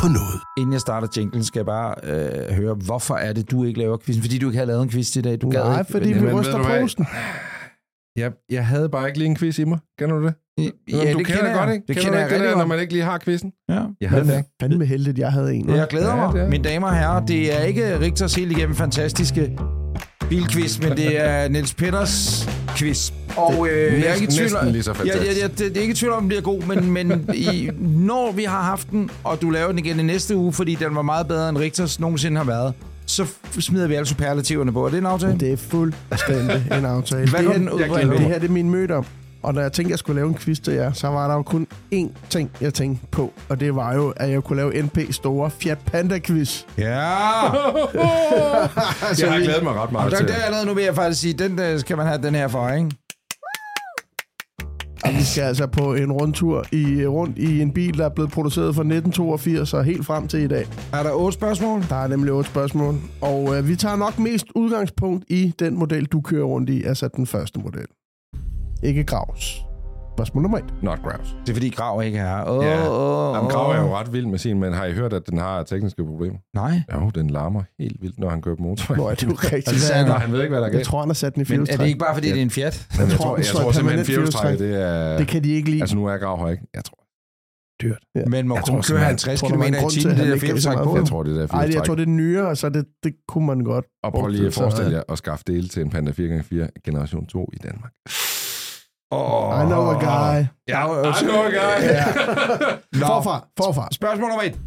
på 0.00 0.06
noget. 0.08 0.40
Inden 0.58 0.72
jeg 0.72 0.80
starter 0.80 1.08
jinglen, 1.16 1.44
skal 1.44 1.58
jeg 1.58 1.66
bare 1.66 1.94
øh, 2.02 2.54
høre, 2.56 2.74
hvorfor 2.74 3.14
er 3.14 3.32
det, 3.32 3.50
du 3.50 3.64
ikke 3.64 3.78
laver 3.78 3.96
quizzen? 4.04 4.22
Fordi 4.22 4.38
du 4.38 4.46
ikke 4.48 4.58
har 4.58 4.64
lavet 4.66 4.82
en 4.82 4.90
quiz 4.90 5.16
i 5.16 5.20
dag. 5.20 5.38
Du 5.42 5.50
gad 5.50 5.64
Nej, 5.64 5.78
ikke. 5.80 5.92
fordi 5.92 6.12
vi 6.12 6.32
ryster 6.32 6.80
posen. 6.80 7.06
Jeg, 8.16 8.32
jeg 8.50 8.66
havde 8.66 8.88
bare 8.88 9.06
ikke 9.08 9.18
lige 9.18 9.28
en 9.28 9.36
quiz 9.36 9.58
i 9.58 9.64
mig. 9.64 9.78
Kender 9.98 10.16
du 10.18 10.24
det? 10.26 10.34
Ja, 10.58 11.12
du 11.12 11.18
det 11.18 11.26
kender 11.26 11.44
jeg. 11.46 11.56
godt, 11.58 11.70
ikke? 11.72 11.84
Det 11.88 11.96
kender 11.96 12.02
kender 12.02 12.18
jeg 12.18 12.28
ikke 12.32 12.44
det 12.44 12.50
der, 12.50 12.56
når 12.58 12.66
man 12.66 12.80
ikke 12.80 12.92
lige 12.92 13.04
har 13.04 13.18
quizzen? 13.24 13.52
Ja. 13.68 13.80
Jeg 14.00 14.10
havde 14.10 14.24
det 14.26 14.36
ikke. 14.36 14.50
Fandme 14.62 14.84
heldigt, 14.86 15.18
jeg 15.18 15.32
havde 15.32 15.54
en. 15.54 15.68
Jeg 15.70 15.86
glæder 15.90 16.16
Ja, 16.16 16.30
mig, 16.32 16.48
mine 16.50 16.64
damer 16.64 16.86
og 16.88 16.96
herrer. 16.96 17.26
Det 17.26 17.58
er 17.60 17.62
ikke 17.64 18.00
Rigtors 18.00 18.34
helt 18.34 18.52
igennem 18.52 18.76
fantastiske 18.76 19.58
bilquiz, 20.28 20.78
men 20.80 20.96
det 20.96 21.20
er 21.20 21.48
Niels 21.48 21.74
Petters 21.74 22.48
quiz. 22.76 23.12
Og 23.36 23.68
øh, 23.70 23.76
jeg 24.00 24.08
er 24.08 24.14
ikke 24.14 24.24
i 24.24 24.26
næsten- 24.26 24.28
tvivl 24.30 24.56
om, 24.56 24.64
næsten 24.64 24.72
lige 24.72 24.82
så 24.82 24.90
ja, 24.92 25.04
ja, 25.04 25.12
fantastisk. 25.12 25.42
ja, 25.42 25.46
det, 25.48 25.58
det 25.58 25.76
er 25.76 25.80
ikke 25.80 25.92
i 25.92 25.94
tvivl 25.94 26.12
om, 26.12 26.20
den 26.22 26.28
bliver 26.28 26.42
god, 26.42 26.62
men, 26.62 26.90
men 26.90 27.30
i, 27.34 27.70
når 27.80 28.32
vi 28.32 28.44
har 28.44 28.62
haft 28.62 28.90
den, 28.90 29.10
og 29.24 29.42
du 29.42 29.50
laver 29.50 29.68
den 29.68 29.78
igen 29.78 30.00
i 30.00 30.02
næste 30.02 30.36
uge, 30.36 30.52
fordi 30.52 30.74
den 30.74 30.94
var 30.94 31.02
meget 31.02 31.28
bedre, 31.28 31.48
end 31.48 31.58
Rigtors 31.58 32.00
nogensinde 32.00 32.36
har 32.36 32.44
været, 32.44 32.74
så 33.12 33.26
smider 33.60 33.86
vi 33.88 33.94
alle 33.94 34.06
superlativerne 34.06 34.72
på. 34.72 34.86
Er 34.86 34.90
det 34.90 34.98
en 34.98 35.06
aftale? 35.06 35.38
Det 35.38 35.52
er 35.52 35.56
fuldstændig 35.56 36.66
en 36.78 36.84
aftale. 36.96 37.30
Hvad 37.30 37.40
det, 37.40 37.48
her, 37.48 37.58
den 37.58 37.68
ud 37.68 37.80
det 37.80 38.20
her 38.20 38.38
det 38.38 38.48
er 38.48 38.52
min 38.52 38.70
møde 38.70 38.94
om. 38.94 39.06
Og 39.42 39.54
når 39.54 39.60
jeg 39.62 39.72
tænkte, 39.72 39.90
jeg 39.90 39.98
skulle 39.98 40.16
lave 40.16 40.28
en 40.28 40.34
quiz 40.34 40.58
til 40.58 40.72
jer, 40.74 40.92
så 40.92 41.08
var 41.08 41.28
der 41.28 41.34
jo 41.34 41.42
kun 41.42 41.66
én 41.94 42.08
ting, 42.30 42.50
jeg 42.60 42.74
tænkte 42.74 43.06
på. 43.10 43.32
Og 43.48 43.60
det 43.60 43.76
var 43.76 43.94
jo, 43.94 44.12
at 44.16 44.30
jeg 44.30 44.44
kunne 44.44 44.56
lave 44.56 44.82
NP 44.82 44.98
store 45.10 45.50
Fiat 45.50 45.78
Panda-quiz. 45.92 46.64
Ja! 46.78 46.84
Jeg 49.18 49.32
har 49.32 49.42
glædet 49.42 49.62
mig 49.62 49.72
ret 49.72 49.80
Og 49.82 49.92
meget 49.92 50.12
der, 50.12 50.18
til 50.18 50.28
der 50.28 50.34
allerede 50.34 50.66
nu 50.66 50.74
vil 50.74 50.84
jeg 50.84 50.94
faktisk 50.94 51.20
sige, 51.20 51.34
den 51.34 51.58
der 51.58 51.78
skal 51.78 51.96
man 51.96 52.06
have 52.06 52.22
den 52.22 52.34
her 52.34 52.48
for, 52.48 52.68
ikke? 52.68 52.90
Og 55.04 55.12
vi 55.12 55.22
skal 55.22 55.42
altså 55.42 55.66
på 55.66 55.94
en 55.94 56.12
rundtur 56.12 56.64
i, 56.72 57.06
rundt 57.06 57.38
i 57.38 57.60
en 57.60 57.72
bil, 57.72 57.98
der 57.98 58.04
er 58.04 58.08
blevet 58.08 58.30
produceret 58.30 58.74
fra 58.74 58.82
1982 58.82 59.74
og 59.74 59.84
helt 59.84 60.06
frem 60.06 60.28
til 60.28 60.40
i 60.40 60.48
dag. 60.48 60.66
Er 60.92 61.02
der 61.02 61.12
otte 61.12 61.34
spørgsmål? 61.34 61.82
Der 61.88 61.96
er 61.96 62.08
nemlig 62.08 62.32
otte 62.32 62.50
spørgsmål. 62.50 62.94
Og 63.20 63.56
øh, 63.56 63.68
vi 63.68 63.76
tager 63.76 63.96
nok 63.96 64.18
mest 64.18 64.46
udgangspunkt 64.54 65.24
i 65.28 65.54
den 65.58 65.78
model, 65.78 66.04
du 66.04 66.20
kører 66.20 66.44
rundt 66.44 66.70
i, 66.70 66.82
altså 66.82 67.08
den 67.16 67.26
første 67.26 67.60
model. 67.60 67.86
Ikke 68.82 69.04
Gravs. 69.04 69.71
Spørgsmål 70.16 70.42
nummer 70.42 70.58
et. 70.58 70.64
Not 70.82 70.98
Grouse. 71.02 71.34
Det 71.40 71.48
er 71.48 71.54
fordi 71.54 71.68
Grav 71.68 72.02
ikke 72.02 72.18
er 72.18 72.36
her. 72.36 72.44
Åh, 72.48 72.64
Ja. 72.64 72.88
åh, 72.90 73.36
Jamen, 73.36 73.50
Grav 73.50 73.70
er 73.72 73.80
jo 73.80 73.96
ret 73.96 74.12
vild 74.12 74.26
med 74.26 74.38
sin, 74.38 74.60
men 74.60 74.72
har 74.72 74.84
I 74.84 74.92
hørt, 74.92 75.12
at 75.12 75.22
den 75.30 75.38
har 75.38 75.62
tekniske 75.62 76.04
problemer? 76.04 76.38
Nej. 76.54 76.82
Jo, 76.94 77.10
den 77.14 77.30
larmer 77.30 77.62
helt 77.78 78.02
vildt, 78.02 78.18
når 78.18 78.28
han 78.30 78.42
kører 78.42 78.56
på 78.56 78.62
motorvej. 78.62 78.96
Hvor 78.96 79.10
er 79.10 79.14
det 79.14 79.22
jo 79.26 79.32
rigtigt. 79.32 79.68
Altså, 79.68 79.92
Hvad 79.92 80.02
er 80.02 80.06
Nå, 80.06 80.12
der? 80.12 80.18
han 80.18 80.32
ved 80.32 80.40
ikke, 80.40 80.48
hvad 80.50 80.58
der 80.60 80.64
er 80.66 80.68
Jeg 80.70 80.76
galt. 80.76 80.86
tror, 80.86 80.98
han 81.00 81.08
har 81.08 81.14
sat 81.14 81.34
den 81.34 81.42
i 81.42 81.44
Men 81.48 81.54
er 81.54 81.58
det 81.60 81.68
fjolstræk. 81.68 81.86
ikke 81.88 81.98
bare, 81.98 82.14
fordi 82.14 82.28
det 82.28 82.38
er 82.38 82.42
en 82.42 82.50
Fiat? 82.50 82.86
Men 82.98 83.00
jeg 83.08 83.16
tror, 83.16 83.24
tror, 83.24 83.30
den 83.34 83.38
jeg 83.38 83.46
står 83.46 83.60
i 83.60 83.62
tror 83.62 83.72
simpelthen, 83.72 84.06
permanent 84.06 84.32
fjolstræk, 84.32 84.58
det 84.58 84.82
er... 84.82 85.18
Det 85.18 85.28
kan 85.28 85.44
de 85.44 85.50
ikke 85.52 85.70
lide. 85.70 85.80
Altså, 85.82 85.96
nu 85.96 86.06
er 86.06 86.16
Grav 86.16 86.38
her 86.44 86.48
ikke. 86.48 86.64
Jeg 86.74 86.84
tror, 86.84 86.98
Ja. 88.14 88.24
Men 88.26 88.48
må 88.48 88.54
Jeg 88.54 88.64
kun 88.64 88.66
tror 88.66 88.74
køre 88.74 88.82
simpelthen- 88.82 89.06
50 89.06 89.40
tror, 89.40 89.48
der 89.48 89.54
km 89.54 89.60
var 89.60 89.66
en 89.66 89.74
i 89.74 89.76
grund 89.76 89.90
til, 89.90 90.00
timen, 90.02 90.12
at 90.12 90.18
det 90.18 90.26
han 90.28 90.38
der 90.40 90.46
ikke 90.48 90.60
så 90.60 90.70
meget 90.72 90.84
på. 90.88 90.96
jeg 90.96 91.06
tror, 91.06 91.22
det 91.22 91.30
er 91.32 91.36
Ej, 91.36 91.40
jeg 91.42 91.48
fjolstræk. 91.50 91.84
tror, 91.86 91.94
det 91.94 92.02
er 92.02 92.06
nyere, 92.10 92.56
så 92.56 92.68
det, 92.68 92.84
det 93.04 93.12
kunne 93.28 93.46
man 93.46 93.60
godt. 93.60 93.84
Og 94.04 94.12
prøv 94.12 94.26
lige 94.26 94.46
at 94.46 94.54
forestille 94.54 94.92
jer 94.92 95.02
at 95.08 95.18
skaffe 95.18 95.44
dele 95.46 95.68
til 95.68 95.82
en 95.82 95.90
Panda 95.90 96.10
4x4 96.12 96.68
generation 96.84 97.26
2 97.26 97.50
i 97.52 97.56
Danmark. 97.56 97.92
Oh. 99.12 99.62
I 99.62 99.66
know 99.66 99.90
a 99.90 99.94
guy. 99.94 100.46
Ja, 100.68 100.86
I 100.86 101.24
know 101.24 101.42
a 101.42 101.50
guy. 101.50 101.84
Ja. 101.84 102.04
Forfra, 103.06 103.46
forfra. 103.58 103.88
Spørgsmål 103.92 104.28
nummer 104.28 104.42
et. 104.42 104.60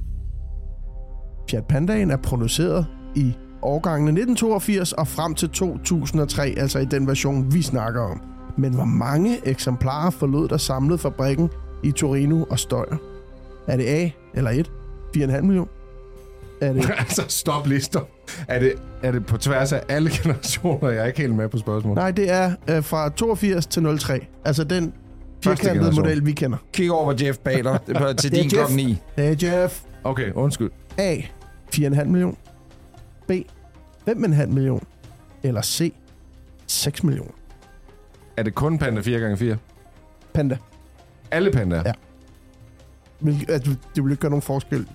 Fiat 1.49 1.65
Pandaen 1.67 2.11
er 2.11 2.17
produceret 2.17 2.85
i 3.15 3.33
årgangene 3.61 4.09
1982 4.09 4.93
og 4.93 5.07
frem 5.07 5.35
til 5.35 5.49
2003, 5.49 6.53
altså 6.57 6.79
i 6.79 6.85
den 6.85 7.07
version, 7.07 7.53
vi 7.53 7.61
snakker 7.61 8.01
om. 8.01 8.21
Men 8.57 8.73
hvor 8.73 8.85
mange 8.85 9.47
eksemplarer 9.47 10.09
forlod 10.09 10.47
der 10.47 10.57
samlet 10.57 10.99
fabrikken 10.99 11.49
i 11.83 11.91
Torino 11.91 12.43
og 12.43 12.59
Støjer? 12.59 12.97
Er 13.67 13.77
det 13.77 13.85
A 13.85 14.09
eller 14.33 14.51
1? 14.51 14.71
4,5 15.17 15.41
millioner? 15.41 15.71
Er 16.61 16.73
det 16.73 16.91
altså, 16.97 17.25
stop 17.27 17.67
lige, 17.67 17.81
stop. 17.81 18.09
Er 18.47 18.59
det, 18.59 18.73
er 19.03 19.11
det 19.11 19.25
på 19.25 19.37
tværs 19.37 19.73
af 19.73 19.83
alle 19.89 20.09
generationer? 20.13 20.89
Jeg 20.89 21.01
er 21.01 21.05
ikke 21.05 21.19
helt 21.21 21.35
med 21.35 21.49
på 21.49 21.57
spørgsmålet. 21.57 21.95
Nej, 21.97 22.11
det 22.11 22.31
er 22.31 22.53
øh, 22.69 22.83
fra 22.83 23.09
82 23.09 23.65
til 23.65 23.97
03. 23.99 24.25
Altså 24.45 24.63
den 24.63 24.93
firkantede 25.43 25.91
model, 25.95 26.25
vi 26.25 26.31
kender. 26.31 26.57
Kig 26.73 26.91
over 26.91 27.13
på 27.13 27.23
Jeff 27.23 27.37
Det 27.45 27.65
er 27.65 27.79
på- 27.99 28.13
til 28.13 28.31
Det 28.31 28.37
din 28.39 28.43
Jeff. 28.45 28.53
klokken 28.53 28.75
9. 28.77 28.97
Hey 29.17 29.43
Jeff. 29.43 29.81
Okay, 30.03 30.31
undskyld. 30.33 30.71
A. 30.97 31.21
4,5 31.75 32.03
million. 32.03 32.37
B. 33.27 33.31
5,5 34.09 34.45
million. 34.45 34.83
Eller 35.43 35.61
C. 35.61 35.93
6 36.67 37.03
millioner. 37.03 37.31
Er 38.37 38.43
det 38.43 38.55
kun 38.55 38.77
Panda 38.77 39.01
4x4? 39.01 39.55
Panda. 40.33 40.57
Alle 41.31 41.51
pandaer? 41.51 41.83
Ja. 41.85 41.91
Vil, 43.19 43.45
altså, 43.49 43.75
det 43.95 44.03
vil 44.03 44.11
ikke 44.11 44.21
gøre 44.21 44.29
nogen 44.31 44.41
forskel. 44.41 44.87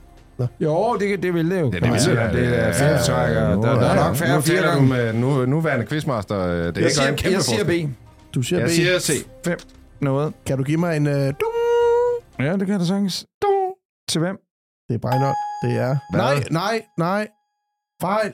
Jo, 0.61 0.97
det, 1.01 1.23
det 1.23 1.35
vil 1.35 1.51
det 1.51 1.61
jo. 1.61 1.71
Ja, 1.73 1.79
det 1.79 1.83
vil 1.93 2.15
jeg. 2.17 2.33
Det 2.33 2.59
er 2.59 2.73
færdtrækker. 2.73 3.55
Nu, 3.57 3.63
Der, 3.63 3.75
der 3.75 3.81
er 3.81 3.99
ja, 4.01 4.07
nok 4.07 4.17
færre 4.17 4.37
du 4.37 4.41
fire 4.41 4.83
med 4.83 5.13
nu, 5.13 5.47
nuværende 5.47 5.87
quizmaster. 5.87 6.39
øh, 6.41 6.57
Det 6.67 6.79
er 6.79 6.81
Jeg 6.83 6.91
siger, 6.91 7.17
kæmpe 7.17 7.35
jeg 7.35 7.43
siger 7.43 7.65
B. 7.65 7.71
Du 8.35 8.43
siger 8.43 8.59
Jeg 8.61 8.69
B. 8.69 8.71
siger 8.71 8.99
C. 8.99 9.27
Noget. 10.01 10.33
Kan 10.47 10.59
du 10.59 10.65
give 10.65 10.79
mig 10.79 10.97
en... 10.97 11.07
Uh, 11.07 11.13
dung? 11.13 11.35
Ja, 12.39 12.53
det 12.53 12.59
kan 12.61 12.69
jeg 12.69 12.81
da 12.81 12.85
sagtens. 12.85 13.27
Dung. 13.43 13.75
Til 14.09 14.19
hvem? 14.21 14.37
Det 14.89 14.95
er 14.95 14.99
Breinholt. 14.99 15.37
Det 15.65 15.73
er... 15.79 15.97
Hvad? 16.13 16.21
Nej, 16.23 16.45
nej, 16.51 16.83
nej. 16.99 17.29
Fejl. 18.03 18.33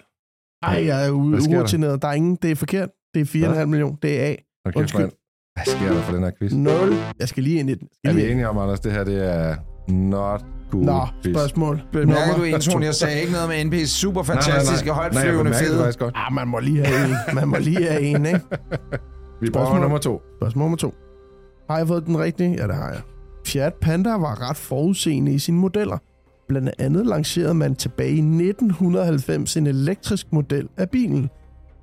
Ej, 0.63 0.87
jeg 0.87 1.07
er 1.07 1.11
urutineret. 1.11 2.03
Der 2.03 2.09
er 2.09 2.13
ingen... 2.13 2.39
Det 2.43 2.51
er 2.51 2.55
forkert. 2.57 2.89
Det 3.15 3.21
er 3.21 3.25
4,5 3.47 3.53
Hvad? 3.55 3.67
million. 3.67 3.99
Det 4.03 4.21
er 4.23 4.27
A. 4.27 4.35
Okay, 4.67 4.81
Undskyld. 4.81 5.01
mand. 5.01 5.13
Hvad 5.55 5.65
sker 5.77 5.93
der 5.95 6.03
for 6.03 6.13
den 6.13 6.23
her 6.23 6.31
quiz? 6.39 6.53
0. 6.53 6.73
Jeg 7.21 7.29
skal 7.29 7.43
lige 7.43 7.59
ind 7.59 7.71
i 7.71 7.75
den. 7.75 7.89
Skal 7.93 8.11
Er 8.11 8.15
vi 8.15 8.21
lige- 8.21 8.33
enige 8.33 8.49
om, 8.49 8.59
Anders, 8.59 8.81
det 8.81 8.93
her 8.93 9.05
det 9.05 9.25
er 9.35 9.57
not 9.93 10.45
cool 10.71 10.85
Nå, 10.85 11.07
quiz? 11.23 11.35
spørgsmål. 11.35 11.83
Bemærker 11.93 12.35
du 12.37 12.59
to. 12.61 12.81
Jeg 12.81 12.95
sagde 12.95 13.21
ikke 13.21 13.33
noget 13.33 13.49
med 13.49 13.57
NP's 13.81 13.87
super 13.87 14.23
Nej, 14.23 14.35
nej, 14.35 14.35
nej. 14.35 14.43
fantastiske, 14.43 14.87
Nej, 14.87 14.95
højtflyvende 14.97 15.55
fede. 15.55 15.79
faktisk 15.79 15.99
godt. 15.99 16.15
Ah, 16.17 16.33
man 16.33 16.49
må 16.49 16.59
lige 16.59 16.85
have 16.87 17.09
en. 17.09 17.15
Man 17.35 17.49
må 17.49 17.57
lige 17.57 17.87
have 17.87 18.01
en, 18.01 18.27
ikke? 18.27 18.41
Vi 19.41 19.51
prøver 19.51 19.67
Spørgsmål. 19.67 19.81
nummer 19.81 19.99
to. 19.99 20.23
Spørgsmål 20.39 20.63
nummer 20.63 20.77
to. 20.77 20.95
Har 21.71 21.79
jeg 21.79 21.87
fået 21.89 22.07
den 22.07 22.19
rigtige? 22.19 22.51
Ja, 22.59 22.67
det 22.67 22.75
har 22.75 22.89
jeg. 22.89 23.01
Fiat 23.47 23.75
Panda 23.75 24.11
var 24.11 24.51
ret 24.51 24.57
forudseende 24.57 25.33
i 25.33 25.39
sine 25.39 25.59
modeller. 25.59 25.99
Blandt 26.49 26.71
andet 26.79 27.07
lancerede 27.07 27.55
man 27.55 27.75
tilbage 27.75 28.11
i 28.11 28.19
1990 28.21 29.57
en 29.57 29.67
elektrisk 29.67 30.27
model 30.33 30.69
af 30.77 30.91
bilen. 30.91 31.31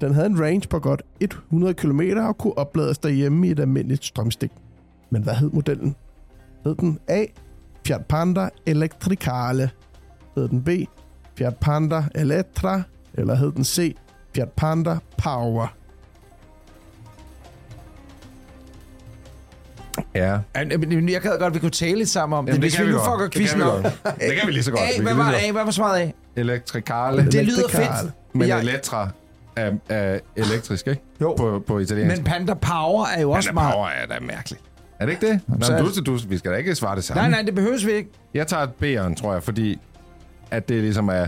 Den 0.02 0.14
havde 0.14 0.28
en 0.28 0.42
range 0.42 0.68
på 0.70 0.80
godt 0.80 1.02
100 1.20 1.74
km 1.74 2.02
og 2.18 2.38
kunne 2.38 2.58
oplades 2.58 2.98
derhjemme 2.98 3.48
i 3.48 3.52
et 3.52 3.60
almindeligt 3.60 4.06
strømstik. 4.06 4.52
Men 5.10 5.24
hvad 5.24 5.34
hed 5.34 5.50
modellen? 5.50 5.96
Hed 6.64 6.76
den 6.76 7.00
A. 7.08 7.26
Fiat 7.88 8.06
Panda 8.06 8.50
Electricale? 8.66 9.70
Hed 10.36 10.48
den 10.48 10.64
B. 10.64 10.70
Fiat 11.38 11.58
Panda 11.58 12.04
Elettra? 12.16 12.82
Eller 13.14 13.36
hed 13.36 13.52
den 13.52 13.64
C. 13.64 13.96
Fiat 14.36 14.52
Panda 14.52 14.98
Power? 15.18 15.68
Ja. 20.16 20.38
Men 20.56 21.10
Jeg 21.10 21.22
gad 21.22 21.32
godt, 21.32 21.44
at 21.44 21.54
vi 21.54 21.60
kunne 21.60 21.72
tale 21.72 21.98
lidt 21.98 22.10
sammen 22.10 22.38
om 22.40 22.46
det. 22.46 22.52
Jamen, 22.54 22.62
Hvis 22.62 22.80
vi 22.80 22.86
nu 22.86 22.92
fucker 23.00 23.18
Det 23.24 23.34
quizzen 23.34 23.60
kan 23.60 23.68
vi 23.68 23.72
godt. 23.72 23.84
Det 24.20 24.36
kan 24.40 24.48
vi 24.48 24.52
lige 24.52 24.64
så 24.64 24.72
godt. 24.72 24.82
A, 24.82 24.86
Vi 24.98 25.02
hvad 25.04 25.14
kan 25.14 25.18
var 25.18 25.32
lige 25.32 25.42
så 25.42 25.48
A? 25.48 25.52
Hvad 25.52 25.64
var 25.64 25.72
svaret 25.72 26.02
A? 26.02 26.04
godt. 26.06 26.16
Elektrikale. 26.36 27.26
Det 27.32 27.46
lyder 27.46 27.68
fedt. 27.68 28.12
Men 28.34 28.48
Jeg- 28.48 28.60
elektra 28.60 29.10
er, 29.56 29.72
er 29.90 30.20
elektrisk, 30.36 30.88
ikke? 30.88 31.02
Jo. 31.22 31.34
På, 31.38 31.64
på 31.68 31.80
italiensk. 31.80 32.18
Men 32.18 32.24
Panda 32.26 32.54
Power 32.54 33.06
er 33.06 33.22
jo 33.22 33.32
også 33.32 33.50
Men 33.50 33.54
meget... 33.54 33.74
power 33.74 33.88
er 33.88 34.06
da 34.06 34.20
mærkeligt. 34.22 34.62
Er 35.04 35.08
det 35.08 35.14
ikke 35.14 35.28
det? 35.28 35.40
Nå, 35.48 35.56
så 35.66 35.74
er 35.74 35.78
men 35.84 35.86
det- 35.92 36.06
du, 36.06 36.14
du, 36.14 36.20
vi 36.28 36.38
skal 36.38 36.52
da 36.52 36.58
ikke 36.58 36.76
svare 36.76 36.96
det 36.96 37.04
samme. 37.04 37.22
Nej, 37.22 37.30
nej, 37.30 37.42
det 37.42 37.56
behøves 37.56 37.86
vi 37.86 37.92
ikke. 37.92 38.10
Jeg 38.34 38.48
tager 38.48 38.66
B'eren, 38.66 39.16
tror 39.16 39.34
jeg, 39.34 39.44
fordi 39.44 39.80
at 40.52 40.70
det 40.70 40.82
ligesom 40.82 41.10
er 41.10 41.28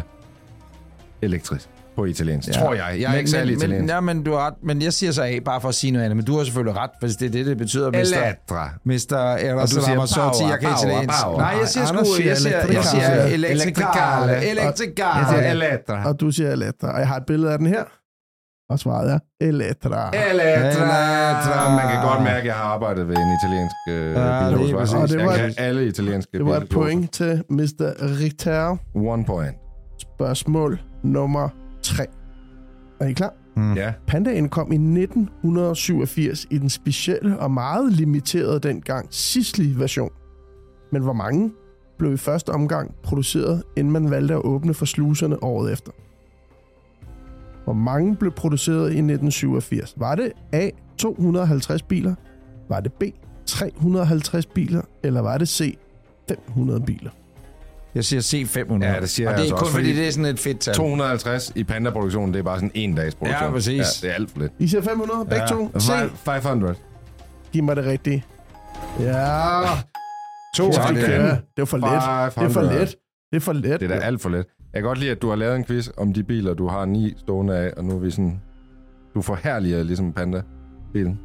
elektrisk 1.21 1.69
på 1.95 2.05
italiensk. 2.05 2.47
Ja. 2.47 2.53
Tror 2.53 2.73
jeg. 2.73 2.95
Jeg 2.99 3.03
er 3.05 3.09
men, 3.09 3.17
ikke 3.17 3.29
særlig 3.29 3.47
men, 3.53 3.57
italiensk. 3.57 3.81
Men, 3.81 3.89
ja, 3.89 3.99
men, 3.99 4.23
du 4.23 4.31
har 4.31 4.47
ret. 4.47 4.53
men 4.63 4.81
jeg 4.81 4.93
siger 4.93 5.11
så 5.11 5.23
A, 5.23 5.39
bare 5.45 5.61
for 5.61 5.69
at 5.69 5.75
sige 5.75 5.91
noget 5.91 6.05
andet. 6.05 6.17
Men 6.17 6.25
du 6.25 6.37
har 6.37 6.43
selvfølgelig 6.43 6.77
ret, 6.77 6.89
hvis 6.99 7.15
det 7.15 7.25
er 7.25 7.29
det, 7.29 7.45
det 7.45 7.57
betyder. 7.57 7.87
Elektra. 7.89 8.69
Mr. 8.83 8.93
Eros 9.15 9.69
siger 9.69 9.89
Ramazzotti, 9.89 10.43
jeg 10.43 10.59
kan 10.59 10.69
italiensk. 10.79 11.09
Nej, 11.37 11.55
jeg 11.59 11.67
siger 11.67 11.85
sgu, 11.85 11.97
jeg 12.25 12.37
siger, 12.37 12.57
jeg 12.57 12.63
elektrikale. 12.63 12.83
siger 12.83 13.23
elektrikale. 13.23 14.31
Jeg 15.15 15.25
siger 15.29 15.51
elektra. 15.51 16.07
Og 16.09 16.19
du 16.19 16.31
siger 16.31 16.51
Elektra. 16.51 16.93
Og 16.93 16.99
jeg 16.99 17.07
har 17.07 17.15
et 17.17 17.25
billede 17.25 17.51
af 17.51 17.57
den 17.57 17.67
her. 17.67 17.83
Og 18.69 18.79
svaret 18.79 19.11
er 19.11 19.19
Elektra. 19.41 20.11
Elektra. 20.31 21.75
Man 21.75 21.91
kan 21.91 22.01
godt 22.09 22.23
mærke, 22.23 22.39
at 22.39 22.45
jeg 22.45 22.53
har 22.53 22.63
arbejdet 22.63 23.07
ved 23.07 23.17
en 23.17 23.31
italiensk 23.31 23.75
øh, 23.87 24.11
Ja, 24.11 24.49
hva'? 24.51 24.77
præcis. 24.77 24.93
Og 24.95 25.09
det 25.09 25.15
jeg 25.19 25.25
var 25.25 25.35
kan 25.35 25.45
et- 25.49 25.55
alle 25.57 25.87
italienske 25.87 26.37
Det 26.37 26.45
var 26.45 26.57
et 26.57 26.69
point 26.69 27.11
til 27.13 27.43
Mr. 27.49 27.93
Ritter. 28.21 28.77
One 28.95 29.25
point. 29.25 29.55
Spørgsmål 30.01 30.79
nummer 31.03 31.49
3. 31.83 32.05
Er 32.99 33.05
I 33.05 33.13
klar? 33.13 33.33
Ja. 33.75 33.93
Pandaen 34.07 34.49
kom 34.49 34.71
i 34.71 34.75
1987 34.75 36.45
i 36.51 36.57
den 36.57 36.69
specielle 36.69 37.39
og 37.39 37.51
meget 37.51 37.91
limiterede 37.93 38.59
dengang 38.59 39.07
Sisley-version. 39.11 40.09
Men 40.91 41.01
hvor 41.01 41.13
mange 41.13 41.51
blev 41.99 42.13
i 42.13 42.17
første 42.17 42.49
omgang 42.49 42.95
produceret, 43.03 43.63
inden 43.77 43.93
man 43.93 44.11
valgte 44.11 44.33
at 44.33 44.41
åbne 44.45 44.73
for 44.73 44.85
sluserne 44.85 45.43
året 45.43 45.71
efter? 45.73 45.91
Hvor 47.65 47.73
mange 47.73 48.15
blev 48.15 48.31
produceret 48.31 48.81
i 48.81 48.97
1987? 48.97 49.93
Var 49.97 50.15
det 50.15 50.31
A. 50.53 50.69
250 50.97 51.81
biler? 51.81 52.15
Var 52.69 52.79
det 52.79 52.93
B. 52.93 53.03
350 53.45 54.45
biler? 54.45 54.81
Eller 55.03 55.21
var 55.21 55.37
det 55.37 55.49
C. 55.49 55.77
500 56.29 56.81
biler? 56.81 57.11
Jeg 57.95 58.05
siger 58.05 58.21
C500. 58.21 58.85
Ja, 58.85 58.99
det 58.99 59.09
siger 59.09 59.29
Og 59.29 59.31
jeg 59.31 59.37
det 59.39 59.51
er 59.51 59.55
altså 59.55 59.55
kun 59.55 59.59
også, 59.59 59.71
fordi, 59.71 59.85
fordi 59.85 59.99
det 59.99 60.07
er 60.07 60.11
sådan 60.11 60.25
et 60.25 60.39
fedt 60.39 60.59
tal. 60.59 60.73
250 60.73 61.51
i 61.55 61.63
Panda-produktionen, 61.63 62.33
det 62.33 62.39
er 62.39 62.43
bare 62.43 62.57
sådan 62.57 62.71
en 62.73 62.95
dags 62.95 63.15
produktion. 63.15 63.43
Ja, 63.43 63.51
præcis. 63.51 63.77
Ja, 64.03 64.07
det 64.07 64.11
er 64.11 64.15
alt 64.15 64.31
for 64.31 64.39
lidt. 64.39 64.51
I 64.59 64.67
siger 64.67 64.81
500? 64.81 65.25
Begge 65.25 65.41
Ja. 65.41 65.47
to? 65.47 65.79
C. 65.79 65.91
500. 66.25 66.75
Giv 67.51 67.63
mig 67.63 67.75
det 67.75 67.85
rigtige. 67.85 68.25
Ja, 68.99 69.61
To 70.55 70.63
Ja, 70.63 70.69
det, 70.87 70.95
det. 70.95 71.15
er, 71.15 71.37
det 71.55 71.61
er 71.61 71.65
for 71.65 71.77
let. 71.77 71.85
Det 71.85 71.91
er 71.93 72.29
for 72.29 72.41
500. 72.41 72.79
let. 72.79 72.95
Det 73.31 73.35
er 73.35 73.39
for 73.41 73.53
let. 73.53 73.63
Det 73.79 73.91
er 73.91 73.99
da 73.99 74.05
alt 74.05 74.21
for 74.21 74.29
let. 74.29 74.45
Jeg 74.75 74.81
kan 74.83 74.87
godt 74.87 74.99
lide, 74.99 75.11
at 75.11 75.21
du 75.21 75.29
har 75.29 75.35
lavet 75.35 75.55
en 75.55 75.63
quiz 75.65 75.89
om 75.97 76.13
de 76.13 76.23
biler, 76.23 76.53
du 76.53 76.67
har 76.67 76.85
ni 76.85 77.13
stående 77.17 77.55
af, 77.57 77.73
og 77.77 77.83
nu 77.85 77.95
er 77.95 77.99
vi 77.99 78.11
sådan... 78.11 78.41
Du 79.15 79.21
forherliger 79.21 79.83
ligesom 79.83 80.13
Panda-bilen. 80.13 81.19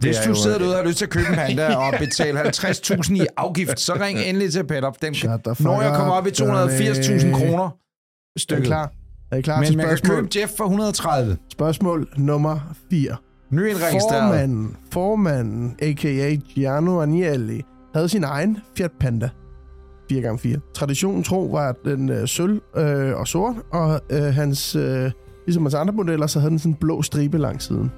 Hvis 0.00 0.16
du 0.26 0.34
sidder 0.34 0.58
derude 0.58 0.74
og 0.74 0.78
har 0.82 0.86
lyst 0.86 0.98
til 0.98 1.04
at 1.04 1.10
købe 1.10 1.26
en 1.28 1.34
Panda 1.34 1.76
og 1.86 1.92
betale 1.98 2.40
50.000 2.40 3.14
i 3.14 3.26
afgift, 3.36 3.80
så 3.80 3.94
ring 4.00 4.18
endelig 4.18 4.52
til 4.52 4.64
Peter. 4.66 4.90
Den, 4.90 5.14
når 5.60 5.82
jeg 5.82 5.94
kommer 5.96 6.14
op 6.14 6.26
i 6.26 6.30
up, 6.30 6.34
280.000 6.34 7.10
Johnny. 7.10 7.32
kroner 7.34 7.64
Er 8.36 8.40
stykket. 8.40 8.66
klar? 8.66 8.92
Er 9.32 9.36
I 9.36 9.40
klar 9.40 9.58
Men 9.58 9.66
til 9.66 9.76
man 9.76 9.86
kan 9.86 9.96
spørgsmål? 9.98 10.16
købe 10.22 10.40
Jeff 10.40 10.52
for 10.56 10.64
130. 10.64 11.36
Spørgsmål 11.52 12.08
nummer 12.16 12.74
4. 12.90 13.16
Nyindregistreret. 13.50 14.22
Formanden, 14.22 14.76
formanden, 14.92 15.76
a.k.a. 15.82 16.34
Gianno 16.54 17.00
Agnelli, 17.00 17.62
havde 17.94 18.08
sin 18.08 18.24
egen 18.24 18.58
Fiat 18.76 18.90
Panda 19.00 19.30
4x4. 20.12 20.58
Traditionen 20.74 21.22
tro 21.24 21.42
var 21.44 21.74
den 21.84 22.08
øh, 22.10 22.28
sølv 22.28 22.60
øh, 22.76 23.14
og 23.16 23.28
sort, 23.28 23.54
og 23.72 24.00
øh, 24.10 24.22
hans, 24.22 24.76
øh, 24.76 25.10
ligesom 25.46 25.62
hans 25.62 25.74
andre 25.74 25.94
modeller, 25.94 26.26
så 26.26 26.40
havde 26.40 26.50
den 26.50 26.58
sådan 26.58 26.72
en 26.72 26.76
blå 26.76 27.02
stribe 27.02 27.38
langs 27.38 27.64
siden. 27.64 27.90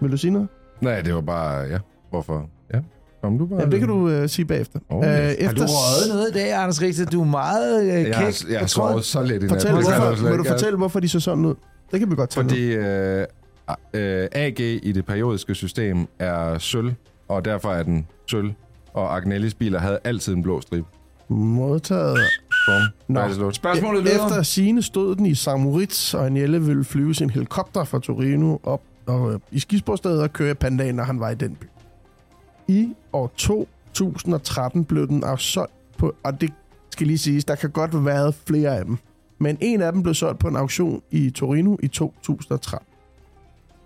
Vil 0.00 0.12
du 0.12 0.16
sige 0.16 0.30
noget? 0.30 0.48
Nej, 0.80 1.00
det 1.00 1.14
var 1.14 1.20
bare... 1.20 1.60
Ja, 1.60 1.78
hvorfor? 2.10 2.48
Ja, 2.74 2.78
kom 3.22 3.38
du 3.38 3.46
bare. 3.46 3.60
Ja, 3.60 3.66
det 3.66 3.78
kan 3.78 3.88
du 3.88 4.08
øh, 4.08 4.28
sige 4.28 4.44
bagefter. 4.46 4.78
Oh, 4.88 5.04
yes. 5.04 5.10
Har 5.46 5.52
du 5.52 5.62
røget 5.62 6.14
noget 6.14 6.28
i 6.30 6.32
dag, 6.32 6.52
Anders 6.52 6.82
Richter? 6.82 7.04
Du 7.04 7.20
er 7.20 7.24
meget 7.24 7.82
øh, 7.84 7.88
kæk. 8.04 8.06
Jeg, 8.06 8.16
har- 8.16 8.44
jeg 8.50 8.68
tror, 8.68 8.90
sovet 8.90 9.04
så 9.04 9.22
lidt 9.22 9.42
i 9.42 9.46
nat. 9.46 9.50
Fortæl, 9.50 9.70
du 9.70 9.80
hvorfor, 9.80 10.22
vil 10.22 10.32
du 10.32 10.42
ikke. 10.42 10.48
fortælle, 10.50 10.76
hvorfor 10.78 11.00
de 11.00 11.08
så 11.08 11.20
sådan 11.20 11.44
ud? 11.44 11.54
Det 11.92 12.00
kan 12.00 12.10
vi 12.10 12.14
godt 12.16 12.30
tage. 12.30 12.44
Fordi 12.44 12.72
øh, 12.74 13.26
øh, 13.94 14.28
AG 14.32 14.60
i 14.60 14.92
det 14.92 15.06
periodiske 15.06 15.54
system 15.54 16.06
er 16.18 16.58
sølv, 16.58 16.92
og 17.28 17.44
derfor 17.44 17.68
er 17.72 17.82
den 17.82 18.06
sølv. 18.30 18.50
Og 18.94 19.16
Agnellis 19.16 19.54
biler 19.54 19.78
havde 19.80 19.98
altid 20.04 20.34
en 20.34 20.42
blå 20.42 20.60
stribe. 20.60 20.86
Modtaget. 21.28 22.18
Nå. 23.08 23.50
Spørgsmålet 23.52 24.02
lyder... 24.02 24.26
Efter 24.26 24.42
sine 24.42 24.82
stod 24.82 25.16
den 25.16 25.26
i 25.26 25.34
St. 25.34 25.48
Moritz, 25.58 26.14
og 26.14 26.24
Agnelle 26.24 26.62
ville 26.62 26.84
flyve 26.84 27.14
sin 27.14 27.30
helikopter 27.30 27.84
fra 27.84 28.00
Torino 28.00 28.58
op 28.62 28.82
og, 29.06 29.32
øh, 29.32 29.40
i 29.50 29.58
skisporstedet 29.58 30.22
og 30.22 30.32
køre 30.32 30.54
pandaen, 30.54 30.94
når 30.94 31.04
han 31.04 31.20
var 31.20 31.30
i 31.30 31.34
den 31.34 31.54
by. 31.54 31.66
I 32.68 32.94
år 33.12 33.32
2013 33.36 34.84
blev 34.84 35.08
den 35.08 35.24
afsolgt 35.24 35.72
på, 35.98 36.14
og 36.22 36.40
det 36.40 36.52
skal 36.90 37.06
lige 37.06 37.18
siges, 37.18 37.44
der 37.44 37.54
kan 37.54 37.70
godt 37.70 38.04
været 38.04 38.34
flere 38.46 38.76
af 38.76 38.84
dem. 38.84 38.98
Men 39.38 39.58
en 39.60 39.82
af 39.82 39.92
dem 39.92 40.02
blev 40.02 40.14
solgt 40.14 40.38
på 40.38 40.48
en 40.48 40.56
auktion 40.56 41.02
i 41.10 41.30
Torino 41.30 41.76
i 41.82 41.88
2013. 41.88 42.86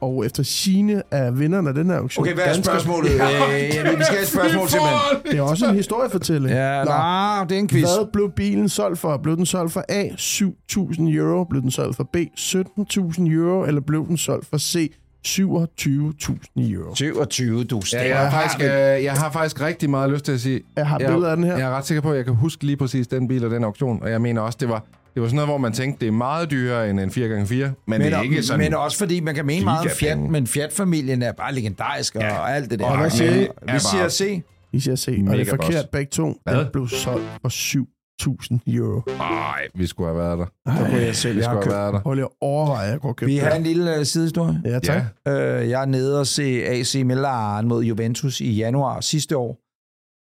Og 0.01 0.27
efter 0.27 0.43
sine 0.43 1.03
er 1.11 1.31
vinderne 1.31 1.69
af 1.69 1.75
den 1.75 1.91
her 1.91 1.97
auktion... 1.97 2.25
Okay, 2.25 2.35
hvad 2.35 2.45
er 2.45 2.49
dansker- 2.53 2.63
spørgsmålet? 2.63 3.11
Ja. 3.19 3.25
Øh, 3.55 3.63
ja, 3.63 3.67
vi 3.69 4.03
skal 4.03 4.07
have 4.07 4.23
et 4.23 4.29
spørgsmål 4.29 4.69
simpelthen. 4.69 5.33
Det 5.33 5.39
er 5.39 5.43
også 5.43 5.67
en 5.69 5.75
historiefortælling. 5.75 6.51
Ja, 6.55 6.85
Nå. 6.85 6.91
nej, 6.91 7.45
det 7.49 7.55
er 7.55 7.59
en 7.59 7.69
quiz. 7.69 7.83
Hvad 7.83 8.13
blev 8.13 8.31
bilen 8.37 8.69
solgt 8.69 8.99
for? 8.99 9.17
Blev 9.17 9.37
den 9.37 9.47
solgt 9.47 9.73
for 9.73 9.85
A, 9.89 10.05
7.000 10.09 11.15
euro? 11.17 11.45
Blev 11.45 11.63
den 11.63 11.71
solgt 11.71 11.97
for 11.97 12.05
B, 12.13 12.17
17.000 12.17 13.33
euro? 13.33 13.65
Eller 13.65 13.81
blev 13.81 14.07
den 14.07 14.17
solgt 14.17 14.47
for 14.47 14.59
C, 14.59 14.93
27.000 15.27 16.73
euro? 16.73 16.95
27, 16.95 17.65
du 17.65 17.83
Ja, 17.93 18.09
jeg, 18.09 18.19
har 18.31 18.41
faktisk, 18.41 18.61
øh, 18.65 18.69
jeg 19.05 19.13
har 19.13 19.31
faktisk 19.31 19.61
rigtig 19.61 19.91
meget 19.91 20.11
lyst 20.11 20.25
til 20.25 20.33
at 20.33 20.41
sige... 20.41 20.61
Jeg 20.77 20.87
har 20.89 20.99
billeder 20.99 21.29
af 21.31 21.37
den 21.37 21.45
her. 21.45 21.57
Jeg 21.59 21.67
er 21.71 21.77
ret 21.77 21.87
sikker 21.87 22.01
på, 22.03 22.11
at 22.11 22.17
jeg 22.17 22.25
kan 22.25 22.35
huske 22.35 22.65
lige 22.67 22.77
præcis 22.77 23.07
den 23.09 23.29
bil 23.29 23.45
og 23.45 23.51
den 23.51 23.65
auktion. 23.65 24.03
Og 24.03 24.11
jeg 24.11 24.21
mener 24.21 24.41
også, 24.41 24.59
det 24.61 24.69
var, 24.69 24.85
det 25.15 25.23
var 25.23 25.29
sådan 25.29 25.35
noget, 25.37 25.49
hvor 25.49 25.59
man 25.59 25.73
tænkte, 25.73 26.01
det 26.01 26.09
er 26.09 26.13
meget 26.17 26.51
dyrere 26.51 26.91
end 26.91 27.01
en 27.01 27.09
4x4. 27.09 27.55
Men, 27.55 27.73
men 27.87 28.01
det 28.01 28.13
er 28.13 28.23
ikke 28.23 28.43
sådan... 28.43 28.61
men 28.61 28.75
også 28.75 28.99
fordi 28.99 29.21
man 29.21 29.35
kan 29.35 29.47
mene 29.47 29.65
meget 29.65 29.81
om 29.85 29.91
Fiat, 29.97 30.19
men 30.19 30.47
Fiat-familien 30.47 31.23
er 31.23 31.33
bare 31.33 31.55
legendarisk 31.55 32.15
og, 32.15 32.23
Ja. 32.23 32.39
og 32.39 32.55
alt 32.57 32.71
det 32.71 32.79
der. 32.79 32.85
Og 32.87 32.99
hvad 32.99 33.11
siger 33.11 33.35
I? 33.35 33.49
Vi 33.73 33.79
siger 33.79 34.09
C. 34.09 34.43
I 34.73 34.81
siger 34.81 34.97
C, 34.97 35.09
og 35.29 35.37
det 35.37 35.41
er 35.41 35.51
forkert 35.51 35.73
boss. 35.75 35.89
begge 35.93 36.11
to. 36.11 36.35
Hvad? 36.45 36.57
Den 36.59 36.67
blev 36.73 36.89
solgt 36.89 37.25
for 37.43 37.49
7.000 37.49 38.59
euro. 38.67 39.03
Nej, 39.19 39.61
vi 39.75 39.87
skulle 39.87 40.09
have 40.09 40.19
været 40.19 40.39
der. 40.39 40.47
Så 40.79 40.85
kunne 40.85 41.01
jeg 41.01 41.17
selv. 41.17 41.35
Vi 41.37 41.41
Jeg 41.41 41.45
skulle 41.45 41.55
have 41.57 41.63
købt. 41.63 41.75
været 41.75 41.95
der. 41.95 42.01
Prøv 42.01 42.15
lige 42.15 42.25
at 42.25 42.31
overveje, 42.41 42.93
at 42.93 43.01
gå 43.01 43.09
og 43.09 43.17
købe 43.17 43.31
Vi 43.31 43.37
har 43.37 43.51
en 43.51 43.63
lille 43.63 43.99
uh, 43.99 44.05
sidehistorie. 44.05 44.61
Ja, 44.65 44.79
tak. 44.79 45.03
Ja. 45.27 45.61
Øh, 45.63 45.71
jeg 45.71 45.83
er 45.83 45.87
nede 45.87 46.21
og 46.21 46.27
se 46.27 46.43
AC 46.65 46.95
Milan 47.05 47.69
mod 47.69 47.85
Juventus 47.85 48.41
i 48.41 48.53
januar 48.53 49.01
sidste 49.01 49.37
år. 49.37 49.57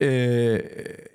Øh, 0.02 0.60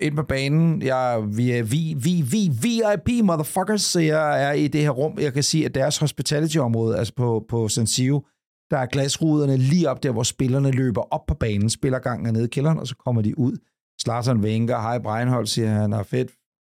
ind 0.00 0.16
på 0.16 0.22
banen. 0.22 0.82
Jeg, 0.82 1.24
vi 1.36 1.50
er 1.50 1.62
vi, 1.62 1.94
vi, 1.98 2.24
vi, 2.32 2.50
VIP, 2.62 3.24
motherfuckers, 3.24 3.82
så 3.82 4.00
jeg 4.00 4.48
er 4.48 4.52
i 4.52 4.68
det 4.68 4.80
her 4.80 4.90
rum. 4.90 5.18
Jeg 5.18 5.32
kan 5.32 5.42
sige, 5.42 5.64
at 5.64 5.74
deres 5.74 5.98
hospitality-område, 5.98 6.98
altså 6.98 7.14
på, 7.14 7.44
på 7.48 7.68
San 7.68 7.86
Siro, 7.86 8.26
der 8.70 8.78
er 8.78 8.86
glasruderne 8.86 9.56
lige 9.56 9.90
op 9.90 10.02
der, 10.02 10.12
hvor 10.12 10.22
spillerne 10.22 10.70
løber 10.70 11.14
op 11.14 11.26
på 11.26 11.34
banen. 11.34 11.70
Spillergangen 11.70 12.26
er 12.26 12.32
nede 12.32 12.44
i 12.44 12.48
kælderen, 12.48 12.78
og 12.78 12.86
så 12.86 12.96
kommer 12.96 13.22
de 13.22 13.38
ud. 13.38 13.56
Slateren 14.00 14.42
vinker, 14.42 14.80
hej 14.80 14.98
Breinholt, 14.98 15.48
siger 15.48 15.68
han, 15.68 15.92
er 15.92 16.02
fedt. 16.02 16.30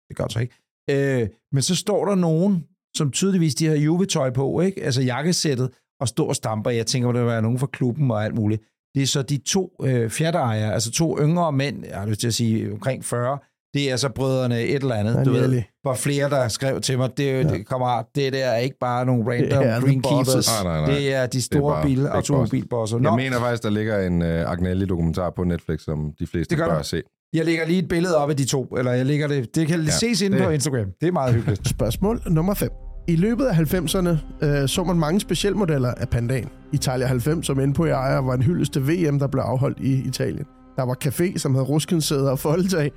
Det 0.08 0.16
gør 0.16 0.28
så 0.28 0.40
ikke. 0.40 0.54
Øh, 0.90 1.28
men 1.52 1.62
så 1.62 1.76
står 1.76 2.04
der 2.04 2.14
nogen, 2.14 2.64
som 2.96 3.10
tydeligvis 3.10 3.54
de 3.54 3.66
har 3.66 3.74
juvetøj 3.74 4.30
på, 4.30 4.60
ikke? 4.60 4.82
altså 4.82 5.02
jakkesættet, 5.02 5.70
og 6.00 6.08
står 6.08 6.28
og 6.28 6.36
stamper. 6.36 6.70
Jeg 6.70 6.86
tænker, 6.86 7.08
at 7.08 7.14
der 7.14 7.24
være 7.24 7.42
nogen 7.42 7.58
fra 7.58 7.66
klubben 7.66 8.10
og 8.10 8.24
alt 8.24 8.34
muligt. 8.34 8.62
Det 8.98 9.02
er 9.02 9.06
så 9.06 9.22
de 9.22 9.38
to 9.46 9.70
øh, 9.84 10.10
fjerdeejere, 10.10 10.74
altså 10.74 10.90
to 10.90 11.18
yngre 11.20 11.52
mænd, 11.52 11.84
jeg 11.90 11.98
har 11.98 12.06
lyst 12.06 12.20
til 12.20 12.26
at 12.26 12.34
sige 12.34 12.72
omkring 12.72 13.04
40, 13.04 13.38
det 13.74 13.90
er 13.92 13.96
så 13.96 14.08
brødrene 14.08 14.62
et 14.62 14.82
eller 14.82 14.94
andet. 14.94 15.26
Du 15.26 15.30
ved, 15.32 15.62
var 15.84 15.94
flere, 15.94 16.30
der 16.30 16.48
skrev 16.48 16.80
til 16.80 16.98
mig, 16.98 17.10
det, 17.16 17.30
er 17.30 17.42
jo- 17.42 17.48
det, 17.48 17.68
kammerat, 17.68 18.04
det 18.14 18.32
der 18.32 18.44
er 18.44 18.56
ikke 18.58 18.76
bare 18.80 19.06
nogle 19.06 19.32
random 19.32 19.62
Det 19.62 19.68
er 19.72 19.80
greenkeepers. 19.80 20.62
Nej, 20.64 20.72
nej, 20.80 20.86
nej. 20.86 20.98
Det 20.98 21.14
er 21.14 21.26
de 21.26 21.42
store 21.42 21.82
bil, 21.82 22.06
automobilbosser. 22.06 22.98
Jeg 23.02 23.12
mener 23.16 23.38
faktisk, 23.38 23.62
der 23.62 23.70
ligger 23.70 24.06
en 24.06 24.22
uh, 24.22 24.28
Agnelli-dokumentar 24.28 25.30
på 25.36 25.44
Netflix, 25.44 25.80
som 25.80 26.12
de 26.18 26.26
fleste 26.26 26.50
Det 26.50 26.58
gør 26.58 26.68
bør 26.68 26.74
der. 26.76 26.82
se. 26.82 27.02
jeg 27.32 27.44
lægger 27.44 27.66
lige 27.66 27.78
et 27.78 27.88
billede 27.88 28.16
op 28.16 28.30
af 28.30 28.36
de 28.36 28.44
to, 28.44 28.64
eller 28.64 28.92
jeg 28.92 29.06
lægger 29.06 29.28
det, 29.28 29.54
det 29.54 29.66
kan 29.66 29.78
ja, 29.80 29.84
Ja, 29.84 29.90
ses 29.90 30.22
inde 30.22 30.36
det- 30.36 30.44
på 30.46 30.50
Instagram. 30.50 30.86
Det 31.00 31.08
er 31.08 31.12
meget 31.12 31.34
hyggeligt. 31.34 31.68
Spørgsmål 31.68 32.22
nummer 32.26 32.54
5. 32.54 32.70
I 33.08 33.16
løbet 33.16 33.44
af 33.44 33.74
90'erne 33.74 34.08
øh, 34.46 34.68
så 34.68 34.84
man 34.84 34.98
mange 34.98 35.20
specialmodeller 35.20 35.94
af 35.94 36.08
Pandaen. 36.08 36.48
Italia 36.72 37.06
90, 37.06 37.46
som 37.46 37.60
endte 37.60 37.76
på 37.76 37.84
i 37.86 37.90
ejer, 37.90 38.18
var 38.18 38.34
en 38.34 38.42
hyldest 38.42 38.72
til 38.72 38.88
VM, 38.88 39.18
der 39.18 39.26
blev 39.26 39.42
afholdt 39.42 39.78
i 39.80 40.08
Italien. 40.08 40.46
Der 40.76 40.82
var 40.82 40.96
café, 41.04 41.38
som 41.38 41.54
havde 41.54 41.66
ruskensæder 41.66 42.30
og 42.30 42.38
foldtag, 42.38 42.90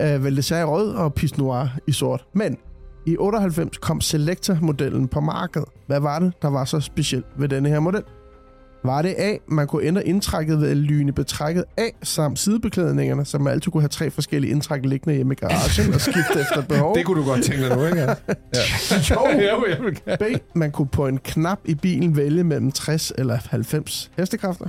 øh, 0.00 0.24
Valdesar 0.24 0.60
i 0.60 0.64
rød 0.64 0.94
og 0.94 1.14
Pis 1.14 1.38
Noir 1.38 1.66
i 1.86 1.92
sort. 1.92 2.24
Men 2.34 2.56
i 3.06 3.16
98 3.18 3.78
kom 3.78 4.00
Selector-modellen 4.00 5.08
på 5.08 5.20
markedet. 5.20 5.68
Hvad 5.86 6.00
var 6.00 6.18
det, 6.18 6.32
der 6.42 6.48
var 6.48 6.64
så 6.64 6.80
specielt 6.80 7.26
ved 7.38 7.48
denne 7.48 7.68
her 7.68 7.80
model? 7.80 8.02
Var 8.86 9.02
det 9.02 9.14
A, 9.18 9.36
man 9.48 9.66
kunne 9.66 9.84
ændre 9.84 10.06
indtrækket 10.06 10.60
ved 10.60 10.70
at 10.70 10.76
lyne 10.76 11.12
betrækket 11.12 11.64
af, 11.76 11.94
samt 12.02 12.38
sidebeklædningerne, 12.38 13.24
så 13.24 13.38
man 13.38 13.52
altid 13.52 13.72
kunne 13.72 13.82
have 13.82 13.88
tre 13.88 14.10
forskellige 14.10 14.50
indtræk 14.50 14.84
liggende 14.84 15.16
hjemme 15.16 15.34
i 15.34 15.36
garagen 15.36 15.94
og 15.94 16.00
skifte 16.00 16.40
efter 16.40 16.62
behov. 16.62 16.94
Det 16.94 17.06
kunne 17.06 17.20
du 17.20 17.26
godt 17.26 17.44
tænke 17.44 17.68
dig 17.68 17.76
nu, 17.76 17.84
ikke? 17.84 18.00
Ja. 18.00 18.06
jo, 19.10 19.26
jeg 19.36 19.78
vil 19.84 19.98
gerne. 20.04 20.38
B, 20.38 20.56
man 20.56 20.70
kunne 20.70 20.88
på 20.88 21.06
en 21.06 21.18
knap 21.18 21.58
i 21.64 21.74
bilen 21.74 22.16
vælge 22.16 22.44
mellem 22.44 22.72
60 22.72 23.12
eller 23.18 23.38
90 23.50 24.10
hestekræfter. 24.16 24.68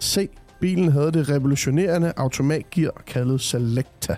C, 0.00 0.30
bilen 0.60 0.92
havde 0.92 1.12
det 1.12 1.28
revolutionerende 1.28 2.12
automatgear 2.16 3.02
kaldet 3.06 3.40
Selecta. 3.40 4.16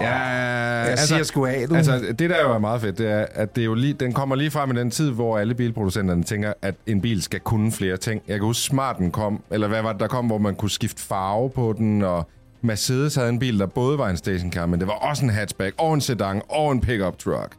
Ja, 0.00 0.08
Jeg 0.08 0.98
siger 0.98 1.22
sgu 1.22 1.46
af, 1.46 1.64
du. 1.68 1.74
Altså, 1.74 2.00
det 2.18 2.30
der 2.30 2.40
jo 2.42 2.52
er 2.52 2.58
meget 2.58 2.80
fedt, 2.80 2.98
det 2.98 3.10
er, 3.10 3.26
at 3.34 3.56
det 3.56 3.60
er 3.62 3.64
jo 3.64 3.74
lige, 3.74 3.92
den 3.92 4.12
kommer 4.12 4.36
lige 4.36 4.50
frem 4.50 4.70
i 4.76 4.80
den 4.80 4.90
tid, 4.90 5.10
hvor 5.10 5.38
alle 5.38 5.54
bilproducenterne 5.54 6.22
tænker, 6.22 6.52
at 6.62 6.74
en 6.86 7.00
bil 7.00 7.22
skal 7.22 7.40
kunne 7.40 7.72
flere 7.72 7.96
ting. 7.96 8.22
Jeg 8.28 8.36
kan 8.36 8.44
huske, 8.44 8.62
Smarten 8.62 9.10
kom, 9.10 9.42
eller 9.50 9.68
hvad 9.68 9.82
var 9.82 9.92
det, 9.92 10.00
der 10.00 10.06
kom, 10.06 10.26
hvor 10.26 10.38
man 10.38 10.54
kunne 10.54 10.70
skifte 10.70 11.02
farve 11.02 11.50
på 11.50 11.74
den, 11.78 12.02
og 12.02 12.26
Mercedes 12.62 13.14
havde 13.14 13.28
en 13.28 13.38
bil, 13.38 13.58
der 13.58 13.66
både 13.66 13.98
var 13.98 14.08
en 14.08 14.16
stationcar, 14.16 14.66
men 14.66 14.80
det 14.80 14.88
var 14.88 14.94
også 14.94 15.24
en 15.24 15.30
hatchback, 15.30 15.74
og 15.78 15.94
en 15.94 16.00
sedan, 16.00 16.42
og 16.48 16.72
en 16.72 16.80
pickup 16.80 17.18
truck. 17.18 17.52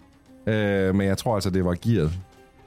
Øh, 0.48 0.96
men 0.96 1.08
jeg 1.08 1.18
tror 1.18 1.36
altså, 1.36 1.50
det 1.50 1.66
var 1.66 1.76
gearet. 1.82 2.12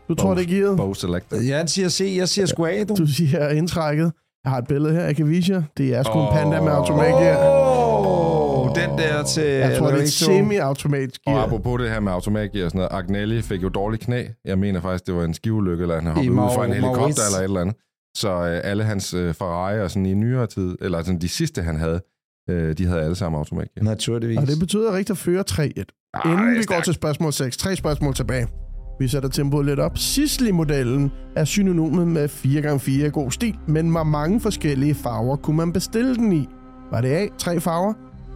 Du 0.08 0.14
tror, 0.14 0.34
det 0.34 0.42
er 0.42 0.48
gearet? 0.58 0.76
Bose 0.76 1.00
Selector. 1.00 1.36
Jeg 1.36 1.68
siger 1.68 1.88
C, 1.88 2.14
jeg 2.18 2.28
siger 2.28 2.46
sgu 2.46 2.64
af, 2.66 2.86
du. 2.86 2.94
Du 2.94 3.06
siger 3.06 3.48
indtrækket. 3.48 4.12
Jeg 4.44 4.50
har 4.52 4.58
et 4.58 4.66
billede 4.68 4.94
her, 4.94 5.04
jeg 5.04 5.16
kan 5.16 5.28
vise 5.30 5.52
jer. 5.52 5.62
Det 5.76 5.94
er 5.94 6.02
sgu 6.02 6.20
en 6.22 6.28
panda 6.32 6.60
med 6.60 6.72
automatgear. 6.72 7.36
Åh, 7.60 7.65
den 8.80 8.98
der 8.98 9.22
til... 9.22 9.42
Jeg 9.44 9.78
tror, 9.78 9.86
det 9.90 9.98
er 9.98 10.02
et 10.02 10.12
semi-automatisk 10.12 11.20
Og 11.26 11.32
gear. 11.32 11.44
apropos 11.44 11.80
det 11.80 11.90
her 11.90 12.00
med 12.00 12.12
automatgear 12.12 12.64
og 12.64 12.70
sådan 12.70 12.78
noget, 12.78 12.92
Agnelli 12.92 13.42
fik 13.42 13.62
jo 13.62 13.68
dårlig 13.68 14.00
knæ. 14.00 14.24
Jeg 14.44 14.58
mener 14.58 14.80
faktisk, 14.80 15.06
det 15.06 15.14
var 15.14 15.24
en 15.24 15.34
skivulykke, 15.34 15.82
eller 15.82 15.94
han 15.94 16.06
hoppede 16.06 16.30
ud 16.32 16.36
fra 16.54 16.64
en 16.64 16.72
helikopter 16.72 17.22
eller 17.28 17.38
et 17.38 17.44
eller 17.44 17.60
andet. 17.60 17.76
Så 18.16 18.28
øh, 18.30 18.60
alle 18.64 18.84
hans 18.84 19.14
øh, 19.14 19.34
Ferrari 19.34 19.80
og 19.80 19.90
sådan 19.90 20.06
i 20.06 20.14
nyere 20.14 20.46
tid, 20.46 20.76
eller 20.80 21.02
sådan 21.02 21.20
de 21.20 21.28
sidste, 21.28 21.62
han 21.62 21.76
havde, 21.76 22.00
øh, 22.50 22.78
de 22.78 22.86
havde 22.86 23.00
alle 23.02 23.16
sammen 23.16 23.38
automatgear. 23.38 23.84
Naturligvis. 23.84 24.38
Og 24.38 24.46
det 24.46 24.58
betyder 24.60 24.92
rigtigt 24.92 25.10
at 25.10 25.18
føre 25.18 25.44
3-1. 25.50 26.10
Ah, 26.14 26.32
Inden 26.32 26.58
vi 26.58 26.62
går 26.64 26.80
til 26.80 26.94
spørgsmål 26.94 27.32
6. 27.32 27.56
Tre 27.56 27.76
spørgsmål 27.76 28.14
tilbage. 28.14 28.46
Vi 29.00 29.08
sætter 29.08 29.28
tempoet 29.28 29.66
lidt 29.66 29.80
op. 29.80 29.98
Sisley-modellen 29.98 31.12
er 31.36 31.44
synonymet 31.44 32.08
med 32.08 32.28
4x4 32.28 33.08
god 33.10 33.30
stil, 33.30 33.54
men 33.68 33.90
hvor 33.90 34.02
mange 34.02 34.40
forskellige 34.40 34.94
farver 34.94 35.36
kunne 35.36 35.56
man 35.56 35.72
bestille 35.72 36.14
den 36.14 36.32
i? 36.32 36.46
Var 36.90 37.00
det 37.00 37.08
A, 37.08 37.26
tre 37.38 37.60
farver? 37.60 37.92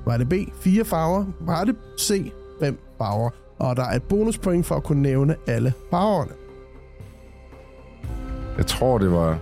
Var 0.06 0.16
det 0.16 0.28
B, 0.28 0.32
fire 0.60 0.84
farver? 0.84 1.24
Var 1.40 1.64
det 1.64 1.76
C, 2.00 2.32
fem 2.60 2.78
farver? 2.98 3.30
Og 3.58 3.76
der 3.76 3.82
er 3.84 3.96
et 3.96 4.02
bonuspoint 4.02 4.66
for 4.66 4.74
at 4.74 4.82
kunne 4.84 5.02
nævne 5.02 5.36
alle 5.46 5.72
farverne. 5.90 6.30
Jeg 8.56 8.66
tror, 8.66 8.98
det 8.98 9.12
var 9.12 9.38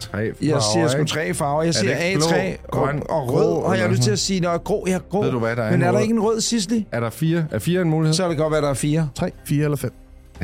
tre 0.00 0.18
Jeg 0.18 0.34
farver, 0.40 0.60
siger 0.72 0.88
sgu 0.88 0.98
ikke? 1.00 1.10
tre 1.10 1.34
farver. 1.34 1.62
Jeg 1.62 1.66
det 1.74 1.80
siger 1.80 1.96
ikke 1.98 2.18
A3 2.20 2.28
blå, 2.70 2.78
grøn, 2.80 3.02
og, 3.08 3.20
og 3.22 3.28
grå, 3.28 3.38
rød. 3.38 3.66
Har 3.66 3.74
jeg 3.74 3.82
eller 3.82 3.90
lyst 3.96 4.02
til 4.02 4.10
at 4.10 4.18
sige, 4.18 4.40
når 4.40 4.58
grå, 4.58 4.84
ja, 4.86 4.98
grå. 5.10 5.22
Ved 5.22 5.30
du 5.30 5.38
hvad, 5.38 5.56
der 5.56 5.62
er 5.62 5.70
Men 5.70 5.80
en 5.80 5.82
er 5.82 5.86
der 5.90 5.96
rød? 5.98 6.02
ikke 6.02 6.12
en 6.14 6.20
rød 6.20 6.40
Sisley? 6.40 6.82
Er 6.92 7.00
der 7.00 7.10
fire? 7.10 7.46
Er 7.50 7.58
fire 7.58 7.82
en 7.82 7.90
mulighed? 7.90 8.14
Så 8.14 8.22
kan 8.22 8.30
det 8.30 8.38
godt 8.38 8.52
være, 8.52 8.60
der 8.62 8.68
er 8.70 8.74
fire. 8.74 9.08
3, 9.14 9.30
4 9.44 9.64
eller 9.64 9.76
5. 9.76 9.92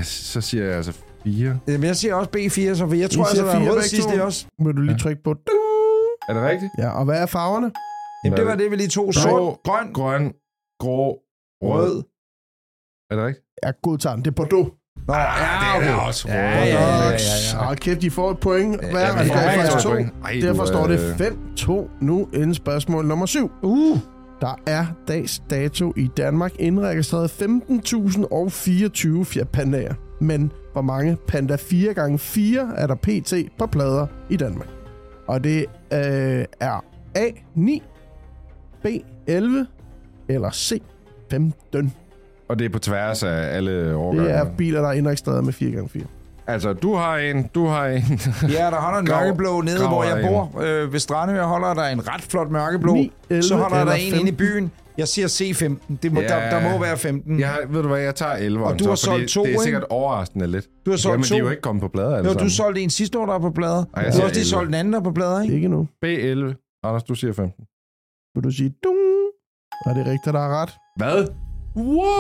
så 0.03 0.41
siger 0.41 0.65
jeg 0.65 0.77
altså 0.77 0.93
fire. 1.25 1.59
Jamen, 1.69 1.85
jeg 1.85 1.97
siger 1.97 2.15
også 2.15 2.31
B4, 2.37 2.75
så 2.75 2.87
for 2.89 2.95
jeg 2.95 3.11
tror 3.11 3.23
I 3.23 3.27
altså, 3.29 3.35
siger 3.37 3.45
der 3.45 3.53
er 3.53 3.57
en 3.57 3.63
rød 3.63 3.75
begge 3.77 3.83
to? 3.83 3.89
Sisley 3.89 4.19
også. 4.21 4.47
Vil 4.59 4.77
du 4.77 4.81
lige 4.83 4.99
trykke 4.99 5.23
på? 5.23 5.31
Ding! 5.31 5.59
Er 6.29 6.35
det 6.35 6.43
rigtigt? 6.43 6.71
Ja, 6.79 6.89
og 6.99 7.05
hvad 7.05 7.23
er 7.23 7.27
farverne? 7.27 7.71
Jamen, 8.27 8.39
det 8.39 8.47
var 8.47 8.55
det, 8.55 8.71
vi 8.71 8.77
lige 8.77 8.89
to. 8.89 9.13
Sort, 9.13 9.59
grøn, 9.65 9.93
grøn, 9.93 10.33
grå, 10.81 11.19
rød. 11.63 12.03
Er 13.11 13.17
det 13.17 13.27
rigtigt? 13.27 13.47
Jeg 13.63 13.75
godtager 13.83 14.15
den. 14.17 14.25
Det 14.25 14.31
er 14.31 14.35
Bordeaux. 14.35 14.69
Nå, 15.09 15.15
ja, 15.15 15.21
det 15.21 15.89
er 15.89 15.95
okay. 15.95 16.07
også 16.09 16.29
Ja, 16.29 16.35
rød. 16.35 16.43
ja, 16.43 16.65
ja, 16.65 16.97
ja, 16.99 17.05
Ja, 17.05 17.11
ja. 17.61 17.69
ja. 17.69 17.75
kæft, 17.75 18.03
de 18.03 18.11
får 18.11 18.31
et 18.31 18.41
point 18.41 18.81
hver. 18.91 19.01
Ja, 19.01 19.67
to. 19.81 19.89
point. 19.89 20.13
Ej, 20.25 20.33
Derfor 20.43 20.63
du, 20.63 20.69
står 20.69 20.87
det 20.87 21.21
øh, 21.21 21.27
5-2 21.87 22.05
nu 22.05 22.29
inden 22.35 22.55
spørgsmål 22.55 23.07
nummer 23.07 23.27
7. 23.27 23.51
Uh, 23.63 23.99
Der 24.41 24.61
er 24.67 24.87
dags 25.09 25.43
dato 25.51 25.93
i 25.97 26.07
Danmark 26.17 26.53
indregistreret 26.59 27.31
15.024 27.31 29.25
Fiat 29.25 29.49
Pandaer. 29.49 29.95
Men 30.21 30.53
hvor 30.73 30.83
mange 30.83 31.17
Panda 31.29 31.55
4x4 31.57 32.59
er 32.77 32.87
der 32.87 32.95
pt. 32.95 33.35
på 33.59 33.67
plader 33.67 34.07
i 34.31 34.37
Danmark? 34.37 34.69
Og 35.29 35.45
det 35.45 35.61
øh, 35.93 36.45
er 36.61 36.85
A9, 37.19 37.81
B11 38.87 39.67
eller 40.29 40.51
C15. 40.51 41.89
Og 42.49 42.59
det 42.59 42.65
er 42.65 42.69
på 42.69 42.79
tværs 42.79 43.23
af 43.23 43.57
alle 43.57 43.87
Det 43.87 43.95
årgange. 43.95 44.31
er 44.31 44.45
biler, 44.59 44.81
der 44.81 44.89
er 44.89 44.93
indregistreret 44.93 45.45
med 45.45 45.53
4x4. 45.53 46.07
Altså, 46.49 46.73
du 46.73 46.95
har 46.95 47.17
en, 47.17 47.51
du 47.55 47.67
har 47.67 47.87
en. 47.87 48.03
ja, 48.57 48.65
der 48.71 48.77
holder 48.77 48.99
en 48.99 49.07
Grav- 49.07 49.21
mørkeblå 49.25 49.61
nede, 49.61 49.89
hvor 49.89 50.05
jeg 50.05 50.25
bor. 50.29 50.61
Øh, 50.63 50.93
ved 50.93 50.99
Strandø 51.01 51.41
holder 51.41 51.75
der 51.75 51.85
en 51.85 52.09
ret 52.09 52.21
flot 52.23 52.51
mørkeblå. 52.51 52.95
9, 52.95 53.13
11 53.31 53.43
så 53.43 53.57
holder 53.57 53.85
der 53.85 53.93
en 53.93 53.99
inde 54.07 54.09
i 54.09 54.13
15. 54.21 54.37
byen. 54.37 54.71
Jeg 54.99 55.09
siger 55.09 55.29
C15. 55.29 55.97
Det 56.03 56.13
må, 56.13 56.21
Ja. 56.21 56.27
der, 56.29 56.51
der 56.51 56.73
må 56.73 56.79
være 56.81 56.97
15. 56.97 57.41
Jeg, 57.41 57.57
ved 57.69 57.83
du 57.83 57.89
hvad, 57.89 58.01
jeg 58.01 58.15
tager 58.15 58.33
11. 58.33 58.65
Og 58.65 58.79
du 58.79 58.89
har 58.89 58.95
solgt 58.95 59.29
to, 59.29 59.41
Det 59.43 59.47
er 59.49 59.51
ikke? 59.53 59.63
sikkert 59.63 59.85
overraskende 59.91 60.47
lidt. 60.47 60.67
Du 60.87 60.91
har 60.91 60.99
solgt 60.99 61.13
Jamen, 61.13 61.25
to. 61.25 61.35
de 61.35 61.39
er 61.39 61.45
jo 61.45 61.51
ikke 61.51 61.63
kommet 61.63 61.83
på 61.83 61.89
plader 61.89 62.17
alle 62.17 62.29
Jo, 62.31 62.35
du 62.39 62.51
solgte 62.51 62.81
en 62.81 62.91
sidste 62.91 63.19
år, 63.19 63.27
der 63.27 63.35
er 63.35 63.39
på 63.39 63.51
plader. 63.51 63.73
Ej, 63.77 63.85
du 63.85 63.93
har 63.95 64.07
også 64.07 64.19
lige 64.21 64.29
11. 64.29 64.45
solgt 64.45 64.69
en 64.69 64.75
anden, 64.75 64.93
der 64.93 64.99
er 65.01 65.05
på 65.05 65.13
plader, 65.13 65.43
ikke? 65.43 65.55
Ikke 65.55 65.69
nu. 65.69 65.89
B11. 66.05 66.81
Anders, 66.85 67.03
du 67.03 67.15
siger 67.15 67.33
15. 67.33 67.65
Vil 68.37 68.45
du 68.45 68.51
sige 68.51 68.75
dung? 68.85 68.97
Og 69.87 69.95
det 69.95 70.01
er 70.07 70.11
rigtigt, 70.11 70.35
der 70.35 70.41
er 70.41 70.63
ret. 70.63 70.71
Hvad? 70.97 71.27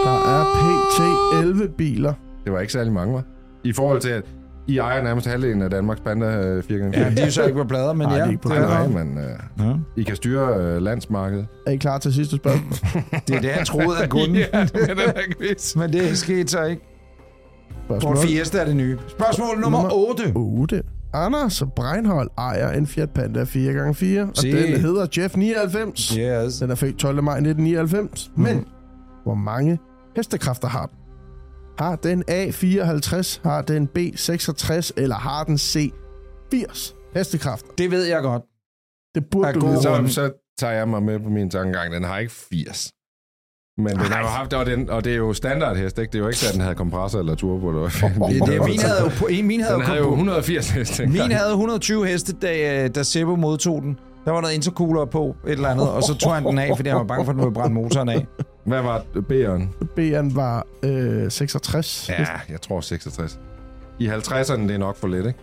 Der 0.05 0.39
er 0.39 0.45
pt. 0.55 1.45
11 1.45 1.69
biler. 1.69 2.13
Det 2.45 2.53
var 2.53 2.61
ikke 2.61 2.73
særlig 2.73 2.93
mange, 2.93 3.15
var. 3.15 3.25
I 3.65 3.73
forhold 3.73 4.01
til, 4.01 4.09
at 4.09 4.23
I 4.67 4.79
ejer 4.79 5.03
nærmest 5.03 5.27
halvdelen 5.27 5.63
af 5.63 5.71
Danmarks 5.71 6.01
Panda 6.01 6.27
øh, 6.27 6.63
4 6.63 6.79
gange. 6.79 6.99
Ja, 6.99 7.11
de 7.11 7.21
er 7.21 7.25
jo 7.25 7.31
så 7.31 7.45
ikke 7.45 7.59
på 7.59 7.65
plader, 7.65 7.93
men 7.93 8.07
Nej, 8.07 8.17
ja. 8.17 8.23
de 8.23 8.27
er 8.27 8.31
ikke 8.31 8.43
på 8.43 8.49
plader. 8.49 8.89
nej, 8.89 9.05
men 9.05 9.19
øh, 9.19 9.65
Ja. 9.67 9.73
I 9.97 10.03
kan 10.03 10.17
styre 10.17 10.57
øh, 10.57 10.83
landsmarkedet. 10.83 11.47
Er 11.67 11.71
I 11.71 11.77
klar 11.77 11.99
til 11.99 12.15
sidste 12.15 12.37
spørgsmål? 12.37 12.73
Det 13.29 13.37
er 13.37 13.41
det, 13.41 13.49
jeg 13.49 13.67
troede 13.67 13.99
af 14.03 14.09
kunden. 14.09 14.37
ja, 14.53 14.67
quiz. 15.39 15.77
Men 15.77 15.93
det 15.93 16.19
skete 16.19 16.49
så 16.49 16.65
ikke. 16.65 16.83
Spørgsmål 17.85 18.17
Ford 18.17 18.25
Fiesta 18.27 18.59
er 18.59 18.65
det 18.65 18.77
nye. 18.77 18.99
Spørgsmål 19.09 19.59
nummer 19.61 19.83
Nummer 19.83 20.09
8. 20.09 20.33
8. 20.35 20.83
Anders 21.13 21.63
Breinholt 21.77 22.33
ejer 22.39 22.71
en 22.73 22.87
Fiat 22.87 23.11
Panda 23.11 23.43
4x4, 23.43 24.21
og 24.31 24.37
Se. 24.37 24.53
den 24.53 24.81
hedder 24.81 25.07
Jeff 25.17 25.37
99. 25.37 26.09
Yes. 26.19 26.59
Den 26.59 26.71
er 26.71 26.75
født 26.75 26.97
12. 26.99 27.23
maj 27.23 27.35
1999. 27.37 28.31
Mhm. 28.35 28.45
Men 28.45 28.67
hvor 29.23 29.35
mange 29.35 29.79
hestekræfter 30.17 30.69
har 30.69 30.87
den? 30.87 30.97
Har 31.79 31.97
den 31.97 32.25
A54, 32.31 33.41
har 33.43 33.63
den 33.63 33.89
B66, 33.99 34.91
eller 34.97 35.15
har 35.17 35.45
den 35.45 35.55
C80 35.57 36.95
hestekræfter? 37.15 37.69
Det 37.79 37.91
ved 37.91 38.05
jeg 38.05 38.23
godt. 38.23 38.43
Det 39.15 39.27
burde 39.31 39.49
Er 39.49 39.53
du 39.53 39.67
vide. 39.67 39.83
Så, 39.83 40.05
så 40.09 40.31
tager 40.59 40.73
jeg 40.73 40.89
mig 40.89 41.03
med 41.03 41.21
på 41.21 41.29
min 41.29 41.51
tankegang. 41.51 41.93
Den 41.93 42.05
har 42.05 42.19
ikke 42.19 42.33
80. 42.33 42.91
Men 43.79 43.87
den 43.97 43.99
har 44.13 44.21
jo 44.21 44.27
haft, 44.27 44.53
og, 44.53 44.67
den, 44.67 44.91
og 44.91 45.05
det 45.05 45.13
er 45.13 45.17
jo 45.17 45.33
standardhest, 45.33 45.99
ikke? 45.99 46.13
Det 46.13 46.19
er 46.19 46.23
jo 46.23 46.27
ikke 46.29 46.39
sådan, 46.39 46.53
den 46.55 46.61
havde 46.63 46.75
kompressor 46.75 47.19
eller 47.19 47.35
turbo. 47.35 47.69
Eller 47.69 47.81
hvad. 47.81 48.11
Det, 48.35 48.47
det, 48.47 48.65
min 48.69 48.81
havde 48.81 49.03
jo, 49.03 49.09
på- 49.19 49.27
min 49.43 49.61
havde 49.61 49.75
den 49.75 49.81
jo, 49.83 49.87
havde 49.87 49.99
jo 49.99 50.05
på- 50.05 50.11
180 50.11 50.71
heste. 50.71 51.07
min 51.07 51.17
havde 51.33 51.51
120 51.51 52.07
heste, 52.07 52.33
da, 52.33 52.89
da 52.89 53.03
Sebo 53.03 53.37
modtog 53.37 53.83
den. 53.83 53.99
Der 54.25 54.31
var 54.33 54.41
noget 54.41 54.55
intercooler 54.55 55.05
på, 55.05 55.37
et 55.47 55.53
eller 55.53 55.69
andet, 55.69 55.89
og 55.91 56.03
så 56.03 56.15
tog 56.15 56.35
han 56.35 56.45
den 56.45 56.59
af, 56.59 56.73
fordi 56.77 56.89
han 56.89 56.99
var 56.99 57.05
bange 57.05 57.25
for, 57.25 57.33
at 57.33 57.37
den 57.37 57.45
ville 57.45 57.55
brænde 57.55 57.75
motoren 57.75 58.09
af. 58.09 58.27
Hvad 58.65 58.83
var 58.83 58.99
B'eren? 59.17 59.63
B'eren 59.99 60.35
var 60.35 60.67
øh, 60.83 61.31
66. 61.31 62.09
Ja, 62.09 62.27
jeg 62.49 62.61
tror 62.61 62.81
66. 62.81 63.39
I 63.99 64.09
50'erne, 64.09 64.61
det 64.61 64.71
er 64.71 64.79
nok 64.79 64.97
for 64.97 65.09
lidt, 65.09 65.27
ikke? 65.27 65.39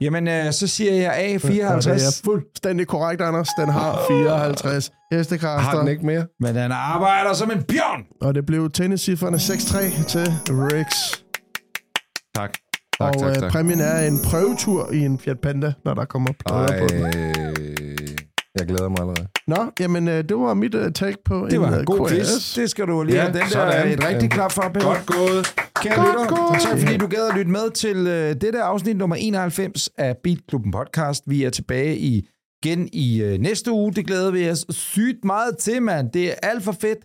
Jamen, 0.00 0.28
øh, 0.28 0.52
så 0.52 0.66
siger 0.66 0.92
jeg 0.92 1.38
Og 1.44 1.50
det 1.50 1.62
er 1.64 1.94
A54. 1.94 2.22
fuldstændig 2.24 2.86
korrekt, 2.86 3.22
Anders. 3.22 3.48
Den 3.58 3.68
har 3.68 3.98
54 4.08 4.90
hestekræfter. 5.12 5.70
Har 5.70 5.78
den 5.78 5.88
ikke 5.88 6.06
mere? 6.06 6.26
Men 6.40 6.54
den 6.54 6.72
arbejder 6.72 7.32
som 7.32 7.50
en 7.50 7.62
bjørn. 7.62 8.04
Og 8.20 8.34
det 8.34 8.46
blev 8.46 8.70
tenniscifrene 8.70 9.36
6-3 9.36 10.04
til 10.04 10.26
Rex. 10.48 11.18
Tak. 12.34 12.50
Tak, 13.00 13.14
og 13.14 13.20
tak, 13.20 13.28
øh, 13.30 13.34
tak. 13.34 13.52
præmien 13.52 13.80
er 13.80 14.06
en 14.06 14.18
prøvetur 14.24 14.92
i 14.92 14.98
en 14.98 15.18
Fiat 15.18 15.40
Panda, 15.40 15.72
når 15.84 15.94
der 15.94 16.04
kommer 16.04 16.30
plader 16.46 16.80
på 16.80 16.86
den. 16.88 17.89
Jeg 18.58 18.66
glæder 18.66 18.88
mig 18.88 18.98
allerede. 19.00 19.26
Nå, 19.46 19.70
jamen 19.80 20.08
øh, 20.08 20.24
det 20.28 20.36
var 20.36 20.54
mit 20.54 20.74
uh, 20.74 20.92
take 20.94 21.16
på 21.24 21.46
Det 21.50 21.60
var 21.60 21.68
en 21.68 21.74
en 21.74 21.80
øh, 21.80 21.86
god 21.86 21.98
QRS. 22.08 22.12
quiz. 22.12 22.54
Det 22.54 22.70
skal 22.70 22.86
du 22.86 23.02
lige 23.02 23.16
Ja, 23.16 23.20
have. 23.22 23.32
Den 23.32 23.40
der 23.40 23.48
sådan. 23.48 23.88
er 23.88 23.92
et 23.92 24.06
rigtig 24.08 24.22
Ja. 24.22 24.28
klap 24.28 24.52
for, 24.52 24.62
Pelle. 24.74 24.88
Godt 24.88 25.06
gået. 25.06 25.46
Kære 25.82 25.96
Godt 25.96 26.08
lytter, 26.08 26.26
gået. 26.36 26.60
tak 26.62 26.78
fordi 26.78 26.96
du 26.96 27.06
gad 27.06 27.28
at 27.30 27.36
lytte 27.36 27.50
med 27.50 27.70
til 27.70 27.96
øh, 28.06 28.34
dette 28.40 28.62
afsnit 28.62 28.96
nummer 28.96 29.16
91 29.16 29.88
af 29.98 30.16
Beatklubben 30.24 30.72
podcast. 30.72 31.22
Vi 31.26 31.44
er 31.44 31.50
tilbage 31.50 31.96
i, 31.98 32.28
igen 32.64 32.88
i 32.92 33.22
øh, 33.22 33.38
næste 33.38 33.72
uge. 33.72 33.92
Det 33.92 34.06
glæder 34.06 34.30
vi 34.30 34.50
os 34.50 34.66
sygt 34.70 35.24
meget 35.24 35.56
til, 35.58 35.82
mand. 35.82 36.10
Det 36.12 36.28
er 36.30 36.34
alt 36.42 36.62
for 36.64 36.72
fedt. 36.72 36.98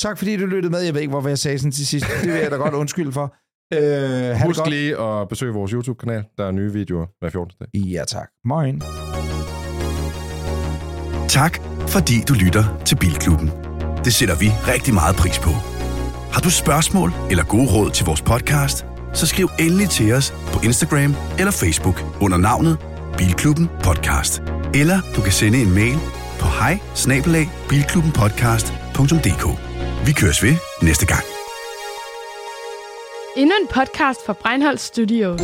Tak 0.00 0.18
fordi 0.18 0.36
du 0.36 0.46
lyttede 0.46 0.70
med. 0.72 0.80
Jeg 0.80 0.94
ved 0.94 1.00
ikke, 1.00 1.10
hvorfor 1.10 1.28
jeg 1.28 1.38
sagde 1.38 1.58
sådan 1.58 1.72
til 1.72 1.86
sidst. 1.86 2.06
Det 2.22 2.32
vil 2.32 2.40
jeg 2.40 2.50
da 2.50 2.56
godt 2.56 2.74
undskylde 2.74 3.12
for. 3.12 3.34
Øh, 3.74 3.80
det 3.80 4.42
Husk 4.42 4.66
lige 4.66 5.00
at 5.00 5.28
besøge 5.28 5.52
vores 5.52 5.70
YouTube-kanal. 5.70 6.24
Der 6.38 6.44
er 6.46 6.50
nye 6.50 6.72
videoer 6.72 7.06
hver 7.20 7.30
14. 7.30 7.54
dag. 7.60 7.80
Ja, 7.80 8.04
tak. 8.08 8.28
Moin. 8.44 8.82
Tak, 11.32 11.58
fordi 11.88 12.14
du 12.28 12.34
lytter 12.34 12.64
til 12.84 12.96
Bilklubben. 12.96 13.50
Det 14.04 14.14
sætter 14.14 14.36
vi 14.36 14.52
rigtig 14.68 14.94
meget 14.94 15.16
pris 15.16 15.38
på. 15.38 15.50
Har 16.32 16.40
du 16.40 16.50
spørgsmål 16.50 17.12
eller 17.30 17.44
gode 17.44 17.68
råd 17.72 17.90
til 17.90 18.04
vores 18.06 18.22
podcast? 18.22 18.86
så 19.14 19.26
skriv 19.26 19.48
endelig 19.58 19.90
til 19.90 20.12
os 20.12 20.34
på 20.52 20.60
Instagram 20.64 21.14
eller 21.38 21.50
Facebook 21.50 22.04
under 22.20 22.38
navnet 22.38 22.78
Bilklubben 23.18 23.70
Podcast. 23.82 24.42
Eller 24.74 25.00
du 25.16 25.22
kan 25.22 25.32
sende 25.32 25.62
en 25.62 25.74
mail 25.74 25.98
på 26.40 26.46
hej 26.46 26.78
Vi 30.06 30.12
køres 30.12 30.42
ved 30.42 30.54
næste 30.82 31.06
gang. 31.06 31.24
Endnu 33.36 33.54
en 33.60 33.68
podcast 33.74 34.20
fra 34.26 34.32
Breinholt 34.32 34.80
Studios. 34.80 35.40